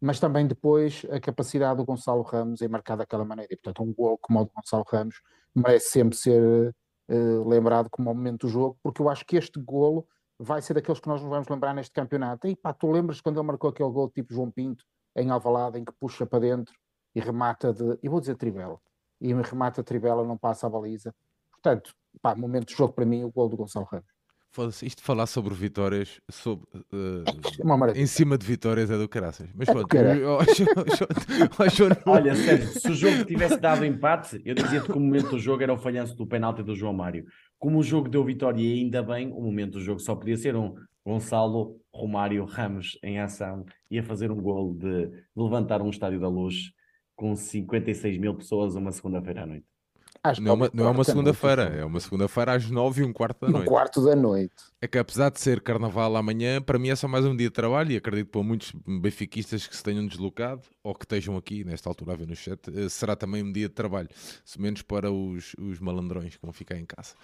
mas 0.00 0.18
também 0.18 0.46
depois 0.46 1.06
a 1.10 1.20
capacidade 1.20 1.76
do 1.76 1.84
Gonçalo 1.84 2.22
Ramos 2.22 2.60
em 2.60 2.68
marcar 2.68 2.96
daquela 2.96 3.24
maneira. 3.24 3.52
E, 3.52 3.56
portanto, 3.56 3.82
um 3.82 3.94
gol 3.94 4.18
como 4.18 4.40
o 4.40 4.44
do 4.44 4.50
Gonçalo 4.54 4.84
Ramos 4.86 5.22
merece 5.54 5.90
sempre 5.90 6.16
ser 6.18 6.74
uh, 7.08 7.48
lembrado 7.48 7.88
como 7.88 8.10
o 8.10 8.14
momento 8.14 8.46
do 8.46 8.48
jogo, 8.48 8.76
porque 8.82 9.00
eu 9.00 9.08
acho 9.08 9.24
que 9.24 9.36
este 9.36 9.60
golo 9.60 10.06
vai 10.38 10.60
ser 10.60 10.74
daqueles 10.74 11.00
que 11.00 11.08
nós 11.08 11.22
nos 11.22 11.30
vamos 11.30 11.46
lembrar 11.48 11.72
neste 11.72 11.92
campeonato. 11.92 12.48
E 12.48 12.56
pá, 12.56 12.72
tu 12.72 12.90
lembras 12.90 13.20
quando 13.20 13.38
ele 13.38 13.46
marcou 13.46 13.70
aquele 13.70 13.90
gol 13.90 14.10
tipo 14.10 14.34
João 14.34 14.50
Pinto 14.50 14.84
em 15.16 15.30
Alvalade, 15.30 15.78
em 15.78 15.84
que 15.84 15.92
puxa 15.92 16.26
para 16.26 16.40
dentro 16.40 16.74
e 17.14 17.20
remata 17.20 17.72
de, 17.72 17.98
eu 18.02 18.10
vou 18.10 18.20
dizer 18.20 18.36
trivela, 18.36 18.78
e 19.20 19.32
remata 19.32 19.80
a 19.80 19.84
trivela, 19.84 20.24
não 20.24 20.36
passa 20.36 20.66
a 20.66 20.70
baliza. 20.70 21.14
Portanto, 21.50 21.94
pá, 22.20 22.34
momento 22.34 22.68
de 22.68 22.74
jogo 22.74 22.92
para 22.92 23.04
mim, 23.04 23.22
o 23.24 23.30
gol 23.30 23.48
do 23.48 23.56
Gonçalo 23.56 23.86
Ramos. 23.90 24.12
Isto 24.82 24.98
de 24.98 25.04
falar 25.04 25.26
sobre 25.26 25.54
vitórias, 25.54 26.20
sobre, 26.30 26.66
uh, 26.92 27.24
em 27.96 28.06
cima 28.06 28.36
de 28.36 28.44
vitórias 28.44 28.90
é 28.90 28.98
do 28.98 29.08
caraças. 29.08 29.48
Mas 29.54 29.66
é 29.66 29.72
pronto, 29.72 29.88
olha, 32.04 32.34
sério, 32.34 32.66
se 32.66 32.90
o 32.90 32.94
jogo 32.94 33.24
tivesse 33.24 33.56
dado 33.56 33.82
empate, 33.86 34.42
eu 34.44 34.54
dizia-te 34.54 34.86
que 34.86 34.92
o 34.92 35.00
momento 35.00 35.30
do 35.30 35.38
jogo 35.38 35.62
era 35.62 35.72
o 35.72 35.78
falhanço 35.78 36.14
do 36.14 36.26
penalti 36.26 36.62
do 36.62 36.74
João 36.74 36.92
Mário. 36.92 37.24
Como 37.58 37.78
o 37.78 37.82
jogo 37.82 38.10
deu 38.10 38.22
vitória 38.22 38.60
e 38.60 38.80
ainda 38.80 39.02
bem, 39.02 39.32
o 39.32 39.40
momento 39.40 39.72
do 39.72 39.80
jogo 39.80 40.00
só 40.00 40.14
podia 40.14 40.36
ser 40.36 40.54
um 40.54 40.74
Gonçalo 41.04 41.80
Romário 41.90 42.44
Ramos 42.44 42.98
em 43.02 43.20
ação 43.20 43.64
e 43.90 43.98
a 43.98 44.02
fazer 44.02 44.30
um 44.30 44.40
gol 44.40 44.74
de, 44.74 45.06
de 45.06 45.22
levantar 45.34 45.80
um 45.80 45.88
estádio 45.88 46.20
da 46.20 46.28
luz 46.28 46.72
com 47.22 47.36
56 47.36 48.18
mil 48.18 48.34
pessoas 48.34 48.74
uma 48.74 48.90
segunda-feira 48.90 49.44
à 49.44 49.46
noite. 49.46 49.64
não, 50.40 50.50
é 50.50 50.54
uma, 50.54 50.70
não 50.74 50.86
é 50.86 50.90
uma 50.90 51.04
segunda-feira, 51.04 51.62
é 51.62 51.84
uma 51.84 52.00
segunda-feira 52.00 52.54
às 52.54 52.68
nove 52.68 53.02
e 53.02 53.04
um 53.04 53.12
quarto 53.12 53.46
da 53.46 53.48
noite. 53.52 53.62
Um 53.62 53.68
quarto 53.68 54.04
da 54.04 54.16
noite. 54.16 54.54
É 54.80 54.88
que 54.88 54.98
apesar 54.98 55.30
de 55.30 55.40
ser 55.40 55.60
carnaval 55.60 56.16
amanhã, 56.16 56.60
para 56.60 56.80
mim 56.80 56.88
é 56.88 56.96
só 56.96 57.06
mais 57.06 57.24
um 57.24 57.36
dia 57.36 57.46
de 57.46 57.54
trabalho 57.54 57.92
e 57.92 57.96
acredito 57.96 58.28
para 58.28 58.42
muitos 58.42 58.72
benfiquistas 58.84 59.68
que 59.68 59.76
se 59.76 59.84
tenham 59.84 60.04
deslocado 60.04 60.62
ou 60.82 60.92
que 60.96 61.04
estejam 61.04 61.36
aqui 61.36 61.62
nesta 61.62 61.88
altura 61.88 62.14
a 62.14 62.16
ver 62.16 62.26
no 62.26 62.34
chat, 62.34 62.58
eh, 62.74 62.88
será 62.88 63.14
também 63.14 63.40
um 63.40 63.52
dia 63.52 63.68
de 63.68 63.74
trabalho, 63.74 64.08
se 64.44 64.60
menos 64.60 64.82
para 64.82 65.12
os, 65.12 65.54
os 65.60 65.78
malandrões 65.78 66.34
que 66.34 66.42
vão 66.42 66.52
ficar 66.52 66.76
em 66.76 66.84
casa. 66.84 67.14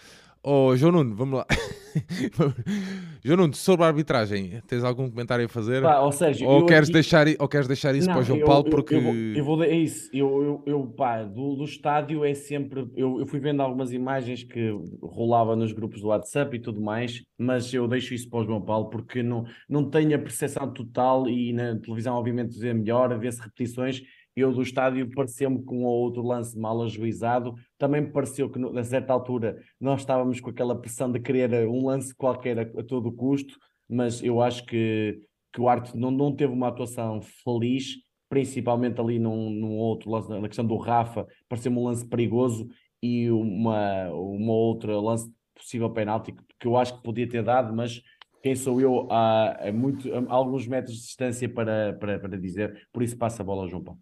Oh, 0.42 0.76
João 0.76 0.92
Nuno, 0.92 1.14
vamos 1.14 1.38
lá. 1.38 1.46
João 3.24 3.38
Nuno, 3.38 3.54
sobre 3.54 3.84
a 3.84 3.88
arbitragem, 3.88 4.60
tens 4.66 4.84
algum 4.84 5.10
comentário 5.10 5.44
a 5.44 5.48
fazer? 5.48 5.82
Pá, 5.82 6.00
ou, 6.00 6.12
seja, 6.12 6.46
ou, 6.46 6.64
queres 6.64 6.88
aqui... 6.88 6.92
deixar, 6.92 7.26
ou 7.38 7.48
queres 7.48 7.66
deixar 7.66 7.94
isso 7.94 8.06
não, 8.06 8.14
para 8.14 8.22
o 8.22 8.24
João 8.24 8.38
eu, 8.38 8.46
Paulo? 8.46 8.64
Porque... 8.70 8.94
Eu, 8.94 9.14
eu, 9.34 9.44
vou, 9.44 9.62
é 9.62 9.74
isso, 9.74 10.08
eu, 10.12 10.62
eu, 10.64 10.86
pá, 10.86 11.24
do, 11.24 11.56
do 11.56 11.64
estádio 11.64 12.24
é 12.24 12.34
sempre. 12.34 12.88
Eu, 12.96 13.20
eu 13.20 13.26
fui 13.26 13.40
vendo 13.40 13.60
algumas 13.60 13.92
imagens 13.92 14.44
que 14.44 14.70
rolava 15.02 15.56
nos 15.56 15.72
grupos 15.72 16.00
do 16.00 16.08
WhatsApp 16.08 16.56
e 16.56 16.60
tudo 16.60 16.80
mais, 16.80 17.22
mas 17.36 17.72
eu 17.74 17.88
deixo 17.88 18.14
isso 18.14 18.28
para 18.30 18.40
o 18.40 18.44
João 18.44 18.60
Paulo 18.60 18.88
porque 18.90 19.22
não, 19.22 19.44
não 19.68 19.90
tenho 19.90 20.14
a 20.14 20.18
percepção 20.18 20.72
total 20.72 21.28
e 21.28 21.52
na 21.52 21.76
televisão, 21.76 22.14
obviamente, 22.14 22.58
ver 22.58 22.74
melhor, 22.74 23.12
a 23.12 23.16
ver-se 23.16 23.40
repetições 23.40 24.02
eu 24.40 24.52
do 24.52 24.62
estádio 24.62 25.08
pareceu-me 25.14 25.62
com 25.62 25.82
um 25.82 25.84
ou 25.84 26.00
outro 26.00 26.22
lance 26.22 26.58
mal 26.58 26.82
ajuizado. 26.82 27.54
Também 27.76 28.02
me 28.02 28.12
pareceu 28.12 28.50
que, 28.50 28.58
a 28.78 28.84
certa 28.84 29.12
altura, 29.12 29.58
nós 29.80 30.00
estávamos 30.00 30.40
com 30.40 30.50
aquela 30.50 30.78
pressão 30.78 31.10
de 31.10 31.20
querer 31.20 31.68
um 31.68 31.86
lance 31.86 32.14
qualquer 32.14 32.58
a, 32.58 32.62
a 32.80 32.84
todo 32.84 33.12
custo, 33.12 33.58
mas 33.88 34.22
eu 34.22 34.40
acho 34.40 34.64
que, 34.66 35.20
que 35.52 35.60
o 35.60 35.68
Arte 35.68 35.96
não, 35.96 36.10
não 36.10 36.34
teve 36.34 36.52
uma 36.52 36.68
atuação 36.68 37.20
feliz, 37.20 37.96
principalmente 38.28 39.00
ali 39.00 39.18
num, 39.18 39.50
num 39.50 39.76
outro 39.76 40.10
lance, 40.10 40.28
na 40.28 40.48
questão 40.48 40.66
do 40.66 40.76
Rafa, 40.76 41.26
pareceu-me 41.48 41.78
um 41.78 41.84
lance 41.84 42.06
perigoso 42.06 42.68
e 43.02 43.30
uma, 43.30 44.10
uma 44.10 44.52
outra 44.52 45.00
lance 45.00 45.32
possível 45.54 45.90
penalti 45.90 46.34
que 46.58 46.66
eu 46.66 46.76
acho 46.76 46.96
que 46.96 47.02
podia 47.02 47.28
ter 47.28 47.42
dado, 47.42 47.74
mas 47.74 48.02
quem 48.42 48.54
sou 48.54 48.80
eu 48.80 49.10
a, 49.10 49.68
a, 49.68 49.72
muito, 49.72 50.08
a 50.12 50.32
alguns 50.32 50.66
metros 50.66 50.96
de 50.96 51.02
distância 51.02 51.48
para, 51.48 51.92
para, 51.94 52.18
para 52.18 52.38
dizer, 52.38 52.88
por 52.92 53.02
isso 53.02 53.16
passa 53.16 53.42
a 53.42 53.44
bola 53.44 53.62
ao 53.62 53.68
João 53.68 53.82
Paulo. 53.82 54.00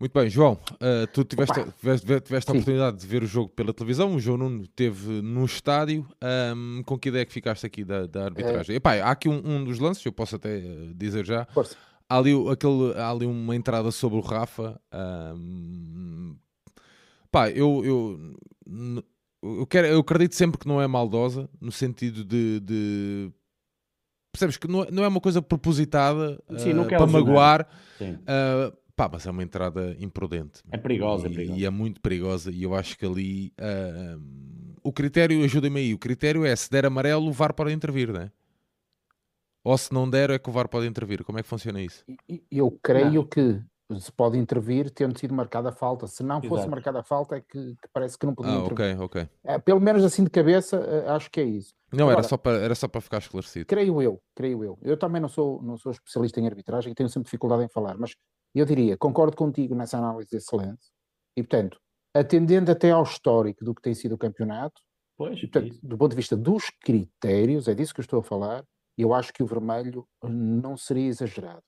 Muito 0.00 0.12
bem, 0.12 0.30
João, 0.30 0.52
uh, 0.74 1.08
tu 1.12 1.24
tiveste, 1.24 1.54
tiveste, 1.80 2.20
tiveste 2.20 2.50
a 2.50 2.54
oportunidade 2.54 2.98
de 2.98 3.06
ver 3.06 3.24
o 3.24 3.26
jogo 3.26 3.48
pela 3.48 3.74
televisão, 3.74 4.14
o 4.14 4.20
João 4.20 4.38
Nuno 4.38 4.64
teve 4.68 5.20
no 5.22 5.44
estádio. 5.44 6.06
Um, 6.54 6.84
com 6.84 6.96
que 6.96 7.08
ideia 7.08 7.22
é 7.22 7.24
que 7.24 7.32
ficaste 7.32 7.66
aqui 7.66 7.84
da, 7.84 8.06
da 8.06 8.26
arbitragem? 8.26 8.74
É... 8.74 8.76
Epá, 8.76 8.94
há 8.94 9.10
aqui 9.10 9.28
um, 9.28 9.42
um, 9.44 9.64
dos 9.64 9.80
lances, 9.80 10.06
eu 10.06 10.12
posso 10.12 10.36
até 10.36 10.56
eh, 10.56 10.92
dizer 10.94 11.26
já. 11.26 11.46
Força. 11.46 11.76
Há 12.08 12.16
ali, 12.16 12.32
aquele, 12.48 12.94
há 12.96 13.10
ali 13.10 13.26
uma 13.26 13.56
entrada 13.56 13.90
sobre 13.90 14.18
o 14.18 14.20
Rafa. 14.20 14.80
Um, 15.34 16.36
pá, 17.32 17.50
eu, 17.50 17.84
eu, 17.84 18.36
eu, 19.42 19.66
quero, 19.66 19.88
eu 19.88 19.98
acredito 19.98 20.36
sempre 20.36 20.60
que 20.60 20.68
não 20.68 20.80
é 20.80 20.86
maldosa, 20.86 21.50
no 21.60 21.72
sentido 21.72 22.24
de, 22.24 22.60
de 22.60 23.32
percebes 24.30 24.56
que 24.56 24.68
não, 24.68 24.84
é, 24.84 24.90
não 24.92 25.02
é 25.02 25.08
uma 25.08 25.20
coisa 25.20 25.42
propositada 25.42 26.40
Sim, 26.56 26.78
uh, 26.78 26.86
para 26.86 27.04
magoar. 27.04 27.68
Uh, 28.00 28.87
pá, 28.98 29.08
mas 29.10 29.24
é 29.24 29.30
uma 29.30 29.44
entrada 29.44 29.96
imprudente. 30.00 30.60
É 30.72 30.76
perigosa, 30.76 31.28
e, 31.28 31.30
é 31.30 31.34
perigosa. 31.34 31.60
E 31.60 31.64
é 31.64 31.70
muito 31.70 32.00
perigosa. 32.00 32.50
E 32.50 32.64
eu 32.64 32.74
acho 32.74 32.98
que 32.98 33.06
ali 33.06 33.52
uh, 33.60 34.20
o 34.82 34.92
critério, 34.92 35.44
ajuda-me 35.44 35.78
aí, 35.78 35.94
o 35.94 35.98
critério 35.98 36.44
é 36.44 36.56
se 36.56 36.68
der 36.68 36.84
amarelo, 36.84 37.28
o 37.28 37.32
VAR 37.32 37.54
pode 37.54 37.72
intervir, 37.72 38.12
não 38.12 38.22
é? 38.22 38.32
Ou 39.62 39.78
se 39.78 39.94
não 39.94 40.10
der, 40.10 40.30
é 40.30 40.38
que 40.38 40.50
o 40.50 40.52
VAR 40.52 40.68
pode 40.68 40.88
intervir. 40.88 41.22
Como 41.22 41.38
é 41.38 41.42
que 41.42 41.48
funciona 41.48 41.80
isso? 41.80 42.04
Eu 42.50 42.76
creio 42.82 43.12
não. 43.12 43.24
que 43.24 43.60
se 44.00 44.10
pode 44.10 44.36
intervir 44.36 44.90
tendo 44.90 45.16
sido 45.16 45.32
marcada 45.32 45.68
a 45.68 45.72
falta. 45.72 46.06
Se 46.08 46.22
não 46.24 46.42
fosse 46.42 46.62
Exato. 46.62 46.70
marcada 46.70 47.00
a 47.00 47.02
falta, 47.04 47.36
é 47.36 47.40
que, 47.40 47.76
que, 47.76 47.88
parece 47.92 48.18
que 48.18 48.26
não 48.26 48.34
podia 48.34 48.52
ah, 48.52 48.56
intervir. 48.64 48.96
Ok, 48.96 49.04
ok. 49.04 49.28
É, 49.44 49.58
pelo 49.58 49.80
menos 49.80 50.02
assim 50.04 50.24
de 50.24 50.30
cabeça, 50.30 50.76
eh, 50.76 51.08
acho 51.10 51.30
que 51.30 51.40
é 51.40 51.44
isso. 51.44 51.72
Não, 51.92 52.06
Agora, 52.06 52.18
era, 52.18 52.28
só 52.28 52.36
para, 52.36 52.58
era 52.58 52.74
só 52.74 52.88
para 52.88 53.00
ficar 53.00 53.18
esclarecido. 53.18 53.66
Creio 53.66 54.02
eu, 54.02 54.20
creio 54.34 54.64
eu. 54.64 54.78
Eu 54.82 54.96
também 54.96 55.20
não 55.20 55.28
sou, 55.28 55.62
não 55.62 55.76
sou 55.76 55.92
especialista 55.92 56.40
em 56.40 56.46
arbitragem 56.46 56.92
e 56.92 56.94
tenho 56.94 57.08
sempre 57.08 57.26
dificuldade 57.26 57.62
em 57.64 57.68
falar, 57.68 57.96
mas 57.96 58.14
eu 58.54 58.64
diria, 58.64 58.96
concordo 58.96 59.36
contigo 59.36 59.74
nessa 59.74 59.98
análise 59.98 60.30
desse 60.30 60.54
lance, 60.54 60.90
e 61.36 61.42
portanto, 61.42 61.78
atendendo 62.14 62.70
até 62.70 62.90
ao 62.90 63.02
histórico 63.02 63.64
do 63.64 63.74
que 63.74 63.82
tem 63.82 63.94
sido 63.94 64.14
o 64.14 64.18
campeonato, 64.18 64.80
pois, 65.16 65.38
e, 65.38 65.46
portanto, 65.46 65.78
do 65.82 65.98
ponto 65.98 66.10
de 66.10 66.16
vista 66.16 66.36
dos 66.36 66.70
critérios, 66.82 67.68
é 67.68 67.74
disso 67.74 67.94
que 67.94 68.00
eu 68.00 68.04
estou 68.04 68.20
a 68.20 68.24
falar, 68.24 68.64
eu 68.96 69.14
acho 69.14 69.32
que 69.32 69.42
o 69.42 69.46
vermelho 69.46 70.06
não 70.24 70.76
seria 70.76 71.06
exagerado. 71.06 71.62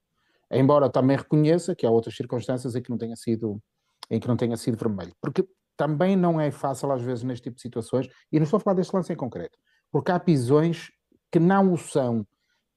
Embora 0.51 0.91
também 0.91 1.17
reconheça 1.17 1.77
que 1.77 1.87
há 1.87 1.91
outras 1.91 2.17
circunstâncias 2.17 2.75
em 2.75 2.83
que 2.83 2.91
não 2.91 2.99
tenha 2.99 3.15
sido, 3.15 3.63
em 4.11 4.19
que 4.19 4.27
não 4.27 4.37
tenha 4.37 4.57
sido 4.57 4.77
vermelho. 4.77 5.13
Porque 5.21 5.47
também 5.77 6.17
não 6.17 6.41
é 6.41 6.51
fácil 6.51 6.91
às 6.91 7.01
vezes 7.01 7.23
neste 7.23 7.45
tipo 7.45 7.57
de 7.57 7.63
situações, 7.63 8.09
e 8.33 8.39
não 8.39 8.45
estou 8.45 8.57
a 8.57 8.61
falar 8.61 8.75
deste 8.75 8.95
lance 8.95 9.13
em 9.13 9.17
concreto, 9.17 9.57
porque 9.93 10.11
há 10.11 10.19
pisões 10.19 10.91
que 11.31 11.39
não 11.39 11.73
o 11.73 11.79
são, 11.79 12.27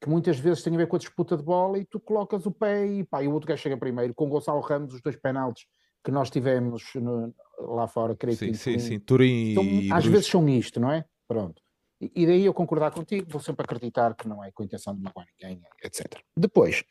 que 0.03 0.09
muitas 0.09 0.37
vezes 0.37 0.61
têm 0.61 0.75
a 0.75 0.77
ver 0.77 0.87
com 0.87 0.97
a 0.97 0.99
disputa 0.99 1.37
de 1.37 1.43
bola 1.43 1.79
e 1.79 1.85
tu 1.85 1.97
colocas 1.97 2.45
o 2.45 2.51
pé 2.51 2.85
e 2.85 3.05
pá, 3.05 3.23
e 3.23 3.27
o 3.29 3.31
outro 3.31 3.47
gajo 3.47 3.61
chega 3.61 3.77
primeiro, 3.77 4.13
com 4.13 4.25
o 4.25 4.27
Gonçalo 4.27 4.59
Ramos, 4.59 4.93
os 4.93 5.01
dois 5.01 5.15
penaltis 5.15 5.65
que 6.03 6.11
nós 6.11 6.29
tivemos 6.29 6.83
no, 6.95 7.33
lá 7.57 7.87
fora, 7.87 8.13
creio 8.13 8.35
sim, 8.35 8.51
que 8.51 8.57
sim, 8.57 8.77
sim, 8.77 8.99
Turim 8.99 9.51
então, 9.51 9.63
e 9.63 9.85
Às 9.85 10.03
Bruce. 10.03 10.09
vezes 10.09 10.27
são 10.27 10.49
isto, 10.49 10.77
não 10.77 10.91
é? 10.91 11.05
Pronto. 11.25 11.61
E, 12.01 12.11
e 12.13 12.25
daí 12.25 12.43
eu 12.43 12.53
concordar 12.53 12.91
contigo, 12.91 13.25
vou 13.29 13.39
sempre 13.39 13.63
acreditar 13.63 14.13
que 14.13 14.27
não 14.27 14.43
é 14.43 14.51
com 14.51 14.61
a 14.61 14.65
intenção 14.65 14.93
de 14.93 15.01
magoar 15.01 15.25
ninguém, 15.41 15.61
etc. 15.81 16.19
Depois, 16.35 16.83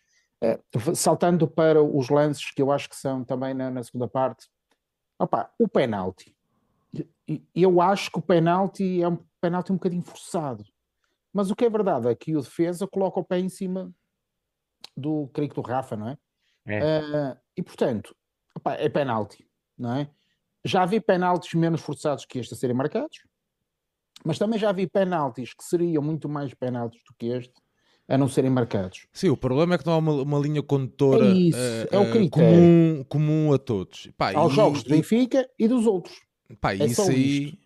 uh, 0.43 0.97
saltando 0.97 1.47
para 1.47 1.83
os 1.83 2.09
lances 2.09 2.51
que 2.51 2.63
eu 2.63 2.73
acho 2.73 2.89
que 2.89 2.97
são 2.97 3.23
também 3.23 3.53
na, 3.53 3.71
na 3.71 3.83
segunda 3.83 4.09
parte, 4.09 4.47
opa, 5.19 5.53
o 5.59 5.69
penalti. 5.69 6.35
Eu 7.55 7.79
acho 7.83 8.11
que 8.11 8.19
o 8.19 8.23
penalti 8.23 9.03
é 9.03 9.09
um 9.09 9.19
penalti 9.39 9.71
um 9.71 9.77
bocadinho 9.77 10.03
forçado. 10.03 10.65
Mas 11.33 11.51
o 11.51 11.57
que 11.57 11.65
é 11.65 11.71
verdade 11.71 12.09
é 12.09 12.15
que 12.15 12.37
o 12.37 12.41
defesa 12.41 12.87
coloca 12.87 13.21
o 13.21 13.25
pé 13.25 13.39
em 13.39 13.49
cima 13.49 13.93
do, 14.97 15.29
creio 15.33 15.49
que 15.49 15.57
do 15.57 15.63
Rafa, 15.63 15.97
não 15.97 16.09
é? 16.09 16.19
é. 16.67 17.01
Uh, 17.01 17.37
e 17.57 17.63
portanto, 17.63 18.15
opa, 18.55 18.75
é 18.75 18.89
penalti, 18.89 19.49
não 19.79 19.95
é? 19.95 20.11
Já 20.65 20.85
vi 20.85 21.01
penaltis 21.01 21.55
menos 21.55 21.81
forçados 21.81 22.25
que 22.25 22.39
este 22.39 22.55
a 22.55 22.57
serem 22.57 22.77
marcados, 22.77 23.19
mas 24.25 24.39
também 24.39 24.59
já 24.59 24.71
vi 24.71 24.87
penaltis 24.87 25.55
que 25.55 25.65
seriam 25.65 26.03
muito 26.03 26.29
mais 26.29 26.55
penaltis 26.55 27.03
do 27.05 27.15
que 27.19 27.27
este 27.27 27.55
a 28.09 28.19
não 28.19 28.29
serem 28.29 28.51
marcados. 28.51 29.07
Sim, 29.13 29.31
o 29.31 29.37
problema 29.37 29.75
é 29.75 29.79
que 29.79 29.87
não 29.87 29.95
há 29.95 29.99
uma, 29.99 30.13
uma 30.13 30.39
linha 30.39 30.63
condutora 30.63 31.25
é 31.25 31.33
isso, 31.33 31.59
uh, 31.59 31.89
é 31.91 31.99
o 31.99 32.11
critério. 32.11 32.31
Comum, 32.31 33.05
comum 33.09 33.53
a 33.53 33.59
todos. 33.59 34.11
Pá, 34.17 34.35
Aos 34.35 34.53
e, 34.53 34.57
jogos 34.57 34.83
de 34.85 34.91
Benfica 34.91 35.49
e 35.59 35.67
dos 35.67 35.87
outros. 35.87 36.21
Pá, 36.61 36.75
é 36.75 36.85
isso 36.85 37.03
aí. 37.03 37.47
Isto. 37.47 37.62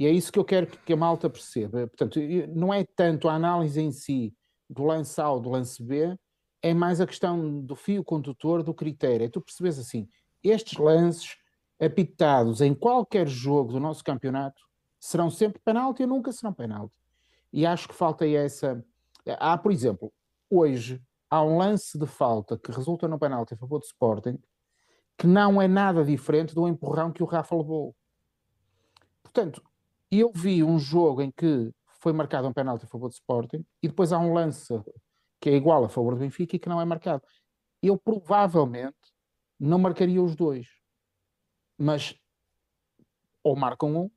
E 0.00 0.06
é 0.06 0.10
isso 0.10 0.32
que 0.32 0.38
eu 0.38 0.44
quero 0.46 0.66
que 0.66 0.94
a 0.94 0.96
malta 0.96 1.28
perceba. 1.28 1.86
Portanto, 1.86 2.18
não 2.54 2.72
é 2.72 2.86
tanto 2.96 3.28
a 3.28 3.34
análise 3.34 3.78
em 3.78 3.92
si 3.92 4.34
do 4.66 4.82
lance 4.84 5.20
A 5.20 5.30
ou 5.30 5.38
do 5.38 5.50
lance 5.50 5.82
B, 5.82 6.18
é 6.62 6.72
mais 6.72 7.02
a 7.02 7.06
questão 7.06 7.60
do 7.60 7.76
fio 7.76 8.02
condutor, 8.02 8.62
do 8.62 8.72
critério. 8.72 9.26
É 9.26 9.28
tu 9.28 9.42
percebes 9.42 9.78
assim, 9.78 10.08
estes 10.42 10.78
lances 10.78 11.36
apitados 11.78 12.62
em 12.62 12.74
qualquer 12.74 13.28
jogo 13.28 13.72
do 13.72 13.78
nosso 13.78 14.02
campeonato 14.02 14.62
serão 14.98 15.28
sempre 15.28 15.60
penalti 15.62 16.02
ou 16.02 16.08
nunca 16.08 16.32
serão 16.32 16.54
penalti. 16.54 16.94
E 17.52 17.66
acho 17.66 17.86
que 17.86 17.94
falta 17.94 18.26
essa. 18.26 18.82
Há, 19.38 19.58
por 19.58 19.70
exemplo, 19.70 20.10
hoje 20.48 20.98
há 21.28 21.42
um 21.42 21.58
lance 21.58 21.98
de 21.98 22.06
falta 22.06 22.56
que 22.56 22.72
resulta 22.72 23.06
no 23.06 23.18
penalti 23.18 23.52
a 23.52 23.56
favor 23.58 23.78
do 23.78 23.84
Sporting 23.84 24.38
que 25.18 25.26
não 25.26 25.60
é 25.60 25.68
nada 25.68 26.02
diferente 26.02 26.54
do 26.54 26.66
empurrão 26.66 27.12
que 27.12 27.22
o 27.22 27.26
Rafa 27.26 27.54
levou. 27.54 27.94
Portanto, 29.22 29.62
eu 30.10 30.32
vi 30.34 30.62
um 30.62 30.78
jogo 30.78 31.22
em 31.22 31.30
que 31.30 31.70
foi 32.00 32.12
marcado 32.12 32.48
um 32.48 32.52
penalti 32.52 32.84
a 32.84 32.88
favor 32.88 33.08
do 33.08 33.12
Sporting 33.12 33.64
e 33.82 33.88
depois 33.88 34.12
há 34.12 34.18
um 34.18 34.32
lance 34.32 34.74
que 35.40 35.50
é 35.50 35.54
igual 35.54 35.84
a 35.84 35.88
favor 35.88 36.14
do 36.14 36.20
Benfica 36.20 36.56
e 36.56 36.58
que 36.58 36.68
não 36.68 36.80
é 36.80 36.84
marcado. 36.84 37.22
Eu 37.82 37.96
provavelmente 37.98 38.96
não 39.58 39.78
marcaria 39.78 40.22
os 40.22 40.34
dois, 40.34 40.66
mas 41.78 42.14
ou 43.42 43.56
marcam 43.56 43.96
um, 43.96 44.10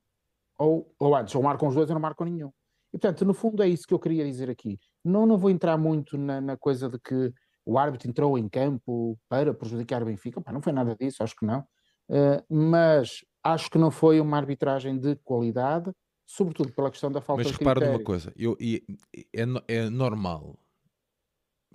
ou, 0.58 0.94
ou 0.98 1.14
antes, 1.14 1.34
ou 1.34 1.42
marcam 1.42 1.68
os 1.68 1.74
dois 1.74 1.88
ou 1.88 1.94
não 1.94 2.00
marcam 2.00 2.26
nenhum. 2.26 2.50
E 2.92 2.98
portanto, 2.98 3.24
no 3.24 3.34
fundo, 3.34 3.62
é 3.62 3.68
isso 3.68 3.86
que 3.86 3.94
eu 3.94 3.98
queria 3.98 4.24
dizer 4.24 4.48
aqui. 4.50 4.78
Não, 5.04 5.26
não 5.26 5.36
vou 5.36 5.50
entrar 5.50 5.76
muito 5.76 6.16
na, 6.16 6.40
na 6.40 6.56
coisa 6.56 6.88
de 6.88 6.98
que 6.98 7.32
o 7.64 7.78
árbitro 7.78 8.08
entrou 8.08 8.38
em 8.38 8.48
campo 8.48 9.18
para 9.28 9.52
prejudicar 9.54 10.02
o 10.02 10.06
Benfica. 10.06 10.42
Não 10.52 10.62
foi 10.62 10.72
nada 10.72 10.94
disso, 10.94 11.22
acho 11.22 11.34
que 11.34 11.46
não. 11.46 11.60
Uh, 12.08 12.44
mas 12.48 13.24
acho 13.44 13.70
que 13.70 13.76
não 13.76 13.90
foi 13.90 14.20
uma 14.20 14.38
arbitragem 14.38 14.98
de 14.98 15.14
qualidade, 15.16 15.92
sobretudo 16.26 16.72
pela 16.72 16.90
questão 16.90 17.12
da 17.12 17.20
falta 17.20 17.42
Mas 17.42 17.52
de 17.52 17.58
repara 17.58 17.86
numa 17.86 18.02
coisa, 18.02 18.32
eu, 18.34 18.56
é, 19.32 19.42
é 19.68 19.90
normal, 19.90 20.58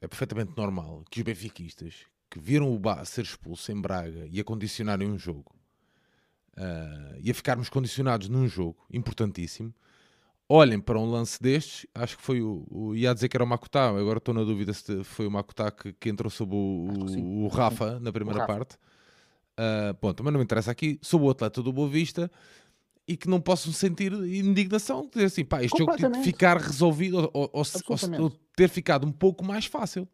é 0.01 0.07
perfeitamente 0.07 0.53
normal 0.57 1.03
que 1.09 1.19
os 1.19 1.23
benfiquistas 1.23 2.05
que 2.29 2.39
viram 2.39 2.73
o 2.73 2.79
Bá 2.79 3.05
ser 3.05 3.21
expulso 3.21 3.71
em 3.71 3.79
Braga 3.79 4.27
e 4.27 4.39
a 4.39 4.43
condicionarem 4.43 5.07
um 5.07 5.17
jogo 5.17 5.55
uh, 6.57 7.19
e 7.21 7.29
a 7.29 7.33
ficarmos 7.33 7.69
condicionados 7.69 8.27
num 8.29 8.47
jogo 8.47 8.85
importantíssimo, 8.91 9.73
olhem 10.47 10.79
para 10.79 10.99
um 10.99 11.09
lance 11.09 11.41
destes, 11.41 11.85
acho 11.93 12.17
que 12.17 12.23
foi 12.23 12.41
o, 12.41 12.65
o 12.71 12.95
ia 12.95 13.13
dizer 13.13 13.29
que 13.29 13.37
era 13.37 13.43
o 13.43 13.47
Makutá, 13.47 13.89
agora 13.89 14.17
estou 14.17 14.33
na 14.33 14.43
dúvida 14.43 14.73
se 14.73 15.03
foi 15.03 15.27
o 15.27 15.31
Makutá 15.31 15.69
que, 15.69 15.93
que 15.93 16.09
entrou 16.09 16.31
sobre 16.31 16.55
o, 16.55 16.59
o, 16.59 17.43
o 17.43 17.47
Rafa 17.47 17.99
na 17.99 18.11
primeira 18.11 18.41
Rafa. 18.41 18.53
parte 18.53 18.77
Uh, 19.59 19.93
ponto, 19.95 20.23
mas 20.23 20.31
não 20.31 20.39
me 20.39 20.45
interessa 20.45 20.71
aqui. 20.71 20.97
Sou 21.01 21.21
o 21.21 21.29
atleta 21.29 21.61
do 21.61 21.73
Boa 21.73 21.89
Vista 21.89 22.31
e 23.05 23.17
que 23.17 23.27
não 23.27 23.41
posso 23.41 23.73
sentir 23.73 24.13
indignação. 24.13 25.09
Dizer 25.11 25.25
assim, 25.25 25.43
pá, 25.43 25.61
este 25.61 25.77
jogo 25.77 25.97
tem 25.97 26.09
de 26.09 26.23
ficar 26.23 26.55
resolvido 26.57 27.29
ou, 27.33 27.49
ou, 27.51 27.63
ou, 28.19 28.31
ter 28.55 28.69
ficado 28.69 29.05
um 29.05 29.11
pouco 29.11 29.43
mais 29.43 29.65
fácil. 29.65 30.07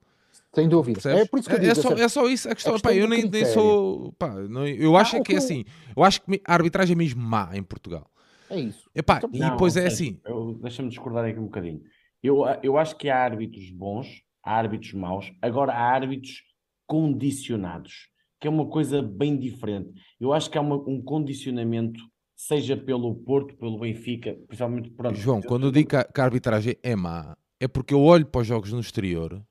Sem 0.51 0.67
dúvida. 0.67 0.99
É 1.11 1.25
por 1.25 1.39
isso 1.39 1.47
que 1.47 1.53
eu 1.53 1.57
é, 1.57 1.59
digo, 1.59 1.71
é, 1.71 1.75
só, 1.75 1.91
é 1.91 2.07
só 2.07 2.27
isso 2.27 2.49
a 2.49 2.55
questão. 2.55 2.73
A 2.73 2.75
questão 2.75 2.91
pá, 2.91 2.95
eu 2.95 3.07
nem, 3.07 3.29
nem, 3.29 3.45
sou. 3.45 4.13
Pá, 4.13 4.29
não, 4.29 4.65
eu 4.65 4.97
acho 4.97 5.17
ah, 5.17 5.19
é 5.19 5.21
que 5.21 5.33
é 5.33 5.37
assim. 5.37 5.63
Eu 5.95 6.03
acho 6.03 6.21
que 6.21 6.41
a 6.43 6.53
arbitragem 6.53 6.93
é 6.93 6.97
mesmo 6.97 7.21
má 7.21 7.49
em 7.53 7.61
Portugal. 7.61 8.09
É 8.49 8.59
isso. 8.59 8.89
Epá, 8.95 9.17
então, 9.17 9.29
e 9.31 9.39
não, 9.39 9.51
depois 9.51 9.77
é 9.77 9.85
assim. 9.85 10.19
Deixa-me 10.61 10.89
discordar 10.89 11.25
aqui 11.25 11.37
um 11.37 11.45
bocadinho. 11.45 11.81
Eu, 12.23 12.43
eu 12.63 12.77
acho 12.77 12.95
que 12.95 13.09
há 13.09 13.17
árbitros 13.17 13.69
bons, 13.69 14.07
há 14.43 14.55
árbitros 14.55 14.93
maus, 14.93 15.31
agora 15.41 15.73
há 15.73 15.91
árbitros 15.91 16.41
condicionados 16.87 18.07
que 18.39 18.47
é 18.47 18.49
uma 18.49 18.67
coisa 18.67 19.01
bem 19.01 19.37
diferente. 19.37 19.91
Eu 20.19 20.33
acho 20.33 20.49
que 20.49 20.57
há 20.57 20.61
uma, 20.61 20.75
um 20.75 21.01
condicionamento, 21.01 21.99
seja 22.35 22.75
pelo 22.75 23.15
Porto, 23.15 23.55
pelo 23.55 23.79
Benfica, 23.79 24.35
principalmente 24.47 24.89
pronto. 24.91 25.15
João, 25.15 25.41
quando 25.41 25.67
eu 25.67 25.71
digo 25.71 25.89
que 25.89 25.95
a, 25.95 26.03
que 26.03 26.21
a 26.21 26.23
arbitragem 26.23 26.75
é 26.83 26.95
má, 26.95 27.35
é 27.59 27.67
porque 27.67 27.93
eu 27.93 28.01
olho 28.01 28.25
para 28.25 28.41
os 28.41 28.47
jogos 28.47 28.71
no 28.71 28.79
exterior. 28.79 29.41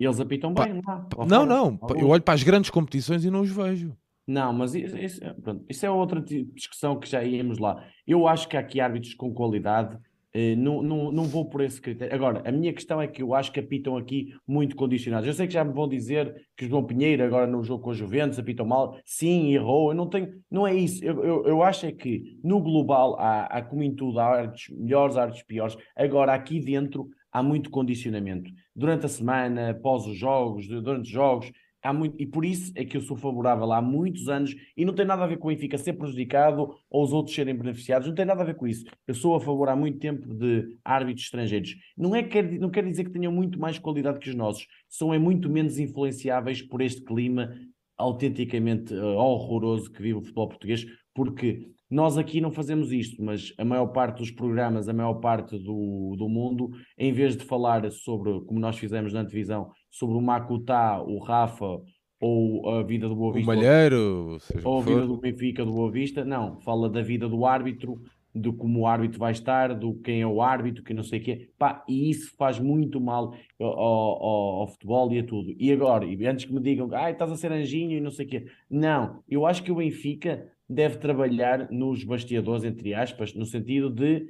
E 0.00 0.04
eles 0.04 0.18
apitam 0.18 0.52
bem 0.52 0.80
lá. 0.84 1.06
Não, 1.28 1.46
não, 1.46 1.78
eu 1.96 2.08
olho 2.08 2.22
para 2.22 2.34
as 2.34 2.42
grandes 2.42 2.70
competições 2.70 3.24
e 3.24 3.30
não 3.30 3.42
os 3.42 3.50
vejo. 3.50 3.96
Não, 4.26 4.52
mas 4.52 4.74
isso, 4.74 4.96
isso, 4.96 5.20
pronto, 5.42 5.64
isso 5.68 5.84
é 5.84 5.90
outra 5.90 6.20
discussão 6.20 6.98
que 6.98 7.08
já 7.08 7.22
íamos 7.22 7.58
lá. 7.58 7.84
Eu 8.06 8.26
acho 8.26 8.48
que 8.48 8.56
há 8.56 8.60
aqui 8.60 8.80
árbitros 8.80 9.14
com 9.14 9.32
qualidade 9.32 9.98
não, 10.56 10.82
não, 10.82 11.12
não 11.12 11.24
vou 11.24 11.48
por 11.48 11.60
esse 11.60 11.80
critério. 11.80 12.14
Agora, 12.14 12.42
a 12.46 12.52
minha 12.52 12.72
questão 12.72 13.00
é 13.00 13.06
que 13.06 13.22
eu 13.22 13.34
acho 13.34 13.52
que 13.52 13.60
apitam 13.60 13.96
aqui 13.96 14.34
muito 14.46 14.74
condicionados. 14.74 15.26
Eu 15.26 15.34
sei 15.34 15.46
que 15.46 15.52
já 15.52 15.62
me 15.62 15.72
vão 15.72 15.86
dizer 15.86 16.34
que 16.56 16.66
João 16.66 16.84
Pinheiro, 16.84 17.22
agora 17.22 17.46
no 17.46 17.62
jogo 17.62 17.84
com 17.84 17.90
os 17.90 17.96
Juventus, 17.96 18.38
apitam 18.38 18.64
mal. 18.64 18.98
Sim, 19.04 19.52
errou. 19.52 19.90
Eu 19.90 19.94
não 19.94 20.08
tenho. 20.08 20.32
Não 20.50 20.66
é 20.66 20.74
isso. 20.74 21.04
Eu, 21.04 21.22
eu, 21.22 21.46
eu 21.46 21.62
acho 21.62 21.86
é 21.86 21.92
que 21.92 22.38
no 22.42 22.60
global 22.60 23.16
há, 23.18 23.44
há 23.44 23.62
como 23.62 23.82
em 23.82 23.94
tudo, 23.94 24.18
há 24.18 24.26
artes 24.26 24.74
melhores, 24.74 25.16
artes 25.16 25.42
piores. 25.42 25.76
Agora, 25.94 26.32
aqui 26.32 26.60
dentro 26.60 27.08
há 27.30 27.42
muito 27.42 27.70
condicionamento. 27.70 28.50
Durante 28.74 29.06
a 29.06 29.08
semana, 29.08 29.70
após 29.70 30.06
os 30.06 30.16
jogos, 30.16 30.66
durante 30.66 31.02
os 31.02 31.08
jogos, 31.08 31.52
há 31.82 31.92
muito, 31.92 32.20
e 32.20 32.26
por 32.26 32.44
isso 32.44 32.72
é 32.74 32.84
que 32.84 32.96
eu 32.96 33.00
sou 33.00 33.16
favorável 33.16 33.70
há 33.72 33.82
muitos 33.82 34.28
anos 34.28 34.54
e 34.76 34.84
não 34.84 34.94
tem 34.94 35.04
nada 35.04 35.24
a 35.24 35.26
ver 35.26 35.38
com 35.38 35.48
o 35.48 35.50
Benfica 35.50 35.76
ser 35.76 35.94
prejudicado 35.94 36.74
ou 36.88 37.02
os 37.02 37.12
outros 37.12 37.34
serem 37.34 37.54
beneficiados, 37.54 38.08
não 38.08 38.14
tem 38.14 38.24
nada 38.24 38.42
a 38.42 38.46
ver 38.46 38.54
com 38.54 38.66
isso. 38.66 38.84
Eu 39.06 39.14
sou 39.14 39.34
a 39.34 39.40
favor 39.40 39.68
há 39.68 39.76
muito 39.76 39.98
tempo 39.98 40.32
de 40.32 40.76
árbitros 40.84 41.24
estrangeiros. 41.24 41.74
Não, 41.96 42.14
é 42.14 42.22
que, 42.22 42.42
não 42.42 42.70
quer 42.70 42.84
dizer 42.84 43.04
que 43.04 43.10
tenham 43.10 43.32
muito 43.32 43.58
mais 43.58 43.78
qualidade 43.78 44.18
que 44.18 44.30
os 44.30 44.34
nossos, 44.34 44.66
são 44.88 45.12
é 45.12 45.18
muito 45.18 45.50
menos 45.50 45.78
influenciáveis 45.78 46.62
por 46.62 46.80
este 46.80 47.02
clima 47.02 47.52
autenticamente 47.96 48.94
uh, 48.94 49.16
horroroso 49.16 49.90
que 49.90 50.02
vive 50.02 50.18
o 50.18 50.22
futebol 50.22 50.48
português, 50.48 50.84
porque 51.14 51.68
nós 51.92 52.16
aqui 52.16 52.40
não 52.40 52.50
fazemos 52.50 52.90
isto, 52.90 53.22
mas 53.22 53.52
a 53.58 53.64
maior 53.64 53.88
parte 53.88 54.18
dos 54.18 54.30
programas, 54.30 54.88
a 54.88 54.94
maior 54.94 55.14
parte 55.14 55.58
do, 55.58 56.16
do 56.16 56.26
mundo, 56.26 56.70
em 56.96 57.12
vez 57.12 57.36
de 57.36 57.44
falar 57.44 57.90
sobre, 57.90 58.40
como 58.46 58.58
nós 58.58 58.78
fizemos 58.78 59.12
na 59.12 59.24
televisão, 59.24 59.70
sobre 59.92 60.16
o 60.16 60.20
Makutá, 60.20 61.00
o 61.00 61.18
Rafa 61.18 61.80
ou 62.18 62.68
a 62.70 62.82
vida 62.82 63.08
do 63.08 63.14
Boa 63.14 63.34
Vista. 63.34 63.52
O 63.52 63.54
Malheiro, 63.54 64.38
ou 64.64 64.78
a 64.78 64.82
vida 64.82 65.06
do 65.06 65.16
Benfica, 65.16 65.64
do 65.64 65.72
Boa 65.72 65.90
Vista, 65.90 66.24
não, 66.24 66.60
fala 66.60 66.88
da 66.88 67.02
vida 67.02 67.28
do 67.28 67.44
árbitro, 67.44 68.00
de 68.34 68.50
como 68.52 68.80
o 68.80 68.86
árbitro 68.86 69.18
vai 69.18 69.32
estar, 69.32 69.74
do 69.74 69.94
quem 69.94 70.22
é 70.22 70.26
o 70.26 70.40
árbitro, 70.40 70.82
que 70.82 70.94
não 70.94 71.02
sei 71.02 71.20
o 71.20 71.22
quê, 71.22 71.50
pá, 71.58 71.84
e 71.86 72.08
isso 72.08 72.34
faz 72.36 72.58
muito 72.58 73.00
mal 73.00 73.34
ao, 73.60 73.68
ao, 73.68 74.60
ao, 74.60 74.68
futebol 74.68 75.12
e 75.12 75.18
a 75.18 75.24
tudo. 75.24 75.54
E 75.58 75.70
agora, 75.70 76.06
e 76.06 76.26
antes 76.26 76.44
que 76.46 76.54
me 76.54 76.60
digam, 76.60 76.88
ah, 76.92 77.10
estás 77.10 77.30
a 77.30 77.36
ser 77.36 77.52
anjinho 77.52 77.98
e 77.98 78.00
não 78.00 78.10
sei 78.10 78.24
o 78.24 78.28
quê, 78.28 78.46
não, 78.70 79.22
eu 79.28 79.44
acho 79.44 79.62
que 79.62 79.70
o 79.70 79.76
Benfica 79.76 80.48
deve 80.66 80.96
trabalhar 80.96 81.70
nos 81.70 82.04
bastiadores, 82.04 82.64
entre 82.64 82.94
aspas, 82.94 83.34
no 83.34 83.44
sentido 83.44 83.90
de 83.90 84.26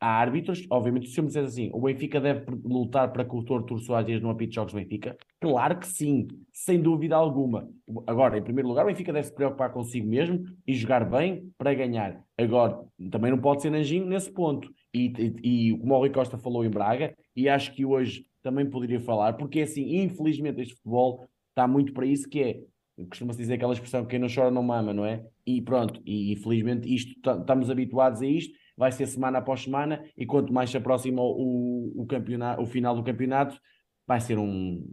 há 0.00 0.08
árbitros, 0.20 0.66
obviamente, 0.70 1.08
se 1.08 1.18
eu 1.18 1.24
me 1.24 1.28
disser 1.28 1.44
assim, 1.44 1.70
o 1.72 1.80
Benfica 1.80 2.20
deve 2.20 2.44
lutar 2.64 3.12
para 3.12 3.24
que 3.24 3.34
o 3.34 3.42
Tortur 3.42 3.78
Soares 3.78 4.20
não 4.20 4.30
apite 4.30 4.54
jogos 4.54 4.74
Benfica? 4.74 5.16
Claro 5.40 5.78
que 5.78 5.86
sim, 5.86 6.28
sem 6.52 6.80
dúvida 6.80 7.16
alguma. 7.16 7.68
Agora, 8.06 8.38
em 8.38 8.42
primeiro 8.42 8.68
lugar, 8.68 8.84
o 8.84 8.88
Benfica 8.88 9.12
deve 9.12 9.26
se 9.26 9.34
preocupar 9.34 9.72
consigo 9.72 10.06
mesmo 10.06 10.44
e 10.66 10.74
jogar 10.74 11.08
bem 11.08 11.50
para 11.56 11.74
ganhar. 11.74 12.22
Agora, 12.36 12.78
também 13.10 13.30
não 13.30 13.38
pode 13.38 13.62
ser 13.62 13.72
anjinho 13.74 14.06
nesse 14.06 14.30
ponto. 14.30 14.70
E, 14.92 15.12
e, 15.42 15.70
e 15.70 15.78
como 15.78 15.94
o 15.94 15.98
Rui 15.98 16.10
Costa 16.10 16.38
falou 16.38 16.64
em 16.64 16.70
Braga, 16.70 17.14
e 17.34 17.48
acho 17.48 17.74
que 17.74 17.84
hoje 17.84 18.26
também 18.42 18.68
poderia 18.68 19.00
falar, 19.00 19.32
porque 19.34 19.60
assim, 19.60 20.02
infelizmente 20.02 20.60
este 20.60 20.74
futebol 20.74 21.26
está 21.50 21.66
muito 21.66 21.92
para 21.92 22.06
isso, 22.06 22.28
que 22.28 22.40
é 22.40 22.60
costuma-se 23.04 23.38
dizer 23.38 23.54
aquela 23.54 23.74
expressão 23.74 24.06
quem 24.06 24.18
não 24.18 24.28
chora 24.32 24.50
não 24.50 24.62
mama, 24.62 24.92
não 24.94 25.04
é? 25.04 25.22
E 25.46 25.60
pronto, 25.60 26.00
e 26.06 26.32
infelizmente 26.32 26.92
isto 26.92 27.12
estamos 27.12 27.68
habituados 27.68 28.22
a 28.22 28.26
isto, 28.26 28.56
vai 28.76 28.92
ser 28.92 29.06
semana 29.06 29.38
após 29.38 29.62
semana, 29.62 30.04
e 30.16 30.26
quanto 30.26 30.52
mais 30.52 30.70
se 30.70 30.76
aproxima 30.76 31.22
o, 31.22 31.92
o, 31.96 32.06
campeonato, 32.06 32.62
o 32.62 32.66
final 32.66 32.94
do 32.94 33.02
campeonato, 33.02 33.58
vai 34.06 34.20
ser 34.20 34.38
um, 34.38 34.84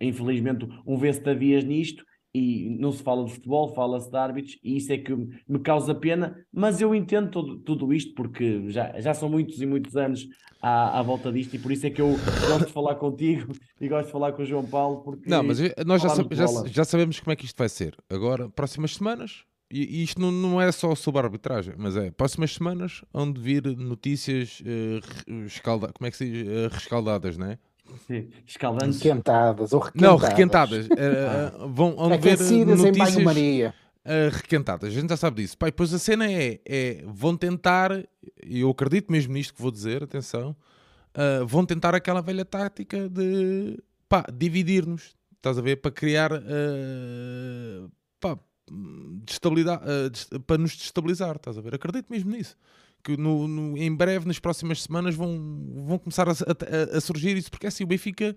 infelizmente, 0.00 0.66
um 0.86 0.96
vê-se-tavias 0.96 1.64
nisto, 1.64 2.04
e 2.34 2.76
não 2.78 2.92
se 2.92 3.02
fala 3.02 3.24
de 3.24 3.32
futebol, 3.32 3.74
fala-se 3.74 4.10
de 4.10 4.16
árbitros, 4.16 4.58
e 4.62 4.76
isso 4.76 4.92
é 4.92 4.98
que 4.98 5.14
me 5.14 5.58
causa 5.60 5.94
pena, 5.94 6.36
mas 6.52 6.80
eu 6.80 6.94
entendo 6.94 7.30
tudo, 7.30 7.58
tudo 7.58 7.92
isto, 7.92 8.14
porque 8.14 8.70
já, 8.70 8.98
já 9.00 9.14
são 9.14 9.28
muitos 9.28 9.60
e 9.60 9.66
muitos 9.66 9.96
anos 9.96 10.26
à, 10.60 10.98
à 10.98 11.02
volta 11.02 11.32
disto, 11.32 11.54
e 11.54 11.58
por 11.58 11.72
isso 11.72 11.86
é 11.86 11.90
que 11.90 12.00
eu 12.00 12.10
gosto 12.48 12.66
de 12.66 12.72
falar 12.72 12.96
contigo 12.96 13.52
e 13.80 13.88
gosto 13.88 14.06
de 14.06 14.12
falar 14.12 14.32
com 14.32 14.42
o 14.42 14.46
João 14.46 14.64
Paulo. 14.64 15.02
Porque 15.02 15.28
não, 15.28 15.42
mas 15.42 15.58
nós 15.86 16.02
já, 16.02 16.08
já, 16.08 16.46
já, 16.66 16.84
sabemos 16.84 17.18
como 17.18 17.32
é 17.32 17.36
que 17.36 17.46
isto 17.46 17.56
vai 17.56 17.68
ser. 17.68 17.96
Agora, 18.10 18.48
próximas 18.50 18.94
semanas, 18.94 19.44
e, 19.70 20.02
isto 20.02 20.20
não, 20.20 20.30
não 20.30 20.60
é 20.60 20.70
só 20.72 20.94
sobre 20.94 21.20
a 21.20 21.24
arbitragem, 21.24 21.74
mas 21.76 21.96
é 21.96 22.10
próximas 22.10 22.54
semanas 22.54 23.02
onde 23.12 23.40
vir 23.40 23.64
notícias 23.76 24.60
uh, 24.60 25.44
escalda, 25.46 25.92
como 25.92 26.06
é 26.06 26.10
que 26.10 26.16
se 26.16 26.30
diz? 26.30 26.46
Uh, 26.46 26.68
rescaldadas, 26.72 27.36
não 27.36 27.46
é? 27.46 27.58
Sim, 28.06 28.28
escaldantes. 28.46 29.00
Requentadas 29.00 29.72
ou 29.72 29.80
requentadas. 29.80 30.20
Não, 30.20 30.28
requentadas. 30.28 30.86
uh, 30.86 31.68
vão, 31.68 31.96
vão 31.96 32.18
ver 32.18 32.38
notícias 32.38 33.16
em 33.16 33.24
Maria. 33.24 33.74
Uh, 34.04 34.30
requentadas. 34.32 34.90
A 34.90 34.92
gente 34.92 35.10
já 35.10 35.16
sabe 35.16 35.42
disso. 35.42 35.56
Pai, 35.58 35.70
pois 35.70 35.92
a 35.92 35.98
cena 35.98 36.30
é, 36.30 36.60
é, 36.64 37.04
vão 37.06 37.36
tentar, 37.36 37.92
e 38.44 38.60
eu 38.60 38.70
acredito 38.70 39.12
mesmo 39.12 39.34
nisto 39.34 39.54
que 39.54 39.60
vou 39.60 39.70
dizer, 39.70 40.02
atenção, 40.02 40.56
uh, 41.14 41.46
vão 41.46 41.64
tentar 41.66 41.94
aquela 41.94 42.22
velha 42.22 42.44
tática 42.44 43.08
de 43.08 43.78
pá, 44.08 44.24
dividir-nos. 44.32 45.16
Estás 45.36 45.58
a 45.58 45.62
ver? 45.62 45.76
Para 45.76 45.90
criar 45.90 46.32
uh, 46.32 47.90
pá, 48.18 48.38
destabilidade, 49.24 49.82
para 50.46 50.58
nos 50.58 50.76
destabilizar. 50.76 51.36
Estás 51.36 51.58
a 51.58 51.60
ver? 51.60 51.74
Acredito 51.74 52.06
mesmo 52.10 52.30
nisso 52.30 52.56
que 53.02 53.16
no, 53.16 53.46
no, 53.46 53.78
em 53.78 53.94
breve, 53.94 54.26
nas 54.26 54.38
próximas 54.38 54.82
semanas, 54.82 55.14
vão, 55.14 55.38
vão 55.86 55.98
começar 55.98 56.28
a, 56.28 56.32
a, 56.32 56.96
a 56.96 57.00
surgir 57.00 57.36
isso, 57.36 57.50
porque 57.50 57.66
é 57.66 57.68
assim 57.68 57.84
o 57.84 57.86
Benfica 57.86 58.36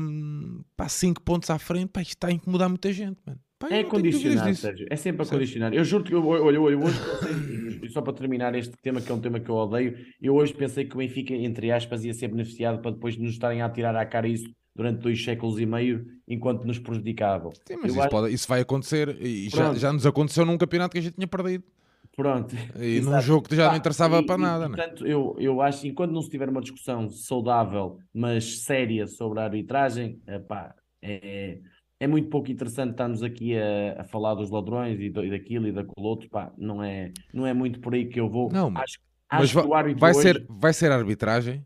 um, 0.00 0.62
pá, 0.76 0.88
5 0.88 1.22
pontos 1.22 1.48
à 1.50 1.58
frente, 1.58 1.88
pá, 1.88 2.02
isto 2.02 2.12
está 2.12 2.28
a 2.28 2.32
incomodar 2.32 2.68
muita 2.68 2.92
gente, 2.92 3.18
mano. 3.24 3.40
Pá, 3.58 3.68
é 3.70 3.84
condicionar, 3.84 4.54
Sérgio. 4.54 4.86
É 4.90 4.96
sempre 4.96 5.22
a 5.22 5.26
condicionar. 5.26 5.72
Eu 5.72 5.84
juro 5.84 6.04
que 6.04 6.12
eu, 6.12 6.26
olha, 6.26 6.60
olha, 6.60 6.78
hoje 6.78 6.98
pensei, 7.20 7.88
só 7.88 8.02
para 8.02 8.12
terminar 8.12 8.54
este 8.54 8.74
tema, 8.82 9.00
que 9.00 9.10
é 9.10 9.14
um 9.14 9.20
tema 9.20 9.40
que 9.40 9.48
eu 9.48 9.54
odeio, 9.54 9.96
eu 10.20 10.34
hoje 10.34 10.52
pensei 10.52 10.84
que 10.84 10.94
o 10.94 10.98
Benfica, 10.98 11.34
entre 11.34 11.70
aspas, 11.70 12.04
ia 12.04 12.12
ser 12.12 12.28
beneficiado 12.28 12.80
para 12.82 12.90
depois 12.90 13.16
nos 13.16 13.32
estarem 13.32 13.62
a 13.62 13.70
tirar 13.70 13.96
à 13.96 14.04
cara 14.04 14.28
isso 14.28 14.50
durante 14.74 15.00
dois 15.00 15.22
séculos 15.22 15.58
e 15.60 15.66
meio, 15.66 16.06
enquanto 16.26 16.64
nos 16.64 16.78
prejudicavam. 16.78 17.52
Sim, 17.66 17.76
mas 17.80 17.92
isso, 17.92 18.00
acho... 18.00 18.10
pode, 18.10 18.34
isso, 18.34 18.48
vai 18.48 18.60
acontecer 18.60 19.16
e 19.20 19.48
já, 19.48 19.72
já 19.74 19.92
nos 19.92 20.04
aconteceu 20.04 20.44
num 20.44 20.58
campeonato 20.58 20.92
que 20.92 20.98
a 20.98 21.02
gente 21.02 21.14
tinha 21.14 21.28
perdido. 21.28 21.64
Pronto. 22.16 22.54
E 22.78 22.96
Exato. 22.96 23.16
num 23.16 23.22
jogo 23.22 23.48
que 23.48 23.56
já 23.56 23.68
não 23.68 23.76
interessava 23.76 24.20
e, 24.20 24.26
para 24.26 24.38
nada. 24.38 24.66
E, 24.66 24.68
né? 24.68 24.76
portanto, 24.76 25.06
eu, 25.06 25.36
eu 25.38 25.60
acho 25.60 25.82
que 25.82 25.88
enquanto 25.88 26.12
não 26.12 26.22
se 26.22 26.30
tiver 26.30 26.48
uma 26.48 26.60
discussão 26.60 27.08
saudável, 27.08 27.98
mas 28.12 28.60
séria 28.62 29.06
sobre 29.06 29.40
a 29.40 29.44
arbitragem, 29.44 30.20
epá, 30.26 30.74
é, 31.02 31.58
é 31.98 32.06
muito 32.06 32.28
pouco 32.28 32.50
interessante 32.50 32.92
estarmos 32.92 33.22
aqui 33.22 33.56
a, 33.56 34.02
a 34.02 34.04
falar 34.04 34.34
dos 34.34 34.50
ladrões 34.50 35.00
e, 35.00 35.10
do, 35.10 35.24
e 35.24 35.30
daquilo 35.30 35.66
e 35.66 35.72
daquilo 35.72 36.06
outro. 36.06 36.28
Pá, 36.28 36.52
não, 36.56 36.82
é, 36.82 37.12
não 37.32 37.46
é 37.46 37.52
muito 37.52 37.80
por 37.80 37.94
aí 37.94 38.06
que 38.06 38.20
eu 38.20 38.28
vou. 38.28 38.50
Não, 38.52 38.68
acho, 38.76 38.98
mas 39.32 39.56
acho 39.56 39.68
vai, 39.68 39.94
vai, 39.94 40.10
hoje... 40.12 40.22
ser, 40.22 40.46
vai 40.48 40.72
ser 40.72 40.92
arbitragem, 40.92 41.64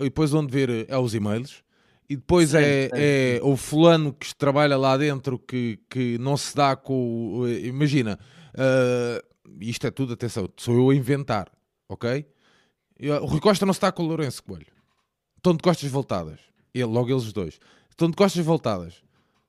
e 0.00 0.04
depois 0.04 0.32
onde 0.32 0.50
ver 0.50 0.86
é 0.88 0.96
os 0.96 1.14
e-mails. 1.14 1.62
E 2.08 2.16
depois 2.16 2.50
sim, 2.50 2.58
é, 2.58 2.88
sim. 2.88 2.90
é 2.94 3.40
o 3.42 3.56
fulano 3.56 4.12
que 4.12 4.34
trabalha 4.34 4.76
lá 4.76 4.96
dentro 4.96 5.38
que, 5.38 5.78
que 5.88 6.18
não 6.18 6.36
se 6.36 6.54
dá 6.54 6.76
com. 6.76 7.46
Imagina, 7.62 8.18
uh, 8.54 9.54
isto 9.60 9.86
é 9.86 9.90
tudo, 9.90 10.12
atenção, 10.12 10.48
sou 10.56 10.74
eu 10.76 10.90
a 10.90 10.94
inventar, 10.94 11.50
ok? 11.88 12.26
O 13.22 13.26
Rui 13.26 13.40
Costa 13.40 13.66
não 13.66 13.72
está 13.72 13.90
com 13.90 14.02
o 14.02 14.06
Lourenço 14.06 14.42
Coelho. 14.42 14.66
Estão 15.36 15.54
de 15.54 15.62
costas 15.62 15.90
voltadas. 15.90 16.40
Ele, 16.72 16.84
logo 16.84 17.10
eles 17.10 17.32
dois. 17.32 17.58
Estão 17.90 18.08
de 18.08 18.16
costas 18.16 18.44
voltadas. 18.44 19.02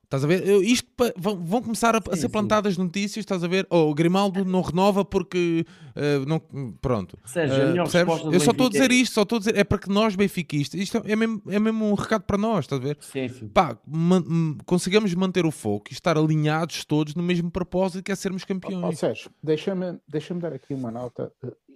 Estás 0.06 0.22
a 0.22 0.26
ver? 0.28 0.46
Isto 0.62 0.88
vão, 1.16 1.36
vão 1.44 1.60
começar 1.60 1.96
a, 1.96 1.98
sim, 1.98 2.10
a 2.12 2.16
ser 2.16 2.28
plantadas 2.28 2.76
sim. 2.76 2.82
notícias, 2.82 3.24
estás 3.24 3.42
a 3.42 3.48
ver? 3.48 3.66
Oh, 3.68 3.90
o 3.90 3.94
Grimaldo 3.94 4.44
não 4.44 4.62
renova 4.62 5.04
porque 5.04 5.66
uh, 5.96 6.24
não. 6.26 6.38
Pronto. 6.80 7.18
Sérgio, 7.24 7.72
uh, 7.72 8.32
Eu 8.32 8.38
só 8.38 8.52
estou 8.52 8.66
a 8.66 8.70
dizer 8.70 8.92
isto, 8.92 9.14
só 9.14 9.22
estou 9.22 9.36
a 9.36 9.38
dizer, 9.40 9.56
é 9.56 9.64
para 9.64 9.78
que 9.78 9.88
nós, 9.88 10.14
benfiquistas, 10.14 10.80
isto 10.80 11.02
é 11.04 11.16
mesmo, 11.16 11.42
é 11.48 11.58
mesmo 11.58 11.84
um 11.84 11.94
recado 11.94 12.22
para 12.22 12.38
nós, 12.38 12.66
estás 12.66 12.80
a 12.80 12.84
ver? 12.84 12.96
Sim, 13.00 13.28
sim. 13.28 13.48
Pá, 13.48 13.76
man, 13.84 14.56
consigamos 14.64 15.12
manter 15.14 15.44
o 15.44 15.50
foco 15.50 15.86
e 15.90 15.92
estar 15.92 16.16
alinhados 16.16 16.84
todos 16.84 17.16
no 17.16 17.22
mesmo 17.22 17.50
propósito 17.50 18.04
que 18.04 18.12
é 18.12 18.14
sermos 18.14 18.44
campeões. 18.44 18.84
Oh, 18.84 18.88
oh, 18.88 18.92
Sérgio, 18.92 19.28
deixa-me 19.42 19.98
deixa 20.06 20.32
dar 20.34 20.52
aqui 20.52 20.72
uma 20.72 20.92
nota. 20.92 21.32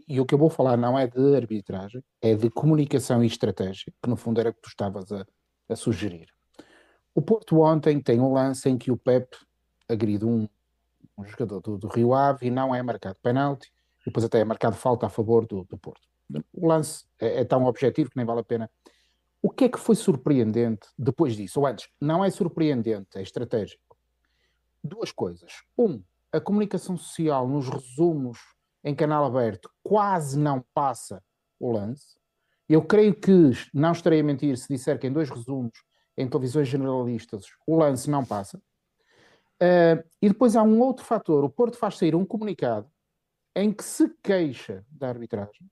E 0.07 0.21
o 0.21 0.25
que 0.25 0.35
eu 0.35 0.39
vou 0.39 0.51
falar 0.51 0.77
não 0.77 0.97
é 0.97 1.09
de 1.09 1.35
arbitragem, 1.35 2.01
é 2.23 2.35
de 2.35 2.49
comunicação 2.49 3.25
e 3.25 3.27
estratégia, 3.27 3.93
que 4.01 4.09
no 4.09 4.15
fundo 4.15 4.39
era 4.39 4.51
o 4.51 4.55
que 4.55 4.63
tu 4.63 4.69
estavas 4.69 5.11
a, 5.11 5.27
a 5.69 5.75
sugerir. 5.75 6.29
O 7.15 7.21
Porto 7.21 7.61
ontem 7.61 8.01
tem 8.01 8.21
um 8.21 8.33
lance 8.33 8.69
em 8.69 8.79
que 8.79 8.91
o 8.91 8.97
Pep 8.97 9.37
agride 9.89 10.25
um, 10.25 10.49
um 11.19 11.25
jogador 11.25 11.61
do, 11.61 11.77
do, 11.77 11.89
Rio 11.89 12.15
Ave 12.15 12.47
e 12.47 12.51
não 12.51 12.75
é 12.75 12.83
marcado 12.83 13.19
penalti, 13.23 13.73
depois 14.05 14.25
até 14.25 14.41
é 14.41 14.45
marcado 14.45 14.77
falta 14.77 15.07
a 15.07 15.11
favor 15.11 15.47
do, 15.47 15.65
do 15.65 15.77
Porto. 15.77 16.09
O 16.53 16.69
lance 16.69 17.05
é, 17.19 17.41
é, 17.41 17.45
tão 17.45 17.65
objetivo 17.65 18.11
que 18.11 18.17
nem 18.17 18.25
vale 18.25 18.41
a 18.41 18.45
pena. 18.45 18.71
O 19.43 19.51
que 19.51 19.65
é 19.65 19.69
que 19.69 19.79
foi 19.79 19.97
surpreendente 19.97 20.87
depois 20.97 21.35
disso? 21.35 21.61
Ou 21.61 21.67
antes, 21.67 21.89
não 22.01 22.25
é 22.25 22.31
surpreendente, 22.31 23.19
é 23.19 23.23
estratégico. 23.23 23.97
Duas 24.83 25.11
coisas. 25.11 25.53
Um, 25.77 26.03
a 26.33 26.41
comunicação 26.41 26.97
social 26.97 27.49
nos 27.49 27.69
resumos 27.69 28.39
em 28.85 28.95
canal 28.95 29.25
aberto 29.25 29.71
quase 29.83 30.39
não 30.39 30.65
passa 30.73 31.23
o 31.59 31.73
lance. 31.73 32.17
Eu 32.69 32.83
creio 32.83 33.15
que 33.15 33.51
não 33.75 33.93
estarei 33.93 34.21
a 34.21 34.25
mentir 34.25 34.57
se 34.57 34.69
disser 34.69 34.99
que 34.99 35.07
em 35.07 35.13
dois 35.13 35.29
resumos 35.29 35.83
em 36.21 36.29
televisões 36.29 36.69
generalistas, 36.69 37.47
o 37.67 37.77
lance 37.77 38.11
não 38.11 38.25
passa. 38.25 38.59
Uh, 39.63 40.03
e 40.23 40.29
depois 40.29 40.57
há 40.57 40.63
um 40.63 40.81
outro 40.81 41.05
fator: 41.05 41.45
o 41.45 41.51
Porto 41.51 41.77
faz 41.77 41.99
sair 41.99 42.15
um 42.15 42.25
comunicado 42.25 42.91
em 43.55 43.73
que 43.73 43.85
se 43.85 44.09
queixa 44.23 44.85
da 44.91 45.09
arbitragem 45.09 45.71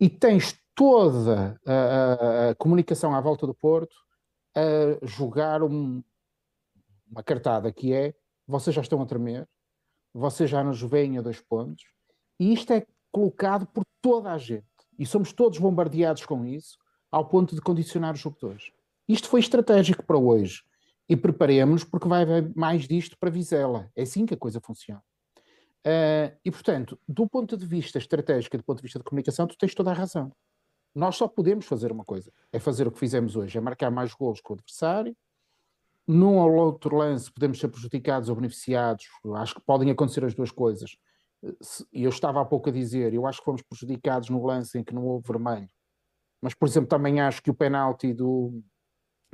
e 0.00 0.08
tens 0.08 0.58
toda 0.74 1.60
a, 1.66 1.72
a, 1.72 2.50
a 2.50 2.54
comunicação 2.56 3.14
à 3.14 3.20
volta 3.20 3.46
do 3.46 3.54
Porto 3.54 3.96
a 4.54 5.06
jogar 5.06 5.62
um, 5.62 6.02
uma 7.10 7.22
cartada 7.22 7.72
que 7.72 7.92
é 7.92 8.14
vocês 8.46 8.74
já 8.74 8.82
estão 8.82 9.00
a 9.02 9.06
tremer, 9.06 9.48
vocês 10.14 10.48
já 10.48 10.62
nos 10.62 10.80
veem 10.82 11.18
a 11.18 11.22
dois 11.22 11.40
pontos, 11.40 11.84
e 12.38 12.52
isto 12.52 12.72
é 12.72 12.86
colocado 13.10 13.66
por 13.66 13.84
toda 14.00 14.32
a 14.32 14.38
gente. 14.38 14.66
E 14.98 15.04
somos 15.04 15.32
todos 15.32 15.58
bombardeados 15.58 16.24
com 16.24 16.44
isso, 16.44 16.78
ao 17.10 17.28
ponto 17.28 17.54
de 17.54 17.60
condicionar 17.60 18.14
os 18.14 18.20
jogadores. 18.20 18.70
Isto 19.08 19.28
foi 19.28 19.40
estratégico 19.40 20.04
para 20.04 20.18
hoje. 20.18 20.62
e 21.08 21.16
preparemos-nos 21.16 21.84
porque 21.84 22.08
vai 22.08 22.22
haver 22.22 22.52
mais 22.56 22.88
disto 22.88 23.16
para 23.18 23.30
Vizela. 23.30 23.88
É 23.94 24.02
assim 24.02 24.26
que 24.26 24.34
a 24.34 24.36
coisa 24.36 24.60
funciona. 24.60 25.02
Uh, 25.86 26.34
e, 26.44 26.50
portanto, 26.50 26.98
do 27.06 27.28
ponto 27.28 27.56
de 27.56 27.64
vista 27.64 27.96
estratégico 27.96 28.56
e 28.56 28.58
do 28.58 28.64
ponto 28.64 28.78
de 28.78 28.82
vista 28.82 28.98
de 28.98 29.04
comunicação, 29.04 29.46
tu 29.46 29.56
tens 29.56 29.72
toda 29.72 29.92
a 29.92 29.94
razão. 29.94 30.32
Nós 30.92 31.14
só 31.14 31.28
podemos 31.28 31.64
fazer 31.66 31.92
uma 31.92 32.04
coisa, 32.04 32.32
é 32.52 32.58
fazer 32.58 32.88
o 32.88 32.90
que 32.90 32.98
fizemos 32.98 33.36
hoje, 33.36 33.56
é 33.56 33.60
marcar 33.60 33.90
mais 33.90 34.12
golos 34.14 34.40
que 34.40 34.50
o 34.50 34.54
adversário. 34.54 35.16
Num 36.08 36.38
ou 36.38 36.54
outro 36.56 36.96
lance 36.96 37.30
podemos 37.30 37.60
ser 37.60 37.68
prejudicados 37.68 38.28
ou 38.28 38.34
beneficiados, 38.34 39.06
acho 39.36 39.54
que 39.54 39.60
podem 39.60 39.90
acontecer 39.90 40.24
as 40.24 40.34
duas 40.34 40.50
coisas. 40.50 40.96
Eu 41.92 42.10
estava 42.10 42.40
há 42.40 42.44
pouco 42.44 42.68
a 42.68 42.72
dizer, 42.72 43.14
eu 43.14 43.26
acho 43.26 43.38
que 43.38 43.44
fomos 43.44 43.62
prejudicados 43.62 44.28
no 44.28 44.44
lance 44.44 44.78
em 44.78 44.82
que 44.82 44.94
não 44.94 45.04
houve 45.04 45.28
vermelho. 45.28 45.68
Mas, 46.40 46.54
por 46.54 46.66
exemplo, 46.66 46.88
também 46.88 47.20
acho 47.20 47.42
que 47.42 47.50
o 47.50 47.54
penalti 47.54 48.12
do, 48.12 48.60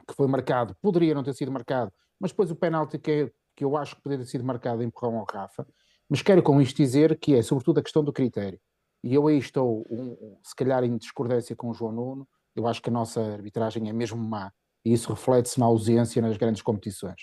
que 0.07 0.15
foi 0.15 0.27
marcado 0.27 0.77
poderia 0.81 1.15
não 1.15 1.23
ter 1.23 1.35
sido 1.35 1.53
marcado, 1.53 1.93
mas 2.19 2.31
depois 2.31 2.51
o 2.51 2.57
penalti 2.57 2.99
que, 2.99 3.11
é, 3.11 3.31
que 3.57 3.65
eu 3.65 3.77
acho 3.77 3.97
que 3.97 4.03
poderia 4.03 4.25
ter 4.25 4.31
sido 4.31 4.45
marcado 4.45 4.83
empurrão 4.83 5.19
ao 5.19 5.25
Rafa, 5.25 5.67
mas 6.09 6.23
quero 6.23 6.43
com 6.43 6.61
isto 6.61 6.77
dizer 6.77 7.19
que 7.19 7.35
é 7.35 7.43
sobretudo 7.43 7.81
a 7.81 7.83
questão 7.83 8.05
do 8.05 8.13
critério. 8.13 8.61
E 9.03 9.15
eu 9.15 9.27
aí 9.27 9.39
estou, 9.39 9.85
um, 9.91 10.39
se 10.43 10.55
calhar, 10.55 10.85
em 10.85 10.97
discordância 10.97 11.57
com 11.57 11.71
o 11.71 11.75
João 11.75 11.93
Nuno. 11.93 12.29
Eu 12.55 12.67
acho 12.67 12.81
que 12.81 12.89
a 12.89 12.93
nossa 12.93 13.21
arbitragem 13.21 13.89
é 13.89 13.93
mesmo 13.93 14.19
má. 14.19 14.53
E 14.85 14.93
isso 14.93 15.11
reflete-se 15.11 15.59
na 15.59 15.67
ausência 15.67 16.23
nas 16.23 16.37
grandes 16.37 16.63
competições. 16.63 17.23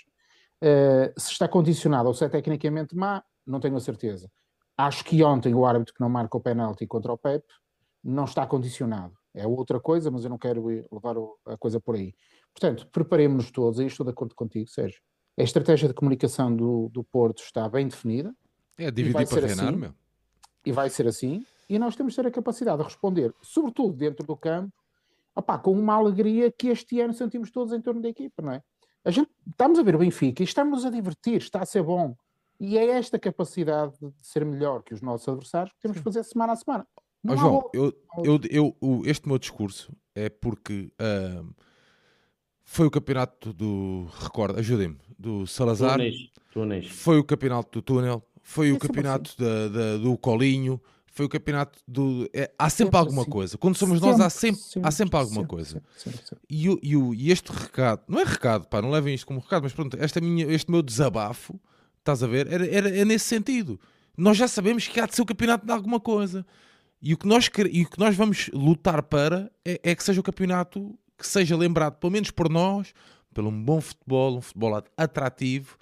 Uh, 0.62 1.18
se 1.18 1.32
está 1.32 1.48
condicionado 1.48 2.08
ou 2.08 2.14
se 2.14 2.24
é 2.24 2.28
tecnicamente 2.28 2.94
má, 2.94 3.22
não 3.46 3.60
tenho 3.60 3.76
a 3.76 3.80
certeza. 3.80 4.30
Acho 4.76 5.04
que 5.04 5.22
ontem 5.22 5.54
o 5.54 5.64
árbitro 5.64 5.94
que 5.94 6.00
não 6.00 6.08
marca 6.08 6.36
o 6.36 6.40
penalti 6.40 6.86
contra 6.86 7.12
o 7.12 7.18
Pep 7.18 7.44
não 8.04 8.24
está 8.24 8.46
condicionado. 8.46 9.14
É 9.32 9.46
outra 9.46 9.78
coisa, 9.78 10.10
mas 10.10 10.24
eu 10.24 10.30
não 10.30 10.38
quero 10.38 10.66
levar 10.66 11.14
a 11.46 11.56
coisa 11.56 11.80
por 11.80 11.94
aí. 11.94 12.14
Portanto, 12.52 12.86
preparemos-nos 12.88 13.50
todos, 13.50 13.80
aí 13.80 13.86
estou 13.86 14.04
de 14.04 14.12
acordo 14.12 14.34
contigo, 14.34 14.68
Sérgio. 14.68 15.00
A 15.38 15.42
estratégia 15.42 15.88
de 15.88 15.94
comunicação 15.94 16.54
do, 16.54 16.90
do 16.92 17.02
Porto 17.04 17.42
está 17.42 17.68
bem 17.68 17.88
definida, 17.88 18.34
é, 18.76 18.90
dividir 18.90 19.28
para 19.28 19.46
reinar, 19.46 19.68
assim, 19.68 19.76
meu. 19.76 19.94
E 20.64 20.72
vai 20.72 20.90
ser 20.90 21.06
assim. 21.06 21.44
E 21.68 21.78
nós 21.78 21.96
temos 21.96 22.12
de 22.12 22.22
ter 22.22 22.28
a 22.28 22.30
capacidade 22.30 22.78
de 22.78 22.84
responder, 22.84 23.34
sobretudo 23.42 23.94
dentro 23.96 24.26
do 24.26 24.36
campo, 24.36 24.72
opá, 25.34 25.58
com 25.58 25.72
uma 25.72 25.94
alegria 25.94 26.50
que 26.50 26.68
este 26.68 27.00
ano 27.00 27.14
sentimos 27.14 27.50
todos 27.50 27.72
em 27.72 27.80
torno 27.80 28.02
da 28.02 28.08
equipa, 28.08 28.42
não 28.42 28.52
é? 28.52 28.62
A 29.04 29.10
gente, 29.10 29.30
estamos 29.48 29.78
a 29.78 29.82
ver 29.82 29.94
o 29.94 29.98
Benfica 29.98 30.42
e 30.42 30.44
estamos 30.44 30.84
a 30.84 30.90
divertir, 30.90 31.38
está 31.40 31.62
a 31.62 31.66
ser 31.66 31.82
bom. 31.82 32.14
E 32.58 32.76
é 32.76 32.90
esta 32.90 33.18
capacidade 33.18 33.94
de 33.98 34.12
ser 34.20 34.44
melhor 34.44 34.82
que 34.82 34.92
os 34.92 35.00
nossos 35.00 35.26
adversários 35.26 35.72
que 35.72 35.80
temos 35.80 35.96
de 35.96 36.02
fazer 36.02 36.22
semana 36.24 36.52
a 36.52 36.56
semana. 36.56 36.86
Não 37.22 37.34
oh, 37.34 37.36
João, 37.36 37.70
eu, 37.72 37.94
eu, 38.22 38.76
eu, 38.82 39.02
este 39.06 39.26
meu 39.26 39.38
discurso 39.38 39.94
é 40.14 40.28
porque 40.28 40.92
uh, 41.00 41.54
foi 42.72 42.86
o 42.86 42.90
campeonato 42.90 43.52
do. 43.52 44.06
Recordo, 44.20 44.60
ajudem-me. 44.60 44.96
Do 45.18 45.44
Salazar. 45.44 45.96
Túneis. 45.98 46.30
Túneis. 46.52 46.86
Foi 46.86 47.18
o 47.18 47.24
campeonato 47.24 47.80
do 47.80 47.82
Túnel 47.82 48.24
foi 48.40 48.70
é 48.70 48.72
o 48.72 48.78
campeonato 48.78 49.30
assim. 49.30 49.42
da, 49.42 49.68
da, 49.68 49.96
do 49.96 50.16
Colinho, 50.16 50.80
foi 51.06 51.26
o 51.26 51.28
campeonato 51.28 51.80
do. 51.86 52.30
É, 52.32 52.48
há 52.56 52.70
sempre, 52.70 52.84
sempre 52.86 52.98
alguma 52.98 53.22
assim. 53.22 53.30
coisa. 53.30 53.58
Quando 53.58 53.76
somos 53.76 53.98
sempre, 53.98 54.12
nós, 54.12 54.20
há 54.20 54.30
sempre, 54.30 54.60
sempre 54.60 54.88
há 54.88 54.90
sempre 54.92 55.18
alguma 55.18 55.44
coisa. 55.44 55.82
E, 56.48 56.68
e, 56.68 56.94
e, 57.16 57.32
este 57.32 57.50
recado, 57.50 58.02
não 58.06 58.20
é 58.20 58.24
recado, 58.24 58.68
pá, 58.68 58.80
não 58.80 58.90
levem 58.90 59.16
isto 59.16 59.26
como 59.26 59.40
recado, 59.40 59.64
mas 59.64 59.72
pronto, 59.72 59.96
esta 60.00 60.20
minha, 60.20 60.46
este 60.46 60.70
meu 60.70 60.80
desabafo, 60.80 61.60
estás 61.98 62.22
a 62.22 62.28
ver, 62.28 62.46
era, 62.46 62.66
era, 62.66 62.96
é 62.96 63.04
nesse 63.04 63.24
sentido. 63.24 63.80
Nós 64.16 64.36
já 64.36 64.46
sabemos 64.46 64.86
que 64.86 65.00
há 65.00 65.06
de 65.06 65.16
ser 65.16 65.22
o 65.22 65.26
campeonato 65.26 65.66
de 65.66 65.72
alguma 65.72 65.98
coisa. 65.98 66.46
E 67.02 67.14
o 67.14 67.18
que 67.18 67.26
nós, 67.26 67.50
e 67.70 67.82
o 67.82 67.88
que 67.88 67.98
nós 67.98 68.14
vamos 68.14 68.48
lutar 68.52 69.02
para 69.02 69.50
é, 69.64 69.80
é 69.82 69.94
que 69.94 70.04
seja 70.04 70.20
o 70.20 70.24
campeonato 70.24 70.96
que 71.20 71.26
seja 71.26 71.56
lembrado, 71.56 71.94
pelo 71.98 72.12
menos 72.12 72.30
por 72.30 72.50
nós, 72.50 72.92
pelo 73.32 73.50
um 73.50 73.62
bom 73.62 73.80
futebol, 73.80 74.38
um 74.38 74.40
futebol 74.40 74.82
atrativo 74.96 75.78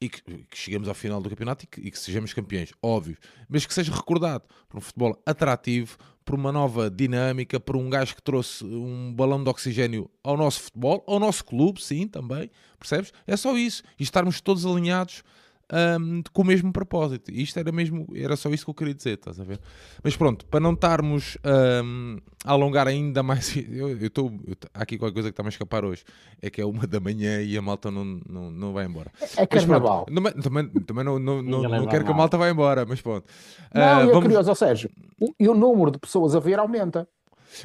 e 0.00 0.08
que, 0.08 0.22
que, 0.22 0.56
cheguemos 0.56 0.88
ao 0.88 0.94
final 0.94 1.20
do 1.20 1.28
campeonato 1.28 1.64
e 1.64 1.66
que, 1.66 1.80
e 1.80 1.90
que, 1.90 1.98
sejamos 1.98 2.32
campeões, 2.32 2.72
óbvio, 2.82 3.16
mas 3.48 3.66
que 3.66 3.74
seja 3.74 3.92
recordado 3.92 4.44
por 4.68 4.78
um 4.78 4.80
futebol 4.80 5.20
atrativo, 5.26 5.98
por 6.24 6.34
uma 6.34 6.52
nova 6.52 6.90
dinâmica, 6.90 7.58
por 7.58 7.76
um 7.76 7.90
gajo 7.90 8.14
que 8.14 8.22
trouxe 8.22 8.64
um 8.64 9.12
balão 9.12 9.42
de 9.42 9.50
oxigênio 9.50 10.10
ao 10.22 10.36
nosso 10.36 10.60
futebol, 10.60 11.04
ao 11.06 11.18
nosso 11.18 11.44
clube, 11.44 11.82
sim, 11.82 12.06
também, 12.06 12.50
percebes? 12.78 13.12
É 13.26 13.36
só 13.36 13.56
isso, 13.56 13.82
e 13.98 14.02
estarmos 14.02 14.40
todos 14.40 14.64
alinhados 14.64 15.22
um, 15.72 16.22
com 16.32 16.42
o 16.42 16.44
mesmo 16.44 16.72
propósito. 16.72 17.30
E 17.30 17.42
isto 17.42 17.58
era 17.58 17.70
mesmo, 17.70 18.06
era 18.14 18.36
só 18.36 18.48
isso 18.50 18.64
que 18.64 18.70
eu 18.70 18.74
queria 18.74 18.94
dizer, 18.94 19.14
estás 19.14 19.38
a 19.38 19.44
ver? 19.44 19.60
Mas 20.02 20.16
pronto, 20.16 20.46
para 20.46 20.60
não 20.60 20.72
estarmos 20.72 21.36
um, 21.84 22.18
a 22.44 22.52
alongar 22.52 22.88
ainda 22.88 23.22
mais, 23.22 23.54
eu 23.70 23.96
estou. 23.98 24.32
Há 24.72 24.82
aqui 24.82 24.98
qualquer 24.98 25.14
coisa 25.14 25.28
que 25.28 25.32
está-me 25.32 25.48
a 25.48 25.50
escapar 25.50 25.84
hoje, 25.84 26.04
é 26.40 26.50
que 26.50 26.60
é 26.60 26.64
uma 26.64 26.86
da 26.86 27.00
manhã 27.00 27.40
e 27.42 27.56
a 27.56 27.62
malta 27.62 27.90
não, 27.90 28.04
não, 28.28 28.50
não 28.50 28.72
vai 28.72 28.86
embora. 28.86 29.10
É 29.36 29.46
carnaval. 29.46 30.04
Pronto, 30.04 30.22
não, 30.22 30.42
também, 30.42 30.68
também 30.68 31.04
não, 31.04 31.18
não, 31.18 31.42
não, 31.42 31.62
não 31.62 31.86
quero 31.86 32.04
que 32.04 32.10
a 32.10 32.14
malta 32.14 32.38
vá 32.38 32.48
embora, 32.48 32.86
mas 32.86 33.00
pronto. 33.00 33.26
Não, 33.74 33.82
uh, 33.82 34.00
eu 34.02 34.06
vamos... 34.08 34.22
curioso, 34.22 34.54
Sérgio, 34.54 34.90
e 35.38 35.48
o 35.48 35.54
número 35.54 35.90
de 35.90 35.98
pessoas 35.98 36.34
a 36.34 36.40
ver 36.40 36.58
aumenta. 36.58 37.06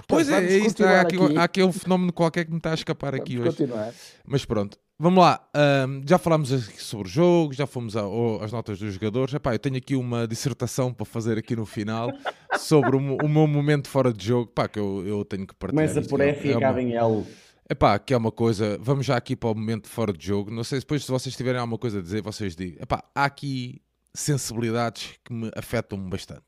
Pois 0.07 0.29
é, 0.29 0.43
é 0.43 0.57
isso, 0.57 0.83
há, 0.83 1.01
aqui, 1.01 1.17
aqui. 1.17 1.37
há 1.37 1.43
aqui 1.43 1.63
um 1.63 1.71
fenómeno 1.71 2.13
qualquer 2.13 2.45
que 2.45 2.51
me 2.51 2.57
está 2.57 2.71
a 2.71 2.73
escapar 2.73 3.13
aqui 3.15 3.37
vamos 3.37 3.49
hoje. 3.49 3.57
Continuar. 3.57 3.93
Mas 4.25 4.45
pronto, 4.45 4.77
Vamos 4.99 5.23
lá, 5.23 5.43
um, 5.87 6.01
já 6.07 6.17
falámos 6.19 6.49
sobre 6.77 7.07
o 7.07 7.11
jogo, 7.11 7.53
já 7.53 7.65
fomos 7.65 7.95
às 7.95 8.51
notas 8.51 8.77
dos 8.77 8.93
jogadores. 8.93 9.33
Epá, 9.33 9.53
eu 9.53 9.59
tenho 9.59 9.75
aqui 9.75 9.95
uma 9.95 10.27
dissertação 10.27 10.93
para 10.93 11.05
fazer 11.05 11.37
aqui 11.37 11.55
no 11.55 11.65
final 11.65 12.09
sobre 12.59 12.95
o, 12.95 12.99
o 12.99 13.27
meu 13.27 13.47
momento 13.47 13.89
fora 13.89 14.13
de 14.13 14.25
jogo, 14.25 14.51
pá, 14.51 14.67
que 14.67 14.79
eu, 14.79 15.05
eu 15.05 15.25
tenho 15.25 15.47
que 15.47 15.55
partilhar. 15.55 15.87
Começa 15.89 16.07
por 16.07 16.21
F 16.21 16.47
e 16.47 16.53
acaba 16.53 16.81
em 16.81 16.93
L. 16.93 17.25
Epá, 17.69 17.97
que 17.97 18.13
é 18.13 18.17
uma 18.17 18.31
coisa, 18.31 18.77
vamos 18.79 19.05
já 19.05 19.17
aqui 19.17 19.35
para 19.35 19.49
o 19.49 19.55
momento 19.55 19.89
fora 19.89 20.13
de 20.13 20.25
jogo. 20.25 20.51
Não 20.51 20.63
sei, 20.63 20.79
depois 20.79 21.03
se 21.03 21.11
vocês 21.11 21.35
tiverem 21.35 21.59
alguma 21.59 21.77
coisa 21.77 21.99
a 21.99 22.01
dizer, 22.01 22.21
vocês 22.21 22.55
digam. 22.55 22.83
Epá, 22.83 23.03
há 23.15 23.25
aqui 23.25 23.81
sensibilidades 24.13 25.15
que 25.25 25.33
me 25.33 25.49
afetam 25.55 25.97
bastante. 26.07 26.43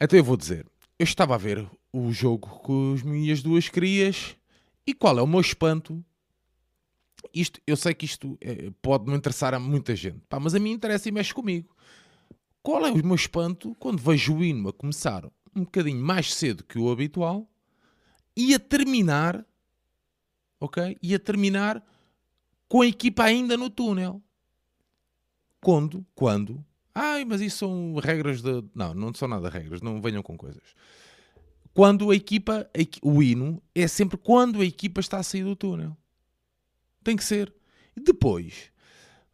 Então 0.00 0.18
eu 0.18 0.24
vou 0.24 0.36
dizer, 0.36 0.64
eu 0.98 1.04
estava 1.04 1.34
a 1.34 1.38
ver 1.38 1.68
o 1.92 2.10
jogo 2.12 2.48
com 2.60 2.94
as 2.94 3.02
minhas 3.02 3.42
duas 3.42 3.68
crias 3.68 4.36
e 4.86 4.94
qual 4.94 5.18
é 5.18 5.22
o 5.22 5.26
meu 5.26 5.40
espanto 5.40 6.02
isto, 7.32 7.60
eu 7.66 7.76
sei 7.76 7.94
que 7.94 8.04
isto 8.04 8.36
é, 8.40 8.70
pode 8.82 9.06
não 9.06 9.16
interessar 9.16 9.54
a 9.54 9.58
muita 9.58 9.94
gente, 9.94 10.20
pá, 10.28 10.38
mas 10.38 10.54
a 10.54 10.58
mim 10.58 10.72
interessa 10.72 11.08
e 11.08 11.12
mexe 11.12 11.34
comigo. 11.34 11.74
Qual 12.62 12.84
é 12.86 12.90
o 12.90 13.04
meu 13.04 13.14
espanto 13.14 13.74
quando 13.78 14.00
vejo 14.00 14.36
o 14.36 14.44
hino 14.44 14.68
a 14.68 14.72
começar 14.72 15.24
um 15.54 15.62
bocadinho 15.64 16.02
mais 16.02 16.34
cedo 16.34 16.64
que 16.64 16.78
o 16.78 16.90
habitual 16.90 17.48
e 18.36 18.54
a 18.54 18.58
terminar, 18.58 19.44
ok? 20.60 20.96
E 21.02 21.14
a 21.14 21.18
terminar 21.18 21.82
com 22.68 22.82
a 22.82 22.86
equipa 22.86 23.24
ainda 23.24 23.56
no 23.56 23.70
túnel. 23.70 24.22
Quando? 25.60 26.06
Quando? 26.14 26.64
Ai, 26.94 27.24
mas 27.24 27.40
isso 27.40 27.58
são 27.58 27.94
regras 27.96 28.42
de. 28.42 28.62
Não, 28.74 28.94
não 28.94 29.14
são 29.14 29.26
nada 29.26 29.48
regras, 29.48 29.80
não 29.80 30.00
venham 30.00 30.22
com 30.22 30.36
coisas. 30.36 30.62
Quando 31.72 32.10
a 32.10 32.16
equipa, 32.16 32.68
o 33.02 33.22
hino 33.22 33.62
é 33.74 33.86
sempre 33.86 34.16
quando 34.16 34.60
a 34.60 34.64
equipa 34.64 35.00
está 35.00 35.18
a 35.18 35.22
sair 35.22 35.44
do 35.44 35.56
túnel. 35.56 35.96
Tem 37.08 37.16
que 37.16 37.24
ser. 37.24 37.50
E 37.96 38.02
depois, 38.02 38.70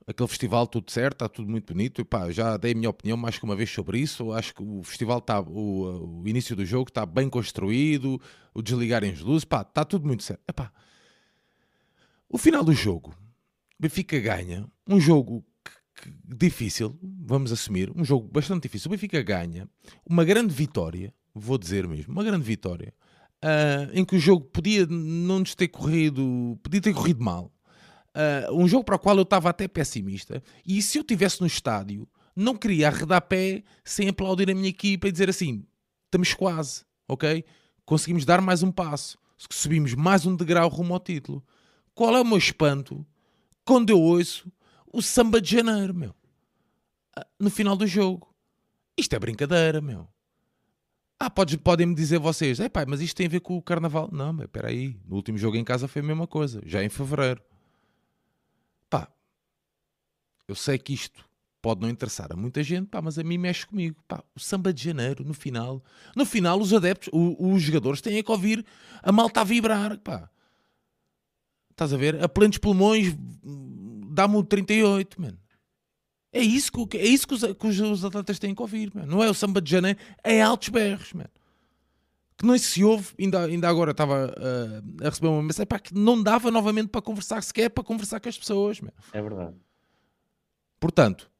aquele 0.06 0.28
festival 0.28 0.64
tudo 0.64 0.92
certo, 0.92 1.14
está 1.14 1.28
tudo 1.28 1.50
muito 1.50 1.74
bonito. 1.74 2.00
E 2.00 2.04
pá, 2.04 2.30
já 2.30 2.56
dei 2.56 2.70
a 2.70 2.74
minha 2.76 2.88
opinião 2.88 3.16
mais 3.16 3.36
que 3.36 3.44
uma 3.44 3.56
vez 3.56 3.68
sobre 3.68 3.98
isso. 3.98 4.30
Acho 4.30 4.54
que 4.54 4.62
o 4.62 4.80
festival 4.84 5.18
está, 5.18 5.40
o, 5.40 6.20
o 6.20 6.28
início 6.28 6.54
do 6.54 6.64
jogo 6.64 6.88
está 6.88 7.04
bem 7.04 7.28
construído, 7.28 8.20
o 8.54 8.62
desligarem 8.62 9.10
as 9.10 9.18
luzes, 9.18 9.44
pá, 9.44 9.62
está 9.62 9.84
tudo 9.84 10.06
muito 10.06 10.22
certo. 10.22 10.40
Epá, 10.48 10.72
o 12.28 12.38
final 12.38 12.62
do 12.62 12.72
jogo, 12.72 13.12
Benfica 13.76 14.20
ganha, 14.20 14.70
um 14.86 15.00
jogo 15.00 15.44
que, 15.64 15.72
que, 16.00 16.16
difícil, 16.36 16.96
vamos 17.02 17.50
assumir, 17.50 17.90
um 17.96 18.04
jogo 18.04 18.28
bastante 18.28 18.62
difícil. 18.62 18.88
O 18.88 18.92
Benfica 18.92 19.20
ganha 19.20 19.68
uma 20.08 20.24
grande 20.24 20.54
vitória, 20.54 21.12
vou 21.34 21.58
dizer 21.58 21.88
mesmo, 21.88 22.12
uma 22.12 22.22
grande 22.22 22.44
vitória. 22.44 22.94
Uh, 23.42 23.90
em 23.92 24.04
que 24.04 24.16
o 24.16 24.18
jogo 24.18 24.44
podia 24.46 24.86
não 24.86 25.40
nos 25.40 25.56
ter 25.56 25.68
corrido, 25.68 26.58
podia 26.62 26.80
ter 26.80 26.94
corrido 26.94 27.22
mal, 27.22 27.53
Uh, 28.14 28.54
um 28.54 28.68
jogo 28.68 28.84
para 28.84 28.94
o 28.94 28.98
qual 28.98 29.16
eu 29.16 29.22
estava 29.22 29.50
até 29.50 29.66
pessimista. 29.66 30.42
E 30.64 30.80
se 30.80 30.98
eu 30.98 31.02
estivesse 31.02 31.40
no 31.40 31.46
estádio, 31.46 32.08
não 32.34 32.56
queria 32.56 32.88
arredar 32.88 33.22
pé 33.22 33.64
sem 33.84 34.08
aplaudir 34.08 34.50
a 34.50 34.54
minha 34.54 34.68
equipa 34.68 35.08
e 35.08 35.12
dizer 35.12 35.28
assim: 35.28 35.64
estamos 36.04 36.32
quase, 36.32 36.84
ok? 37.08 37.44
Conseguimos 37.84 38.24
dar 38.24 38.40
mais 38.40 38.62
um 38.62 38.70
passo, 38.70 39.18
subimos 39.50 39.94
mais 39.94 40.24
um 40.24 40.36
degrau 40.36 40.68
rumo 40.68 40.94
ao 40.94 41.00
título. 41.00 41.44
Qual 41.94 42.16
é 42.16 42.20
o 42.20 42.24
meu 42.24 42.38
espanto 42.38 43.04
quando 43.64 43.90
eu 43.90 44.00
ouço 44.00 44.50
o 44.92 45.02
samba 45.02 45.40
de 45.40 45.50
janeiro, 45.50 45.94
meu? 45.94 46.10
Uh, 47.18 47.24
no 47.38 47.50
final 47.50 47.76
do 47.76 47.86
jogo. 47.86 48.32
Isto 48.96 49.16
é 49.16 49.18
brincadeira, 49.18 49.80
meu. 49.80 50.06
Ah, 51.18 51.30
podem-me 51.30 51.94
dizer 51.94 52.18
vocês, 52.18 52.60
é 52.60 52.68
pá, 52.68 52.84
mas 52.86 53.00
isto 53.00 53.16
tem 53.16 53.26
a 53.26 53.30
ver 53.30 53.40
com 53.40 53.56
o 53.56 53.62
carnaval. 53.62 54.08
Não, 54.12 54.32
mas 54.32 54.46
espera 54.46 54.68
aí, 54.68 54.96
no 55.06 55.16
último 55.16 55.38
jogo 55.38 55.56
em 55.56 55.64
casa 55.64 55.88
foi 55.88 56.02
a 56.02 56.04
mesma 56.04 56.26
coisa, 56.26 56.60
já 56.64 56.82
em 56.82 56.88
fevereiro. 56.88 57.40
Eu 60.46 60.54
sei 60.54 60.78
que 60.78 60.92
isto 60.92 61.24
pode 61.62 61.80
não 61.80 61.88
interessar 61.88 62.30
a 62.30 62.36
muita 62.36 62.62
gente, 62.62 62.88
pá, 62.88 63.00
mas 63.00 63.18
a 63.18 63.24
mim 63.24 63.38
mexe 63.38 63.66
comigo. 63.66 63.96
Pá, 64.06 64.22
o 64.34 64.40
samba 64.40 64.72
de 64.72 64.84
janeiro, 64.84 65.24
no 65.24 65.32
final. 65.32 65.82
No 66.14 66.26
final, 66.26 66.60
os 66.60 66.74
adeptos, 66.74 67.08
o, 67.12 67.52
os 67.54 67.62
jogadores 67.62 68.02
têm 68.02 68.22
que 68.22 68.30
ouvir 68.30 68.64
a 69.02 69.10
malta 69.10 69.40
a 69.40 69.44
vibrar, 69.44 69.98
pá. 69.98 70.28
Estás 71.70 71.92
a 71.92 71.96
ver? 71.96 72.22
A 72.22 72.28
plenos 72.28 72.58
pulmões 72.58 73.16
dá-me 74.14 74.36
o 74.36 74.44
38, 74.44 75.20
mano. 75.20 75.38
É 76.32 76.40
isso 76.40 76.70
que, 76.86 76.98
é 76.98 77.06
isso 77.06 77.26
que, 77.26 77.34
os, 77.34 77.42
que 77.42 77.66
os, 77.66 78.04
atletas 78.04 78.38
têm 78.38 78.54
que 78.54 78.60
ouvir. 78.60 78.92
Não 78.94 79.22
é 79.22 79.30
o 79.30 79.34
samba 79.34 79.62
de 79.62 79.70
janeiro, 79.70 79.98
é 80.22 80.42
altos 80.42 80.68
berros, 80.68 81.12
mano. 81.12 81.30
Que 82.36 82.44
não 82.44 82.58
se 82.58 82.82
ouve, 82.84 83.14
ainda, 83.18 83.44
ainda 83.44 83.68
agora 83.68 83.92
estava 83.92 84.34
uh, 84.36 85.06
a 85.06 85.08
receber 85.08 85.28
uma 85.28 85.42
mensagem, 85.42 85.66
pá, 85.66 85.78
que 85.78 85.94
não 85.94 86.20
dava 86.20 86.50
novamente 86.50 86.88
para 86.88 87.00
conversar, 87.00 87.40
sequer 87.42 87.70
para 87.70 87.84
conversar 87.84 88.18
com 88.20 88.28
as 88.28 88.36
pessoas, 88.36 88.80
mano. 88.80 88.92
É 89.12 89.22
verdade. 89.22 89.54
Portanto, 90.84 91.30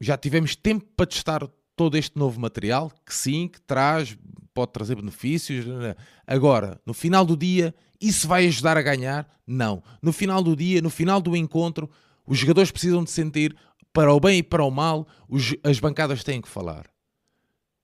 já 0.00 0.16
tivemos 0.16 0.56
tempo 0.56 0.86
para 0.96 1.04
testar 1.04 1.46
todo 1.76 1.98
este 1.98 2.18
novo 2.18 2.40
material, 2.40 2.90
que 3.04 3.14
sim, 3.14 3.46
que 3.46 3.60
traz, 3.60 4.16
pode 4.54 4.72
trazer 4.72 4.94
benefícios. 4.96 5.66
Agora, 6.26 6.80
no 6.86 6.94
final 6.94 7.26
do 7.26 7.36
dia, 7.36 7.74
isso 8.00 8.26
vai 8.26 8.46
ajudar 8.46 8.78
a 8.78 8.82
ganhar? 8.82 9.28
Não. 9.46 9.82
No 10.00 10.14
final 10.14 10.42
do 10.42 10.56
dia, 10.56 10.80
no 10.80 10.88
final 10.88 11.20
do 11.20 11.36
encontro, 11.36 11.90
os 12.26 12.38
jogadores 12.38 12.70
precisam 12.70 13.04
de 13.04 13.10
sentir, 13.10 13.54
para 13.92 14.14
o 14.14 14.18
bem 14.18 14.38
e 14.38 14.42
para 14.42 14.64
o 14.64 14.70
mal, 14.70 15.06
os, 15.28 15.54
as 15.62 15.78
bancadas 15.78 16.24
têm 16.24 16.40
que 16.40 16.48
falar. 16.48 16.86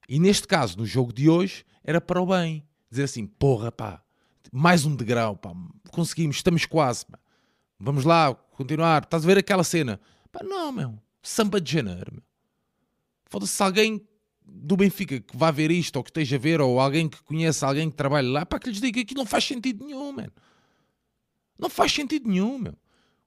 E 0.09 0.19
neste 0.19 0.49
caso, 0.49 0.79
no 0.79 0.87
jogo 0.87 1.13
de 1.13 1.29
hoje, 1.29 1.67
era 1.85 2.01
para 2.01 2.23
o 2.23 2.27
bem. 2.27 2.67
Dizer 2.91 3.05
assim, 3.05 3.27
porra, 3.27 3.71
pá, 3.71 4.03
mais 4.51 4.87
um 4.87 4.97
degrau, 4.97 5.37
pá, 5.37 5.53
conseguimos, 5.91 6.37
estamos 6.37 6.65
quase, 6.65 7.05
pá. 7.05 7.19
Vamos 7.79 8.07
lá, 8.07 8.35
continuar. 8.35 9.03
Estás 9.03 9.25
a 9.25 9.27
ver 9.27 9.37
aquela 9.37 9.63
cena? 9.63 10.01
Pá, 10.37 10.45
não, 10.45 10.71
meu. 10.71 10.99
Samba 11.23 11.59
de 11.61 11.73
janeiro, 11.73 12.13
meu. 12.13 12.23
Foda-se, 13.25 13.53
se 13.53 13.63
alguém 13.63 14.07
do 14.45 14.77
Benfica 14.77 15.19
que 15.19 15.37
vá 15.37 15.51
ver 15.51 15.71
isto, 15.71 15.97
ou 15.97 16.05
que 16.05 16.11
esteja 16.11 16.37
a 16.37 16.39
ver, 16.39 16.61
ou 16.61 16.79
alguém 16.79 17.09
que 17.09 17.23
conheça 17.23 17.67
alguém 17.67 17.91
que 17.91 17.97
trabalha 17.97 18.29
lá, 18.29 18.47
para 18.47 18.59
que 18.59 18.69
lhes 18.69 18.81
diga 18.81 19.03
que 19.05 19.15
não 19.15 19.25
faz 19.25 19.45
sentido 19.45 19.85
nenhum, 19.85 20.13
man. 20.13 20.29
Não 21.59 21.71
faz 21.71 21.93
sentido 21.93 22.29
nenhum, 22.29 22.59
meu. 22.59 22.75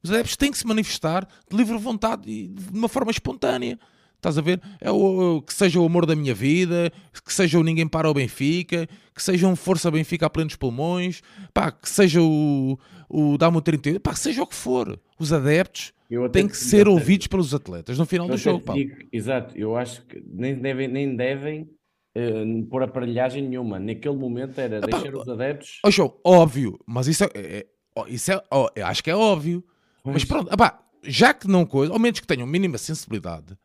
Os 0.03 0.11
adeptos 0.11 0.38
têm 0.38 0.52
que 0.52 0.57
se 0.57 0.68
manifestar 0.68 1.27
de 1.49 1.57
livre 1.57 1.77
vontade 1.77 2.30
e 2.30 2.48
de 2.48 2.77
uma 2.77 2.88
forma 2.88 3.11
espontânea. 3.11 3.77
Estás 4.15 4.38
a 4.38 4.41
ver? 4.41 4.61
É 4.80 4.91
o, 4.91 5.41
que 5.41 5.53
seja 5.53 5.80
o 5.80 5.86
amor 5.86 6.06
da 6.06 6.15
minha 6.15 6.36
vida, 6.36 6.91
que 7.26 7.34
seja 7.34 7.57
o 7.57 7.64
ninguém 7.64 7.88
para 7.88 8.10
o 8.10 8.14
Benfica, 8.14 8.88
que 9.15 9.23
seja 9.23 9.48
um 9.48 9.56
Força 9.56 9.90
Benfica 9.90 10.27
a 10.27 10.30
plenos 10.30 10.56
pulmões, 10.56 11.22
pá, 11.53 11.72
que 11.72 11.90
seja 11.90 12.22
o, 12.22 12.77
o 13.10 13.38
Dá-me 13.38 13.61
38, 13.61 13.99
pá, 13.99 14.14
que 14.14 14.19
seja 14.19 14.44
o 14.44 14.48
que 14.48 14.56
for. 14.56 14.99
Os 15.18 15.34
adeptos 15.34 15.91
têm 16.31 16.48
que 16.48 16.56
ser 16.56 16.88
ouvidos 16.88 17.27
pelos 17.27 17.53
atletas 17.53 17.98
no 17.98 18.06
final 18.06 18.27
do 18.27 18.38
jogo. 18.38 18.64
Pá. 18.64 18.73
Digo, 18.73 18.95
exato, 19.11 19.57
eu 19.57 19.76
acho 19.76 20.06
que 20.06 20.23
nem 20.27 20.56
devem, 20.56 20.88
nem 20.88 21.15
devem 21.15 21.69
uh, 22.15 22.65
pôr 22.69 22.84
aparelhagem 22.84 23.48
nenhuma. 23.48 23.80
Naquele 23.80 24.15
momento 24.15 24.60
era 24.60 24.80
deixar 24.80 25.15
os 25.15 25.27
adeptos. 25.27 25.80
Oh, 25.84 25.91
show, 25.91 26.19
óbvio, 26.23 26.80
mas 26.86 27.07
isso 27.07 27.23
é, 27.23 27.30
é, 27.34 27.57
é 27.57 27.68
isso 28.07 28.31
é, 28.31 28.41
oh, 28.52 28.68
acho 28.84 29.03
que 29.03 29.10
é 29.10 29.15
óbvio. 29.15 29.64
Pois. 30.03 30.14
Mas 30.14 30.26
pronto, 30.26 30.56
pá, 30.56 30.84
já 31.03 31.34
que 31.34 31.48
não 31.48 31.65
coisa, 31.65 31.91
ao 31.91 31.99
menos 31.99 32.19
que 32.19 32.27
tenham 32.27 32.45
mínima 32.45 32.77
sensibilidade, 32.77 33.57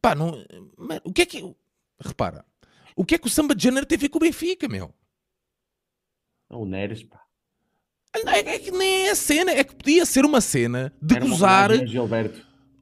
pá, 0.00 0.14
não, 0.14 0.44
o 1.04 1.12
que 1.12 1.22
é 1.22 1.26
que. 1.26 1.56
Repara, 2.02 2.46
o 2.96 3.04
que 3.04 3.14
é 3.14 3.18
que 3.18 3.26
o 3.26 3.30
samba 3.30 3.54
de 3.54 3.62
janeiro 3.62 3.86
tem 3.86 3.96
a 3.96 4.00
ver 4.00 4.08
com 4.08 4.16
o 4.16 4.20
Benfica, 4.20 4.66
meu? 4.68 4.94
O 6.48 6.64
Neres, 6.64 7.02
pá. 7.04 7.20
É, 8.12 8.58
que 8.58 8.70
nem 8.72 9.06
é 9.06 9.10
a 9.10 9.14
cena, 9.14 9.52
é 9.52 9.62
que 9.62 9.74
podia 9.74 10.04
ser 10.04 10.24
uma 10.24 10.40
cena 10.40 10.92
de 11.00 11.16
Era 11.16 11.24
gozar. 11.24 11.70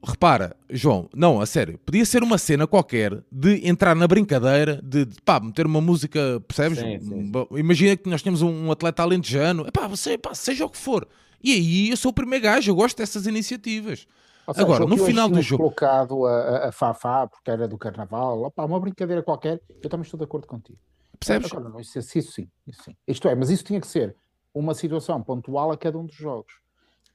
Repara, 0.01 0.55
João, 0.69 1.09
não, 1.13 1.41
a 1.41 1.45
sério, 1.45 1.77
podia 1.85 2.05
ser 2.05 2.23
uma 2.23 2.37
cena 2.37 2.65
qualquer 2.65 3.21
de 3.29 3.67
entrar 3.67 3.93
na 3.95 4.07
brincadeira, 4.07 4.81
de, 4.81 5.05
de 5.05 5.21
pá, 5.21 5.41
meter 5.41 5.65
uma 5.65 5.81
música, 5.81 6.41
percebes? 6.47 6.79
Sim, 6.79 6.99
sim. 6.99 7.31
Imagina 7.57 7.97
que 7.97 8.09
nós 8.09 8.21
tínhamos 8.21 8.41
um 8.41 8.71
atleta 8.71 9.03
alentejano, 9.03 9.69
pá, 9.71 9.87
você, 9.87 10.17
pá, 10.17 10.33
seja 10.33 10.65
o 10.65 10.69
que 10.69 10.77
for. 10.77 11.05
E 11.43 11.53
aí 11.53 11.89
eu 11.89 11.97
sou 11.97 12.11
o 12.11 12.13
primeiro 12.13 12.43
gajo, 12.43 12.71
eu 12.71 12.75
gosto 12.75 12.97
dessas 12.97 13.27
iniciativas. 13.27 14.07
Seja, 14.53 14.65
Agora, 14.65 14.85
no 14.85 14.97
final 14.97 15.29
do 15.29 15.41
jogo. 15.41 15.63
colocado 15.63 16.25
a, 16.25 16.69
a 16.69 16.71
Fafá 16.71 17.27
porque 17.27 17.51
era 17.51 17.67
do 17.67 17.77
carnaval, 17.77 18.43
opá, 18.43 18.65
uma 18.65 18.79
brincadeira 18.79 19.21
qualquer, 19.21 19.61
eu 19.83 19.89
também 19.89 20.03
estou 20.03 20.17
de 20.17 20.23
acordo 20.23 20.47
contigo. 20.47 20.79
Percebes? 21.19 21.51
Agora, 21.51 21.69
não, 21.69 21.79
isso, 21.79 21.99
isso, 21.99 22.31
sim, 22.31 22.47
isso 22.65 22.83
sim. 22.83 22.95
Isto 23.05 23.27
é, 23.27 23.35
mas 23.35 23.49
isso 23.49 23.65
tinha 23.65 23.79
que 23.81 23.87
ser 23.87 24.15
uma 24.53 24.73
situação 24.73 25.21
pontual 25.21 25.71
a 25.71 25.77
cada 25.77 25.97
um 25.97 26.05
dos 26.05 26.15
jogos. 26.15 26.53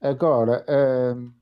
Agora, 0.01 0.65
uh, 0.69 1.33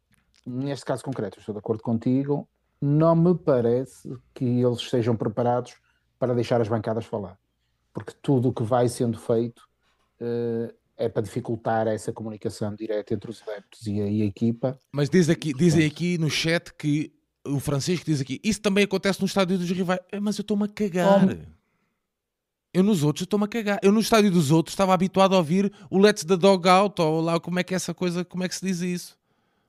neste 0.46 0.84
caso 0.84 1.02
concreto, 1.04 1.38
estou 1.38 1.54
de 1.54 1.58
acordo 1.58 1.82
contigo, 1.82 2.48
não 2.80 3.14
me 3.14 3.34
parece 3.34 4.12
que 4.34 4.44
eles 4.44 4.78
estejam 4.78 5.16
preparados 5.16 5.74
para 6.18 6.34
deixar 6.34 6.60
as 6.60 6.68
bancadas 6.68 7.04
falar. 7.04 7.38
Porque 7.92 8.12
tudo 8.22 8.48
o 8.48 8.52
que 8.52 8.62
vai 8.62 8.88
sendo 8.88 9.18
feito 9.18 9.60
uh, 10.20 10.72
é 10.96 11.08
para 11.08 11.22
dificultar 11.22 11.86
essa 11.88 12.12
comunicação 12.12 12.74
direta 12.74 13.14
entre 13.14 13.30
os 13.30 13.42
adeptos 13.42 13.86
e 13.86 14.00
a, 14.00 14.06
e 14.06 14.22
a 14.22 14.24
equipa. 14.24 14.78
Mas 14.92 15.10
diz 15.10 15.28
aqui, 15.28 15.52
dizem 15.52 15.86
aqui 15.86 16.18
no 16.18 16.30
chat 16.30 16.72
que 16.74 17.12
o 17.44 17.58
Francisco 17.58 18.06
diz 18.06 18.20
aqui, 18.20 18.40
isso 18.42 18.60
também 18.60 18.84
acontece 18.84 19.20
no 19.20 19.26
estádio 19.26 19.58
dos 19.58 19.70
rivais. 19.70 20.00
É, 20.10 20.20
mas 20.20 20.38
eu 20.38 20.42
estou-me 20.42 20.64
a 20.64 20.68
cagar. 20.68 21.26
Eu 22.74 22.82
nos 22.82 23.02
outros 23.02 23.24
estou-me 23.24 23.44
a 23.44 23.48
cagar. 23.48 23.78
Eu 23.82 23.92
no 23.92 24.00
estádio 24.00 24.30
dos 24.30 24.50
outros 24.50 24.72
estava 24.72 24.94
habituado 24.94 25.34
a 25.34 25.38
ouvir 25.38 25.70
o 25.90 25.98
Let's 25.98 26.24
the 26.24 26.36
Dog 26.36 26.66
Out, 26.68 27.00
ou 27.02 27.20
lá 27.20 27.38
como 27.38 27.58
é 27.58 27.62
que 27.62 27.74
é 27.74 27.76
essa 27.76 27.92
coisa, 27.92 28.24
como 28.24 28.44
é 28.44 28.48
que 28.48 28.54
se 28.54 28.64
diz 28.64 28.80
isso. 28.80 29.18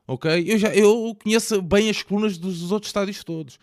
Ok? 0.07 0.43
Eu, 0.47 0.57
já, 0.57 0.73
eu 0.73 1.15
conheço 1.21 1.61
bem 1.61 1.89
as 1.89 2.01
colunas 2.01 2.37
dos 2.37 2.71
outros 2.71 2.89
estádios 2.89 3.23
todos. 3.23 3.59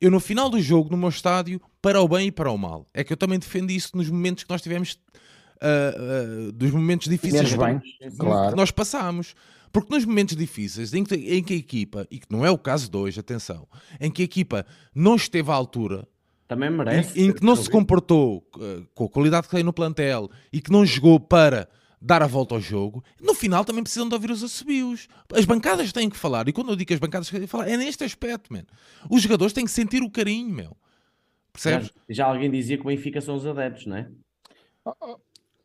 Eu 0.00 0.10
no 0.10 0.20
final 0.20 0.48
do 0.48 0.60
jogo, 0.60 0.90
no 0.90 0.96
meu 0.96 1.08
estádio, 1.08 1.60
para 1.82 2.00
o 2.00 2.08
bem 2.08 2.28
e 2.28 2.32
para 2.32 2.50
o 2.50 2.56
mal. 2.56 2.86
É 2.94 3.04
que 3.04 3.12
eu 3.12 3.16
também 3.16 3.38
defendo 3.38 3.70
isso 3.70 3.96
nos 3.96 4.08
momentos 4.08 4.44
que 4.44 4.50
nós 4.50 4.62
tivemos, 4.62 4.92
uh, 4.92 6.48
uh, 6.48 6.52
dos 6.52 6.70
momentos 6.70 7.08
difíceis 7.08 7.52
bem, 7.54 7.80
que, 7.80 8.10
claro. 8.16 8.50
que 8.50 8.56
nós 8.56 8.70
passámos. 8.70 9.34
Porque 9.70 9.94
nos 9.94 10.04
momentos 10.04 10.34
difíceis 10.36 10.94
em 10.94 11.04
que, 11.04 11.14
em 11.14 11.42
que 11.42 11.52
a 11.52 11.56
equipa, 11.56 12.06
e 12.10 12.18
que 12.18 12.26
não 12.30 12.46
é 12.46 12.50
o 12.50 12.56
caso 12.56 12.90
de 12.90 12.96
hoje, 12.96 13.20
atenção, 13.20 13.68
em 14.00 14.10
que 14.10 14.22
a 14.22 14.24
equipa 14.24 14.64
não 14.94 15.16
esteve 15.16 15.50
à 15.50 15.54
altura 15.54 16.08
também 16.48 16.70
merece. 16.70 17.20
Em, 17.20 17.28
em 17.28 17.32
que 17.32 17.44
não 17.44 17.54
se 17.54 17.70
comportou 17.70 18.38
uh, 18.56 18.84
com 18.94 19.04
a 19.04 19.08
qualidade 19.08 19.46
que 19.46 19.54
tem 19.54 19.62
no 19.62 19.72
plantel 19.72 20.30
e 20.50 20.60
que 20.60 20.72
não 20.72 20.84
jogou 20.84 21.20
para 21.20 21.68
dar 22.00 22.22
a 22.22 22.26
volta 22.26 22.54
ao 22.54 22.60
jogo, 22.60 23.04
no 23.20 23.34
final 23.34 23.64
também 23.64 23.82
precisam 23.82 24.08
de 24.08 24.14
ouvir 24.14 24.30
os 24.30 24.42
assobios. 24.42 25.08
As 25.34 25.44
bancadas 25.44 25.92
têm 25.92 26.08
que 26.08 26.16
falar. 26.16 26.48
E 26.48 26.52
quando 26.52 26.70
eu 26.70 26.76
digo 26.76 26.88
que 26.88 26.94
as 26.94 27.00
bancadas 27.00 27.28
têm 27.28 27.40
que 27.40 27.46
falar, 27.46 27.68
é 27.68 27.76
neste 27.76 28.02
aspecto, 28.02 28.52
man. 28.52 28.64
Os 29.10 29.20
jogadores 29.20 29.52
têm 29.52 29.64
que 29.64 29.70
sentir 29.70 30.02
o 30.02 30.10
carinho, 30.10 30.48
meu. 30.54 30.76
Percebes? 31.52 31.88
Já, 32.08 32.14
já 32.14 32.26
alguém 32.26 32.50
dizia 32.50 32.78
que 32.78 32.84
o 32.84 32.86
Benfica 32.86 33.20
são 33.20 33.34
os 33.34 33.44
adeptos, 33.44 33.86
não 33.86 33.96
é? 33.96 34.08
Oh, 34.84 34.94
oh, 35.02 35.16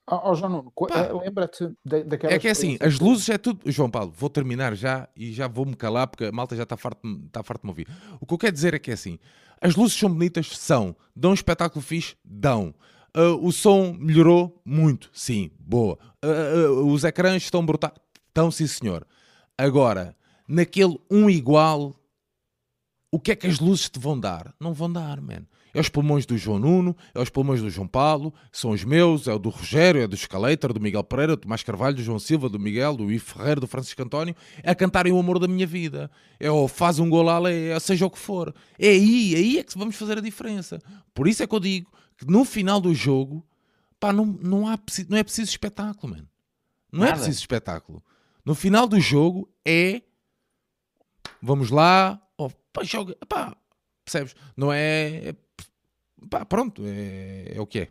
oh 0.10 0.36
João 0.36 0.52
Nuno, 0.52 0.74
eh, 0.90 1.14
lembra-te 1.24 1.72
daquela. 1.86 2.34
É 2.34 2.40
que 2.40 2.48
é 2.48 2.52
assim, 2.52 2.78
as 2.80 3.00
luzes 3.00 3.30
é 3.30 3.38
tudo. 3.38 3.60
João 3.72 3.90
Paulo, 3.90 4.14
vou 4.16 4.30
terminar 4.30 4.76
já 4.76 5.08
e 5.16 5.32
já 5.32 5.48
vou-me 5.48 5.76
calar 5.76 6.08
porque 6.08 6.26
a 6.26 6.32
malta 6.32 6.56
já 6.56 6.64
está 6.64 6.76
farto, 6.76 7.02
está 7.26 7.44
farto 7.44 7.62
de 7.62 7.68
me 7.68 7.72
ouvir. 7.72 7.88
O 8.20 8.26
que 8.26 8.34
eu 8.34 8.38
quero 8.38 8.54
dizer 8.54 8.74
é 8.74 8.80
que 8.80 8.92
é 8.92 8.94
assim: 8.94 9.18
as 9.62 9.76
luzes 9.76 9.98
são 9.98 10.10
bonitas? 10.10 10.58
São. 10.58 10.96
Dão 11.16 11.32
um 11.32 11.34
espetáculo 11.34 11.82
fixe? 11.82 12.16
Dão. 12.24 12.76
Uh, 13.16 13.46
o 13.46 13.52
som 13.52 13.96
melhorou? 13.98 14.60
Muito. 14.66 15.10
Sim, 15.14 15.52
boa. 15.60 15.98
Uh, 16.24 16.82
uh, 16.82 16.92
os 16.92 17.04
ecrãs 17.04 17.44
estão 17.44 17.66
brutais? 17.66 17.94
Estão, 18.28 18.50
sim, 18.50 18.66
senhor. 18.66 19.06
Agora, 19.58 20.16
naquele 20.48 21.00
um 21.10 21.30
igual, 21.30 21.96
o 23.12 23.20
que 23.20 23.32
é 23.32 23.36
que 23.36 23.46
as 23.46 23.60
luzes 23.60 23.90
te 23.90 24.00
vão 24.00 24.20
dar? 24.20 24.54
Não 24.60 24.74
vão 24.74 24.92
dar, 24.92 25.22
man. 25.22 25.46
É 25.74 25.80
os 25.80 25.90
pulmões 25.90 26.26
do 26.26 26.38
João 26.38 26.60
Nuno, 26.60 26.96
é 27.16 27.20
os 27.20 27.30
pulmões 27.30 27.62
do 27.62 27.70
João 27.70 27.88
Paulo, 27.88 28.32
são 28.52 28.72
os 28.72 28.84
meus, 28.84 29.28
é 29.28 29.34
o 29.34 29.40
do 29.40 29.50
Rogério, 29.50 30.02
é 30.02 30.08
do 30.08 30.16
Scalator, 30.16 30.72
do 30.72 30.80
Miguel 30.80 31.04
Pereira, 31.04 31.36
do 31.36 31.42
Tomás 31.42 31.64
Carvalho, 31.64 31.96
do 31.96 32.04
João 32.04 32.20
Silva, 32.20 32.48
do 32.48 32.60
Miguel, 32.60 32.96
do 32.96 33.12
Ivo 33.12 33.26
Ferreira, 33.26 33.60
do 33.60 33.68
Francisco 33.68 34.02
António, 34.04 34.36
é 34.62 34.70
a 34.70 34.76
cantarem 34.76 35.12
o 35.12 35.18
amor 35.18 35.40
da 35.40 35.48
minha 35.48 35.66
vida. 35.66 36.12
É 36.40 36.52
o 36.52 36.68
faz 36.68 37.00
um 37.00 37.10
gol 37.10 37.24
lá, 37.24 37.40
é, 37.50 37.80
seja 37.80 38.06
o 38.06 38.10
que 38.10 38.20
for. 38.20 38.54
É 38.78 38.90
aí, 38.90 39.34
é 39.34 39.38
aí 39.38 39.58
é 39.60 39.64
que 39.64 39.78
vamos 39.78 39.96
fazer 39.96 40.18
a 40.18 40.22
diferença. 40.22 40.80
Por 41.14 41.28
isso 41.28 41.42
é 41.42 41.48
que 41.48 41.56
eu 41.56 41.60
digo 41.60 41.92
que 42.18 42.26
no 42.30 42.46
final 42.46 42.80
do 42.80 42.94
jogo, 42.94 43.44
pá, 44.00 44.14
não, 44.14 44.26
não, 44.26 44.68
há, 44.68 44.78
não 45.10 45.18
é 45.18 45.24
preciso 45.24 45.50
espetáculo, 45.50 46.14
mano. 46.14 46.30
Não 46.92 47.04
é 47.04 47.08
Nada. 47.08 47.14
é 47.14 47.16
preciso 47.16 47.40
espetáculo. 47.40 48.04
No 48.46 48.54
final 48.54 48.88
do 48.88 49.00
jogo 49.00 49.50
é. 49.66 50.02
Vamos 51.42 51.72
lá, 51.72 52.22
oh, 52.38 52.50
pá, 52.72 52.84
joga, 52.84 53.18
pá, 53.28 53.56
percebes? 54.04 54.36
Não 54.56 54.72
é, 54.72 55.30
é 55.30 55.36
pá, 56.30 56.46
pronto, 56.46 56.82
é, 56.86 57.54
é 57.56 57.62
o 57.62 57.68
que 57.68 57.80
é. 57.80 57.88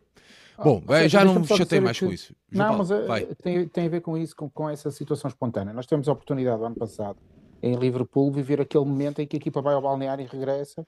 Ah, 0.57 0.65
Bom, 0.65 0.83
seja, 0.87 1.09
já 1.09 1.25
não 1.25 1.41
me 1.41 1.47
chatei 1.47 1.81
mais 1.81 1.99
que... 1.99 2.07
com 2.07 2.13
isso. 2.13 2.35
João 2.51 2.79
não, 2.79 2.87
Paulo, 2.87 3.09
mas 3.09 3.23
eh, 3.23 3.35
tem, 3.43 3.69
tem 3.69 3.87
a 3.87 3.89
ver 3.89 4.01
com 4.01 4.17
isso, 4.17 4.37
com, 4.37 4.51
com 4.51 4.69
essa 4.69 4.91
situação 4.91 5.29
espontânea. 5.29 5.73
Nós 5.73 5.87
temos 5.87 6.09
a 6.09 6.13
oportunidade, 6.13 6.61
no 6.61 6.67
ano 6.67 6.77
passado, 6.77 7.19
em 7.63 7.75
Liverpool, 7.75 8.31
viver 8.31 8.61
aquele 8.61 8.85
momento 8.85 9.21
em 9.21 9.27
que 9.27 9.37
a 9.37 9.39
equipa 9.39 9.63
vai 9.63 9.75
ao 9.75 9.83
balneário 9.83 10.25
e 10.25 10.27
regressa 10.27 10.83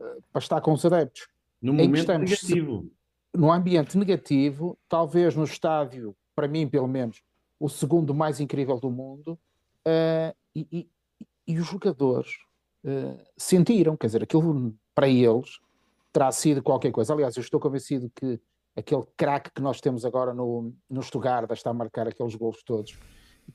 uh, 0.00 0.22
para 0.32 0.40
estar 0.40 0.60
com 0.60 0.72
os 0.72 0.84
adeptos. 0.84 1.28
No 1.60 1.72
momento 1.72 1.96
estamos, 1.96 2.30
negativo. 2.30 2.90
No 3.34 3.52
ambiente 3.52 3.96
negativo, 3.96 4.78
talvez 4.88 5.34
no 5.34 5.44
estádio, 5.44 6.14
para 6.34 6.48
mim 6.48 6.68
pelo 6.68 6.88
menos, 6.88 7.22
o 7.58 7.68
segundo 7.68 8.14
mais 8.14 8.40
incrível 8.40 8.78
do 8.78 8.90
mundo, 8.90 9.38
uh, 9.86 10.34
e, 10.54 10.66
e, 10.70 10.88
e, 11.46 11.58
os 11.58 11.66
jogadores 11.66 12.36
uh, 12.84 13.18
sentiram, 13.36 13.96
quer 13.96 14.06
dizer, 14.06 14.22
aquilo 14.22 14.74
para 14.94 15.08
eles 15.08 15.58
terá 16.12 16.30
sido 16.30 16.62
qualquer 16.62 16.92
coisa. 16.92 17.12
Aliás, 17.12 17.36
eu 17.36 17.40
estou 17.40 17.58
convencido 17.58 18.10
que 18.14 18.40
aquele 18.76 19.02
craque 19.16 19.50
que 19.52 19.60
nós 19.60 19.80
temos 19.80 20.04
agora 20.04 20.32
no, 20.32 20.72
no 20.88 21.02
Stuttgart 21.02 21.50
está 21.50 21.70
a 21.70 21.74
marcar 21.74 22.06
aqueles 22.06 22.34
gols 22.34 22.62
todos. 22.62 22.96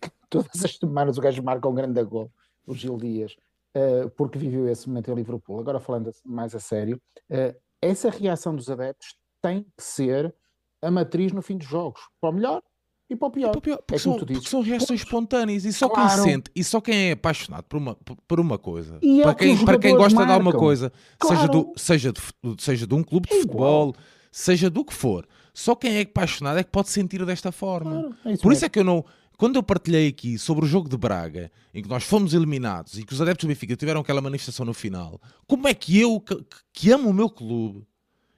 que 0.01 0.09
todas 0.29 0.63
as 0.63 0.77
semanas 0.77 1.17
o 1.17 1.21
gajo 1.21 1.41
marca 1.41 1.67
um 1.67 1.73
grande 1.73 2.03
gol, 2.03 2.31
o 2.65 2.73
Gil 2.73 2.97
Dias, 2.97 3.35
uh, 3.75 4.09
porque 4.11 4.37
viveu 4.37 4.67
esse 4.67 4.87
momento 4.87 5.11
em 5.11 5.15
Liverpool. 5.15 5.59
Agora 5.59 5.79
falando 5.79 6.11
mais 6.25 6.53
a 6.53 6.59
sério, 6.59 7.01
uh, 7.29 7.57
essa 7.81 8.09
reação 8.09 8.55
dos 8.55 8.69
adeptos 8.69 9.15
tem 9.41 9.63
que 9.63 9.83
ser 9.83 10.33
a 10.81 10.91
matriz 10.91 11.31
no 11.31 11.41
fim 11.41 11.57
dos 11.57 11.67
jogos, 11.67 12.01
para 12.19 12.29
o 12.29 12.33
melhor 12.33 12.61
e 13.09 13.15
para 13.15 13.27
o 13.27 13.31
pior. 13.31 13.51
Para 13.51 13.57
o 13.57 13.61
pior 13.61 13.77
porque, 13.77 13.95
é 13.95 13.97
são, 13.97 14.17
porque, 14.17 14.41
são, 14.41 14.61
reações 14.61 15.01
espontâneas 15.01 15.65
e 15.65 15.73
só 15.73 15.89
claro. 15.89 16.23
quem 16.23 16.31
sente 16.31 16.51
e 16.55 16.63
só 16.63 16.79
quem 16.79 17.09
é 17.09 17.11
apaixonado 17.13 17.63
por 17.63 17.77
uma, 17.77 17.95
por 18.27 18.39
uma 18.39 18.57
coisa, 18.57 18.99
é 19.01 19.23
para, 19.23 19.35
quem, 19.35 19.65
para 19.65 19.79
quem 19.79 19.95
gosta 19.95 20.15
marcam. 20.15 20.27
de 20.27 20.33
alguma 20.33 20.53
coisa, 20.53 20.93
claro. 21.17 21.35
seja, 21.35 21.47
do, 21.47 21.73
seja, 21.75 22.13
de, 22.13 22.21
seja 22.63 22.87
de 22.87 22.93
um 22.93 23.03
clube 23.03 23.27
de 23.27 23.35
é 23.35 23.41
futebol, 23.41 23.95
seja 24.31 24.69
do 24.69 24.85
que 24.85 24.93
for, 24.93 25.27
só 25.53 25.75
quem 25.75 25.97
é 25.97 26.01
apaixonado 26.01 26.59
é 26.59 26.63
que 26.63 26.69
pode 26.69 26.89
sentir 26.89 27.25
desta 27.25 27.51
forma. 27.51 27.91
Claro, 27.91 28.15
é 28.25 28.33
isso 28.33 28.43
por 28.43 28.53
isso 28.53 28.65
é 28.65 28.69
que 28.69 28.79
eu 28.79 28.83
não. 28.83 29.03
Quando 29.37 29.55
eu 29.55 29.63
partilhei 29.63 30.09
aqui 30.09 30.37
sobre 30.37 30.65
o 30.65 30.67
jogo 30.67 30.89
de 30.89 30.97
Braga, 30.97 31.49
em 31.73 31.81
que 31.81 31.87
nós 31.87 32.03
fomos 32.03 32.33
eliminados 32.33 32.99
e 32.99 33.05
que 33.05 33.13
os 33.13 33.21
adeptos 33.21 33.45
do 33.45 33.47
Benfica 33.47 33.75
tiveram 33.75 34.01
aquela 34.01 34.19
manifestação 34.19 34.65
no 34.65 34.73
final, 34.73 35.19
como 35.47 35.65
é 35.65 35.73
que 35.73 35.97
eu, 35.97 36.19
que, 36.19 36.37
que 36.73 36.91
amo 36.91 37.09
o 37.09 37.13
meu 37.13 37.29
clube 37.29 37.87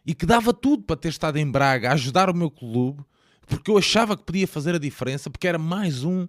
e 0.05 0.13
que 0.13 0.27
dava 0.27 0.53
tudo 0.53 0.83
para 0.83 0.95
ter 0.95 1.09
estado 1.09 1.37
em 1.37 1.49
Braga 1.49 1.89
a 1.89 1.93
ajudar 1.93 2.29
o 2.29 2.35
meu 2.35 2.51
clube, 2.51 3.03
porque 3.47 3.69
eu 3.69 3.77
achava 3.77 4.15
que 4.15 4.23
podia 4.23 4.47
fazer 4.47 4.75
a 4.75 4.79
diferença, 4.79 5.29
porque 5.29 5.47
era 5.47 5.57
mais 5.57 6.03
um, 6.03 6.27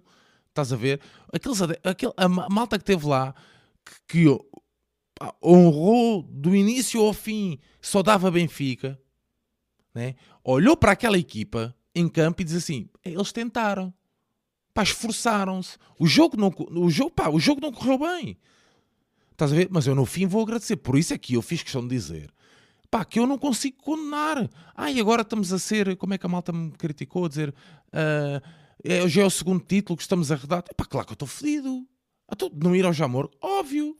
estás 0.49 0.73
a 0.73 0.75
ver? 0.75 0.99
Aqueles, 1.31 1.61
aquele, 1.61 2.13
a 2.17 2.27
malta 2.27 2.77
que 2.77 2.85
teve 2.85 3.05
lá, 3.05 3.33
que, 4.07 4.25
que 4.25 4.39
pá, 5.15 5.33
honrou 5.43 6.23
do 6.23 6.55
início 6.55 7.01
ao 7.01 7.13
fim, 7.13 7.59
só 7.81 8.03
dava 8.03 8.31
Benfica, 8.31 8.99
né? 9.93 10.15
olhou 10.43 10.75
para 10.75 10.91
aquela 10.91 11.17
equipa 11.17 11.75
em 11.95 12.07
campo 12.09 12.41
e 12.41 12.45
diz 12.45 12.55
assim: 12.55 12.89
eles 13.03 13.31
tentaram, 13.31 13.93
esforçaram-se. 14.81 15.77
O 15.99 16.07
jogo 16.07 16.35
não, 16.37 16.53
o 16.71 16.89
jogo, 16.89 17.11
pá, 17.11 17.29
o 17.29 17.39
jogo 17.39 17.61
não 17.61 17.71
correu 17.71 17.99
bem. 17.99 18.37
Estás 19.31 19.51
a 19.51 19.55
ver? 19.55 19.67
Mas 19.71 19.87
eu 19.87 19.95
no 19.95 20.05
fim 20.05 20.25
vou 20.25 20.43
agradecer. 20.43 20.75
Por 20.77 20.97
isso 20.97 21.13
é 21.13 21.17
que 21.17 21.33
eu 21.33 21.41
fiz 21.41 21.63
questão 21.63 21.81
de 21.81 21.89
dizer 21.89 22.31
pá, 22.93 23.03
que 23.03 23.17
eu 23.17 23.25
não 23.25 23.39
consigo 23.39 23.81
condenar. 23.81 24.47
Ai, 24.75 24.99
agora 24.99 25.23
estamos 25.23 25.51
a 25.51 25.57
ser, 25.57 25.97
como 25.97 26.13
é 26.13 26.17
que 26.19 26.27
a 26.27 26.29
malta 26.29 26.51
me 26.53 26.69
criticou, 26.73 27.25
a 27.25 27.27
dizer, 27.27 27.49
uh, 27.49 28.47
é, 28.83 29.07
já 29.07 29.23
é 29.23 29.25
o 29.25 29.31
segundo 29.31 29.65
título 29.65 29.97
que 29.97 30.03
estamos 30.03 30.31
a 30.31 30.35
redar. 30.35 30.63
Pá, 30.77 30.85
claro 30.85 31.07
que 31.07 31.13
eu 31.13 31.15
estou 31.15 31.27
fedido. 31.27 31.87
Estou 32.31 32.51
de 32.51 32.63
não 32.63 32.75
ir 32.75 32.85
ao 32.85 32.93
Jamor, 32.93 33.31
óbvio. 33.41 33.97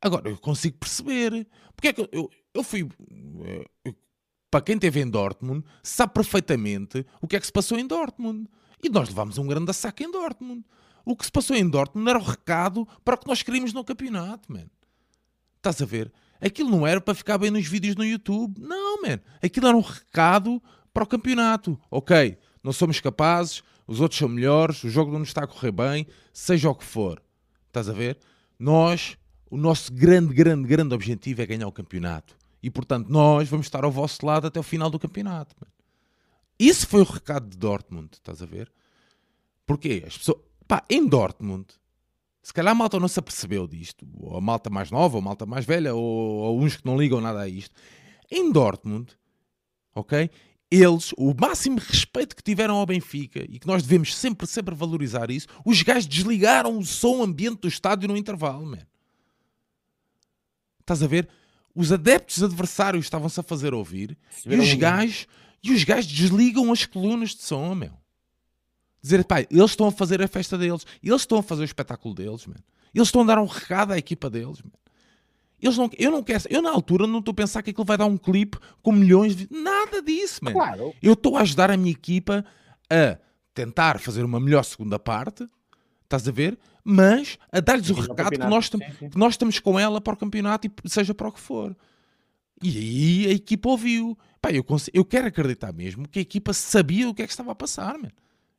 Agora, 0.00 0.30
eu 0.30 0.38
consigo 0.38 0.78
perceber. 0.78 1.46
Porque 1.76 1.88
é 1.88 1.92
que 1.92 2.08
eu, 2.10 2.30
eu 2.54 2.62
fui. 2.62 2.80
Eu, 2.80 3.66
eh, 3.84 3.94
para 4.50 4.62
quem 4.62 4.76
esteve 4.76 5.00
em 5.00 5.08
Dortmund, 5.08 5.62
sabe 5.82 6.14
perfeitamente 6.14 7.04
o 7.20 7.28
que 7.28 7.36
é 7.36 7.40
que 7.40 7.46
se 7.46 7.52
passou 7.52 7.78
em 7.78 7.86
Dortmund. 7.86 8.48
E 8.82 8.88
nós 8.88 9.10
levámos 9.10 9.36
um 9.36 9.46
grande 9.46 9.74
saco 9.74 10.02
em 10.02 10.10
Dortmund. 10.10 10.64
O 11.04 11.14
que 11.14 11.26
se 11.26 11.30
passou 11.30 11.54
em 11.54 11.68
Dortmund 11.68 12.08
era 12.08 12.18
o 12.18 12.22
recado 12.22 12.88
para 13.04 13.14
o 13.14 13.18
que 13.18 13.28
nós 13.28 13.42
queríamos 13.42 13.74
no 13.74 13.84
campeonato, 13.84 14.50
man. 14.50 14.70
Estás 15.58 15.82
a 15.82 15.84
ver? 15.84 16.10
Aquilo 16.40 16.70
não 16.70 16.86
era 16.86 17.00
para 17.00 17.14
ficar 17.14 17.38
bem 17.38 17.50
nos 17.50 17.66
vídeos 17.66 17.96
no 17.96 18.04
YouTube. 18.04 18.60
Não, 18.60 19.02
man. 19.02 19.20
Aquilo 19.42 19.66
era 19.66 19.76
um 19.76 19.82
recado 19.82 20.62
para 20.92 21.04
o 21.04 21.06
campeonato. 21.06 21.78
Ok, 21.90 22.38
não 22.62 22.72
somos 22.72 23.00
capazes, 23.00 23.62
os 23.86 24.00
outros 24.00 24.18
são 24.18 24.28
melhores, 24.28 24.82
o 24.84 24.88
jogo 24.88 25.12
não 25.12 25.20
nos 25.20 25.28
está 25.28 25.44
a 25.44 25.46
correr 25.46 25.72
bem, 25.72 26.06
seja 26.32 26.70
o 26.70 26.74
que 26.74 26.84
for. 26.84 27.22
Estás 27.66 27.88
a 27.88 27.92
ver? 27.92 28.18
Nós, 28.58 29.16
o 29.50 29.56
nosso 29.56 29.92
grande, 29.92 30.34
grande, 30.34 30.66
grande 30.66 30.94
objetivo 30.94 31.42
é 31.42 31.46
ganhar 31.46 31.66
o 31.66 31.72
campeonato. 31.72 32.36
E 32.62 32.70
portanto, 32.70 33.08
nós 33.08 33.48
vamos 33.48 33.66
estar 33.66 33.84
ao 33.84 33.90
vosso 33.90 34.24
lado 34.24 34.46
até 34.46 34.60
o 34.60 34.62
final 34.62 34.90
do 34.90 34.98
campeonato. 34.98 35.54
Isso 36.58 36.86
foi 36.86 37.00
o 37.00 37.04
recado 37.04 37.48
de 37.48 37.56
Dortmund, 37.56 38.10
estás 38.12 38.42
a 38.42 38.46
ver? 38.46 38.70
Porquê? 39.66 40.04
As 40.06 40.18
pessoas. 40.18 40.38
Pá, 40.68 40.84
em 40.90 41.06
Dortmund, 41.06 41.66
se 42.42 42.52
calhar 42.52 42.72
a 42.72 42.74
malta 42.74 42.98
não 42.98 43.08
se 43.08 43.18
apercebeu 43.18 43.66
disto, 43.66 44.06
ou 44.18 44.36
a 44.36 44.40
malta 44.40 44.70
mais 44.70 44.90
nova, 44.90 45.16
ou 45.16 45.20
a 45.20 45.24
malta 45.24 45.44
mais 45.44 45.64
velha, 45.64 45.94
ou, 45.94 46.02
ou 46.02 46.60
uns 46.60 46.76
que 46.76 46.86
não 46.86 46.96
ligam 46.96 47.20
nada 47.20 47.40
a 47.40 47.48
isto. 47.48 47.74
Em 48.30 48.50
Dortmund, 48.50 49.12
ok? 49.94 50.30
Eles, 50.70 51.12
o 51.18 51.34
máximo 51.38 51.78
respeito 51.78 52.34
que 52.34 52.42
tiveram 52.42 52.76
ao 52.76 52.86
Benfica 52.86 53.44
e 53.48 53.58
que 53.58 53.66
nós 53.66 53.82
devemos 53.82 54.16
sempre, 54.16 54.46
sempre 54.46 54.74
valorizar 54.74 55.30
isso, 55.30 55.48
os 55.64 55.82
gajos 55.82 56.06
desligaram 56.06 56.78
o 56.78 56.84
som 56.84 57.22
ambiente 57.22 57.62
do 57.62 57.68
estádio 57.68 58.08
no 58.08 58.16
intervalo, 58.16 58.64
man. 58.64 58.86
Estás 60.80 61.02
a 61.02 61.06
ver? 61.06 61.28
Os 61.74 61.92
adeptos 61.92 62.42
adversários 62.42 63.04
estavam-se 63.04 63.38
a 63.38 63.42
fazer 63.42 63.74
ouvir 63.74 64.16
e 64.46 64.56
os, 64.56 64.74
gajos, 64.74 65.26
e 65.62 65.72
os 65.72 65.84
gajos 65.84 66.10
desligam 66.10 66.72
as 66.72 66.86
colunas 66.86 67.30
de 67.30 67.42
som, 67.42 67.74
meu. 67.74 67.99
Dizer, 69.02 69.24
pá, 69.24 69.40
eles 69.40 69.70
estão 69.70 69.86
a 69.86 69.92
fazer 69.92 70.22
a 70.22 70.28
festa 70.28 70.58
deles, 70.58 70.84
eles 71.02 71.22
estão 71.22 71.38
a 71.38 71.42
fazer 71.42 71.62
o 71.62 71.64
espetáculo 71.64 72.14
deles, 72.14 72.46
man. 72.46 72.56
Eles 72.94 73.08
estão 73.08 73.22
a 73.22 73.24
dar 73.24 73.38
um 73.38 73.46
recado 73.46 73.92
à 73.92 73.98
equipa 73.98 74.28
deles, 74.28 74.60
man. 74.62 74.70
Eles 75.60 75.76
não, 75.76 75.90
eu 75.98 76.10
não 76.10 76.22
quero, 76.22 76.42
eu 76.48 76.62
na 76.62 76.70
altura 76.70 77.06
não 77.06 77.18
estou 77.18 77.32
a 77.32 77.34
pensar 77.34 77.62
que 77.62 77.70
aquilo 77.70 77.84
vai 77.84 77.98
dar 77.98 78.06
um 78.06 78.16
clipe 78.16 78.58
com 78.82 78.92
milhões 78.92 79.36
de. 79.36 79.48
Nada 79.50 80.02
disso, 80.02 80.42
man. 80.42 80.52
Claro. 80.52 80.94
Eu 81.02 81.12
estou 81.12 81.36
a 81.36 81.42
ajudar 81.42 81.70
a 81.70 81.76
minha 81.76 81.90
equipa 81.90 82.44
a 82.90 83.18
tentar 83.54 83.98
fazer 83.98 84.24
uma 84.24 84.40
melhor 84.40 84.64
segunda 84.64 84.98
parte, 84.98 85.46
estás 86.04 86.26
a 86.26 86.32
ver? 86.32 86.58
Mas 86.82 87.38
a 87.52 87.60
dar-lhes 87.60 87.90
o 87.90 87.94
recado 87.94 88.30
que 88.30 88.38
nós, 88.38 88.68
sim, 88.68 88.78
sim. 88.98 89.10
que 89.10 89.18
nós 89.18 89.34
estamos 89.34 89.58
com 89.58 89.78
ela 89.78 90.00
para 90.00 90.14
o 90.14 90.16
campeonato 90.16 90.66
e 90.66 90.88
seja 90.88 91.14
para 91.14 91.28
o 91.28 91.32
que 91.32 91.40
for. 91.40 91.76
E 92.62 92.78
aí 92.78 93.30
a 93.30 93.34
equipa 93.34 93.68
ouviu. 93.68 94.18
Pá, 94.40 94.50
eu, 94.50 94.64
eu 94.94 95.04
quero 95.04 95.26
acreditar 95.26 95.72
mesmo 95.72 96.08
que 96.08 96.18
a 96.18 96.22
equipa 96.22 96.54
sabia 96.54 97.08
o 97.08 97.14
que 97.14 97.22
é 97.22 97.26
que 97.26 97.32
estava 97.32 97.52
a 97.52 97.54
passar, 97.54 97.98
man. 97.98 98.10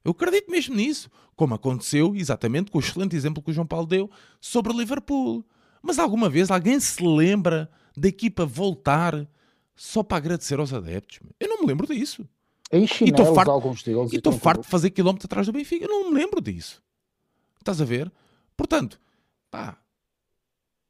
Eu 0.03 0.11
acredito 0.11 0.49
mesmo 0.49 0.75
nisso, 0.75 1.09
como 1.35 1.53
aconteceu 1.53 2.15
exatamente 2.15 2.71
com 2.71 2.77
o 2.77 2.81
excelente 2.81 3.15
exemplo 3.15 3.41
que 3.41 3.51
o 3.51 3.53
João 3.53 3.67
Paulo 3.67 3.85
deu 3.85 4.09
sobre 4.39 4.71
o 4.73 4.77
Liverpool. 4.77 5.45
Mas 5.81 5.99
alguma 5.99 6.29
vez 6.29 6.51
alguém 6.51 6.79
se 6.79 7.03
lembra 7.03 7.69
da 7.95 8.07
equipa 8.07 8.45
voltar 8.45 9.27
só 9.75 10.03
para 10.03 10.17
agradecer 10.17 10.59
aos 10.59 10.73
adeptos? 10.73 11.19
Eu 11.39 11.49
não 11.49 11.61
me 11.61 11.67
lembro 11.67 11.87
disso. 11.87 12.27
Em 12.71 12.87
chinelos, 12.87 13.29
e 13.29 13.35
farto, 13.35 13.51
alguns 13.51 13.83
deles. 13.83 14.13
E 14.13 14.17
estou 14.17 14.31
farto 14.31 14.61
de 14.61 14.67
fazer 14.67 14.91
quilómetro 14.91 15.25
atrás 15.25 15.45
do 15.47 15.53
Benfica. 15.53 15.85
Eu 15.85 15.89
não 15.89 16.09
me 16.09 16.15
lembro 16.15 16.39
disso. 16.41 16.81
Estás 17.59 17.81
a 17.81 17.85
ver? 17.85 18.11
Portanto, 18.55 18.99
pá, 19.49 19.77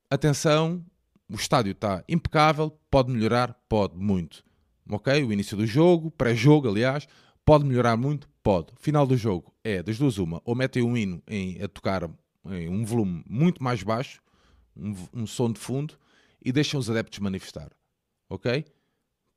atenção, 0.10 0.86
o 1.30 1.36
estádio 1.36 1.72
está 1.72 2.04
impecável, 2.08 2.78
pode 2.90 3.12
melhorar, 3.12 3.54
pode 3.68 3.98
muito. 3.98 4.44
Ok? 4.90 5.24
O 5.24 5.32
início 5.32 5.58
do 5.58 5.66
jogo, 5.66 6.12
pré-jogo, 6.12 6.68
aliás, 6.68 7.08
pode 7.46 7.66
melhorar 7.66 7.98
muito, 7.98 8.30
Pode. 8.44 8.74
Final 8.78 9.06
do 9.06 9.16
jogo 9.16 9.54
é 9.64 9.84
das 9.84 9.98
duas 9.98 10.18
uma. 10.18 10.42
Ou 10.44 10.56
metem 10.56 10.82
um 10.84 10.98
hino 10.98 11.22
em, 11.28 11.62
a 11.62 11.68
tocar 11.68 12.10
em 12.46 12.70
um 12.70 12.84
volume 12.84 13.24
muito 13.28 13.64
mais 13.64 13.84
baixo, 13.84 14.22
um, 14.76 14.96
um 15.14 15.28
som 15.28 15.52
de 15.52 15.60
fundo, 15.60 15.96
e 16.44 16.52
deixam 16.52 16.80
os 16.80 16.90
adeptos 16.90 17.20
manifestar. 17.20 17.72
Ok? 18.30 18.66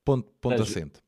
Ponto, 0.04 0.30
ponto 0.40 0.62
assente. 0.62 1.02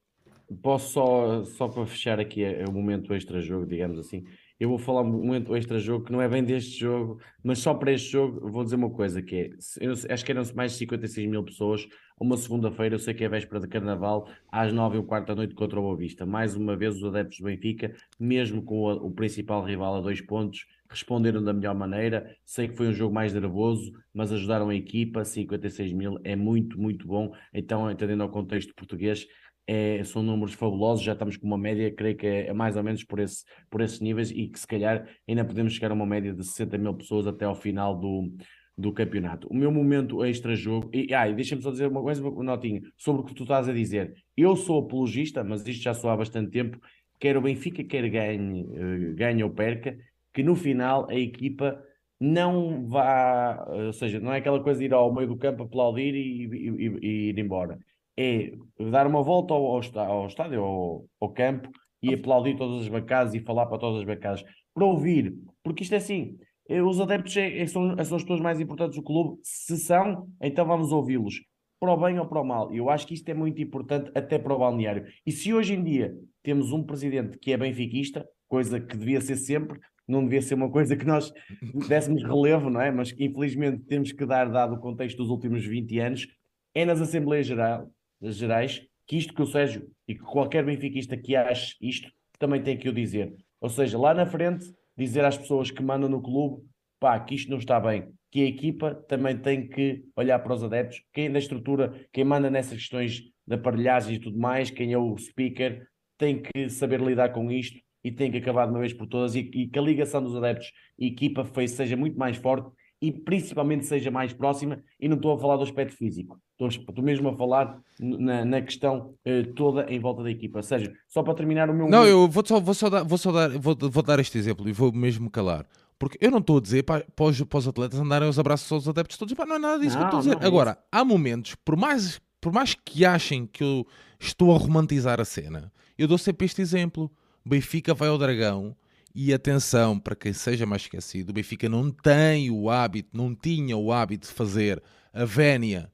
Posso 0.62 0.92
só, 0.92 1.44
só 1.44 1.68
para 1.68 1.86
fechar 1.86 2.20
aqui 2.20 2.44
o 2.68 2.72
momento 2.72 3.12
extra-jogo, 3.14 3.66
digamos 3.66 3.98
assim. 3.98 4.24
Eu 4.58 4.68
vou 4.68 4.78
falar 4.78 5.02
um 5.02 5.12
momento 5.12 5.54
extra-jogo 5.56 6.04
que 6.04 6.12
não 6.12 6.20
é 6.20 6.28
bem 6.28 6.42
deste 6.42 6.80
jogo, 6.80 7.20
mas 7.42 7.58
só 7.58 7.74
para 7.74 7.92
este 7.92 8.12
jogo 8.12 8.50
vou 8.50 8.64
dizer 8.64 8.76
uma 8.76 8.90
coisa: 8.90 9.20
que 9.20 9.36
é, 9.36 9.50
eu 9.80 9.92
acho 9.92 10.24
que 10.24 10.32
eram 10.32 10.42
mais 10.54 10.72
de 10.72 10.78
56 10.78 11.28
mil 11.28 11.42
pessoas 11.44 11.86
uma 12.18 12.36
segunda-feira, 12.36 12.94
eu 12.94 12.98
sei 12.98 13.12
que 13.12 13.24
é 13.24 13.28
véspera 13.28 13.60
de 13.60 13.68
carnaval, 13.68 14.28
às 14.50 14.72
nove 14.72 14.96
e 14.96 15.00
um 15.00 15.04
quarto 15.04 15.28
da 15.28 15.34
noite 15.34 15.54
contra 15.54 15.78
o 15.78 15.82
Boa 15.82 15.96
Vista. 15.96 16.24
Mais 16.24 16.56
uma 16.56 16.74
vez, 16.74 16.96
os 16.96 17.04
adeptos 17.04 17.38
do 17.38 17.44
Benfica, 17.44 17.94
mesmo 18.18 18.62
com 18.62 18.88
a, 18.88 18.94
o 18.94 19.10
principal 19.10 19.62
rival 19.62 19.96
a 19.96 20.00
dois 20.00 20.20
pontos, 20.20 20.66
responderam 20.88 21.42
da 21.44 21.52
melhor 21.52 21.74
maneira. 21.74 22.34
Sei 22.44 22.68
que 22.68 22.76
foi 22.76 22.88
um 22.88 22.92
jogo 22.92 23.14
mais 23.14 23.34
nervoso, 23.34 23.92
mas 24.14 24.32
ajudaram 24.32 24.70
a 24.70 24.74
equipa. 24.74 25.24
56 25.24 25.92
mil 25.92 26.18
é 26.24 26.34
muito, 26.34 26.80
muito 26.80 27.06
bom. 27.06 27.32
Então, 27.52 27.90
entendendo 27.90 28.24
o 28.24 28.28
contexto 28.30 28.74
português, 28.74 29.26
é, 29.66 30.02
são 30.04 30.22
números 30.22 30.54
fabulosos, 30.54 31.04
já 31.04 31.12
estamos 31.12 31.36
com 31.36 31.46
uma 31.46 31.58
média, 31.58 31.92
creio 31.92 32.16
que 32.16 32.26
é, 32.26 32.46
é, 32.46 32.52
mais 32.52 32.76
ou 32.76 32.84
menos 32.84 33.02
por, 33.02 33.18
esse, 33.18 33.44
por 33.68 33.80
esses 33.80 34.00
níveis 34.00 34.30
e 34.30 34.46
que 34.46 34.58
se 34.60 34.66
calhar 34.66 35.08
ainda 35.28 35.44
podemos 35.44 35.72
chegar 35.72 35.90
a 35.90 35.94
uma 35.94 36.06
média 36.06 36.32
de 36.32 36.44
60 36.44 36.78
mil 36.78 36.94
pessoas 36.94 37.26
até 37.26 37.44
ao 37.44 37.54
final 37.54 37.98
do, 37.98 38.32
do 38.76 38.92
campeonato. 38.92 39.48
O 39.50 39.54
meu 39.54 39.70
momento 39.72 40.24
extra-jogo, 40.24 40.90
e, 40.92 41.12
e 41.12 41.34
deixa-me 41.34 41.62
só 41.62 41.70
dizer 41.70 41.88
uma 41.88 42.02
coisa, 42.02 42.22
Notinho, 42.22 42.82
sobre 42.96 43.22
o 43.22 43.24
que 43.24 43.34
tu 43.34 43.44
estás 43.44 43.68
a 43.68 43.72
dizer. 43.72 44.14
Eu 44.36 44.54
sou 44.54 44.80
apologista, 44.80 45.42
mas 45.42 45.66
isto 45.66 45.82
já 45.82 45.94
sou 45.94 46.10
há 46.10 46.16
bastante 46.16 46.50
tempo, 46.50 46.78
quer 47.18 47.36
o 47.36 47.40
Benfica, 47.40 47.82
quer 47.82 48.08
ganhe, 48.08 48.62
uh, 48.62 49.14
ganhe 49.14 49.42
ou 49.42 49.50
perca, 49.50 49.96
que 50.32 50.42
no 50.42 50.54
final 50.54 51.08
a 51.08 51.14
equipa 51.14 51.82
não 52.20 52.86
vá, 52.86 53.66
ou 53.68 53.92
seja, 53.92 54.20
não 54.20 54.32
é 54.32 54.38
aquela 54.38 54.62
coisa 54.62 54.80
de 54.80 54.86
ir 54.86 54.92
ao 54.94 55.12
meio 55.14 55.28
do 55.28 55.36
campo 55.36 55.62
aplaudir 55.62 56.14
e, 56.14 56.44
e, 56.44 56.98
e, 57.02 57.28
ir 57.30 57.38
embora. 57.38 57.78
É 58.16 58.52
dar 58.90 59.06
uma 59.06 59.22
volta 59.22 59.52
ao, 59.54 59.66
ao, 59.66 60.26
estádio, 60.26 60.62
ao, 60.62 61.04
ao 61.20 61.30
campo, 61.30 61.70
e 62.02 62.14
aplaudir 62.14 62.56
todas 62.56 62.82
as 62.82 62.88
bancadas 62.88 63.34
e 63.34 63.40
falar 63.40 63.66
para 63.66 63.78
todas 63.78 64.00
as 64.00 64.06
bancadas, 64.06 64.44
para 64.74 64.84
ouvir, 64.84 65.34
porque 65.62 65.82
isto 65.82 65.94
é 65.94 65.98
assim, 65.98 66.38
eh, 66.40 66.45
os 66.68 67.00
adeptos 67.00 67.36
é, 67.36 67.58
é, 67.58 67.66
são, 67.66 67.96
são 68.04 68.16
as 68.16 68.22
pessoas 68.22 68.40
mais 68.40 68.60
importantes 68.60 68.96
do 68.96 69.02
clube. 69.02 69.38
Se 69.42 69.76
são, 69.76 70.28
então 70.40 70.66
vamos 70.66 70.92
ouvi-los. 70.92 71.42
Para 71.78 71.92
o 71.92 71.96
bem 71.96 72.18
ou 72.18 72.26
para 72.26 72.40
o 72.40 72.44
mal. 72.44 72.72
Eu 72.72 72.88
acho 72.88 73.06
que 73.06 73.14
isto 73.14 73.28
é 73.28 73.34
muito 73.34 73.60
importante 73.60 74.10
até 74.14 74.38
para 74.38 74.54
o 74.54 74.58
balneário. 74.58 75.06
E 75.26 75.30
se 75.30 75.52
hoje 75.52 75.74
em 75.74 75.84
dia 75.84 76.16
temos 76.42 76.72
um 76.72 76.82
presidente 76.82 77.38
que 77.38 77.52
é 77.52 77.56
benfiquista, 77.56 78.26
coisa 78.48 78.80
que 78.80 78.96
devia 78.96 79.20
ser 79.20 79.36
sempre, 79.36 79.78
não 80.08 80.22
devia 80.22 80.40
ser 80.40 80.54
uma 80.54 80.70
coisa 80.70 80.96
que 80.96 81.04
nós 81.04 81.32
dessemos 81.88 82.22
relevo, 82.22 82.70
não 82.70 82.80
é? 82.80 82.90
Mas 82.90 83.14
infelizmente 83.18 83.84
temos 83.84 84.12
que 84.12 84.24
dar, 84.24 84.50
dado 84.50 84.74
o 84.74 84.80
contexto 84.80 85.18
dos 85.18 85.28
últimos 85.28 85.64
20 85.64 85.98
anos, 85.98 86.26
é 86.74 86.84
nas 86.84 87.00
Assembleias 87.00 87.46
Geral, 87.46 87.90
Gerais 88.22 88.82
que 89.06 89.16
isto 89.16 89.34
que 89.34 89.42
o 89.42 89.46
Sérgio 89.46 89.88
e 90.08 90.14
que 90.14 90.20
qualquer 90.20 90.64
benfiquista 90.64 91.16
que 91.16 91.36
ache 91.36 91.76
isto 91.80 92.10
também 92.38 92.62
tem 92.62 92.76
que 92.76 92.88
o 92.88 92.92
dizer. 92.92 93.32
Ou 93.60 93.68
seja, 93.68 93.96
lá 93.98 94.12
na 94.12 94.26
frente, 94.26 94.66
dizer 94.96 95.24
às 95.24 95.36
pessoas 95.36 95.70
que 95.70 95.82
mandam 95.82 96.08
no 96.08 96.22
clube 96.22 96.64
pá, 96.98 97.18
que 97.20 97.34
isto 97.34 97.50
não 97.50 97.58
está 97.58 97.78
bem, 97.78 98.08
que 98.30 98.40
a 98.42 98.46
equipa 98.46 98.94
também 99.08 99.36
tem 99.36 99.68
que 99.68 100.04
olhar 100.16 100.38
para 100.38 100.54
os 100.54 100.62
adeptos, 100.62 101.02
quem 101.12 101.30
da 101.30 101.38
estrutura, 101.38 102.06
quem 102.12 102.24
manda 102.24 102.50
nessas 102.50 102.78
questões 102.78 103.22
de 103.46 103.54
aparelhagem 103.54 104.16
e 104.16 104.18
tudo 104.18 104.38
mais, 104.38 104.70
quem 104.70 104.92
é 104.92 104.98
o 104.98 105.16
speaker, 105.16 105.86
tem 106.18 106.42
que 106.42 106.68
saber 106.70 107.00
lidar 107.00 107.30
com 107.30 107.50
isto 107.50 107.78
e 108.02 108.10
tem 108.10 108.30
que 108.30 108.38
acabar 108.38 108.66
de 108.66 108.72
uma 108.72 108.80
vez 108.80 108.92
por 108.92 109.06
todas 109.06 109.34
e, 109.34 109.40
e 109.52 109.68
que 109.68 109.78
a 109.78 109.82
ligação 109.82 110.22
dos 110.22 110.36
adeptos 110.36 110.72
e 110.98 111.08
equipa 111.08 111.44
seja 111.66 111.96
muito 111.96 112.18
mais 112.18 112.36
forte 112.36 112.70
e 113.00 113.12
principalmente 113.12 113.84
seja 113.84 114.10
mais 114.10 114.32
próxima, 114.32 114.82
e 114.98 115.08
não 115.08 115.16
estou 115.16 115.34
a 115.34 115.38
falar 115.38 115.56
do 115.56 115.62
aspecto 115.62 115.96
físico, 115.96 116.40
estou, 116.52 116.68
estou 116.68 117.04
mesmo 117.04 117.28
a 117.28 117.36
falar 117.36 117.78
na, 118.00 118.44
na 118.44 118.62
questão 118.62 119.14
uh, 119.26 119.52
toda 119.54 119.86
em 119.92 119.98
volta 119.98 120.22
da 120.22 120.30
equipa. 120.30 120.58
Ou 120.58 120.62
seja, 120.62 120.92
só 121.06 121.22
para 121.22 121.34
terminar 121.34 121.68
o 121.68 121.74
meu. 121.74 121.88
Não, 121.88 122.04
eu 122.04 122.26
vou 122.26 122.44
só, 122.46 122.58
vou 122.58 122.74
só 122.74 122.88
dar, 122.88 123.02
vou 123.02 123.18
só 123.18 123.30
dar, 123.30 123.50
vou, 123.50 123.76
vou 123.78 124.02
dar 124.02 124.18
este 124.18 124.38
exemplo 124.38 124.68
e 124.68 124.72
vou 124.72 124.92
mesmo 124.92 125.30
calar. 125.30 125.66
Porque 125.98 126.18
eu 126.20 126.30
não 126.30 126.38
estou 126.38 126.58
a 126.58 126.60
dizer 126.60 126.82
para, 126.82 127.04
para, 127.14 127.26
os, 127.26 127.42
para 127.42 127.58
os 127.58 127.68
atletas 127.68 127.98
andarem 127.98 128.26
aos 128.26 128.38
abraços 128.38 128.70
aos 128.70 128.88
adeptos 128.88 129.16
todos. 129.16 129.34
Pá, 129.34 129.46
não 129.46 129.56
é 129.56 129.58
nada 129.58 129.78
disso 129.78 129.98
não, 129.98 130.08
que 130.08 130.14
eu 130.14 130.18
estou 130.18 130.32
a 130.32 130.34
dizer. 130.34 130.44
É 130.44 130.46
Agora, 130.46 130.78
há 130.90 131.04
momentos, 131.04 131.54
por 131.64 131.76
mais, 131.76 132.20
por 132.40 132.52
mais 132.52 132.74
que 132.74 133.04
achem 133.04 133.46
que 133.46 133.62
eu 133.62 133.86
estou 134.18 134.54
a 134.54 134.58
romantizar 134.58 135.20
a 135.20 135.24
cena, 135.24 135.72
eu 135.98 136.08
dou 136.08 136.18
sempre 136.18 136.46
este 136.46 136.60
exemplo. 136.60 137.10
Benfica 137.44 137.94
vai 137.94 138.08
ao 138.08 138.18
Dragão 138.18 138.76
e 139.18 139.32
atenção, 139.32 139.98
para 139.98 140.14
quem 140.14 140.34
seja 140.34 140.66
mais 140.66 140.82
esquecido, 140.82 141.30
o 141.30 141.32
Benfica 141.32 141.70
não 141.70 141.90
tem 141.90 142.50
o 142.50 142.68
hábito, 142.68 143.16
não 143.16 143.34
tinha 143.34 143.74
o 143.74 143.90
hábito 143.90 144.28
de 144.28 144.34
fazer 144.34 144.82
a 145.10 145.24
vénia 145.24 145.90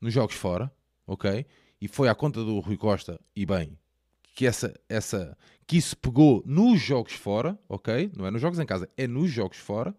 nos 0.00 0.14
jogos 0.14 0.36
fora, 0.36 0.70
ok? 1.04 1.44
E 1.80 1.88
foi 1.88 2.08
à 2.08 2.14
conta 2.14 2.44
do 2.44 2.60
Rui 2.60 2.76
Costa, 2.76 3.18
e 3.34 3.44
bem, 3.44 3.76
que 4.36 4.46
essa, 4.46 4.72
essa 4.88 5.36
que 5.66 5.76
isso 5.76 5.96
pegou 5.96 6.40
nos 6.46 6.80
jogos 6.80 7.14
fora, 7.14 7.58
ok? 7.68 8.12
Não 8.16 8.24
é 8.24 8.30
nos 8.30 8.40
jogos 8.40 8.60
em 8.60 8.64
casa, 8.64 8.88
é 8.96 9.08
nos 9.08 9.28
jogos 9.28 9.58
fora. 9.58 9.92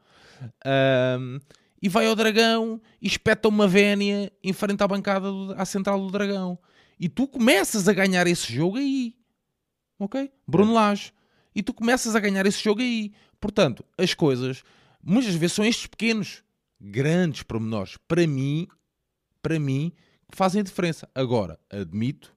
Um, 1.20 1.40
e 1.82 1.90
vai 1.90 2.08
ao 2.08 2.16
Dragão 2.16 2.80
e 3.02 3.08
espeta 3.08 3.50
uma 3.50 3.68
vénia 3.68 4.32
em 4.42 4.54
frente 4.54 4.82
à 4.82 4.88
bancada, 4.88 5.30
do, 5.30 5.54
à 5.58 5.66
central 5.66 6.00
do 6.00 6.10
Dragão. 6.10 6.58
E 6.98 7.10
tu 7.10 7.28
começas 7.28 7.90
a 7.90 7.94
ganhar 7.94 8.26
esse 8.26 8.54
jogo 8.54 8.78
aí. 8.78 9.14
Ok? 10.00 10.32
Bruno 10.48 10.72
é. 10.72 10.76
Lage. 10.76 11.17
E 11.58 11.64
tu 11.64 11.74
começas 11.74 12.16
a 12.16 12.20
ganhar 12.20 12.46
esse 12.46 12.64
jogo 12.64 12.82
aí. 12.82 13.12
Portanto, 13.42 13.84
as 13.98 14.14
coisas, 14.14 14.64
muitas 15.04 15.34
vezes 15.34 15.56
são 15.56 15.66
estes 15.66 15.88
pequenos, 15.88 16.44
grandes 16.80 17.42
pormenores, 17.42 17.98
para 18.08 18.28
mim, 18.28 18.68
para 19.42 19.60
mim, 19.60 19.92
que 20.30 20.38
fazem 20.38 20.62
a 20.62 20.64
diferença. 20.64 21.10
Agora, 21.16 21.60
admito 21.68 22.32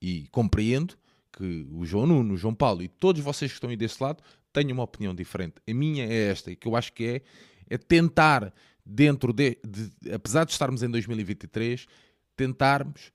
e 0.00 0.26
compreendo 0.28 0.96
que 1.30 1.66
o 1.70 1.84
João 1.84 2.06
Nuno, 2.06 2.32
o 2.32 2.36
João 2.38 2.54
Paulo 2.54 2.82
e 2.82 2.88
todos 2.88 3.20
vocês 3.20 3.50
que 3.50 3.56
estão 3.58 3.68
aí 3.68 3.76
desse 3.76 4.02
lado 4.02 4.22
têm 4.54 4.72
uma 4.72 4.84
opinião 4.84 5.14
diferente. 5.14 5.56
A 5.68 5.74
minha 5.74 6.06
é 6.06 6.30
esta, 6.30 6.56
que 6.56 6.66
eu 6.66 6.74
acho 6.74 6.94
que 6.94 7.04
é, 7.04 7.22
é 7.68 7.76
tentar, 7.76 8.54
dentro 8.82 9.34
de, 9.34 9.58
de, 9.62 10.10
apesar 10.14 10.46
de 10.46 10.52
estarmos 10.52 10.82
em 10.82 10.88
2023, 10.88 11.86
tentarmos 12.34 13.12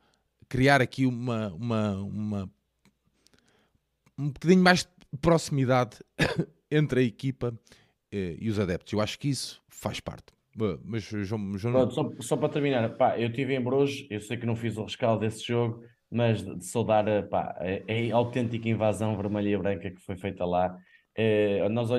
criar 0.48 0.84
aqui 0.84 1.08
uma, 1.08 1.52
uma, 1.54 1.96
uma 1.96 2.52
um 4.20 4.30
bocadinho 4.30 4.62
mais 4.62 4.88
proximidade 5.18 5.98
entre 6.70 7.02
a 7.02 7.04
equipa 7.04 7.54
eh, 8.12 8.38
e 8.40 8.50
os 8.50 8.60
adeptos. 8.60 8.94
Eu 8.94 9.02
acho 9.02 9.18
que 9.20 9.30
isso 9.30 9.62
faz 9.70 10.00
parte. 10.00 10.26
Mas, 10.84 11.04
João, 11.04 11.58
João... 11.58 11.74
Pronto, 11.74 11.94
só, 11.94 12.12
só, 12.20 12.38
para 12.38 12.50
terminar, 12.50 12.90
pá, 12.98 13.18
eu 13.18 13.30
estive 13.30 13.56
em 13.56 13.62
Bruges, 13.62 14.06
eu 14.10 14.20
sei 14.20 14.36
que 14.36 14.46
não 14.46 14.56
fiz 14.56 14.78
o 14.78 14.84
rescaldo 14.84 15.22
desse 15.22 15.46
jogo, 15.46 15.82
mas 16.10 16.44
de 16.44 16.66
saudar 16.66 17.06
pá, 17.30 17.56
a, 17.58 18.14
a 18.14 18.16
autêntica 18.16 18.68
invasão 18.68 19.16
vermelha 19.16 19.50
e 19.50 19.58
branca 19.58 19.90
que 19.90 20.02
foi 20.02 20.18
feita 20.18 20.46
lá. 20.46 20.78
Uh, 21.18 21.70
nós. 21.70 21.90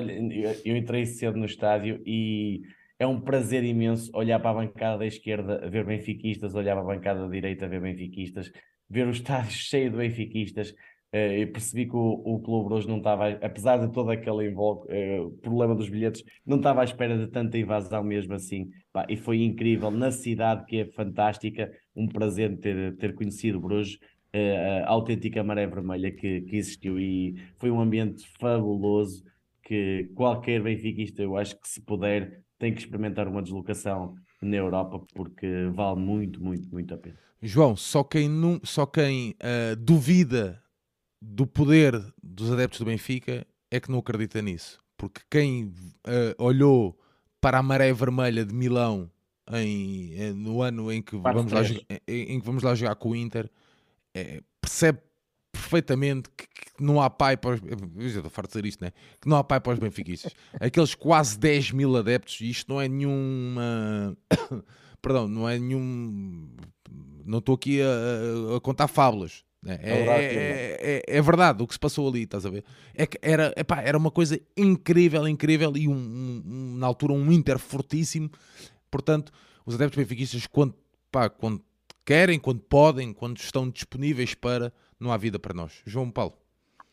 Eu 0.63 0.77
entrei 0.77 1.05
cedo 1.05 1.37
no 1.37 1.45
estádio 1.45 2.01
e 2.05 2.61
é 2.99 3.07
um 3.07 3.19
prazer 3.19 3.63
imenso 3.63 4.11
olhar 4.13 4.39
para 4.39 4.51
a 4.51 4.53
bancada 4.53 4.99
da 4.99 5.05
esquerda, 5.05 5.67
ver 5.69 5.85
benfiquistas, 5.85 6.53
olhar 6.55 6.75
para 6.75 6.83
a 6.83 6.95
bancada 6.95 7.21
da 7.21 7.27
direita, 7.27 7.67
ver 7.67 7.81
benfiquistas, 7.81 8.51
ver 8.89 9.07
o 9.07 9.11
estádio 9.11 9.51
cheio 9.57 9.89
de 9.89 9.97
benfiquistas. 9.97 10.75
Uh, 11.13 11.41
eu 11.41 11.51
percebi 11.51 11.85
que 11.85 11.95
o, 11.95 12.21
o 12.25 12.39
clube 12.39 12.73
hoje 12.73 12.87
não 12.87 12.97
estava, 12.97 13.29
apesar 13.29 13.77
de 13.77 13.93
todo 13.93 14.09
aquele 14.09 14.49
invoco, 14.49 14.87
uh, 14.91 15.29
problema 15.41 15.75
dos 15.75 15.87
bilhetes, 15.87 16.23
não 16.43 16.57
estava 16.57 16.81
à 16.81 16.83
espera 16.83 17.15
de 17.15 17.27
tanta 17.27 17.55
invasão 17.55 18.03
mesmo 18.03 18.33
assim. 18.33 18.71
Pá, 18.91 19.05
e 19.07 19.15
foi 19.15 19.43
incrível 19.43 19.91
na 19.91 20.11
cidade 20.11 20.65
que 20.65 20.77
é 20.77 20.85
fantástica 20.85 21.71
um 21.95 22.07
prazer 22.07 22.57
ter, 22.57 22.95
ter 22.97 23.13
conhecido 23.13 23.59
Bruges, 23.59 23.99
uh, 24.33 24.85
a 24.85 24.89
autêntica 24.89 25.43
maré 25.43 25.67
vermelha 25.67 26.11
que, 26.11 26.41
que 26.41 26.55
existiu 26.55 26.99
e 26.99 27.35
foi 27.59 27.69
um 27.69 27.79
ambiente 27.79 28.27
fabuloso 28.39 29.23
que 29.61 30.09
qualquer 30.15 30.61
benfiquista, 30.63 31.21
eu 31.21 31.37
acho 31.37 31.59
que 31.61 31.67
se 31.67 31.79
puder, 31.79 32.41
tem 32.57 32.73
que 32.73 32.81
experimentar 32.81 33.27
uma 33.27 33.41
deslocação 33.41 34.15
na 34.41 34.55
Europa 34.55 34.99
porque 35.13 35.67
vale 35.73 35.99
muito, 35.99 36.43
muito, 36.43 36.69
muito 36.71 36.93
a 36.93 36.97
pena. 36.97 37.17
João, 37.41 37.75
só 37.75 38.03
quem, 38.03 38.27
não, 38.27 38.59
só 38.63 38.85
quem 38.85 39.31
uh, 39.31 39.75
duvida 39.77 40.62
do 41.23 41.47
poder 41.47 42.03
dos 42.21 42.51
adeptos 42.51 42.79
do 42.79 42.85
Benfica 42.85 43.47
é 43.71 43.79
que 43.79 43.89
não 43.89 43.99
acredita 43.99 44.41
nisso. 44.41 44.79
Porque 44.97 45.21
quem 45.29 45.73
uh, 46.05 46.43
olhou 46.43 46.99
para 47.39 47.59
a 47.59 47.63
maré 47.63 47.91
vermelha 47.93 48.45
de 48.45 48.53
Milão 48.53 49.09
em, 49.51 50.13
eh, 50.15 50.31
no 50.33 50.61
ano 50.61 50.91
em 50.91 51.01
que, 51.01 51.17
vamos 51.17 51.51
lá, 51.51 51.61
em, 52.07 52.35
em, 52.35 52.39
que 52.39 52.45
vamos 52.45 52.63
lá 52.63 52.73
jogar 52.75 52.95
com 52.95 53.09
o 53.09 53.15
Inter, 53.15 53.49
é, 54.13 54.41
percebe 54.61 54.99
perfeitamente 55.51 56.29
que, 56.29 56.47
que, 56.47 56.83
não 56.83 57.01
há 57.01 57.09
pai 57.09 57.35
para 57.35 57.55
os. 57.55 57.61
Eu 57.61 58.07
estou 58.07 58.29
farto 58.29 58.49
de 58.49 58.53
dizer 58.53 58.65
isto, 58.65 58.83
né? 58.83 58.91
Que 59.19 59.27
não 59.27 59.37
há 59.37 59.43
pai 59.43 59.59
para 59.59 59.73
os 59.73 59.79
benfiquistas. 59.79 60.33
Aqueles 60.59 60.95
quase 60.95 61.37
10 61.37 61.71
mil 61.71 61.95
adeptos, 61.97 62.39
e 62.41 62.49
isto 62.49 62.71
não 62.71 62.79
é 62.79 62.87
nenhuma. 62.87 64.17
Perdão, 65.01 65.27
não 65.27 65.49
é 65.49 65.59
nenhum. 65.59 66.49
Não 67.25 67.39
estou 67.39 67.55
aqui 67.55 67.81
a, 67.81 68.55
a 68.55 68.61
contar 68.61 68.87
fábulas. 68.87 69.43
Né? 69.63 69.79
É, 69.81 69.91
é, 69.91 70.77
é, 70.81 71.17
é, 71.17 71.21
verdade 71.21 71.63
o 71.63 71.67
que 71.67 71.73
se 71.73 71.79
passou 71.79 72.07
ali, 72.09 72.23
estás 72.23 72.45
a 72.45 72.49
ver? 72.49 72.65
É 72.93 73.07
que 73.07 73.17
era, 73.21 73.53
epá, 73.55 73.81
era 73.81 73.97
uma 73.97 74.11
coisa 74.11 74.39
incrível, 74.57 75.25
incrível 75.25 75.71
e 75.77 75.87
um, 75.87 75.93
um, 75.93 76.75
na 76.77 76.85
altura 76.85 77.13
um 77.13 77.31
Inter 77.31 77.57
fortíssimo 77.57 78.29
Portanto, 78.93 79.31
os 79.65 79.73
adeptos 79.73 79.97
benfiquistas, 79.97 80.45
quando, 80.45 80.75
pá, 81.11 81.27
quando 81.27 81.63
querem, 82.05 82.39
quando 82.39 82.59
podem, 82.59 83.11
quando 83.11 83.37
estão 83.37 83.67
disponíveis 83.67 84.35
para, 84.35 84.71
não 84.99 85.11
há 85.11 85.17
vida 85.17 85.39
para 85.39 85.51
nós. 85.51 85.81
João 85.83 86.11
Paulo. 86.11 86.37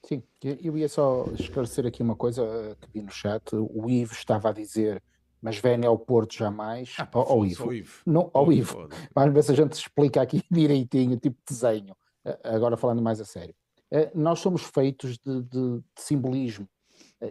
Sim, 0.03 0.23
eu 0.43 0.79
ia 0.79 0.89
só 0.89 1.27
esclarecer 1.39 1.85
aqui 1.85 2.03
uma 2.03 2.17
coisa 2.17 2.43
eh, 2.43 2.75
que 2.81 2.89
vi 2.95 3.03
no 3.03 3.13
chat. 3.13 3.55
O 3.55 3.91
Ivo 3.91 4.15
estava 4.15 4.49
a 4.49 4.53
dizer, 4.53 5.03
mas 5.43 5.59
vem 5.59 5.85
ao 5.85 5.99
Porto 5.99 6.35
jamais. 6.35 6.95
Ah, 6.99 7.07
ao, 7.13 7.33
ao 7.33 7.45
Ivo. 7.45 7.71
Ivo. 7.71 8.01
Não, 8.07 8.31
ao 8.33 8.51
Ivo. 8.51 8.89
Vamos 9.15 9.35
ver 9.35 9.45
se 9.45 9.53
a 9.53 9.57
gente 9.57 9.75
explica 9.75 10.23
aqui 10.23 10.43
direitinho, 10.51 11.19
tipo 11.19 11.37
desenho. 11.47 11.95
Agora 12.45 12.77
falando 12.77 13.03
mais 13.03 13.21
a 13.21 13.25
sério. 13.25 13.55
Eh, 13.91 14.11
nós 14.15 14.41
somos 14.41 14.63
feitos 14.63 15.19
de, 15.19 15.43
de, 15.43 15.79
de 15.79 15.83
simbolismo. 15.97 16.69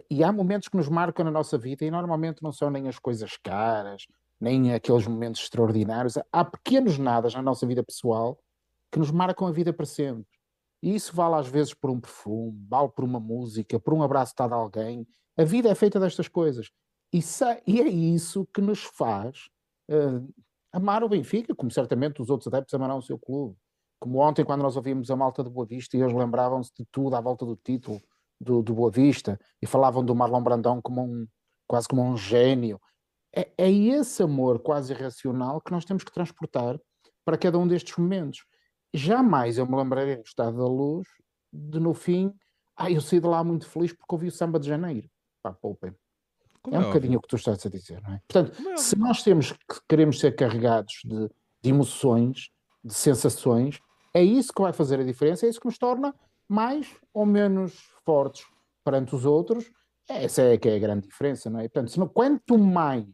E 0.08 0.22
há 0.22 0.32
momentos 0.32 0.68
que 0.68 0.76
nos 0.76 0.88
marcam 0.88 1.24
na 1.24 1.30
nossa 1.30 1.58
vida 1.58 1.84
e 1.84 1.90
normalmente 1.90 2.42
não 2.42 2.52
são 2.52 2.70
nem 2.70 2.88
as 2.88 2.98
coisas 2.98 3.36
caras, 3.36 4.06
nem 4.40 4.72
aqueles 4.72 5.06
momentos 5.06 5.42
extraordinários. 5.42 6.16
Há 6.32 6.44
pequenos 6.44 6.98
nadas 6.98 7.34
na 7.34 7.42
nossa 7.42 7.66
vida 7.66 7.82
pessoal 7.82 8.38
que 8.90 8.98
nos 8.98 9.10
marcam 9.10 9.46
a 9.46 9.52
vida 9.52 9.72
para 9.72 9.86
sempre. 9.86 10.26
E 10.82 10.94
isso 10.94 11.14
vale 11.14 11.34
às 11.34 11.46
vezes 11.46 11.74
por 11.74 11.90
um 11.90 12.00
perfume, 12.00 12.58
vale 12.68 12.88
por 12.88 13.04
uma 13.04 13.20
música, 13.20 13.78
por 13.78 13.92
um 13.92 14.02
abraço 14.02 14.34
dado 14.36 14.54
a 14.54 14.56
alguém. 14.56 15.06
A 15.36 15.44
vida 15.44 15.68
é 15.68 15.74
feita 15.74 16.00
destas 16.00 16.28
coisas. 16.28 16.70
E, 17.12 17.20
e 17.66 17.80
é 17.80 17.88
isso 17.88 18.46
que 18.54 18.60
nos 18.60 18.84
faz 18.84 19.48
uh, 19.90 20.32
amar 20.72 21.04
o 21.04 21.08
Benfica, 21.08 21.54
como 21.54 21.70
certamente 21.70 22.22
os 22.22 22.30
outros 22.30 22.46
adeptos 22.46 22.72
amarão 22.74 22.98
o 22.98 23.02
seu 23.02 23.18
clube. 23.18 23.56
Como 24.00 24.18
ontem, 24.18 24.44
quando 24.44 24.62
nós 24.62 24.76
ouvimos 24.76 25.10
a 25.10 25.16
malta 25.16 25.44
de 25.44 25.50
Boa 25.50 25.66
Vista 25.66 25.96
e 25.96 26.00
eles 26.00 26.14
lembravam-se 26.14 26.72
de 26.76 26.84
tudo 26.90 27.14
à 27.14 27.20
volta 27.20 27.44
do 27.44 27.54
título 27.54 28.00
do, 28.40 28.62
do 28.62 28.74
Boa 28.74 28.90
Vista 28.90 29.38
e 29.60 29.66
falavam 29.66 30.04
do 30.04 30.14
Marlon 30.14 30.42
Brandão 30.42 30.80
como 30.80 31.02
um, 31.02 31.28
quase 31.68 31.86
como 31.86 32.02
um 32.02 32.16
gênio 32.16 32.80
é, 33.34 33.48
é 33.56 33.70
esse 33.70 34.22
amor 34.22 34.58
quase 34.60 34.92
irracional 34.92 35.60
que 35.60 35.70
nós 35.70 35.84
temos 35.84 36.02
que 36.02 36.12
transportar 36.12 36.78
para 37.24 37.38
cada 37.38 37.58
um 37.58 37.68
destes 37.68 37.96
momentos. 37.96 38.44
Jamais 38.92 39.58
eu 39.58 39.66
me 39.66 39.76
lembrarei 39.76 40.16
do 40.16 40.24
Estado 40.24 40.56
da 40.56 40.66
Luz 40.66 41.06
de 41.52 41.78
no 41.78 41.94
fim, 41.94 42.34
ah, 42.76 42.90
eu 42.90 43.00
saí 43.00 43.20
de 43.20 43.26
lá 43.26 43.44
muito 43.44 43.68
feliz 43.68 43.92
porque 43.92 44.14
ouvi 44.14 44.28
o 44.28 44.32
samba 44.32 44.58
de 44.58 44.66
janeiro. 44.66 45.08
Pá, 45.42 45.52
poupem. 45.52 45.94
É, 46.70 46.76
é 46.76 46.78
um 46.78 46.84
bocadinho 46.84 47.18
o 47.18 47.22
que 47.22 47.28
tu 47.28 47.36
estás 47.36 47.64
a 47.64 47.68
dizer, 47.68 48.02
não 48.02 48.14
é? 48.14 48.20
Portanto, 48.28 48.68
é 48.68 48.76
se 48.76 48.96
nós 48.96 49.22
temos 49.22 49.52
que 49.52 49.80
queremos 49.88 50.18
ser 50.18 50.34
carregados 50.34 51.00
de, 51.04 51.28
de, 51.62 51.70
emoções, 51.70 52.50
de 52.84 52.94
sensações, 52.94 53.80
é 54.14 54.22
isso 54.22 54.52
que 54.52 54.62
vai 54.62 54.72
fazer 54.72 55.00
a 55.00 55.04
diferença, 55.04 55.46
é 55.46 55.48
isso 55.48 55.60
que 55.60 55.66
nos 55.66 55.78
torna 55.78 56.14
mais 56.48 56.88
ou 57.14 57.24
menos 57.24 57.74
fortes 58.04 58.44
perante 58.84 59.14
os 59.14 59.24
outros 59.24 59.70
Essa 60.08 60.42
é 60.42 60.58
que 60.58 60.68
é 60.68 60.74
a 60.74 60.78
grande 60.80 61.06
diferença, 61.06 61.48
não 61.48 61.60
é? 61.60 61.68
Portanto, 61.68 61.92
se 61.92 62.00
não, 62.00 62.08
quanto 62.08 62.58
mais 62.58 63.06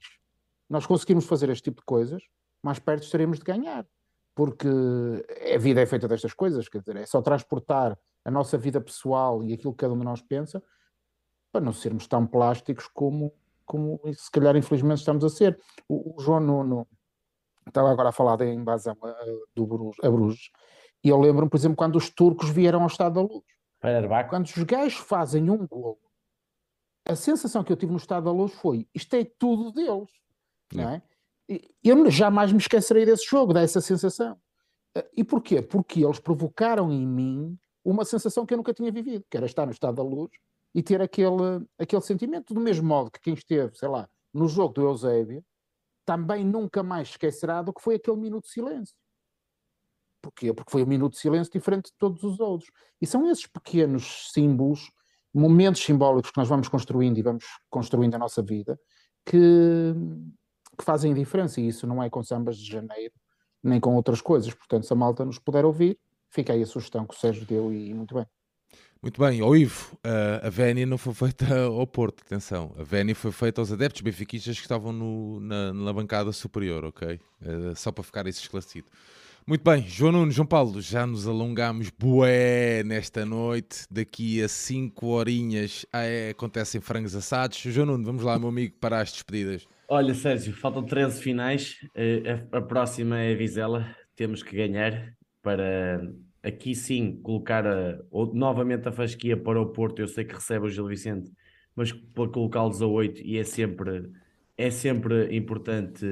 nós 0.68 0.86
conseguirmos 0.86 1.26
fazer 1.26 1.50
este 1.50 1.64
tipo 1.64 1.80
de 1.80 1.84
coisas, 1.84 2.22
mais 2.62 2.78
perto 2.78 3.02
estaremos 3.02 3.38
de 3.38 3.44
ganhar. 3.44 3.86
Porque 4.34 4.68
a 5.54 5.58
vida 5.58 5.80
é 5.80 5.86
feita 5.86 6.08
destas 6.08 6.32
coisas, 6.32 6.68
quer 6.68 6.80
dizer, 6.80 6.96
é 6.96 7.06
só 7.06 7.20
transportar 7.20 7.98
a 8.24 8.30
nossa 8.30 8.56
vida 8.56 8.80
pessoal 8.80 9.44
e 9.44 9.52
aquilo 9.52 9.72
que 9.72 9.78
cada 9.78 9.92
um 9.92 9.98
de 9.98 10.04
nós 10.04 10.22
pensa 10.22 10.62
para 11.52 11.64
não 11.64 11.72
sermos 11.72 12.06
tão 12.06 12.26
plásticos 12.26 12.86
como, 12.88 13.32
como 13.64 14.00
se 14.12 14.30
calhar 14.30 14.56
infelizmente 14.56 14.98
estamos 14.98 15.24
a 15.24 15.28
ser. 15.28 15.58
O, 15.88 16.16
o 16.16 16.20
João 16.20 16.40
Nuno 16.40 16.88
estava 17.66 17.90
agora 17.90 18.08
a 18.08 18.12
falar 18.12 18.36
da 18.36 18.46
invasão 18.46 18.96
a, 19.02 19.14
do 19.54 19.66
Bruges, 19.66 20.02
a 20.02 20.10
Bruges, 20.10 20.50
e 21.06 21.08
eu 21.08 21.20
lembro-me, 21.20 21.48
por 21.48 21.56
exemplo, 21.56 21.76
quando 21.76 21.94
os 21.94 22.10
turcos 22.10 22.50
vieram 22.50 22.80
ao 22.80 22.88
Estado 22.88 23.14
da 23.14 23.20
Luz. 23.20 23.44
Quando 24.28 24.44
os 24.44 24.62
gajos 24.64 24.98
fazem 24.98 25.48
um 25.48 25.64
golo, 25.64 26.00
a 27.08 27.14
sensação 27.14 27.62
que 27.62 27.70
eu 27.70 27.76
tive 27.76 27.92
no 27.92 27.98
Estado 27.98 28.24
da 28.24 28.32
Luz 28.32 28.52
foi 28.54 28.88
isto 28.92 29.14
é 29.14 29.24
tudo 29.24 29.70
deles. 29.70 30.10
Não 30.74 30.88
é? 30.90 31.02
Eu 31.84 32.10
jamais 32.10 32.50
me 32.50 32.58
esquecerei 32.58 33.06
desse 33.06 33.24
jogo, 33.24 33.54
dessa 33.54 33.80
sensação. 33.80 34.36
E 35.16 35.22
porquê? 35.22 35.62
Porque 35.62 36.04
eles 36.04 36.18
provocaram 36.18 36.90
em 36.90 37.06
mim 37.06 37.56
uma 37.84 38.04
sensação 38.04 38.44
que 38.44 38.52
eu 38.52 38.58
nunca 38.58 38.74
tinha 38.74 38.90
vivido, 38.90 39.24
que 39.30 39.36
era 39.36 39.46
estar 39.46 39.64
no 39.64 39.70
Estado 39.70 39.94
da 39.94 40.02
Luz 40.02 40.32
e 40.74 40.82
ter 40.82 41.00
aquele, 41.00 41.64
aquele 41.78 42.02
sentimento, 42.02 42.52
do 42.52 42.60
mesmo 42.60 42.88
modo 42.88 43.12
que 43.12 43.20
quem 43.20 43.34
esteve, 43.34 43.78
sei 43.78 43.88
lá, 43.88 44.08
no 44.34 44.48
jogo 44.48 44.74
do 44.74 44.82
Eusébio, 44.82 45.44
também 46.04 46.44
nunca 46.44 46.82
mais 46.82 47.10
esquecerá 47.10 47.62
do 47.62 47.72
que 47.72 47.80
foi 47.80 47.94
aquele 47.94 48.16
minuto 48.16 48.46
de 48.46 48.50
silêncio. 48.50 48.96
Porquê? 50.20 50.52
Porque 50.52 50.70
foi 50.70 50.82
um 50.82 50.86
minuto 50.86 51.12
de 51.12 51.20
silêncio 51.20 51.52
diferente 51.52 51.86
de 51.86 51.96
todos 51.98 52.22
os 52.22 52.40
outros. 52.40 52.70
E 53.00 53.06
são 53.06 53.30
esses 53.30 53.46
pequenos 53.46 54.30
símbolos, 54.32 54.90
momentos 55.32 55.82
simbólicos 55.82 56.30
que 56.30 56.38
nós 56.38 56.48
vamos 56.48 56.68
construindo 56.68 57.18
e 57.18 57.22
vamos 57.22 57.44
construindo 57.70 58.14
a 58.14 58.18
nossa 58.18 58.42
vida, 58.42 58.78
que, 59.24 59.94
que 60.78 60.84
fazem 60.84 61.14
diferença. 61.14 61.60
E 61.60 61.68
isso 61.68 61.86
não 61.86 62.02
é 62.02 62.10
com 62.10 62.22
sambas 62.22 62.56
de 62.56 62.70
janeiro, 62.70 63.14
nem 63.62 63.80
com 63.80 63.94
outras 63.94 64.20
coisas. 64.20 64.52
Portanto, 64.52 64.86
se 64.86 64.92
a 64.92 64.96
malta 64.96 65.24
nos 65.24 65.38
puder 65.38 65.64
ouvir, 65.64 65.98
fica 66.30 66.52
aí 66.52 66.62
a 66.62 66.66
sugestão 66.66 67.06
que 67.06 67.14
o 67.14 67.18
Sérgio 67.18 67.46
deu 67.46 67.72
e 67.72 67.92
muito 67.94 68.14
bem. 68.14 68.26
Muito 69.02 69.20
bem, 69.20 69.40
ao 69.40 69.54
Ivo, 69.54 69.96
a 70.42 70.48
Vénia 70.48 70.86
não 70.86 70.98
foi 70.98 71.12
feita 71.14 71.64
ao 71.66 71.86
Porto, 71.86 72.22
atenção. 72.26 72.74
A 72.78 72.82
Vénia 72.82 73.14
foi 73.14 73.30
feita 73.30 73.60
aos 73.60 73.70
adeptos 73.70 74.00
benfiquistas 74.00 74.56
que 74.56 74.62
estavam 74.62 74.90
no, 74.90 75.38
na, 75.38 75.72
na, 75.72 75.92
bancada 75.92 76.32
superior, 76.32 76.84
ok? 76.84 77.20
Uh, 77.40 77.76
só 77.76 77.92
para 77.92 78.02
ficar 78.02 78.26
isso 78.26 78.40
esclarecido. 78.40 78.88
Muito 79.48 79.62
bem, 79.62 79.80
João 79.86 80.10
Nuno, 80.10 80.32
João 80.32 80.44
Paulo, 80.44 80.80
já 80.80 81.06
nos 81.06 81.28
alongamos 81.28 81.88
bué 81.90 82.82
nesta 82.82 83.24
noite. 83.24 83.86
Daqui 83.88 84.42
a 84.42 84.48
5 84.48 85.06
horinhas 85.06 85.86
ah, 85.92 86.02
é, 86.02 86.30
acontecem 86.30 86.80
frangos 86.80 87.14
assados. 87.14 87.56
João 87.58 87.86
Nuno, 87.86 88.04
vamos 88.04 88.24
lá, 88.24 88.36
meu 88.40 88.48
amigo, 88.48 88.74
para 88.80 89.00
as 89.00 89.12
despedidas. 89.12 89.64
Olha, 89.88 90.12
Sérgio, 90.14 90.52
faltam 90.52 90.82
13 90.82 91.22
finais. 91.22 91.76
Eh, 91.94 92.44
a 92.50 92.60
próxima 92.60 93.20
é 93.20 93.32
a 93.32 93.36
Vizela. 93.36 93.96
Temos 94.16 94.42
que 94.42 94.56
ganhar 94.56 95.14
para 95.40 96.00
aqui 96.42 96.74
sim 96.74 97.20
colocar 97.22 97.64
a, 97.64 98.00
ou, 98.10 98.34
novamente 98.34 98.88
a 98.88 98.92
fasquia 98.92 99.36
para 99.36 99.60
o 99.60 99.66
Porto, 99.66 100.00
eu 100.00 100.08
sei 100.08 100.24
que 100.24 100.34
recebe 100.34 100.66
o 100.66 100.68
Gil 100.68 100.88
Vicente, 100.88 101.30
mas 101.74 101.92
para 101.92 102.28
colocá-los 102.28 102.82
a 102.82 102.86
8 102.86 103.20
e 103.22 103.38
é 103.38 103.44
sempre, 103.44 104.10
é 104.56 104.70
sempre 104.70 105.36
importante 105.36 106.04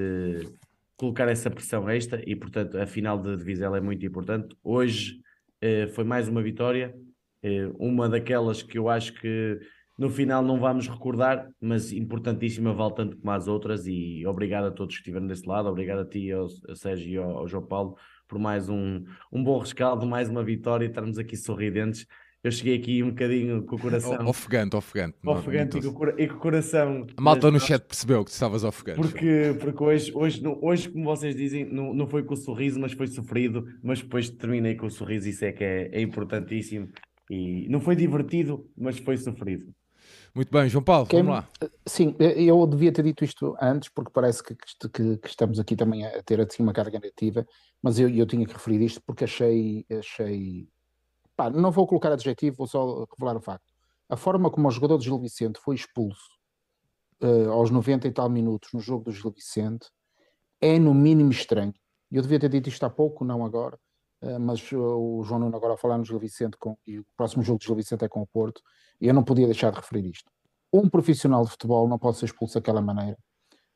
colocar 0.97 1.29
essa 1.29 1.51
pressão 1.51 1.89
extra 1.91 2.23
e 2.27 2.37
portanto 2.37 2.79
a 2.79 2.87
final 2.87 3.21
de 3.21 3.37
Vizela 3.37 3.79
é 3.79 3.81
muito 3.81 4.05
importante. 4.05 4.57
Hoje 4.63 5.21
eh, 5.61 5.87
foi 5.89 6.05
mais 6.05 6.29
uma 6.29 6.43
vitória, 6.43 6.95
eh, 7.43 7.71
uma 7.79 8.09
daquelas 8.09 8.63
que 8.63 8.79
eu 8.79 8.89
acho 8.89 9.15
que 9.15 9.59
no 9.97 10.11
final 10.11 10.43
não 10.43 10.59
vamos 10.59 10.89
recordar, 10.89 11.49
mas 11.61 11.93
importantíssima, 11.93 12.73
vale 12.73 12.95
tanto 12.95 13.17
como 13.17 13.31
as 13.31 13.47
outras 13.47 13.87
e 13.87 14.27
obrigado 14.27 14.67
a 14.67 14.71
todos 14.71 14.97
que 14.97 15.01
estiveram 15.01 15.27
desse 15.27 15.47
lado, 15.47 15.69
obrigado 15.69 16.01
a 16.01 16.05
ti, 16.05 16.33
ao, 16.33 16.47
a 16.69 16.75
Sérgio 16.75 17.13
e 17.13 17.17
ao, 17.17 17.39
ao 17.39 17.49
João 17.49 17.65
Paulo 17.67 17.97
por 18.27 18.39
mais 18.39 18.69
um, 18.69 19.05
um 19.33 19.43
bom 19.45 19.59
rescaldo, 19.59 20.07
mais 20.07 20.29
uma 20.29 20.43
vitória 20.43 20.85
e 20.85 20.89
estarmos 20.89 21.19
aqui 21.19 21.37
sorridentes. 21.37 22.07
Eu 22.45 22.53
cheguei 22.53 22.77
aqui 22.77 23.03
um 23.03 23.09
bocadinho 23.09 23.63
com 23.65 23.77
o 23.77 23.79
coração. 23.79 24.27
Ofegante, 24.27 24.77
ofegante. 24.77 25.17
Ofegante 25.25 25.79
e, 25.79 25.83
com, 25.91 26.09
e 26.11 26.29
com 26.29 26.35
o 26.35 26.39
coração. 26.39 27.07
A 27.17 27.21
malta 27.23 27.51
no 27.51 27.59
chat 27.59 27.83
percebeu 27.83 28.23
que 28.23 28.31
tu 28.31 28.35
estavas 28.35 28.63
ofegante. 28.65 29.01
Porque, 29.01 29.57
porque 29.59 29.83
hoje, 29.83 30.13
hoje, 30.15 30.43
hoje, 30.61 30.91
como 30.91 31.07
vocês 31.07 31.35
dizem, 31.35 31.65
não, 31.65 31.95
não 31.95 32.07
foi 32.07 32.23
com 32.23 32.35
o 32.35 32.37
sorriso, 32.37 32.79
mas 32.79 32.93
foi 32.93 33.07
sofrido. 33.07 33.67
Mas 33.83 34.03
depois 34.03 34.29
terminei 34.29 34.75
com 34.75 34.85
o 34.85 34.91
sorriso, 34.91 35.27
isso 35.27 35.43
é 35.43 35.53
que 35.53 35.65
é, 35.65 35.89
é 35.91 36.03
importantíssimo. 36.03 36.91
E 37.31 37.67
não 37.71 37.81
foi 37.81 37.97
divertido, 37.97 38.71
mas 38.77 38.99
foi 38.99 39.17
sofrido. 39.17 39.73
Muito 40.35 40.51
bem, 40.53 40.69
João 40.69 40.85
Paulo, 40.85 41.09
vamos 41.11 41.33
lá. 41.33 41.49
Sim, 41.87 42.15
eu 42.19 42.67
devia 42.67 42.93
ter 42.93 43.05
dito 43.05 43.25
isto 43.25 43.57
antes, 43.59 43.89
porque 43.89 44.11
parece 44.13 44.43
que, 44.43 44.55
que, 44.55 45.17
que 45.17 45.29
estamos 45.29 45.59
aqui 45.59 45.75
também 45.75 46.05
a 46.05 46.23
ter 46.23 46.43
assim 46.43 46.63
uma 46.63 46.75
carga 46.75 46.99
negativa, 46.99 47.47
mas 47.83 47.99
eu, 47.99 48.11
eu 48.11 48.27
tinha 48.27 48.45
que 48.45 48.53
referir 48.53 48.85
isto 48.85 49.01
porque 49.07 49.25
achei. 49.25 49.87
achei 49.91 50.69
pá, 51.37 51.51
não 51.51 51.71
vou 51.71 51.87
colocar 51.87 52.13
adjetivo, 52.13 52.57
vou 52.57 52.67
só 52.67 53.05
revelar 53.05 53.37
o 53.37 53.41
facto. 53.41 53.73
A 54.09 54.17
forma 54.17 54.51
como 54.51 54.69
o 54.69 54.71
jogador 54.71 54.99
de 54.99 55.05
Gil 55.05 55.19
Vicente 55.19 55.59
foi 55.59 55.75
expulso 55.75 56.29
uh, 57.23 57.51
aos 57.51 57.71
90 57.71 58.07
e 58.09 58.13
tal 58.13 58.29
minutos 58.29 58.71
no 58.73 58.81
jogo 58.81 59.05
do 59.05 59.13
Gil 59.13 59.31
Vicente 59.31 59.89
é 60.61 60.79
no 60.79 60.95
mínimo 60.95 61.31
estranho. 61.31 61.75
Eu 62.11 62.23
devia 62.23 62.39
ter 62.39 62.49
dito 62.49 62.69
isto 62.69 62.85
há 62.85 62.91
pouco, 62.91 63.25
não 63.25 63.45
agora, 63.45 63.79
uh, 64.23 64.39
mas 64.39 64.61
o 64.73 65.23
João 65.23 65.41
Nuno 65.41 65.57
agora 65.57 65.75
a 65.75 65.77
falar 65.77 65.99
no 65.99 66.05
Gil 66.05 66.19
Vicente 66.19 66.57
com, 66.59 66.77
e 66.87 66.99
o 66.99 67.07
próximo 67.17 67.43
jogo 67.43 67.59
do 67.59 67.65
Gil 67.65 67.75
Vicente 67.75 68.05
é 68.05 68.09
com 68.09 68.21
o 68.21 68.27
Porto 68.27 68.63
e 69.01 69.09
eu 69.09 69.15
não 69.15 69.25
podia 69.25 69.47
deixar 69.47 69.71
de 69.71 69.77
referir 69.77 70.07
isto. 70.09 70.31
Um 70.73 70.89
profissional 70.89 71.45
de 71.45 71.51
futebol 71.51 71.89
não 71.89 71.99
pode 71.99 72.19
ser 72.19 72.27
expulso 72.27 72.55
daquela 72.55 72.83
maneira, 72.83 73.19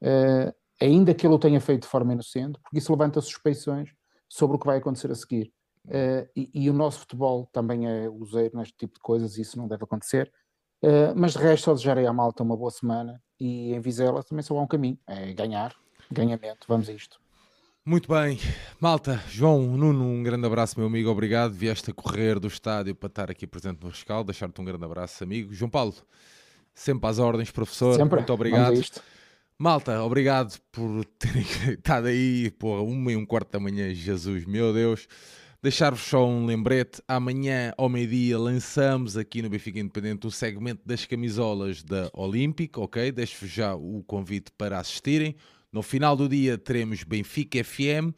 uh, 0.03 0.55
ainda 0.81 1.15
que 1.15 1.27
ele 1.27 1.35
o 1.35 1.39
tenha 1.39 1.61
feito 1.61 1.83
de 1.83 1.89
forma 1.89 2.13
inocente, 2.13 2.59
porque 2.61 2.79
isso 2.79 2.93
levanta 2.93 3.21
suspeições 3.21 3.91
sobre 4.29 4.57
o 4.57 4.59
que 4.59 4.67
vai 4.67 4.79
acontecer 4.79 5.11
a 5.11 5.15
seguir. 5.15 5.53
Uh, 5.89 6.29
e, 6.37 6.51
e, 6.53 6.71
o 6.71 6.75
nosso 6.75 7.01
futebol 7.01 7.49
também 7.51 7.89
é 7.89 8.11
useiro 8.11 8.59
neste 8.59 8.77
tipo 8.77 8.95
de 8.95 9.01
coisas 9.01 9.39
e 9.39 9.41
isso 9.41 9.57
não 9.57 9.67
deve 9.67 9.85
acontecer. 9.85 10.31
Uh, 10.83 11.17
mas 11.17 11.33
de 11.33 11.39
resto, 11.39 11.65
só 11.65 11.73
desejarei 11.73 12.07
à 12.07 12.13
malta 12.13 12.43
uma 12.43 12.57
boa 12.57 12.71
semana 12.71 13.21
e 13.41 13.73
em 13.73 13.81
Vizela 13.81 14.23
também 14.23 14.43
só 14.43 14.57
há 14.57 14.63
um 14.63 14.67
caminho: 14.67 14.99
é 15.07 15.33
ganhar, 15.33 15.75
ganhamento. 16.13 16.67
Vamos 16.69 16.89
a 16.89 16.93
isto. 16.93 17.19
Muito 17.85 18.07
bem, 18.07 18.39
malta, 18.79 19.23
João, 19.31 19.63
Nuno, 19.63 20.05
um 20.05 20.23
grande 20.23 20.47
abraço, 20.47 20.79
meu 20.79 20.87
amigo, 20.87 21.09
obrigado. 21.09 21.53
Vieste 21.53 21.91
a 21.91 21.95
correr 21.95 22.39
do 22.39 22.47
estádio 22.47 22.95
para 22.95 23.07
estar 23.07 23.31
aqui 23.31 23.47
presente 23.47 23.83
no 23.83 23.89
Rescal, 23.89 24.23
deixar-te 24.23 24.61
um 24.61 24.65
grande 24.65 24.85
abraço, 24.85 25.25
amigo. 25.25 25.55
João 25.55 25.71
Paulo, 25.71 25.95
sempre 26.75 27.09
às 27.09 27.19
ordens, 27.19 27.51
professor, 27.51 27.95
sempre. 27.95 28.17
muito 28.17 28.33
obrigado. 28.33 28.79
Malta, 29.59 30.03
obrigado 30.03 30.61
por 30.71 31.03
terem 31.19 31.43
estado 31.73 32.09
aí, 32.09 32.51
por 32.51 32.83
uma 32.83 33.11
e 33.11 33.17
um 33.17 33.25
quarto 33.25 33.53
da 33.53 33.59
manhã, 33.59 33.93
Jesus, 33.95 34.45
meu 34.45 34.73
Deus. 34.75 35.09
Deixar-vos 35.61 36.03
só 36.03 36.25
um 36.25 36.47
lembrete, 36.47 37.03
amanhã 37.09 37.73
ao 37.77 37.89
meio-dia 37.89 38.39
lançamos 38.39 39.17
aqui 39.17 39.43
no 39.43 39.51
Benfica 39.51 39.81
Independente 39.81 40.25
o 40.25 40.31
segmento 40.31 40.83
das 40.87 41.05
camisolas 41.05 41.83
da 41.83 42.09
Olímpica, 42.13 42.81
ok? 42.81 43.11
Deixo-vos 43.11 43.51
já 43.51 43.75
o 43.75 44.05
convite 44.07 44.53
para 44.57 44.79
assistirem. 44.79 45.35
No 45.73 45.83
final 45.83 46.15
do 46.15 46.29
dia 46.29 46.57
teremos 46.57 47.03
Benfica 47.03 47.65
FM. 47.65 48.15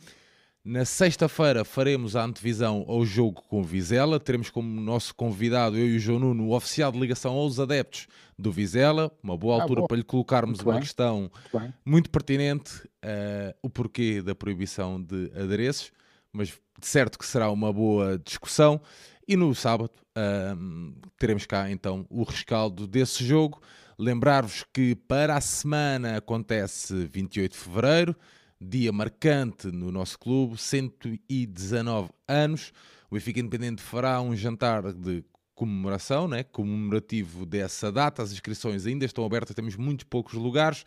Na 0.63 0.85
sexta-feira 0.85 1.65
faremos 1.65 2.15
a 2.15 2.27
antevisão 2.27 2.85
ao 2.87 3.07
jogo 3.07 3.41
com 3.49 3.63
Vizela. 3.63 4.21
Teremos 4.21 4.51
como 4.51 4.79
nosso 4.79 5.15
convidado, 5.15 5.79
eu 5.79 5.89
e 5.89 5.97
o 5.97 5.99
João 5.99 6.19
Nuno, 6.19 6.49
o 6.49 6.55
oficial 6.55 6.93
de 6.93 7.01
ligação 7.01 7.33
aos 7.33 7.59
adeptos 7.59 8.07
do 8.39 8.53
Vizela. 8.53 9.11
Uma 9.23 9.39
boa 9.39 9.57
ah, 9.57 9.63
altura 9.63 9.85
ah, 9.85 9.89
para 9.89 9.97
lhe 9.97 10.05
colocarmos 10.05 10.59
muito 10.59 10.67
uma 10.67 10.75
bem. 10.75 10.83
questão 10.83 11.31
muito, 11.55 11.75
muito 11.87 12.11
pertinente: 12.11 12.77
uh, 13.03 13.57
o 13.63 13.71
porquê 13.71 14.21
da 14.21 14.35
proibição 14.35 15.03
de 15.03 15.33
adereços. 15.35 15.91
Mas 16.33 16.49
de 16.79 16.87
certo 16.87 17.19
que 17.19 17.27
será 17.27 17.51
uma 17.51 17.73
boa 17.73 18.19
discussão. 18.19 18.81
E 19.29 19.37
no 19.37 19.55
sábado 19.55 19.93
uh, 20.17 21.11
teremos 21.19 21.47
cá 21.47 21.71
então 21.71 22.07
o 22.11 22.23
rescaldo 22.23 22.87
desse 22.87 23.25
jogo. 23.25 23.61
Lembrar-vos 23.99 24.65
que 24.73 24.95
para 24.95 25.37
a 25.37 25.41
semana 25.41 26.17
acontece 26.17 27.07
28 27.07 27.53
de 27.53 27.59
fevereiro, 27.59 28.17
dia 28.61 28.91
marcante 28.91 29.69
no 29.69 29.93
nosso 29.93 30.19
clube, 30.19 30.57
119 30.57 32.09
anos. 32.27 32.73
O 33.11 33.15
Benfica 33.15 33.41
Independente 33.41 33.83
fará 33.83 34.21
um 34.21 34.35
jantar 34.35 34.93
de 34.93 35.23
comemoração, 35.55 36.27
né? 36.27 36.43
comemorativo 36.43 37.45
dessa 37.45 37.93
data. 37.93 38.23
As 38.23 38.33
inscrições 38.33 38.87
ainda 38.87 39.05
estão 39.05 39.25
abertas, 39.25 39.55
temos 39.55 39.77
muito 39.77 40.07
poucos 40.07 40.35
lugares. 40.35 40.85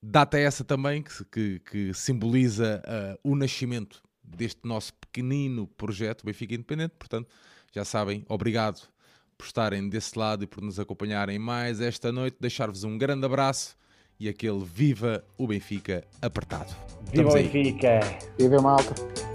Data 0.00 0.38
essa 0.38 0.62
também 0.64 1.02
que, 1.02 1.24
que, 1.24 1.58
que 1.60 1.94
simboliza 1.94 2.80
uh, 2.86 3.30
o 3.32 3.34
nascimento 3.34 4.00
deste 4.36 4.60
nosso 4.64 4.92
pequenino 4.94 5.66
projeto 5.66 6.24
Benfica 6.24 6.54
Independente. 6.54 6.94
Portanto, 6.98 7.28
já 7.72 7.84
sabem, 7.84 8.24
obrigado 8.28 8.88
por 9.36 9.46
estarem 9.46 9.88
desse 9.88 10.18
lado 10.18 10.44
e 10.44 10.46
por 10.46 10.62
nos 10.62 10.78
acompanharem 10.78 11.38
mais 11.38 11.80
esta 11.80 12.12
noite. 12.12 12.36
Deixar-vos 12.40 12.84
um 12.84 12.96
grande 12.96 13.24
abraço 13.24 13.76
e 14.18 14.28
aquele 14.28 14.64
Viva 14.64 15.24
o 15.36 15.46
Benfica 15.46 16.04
apertado. 16.20 16.72
Viva 17.12 17.30
o 17.30 17.32
Benfica! 17.32 18.00
Viva 18.38 18.60
malta! 18.60 19.31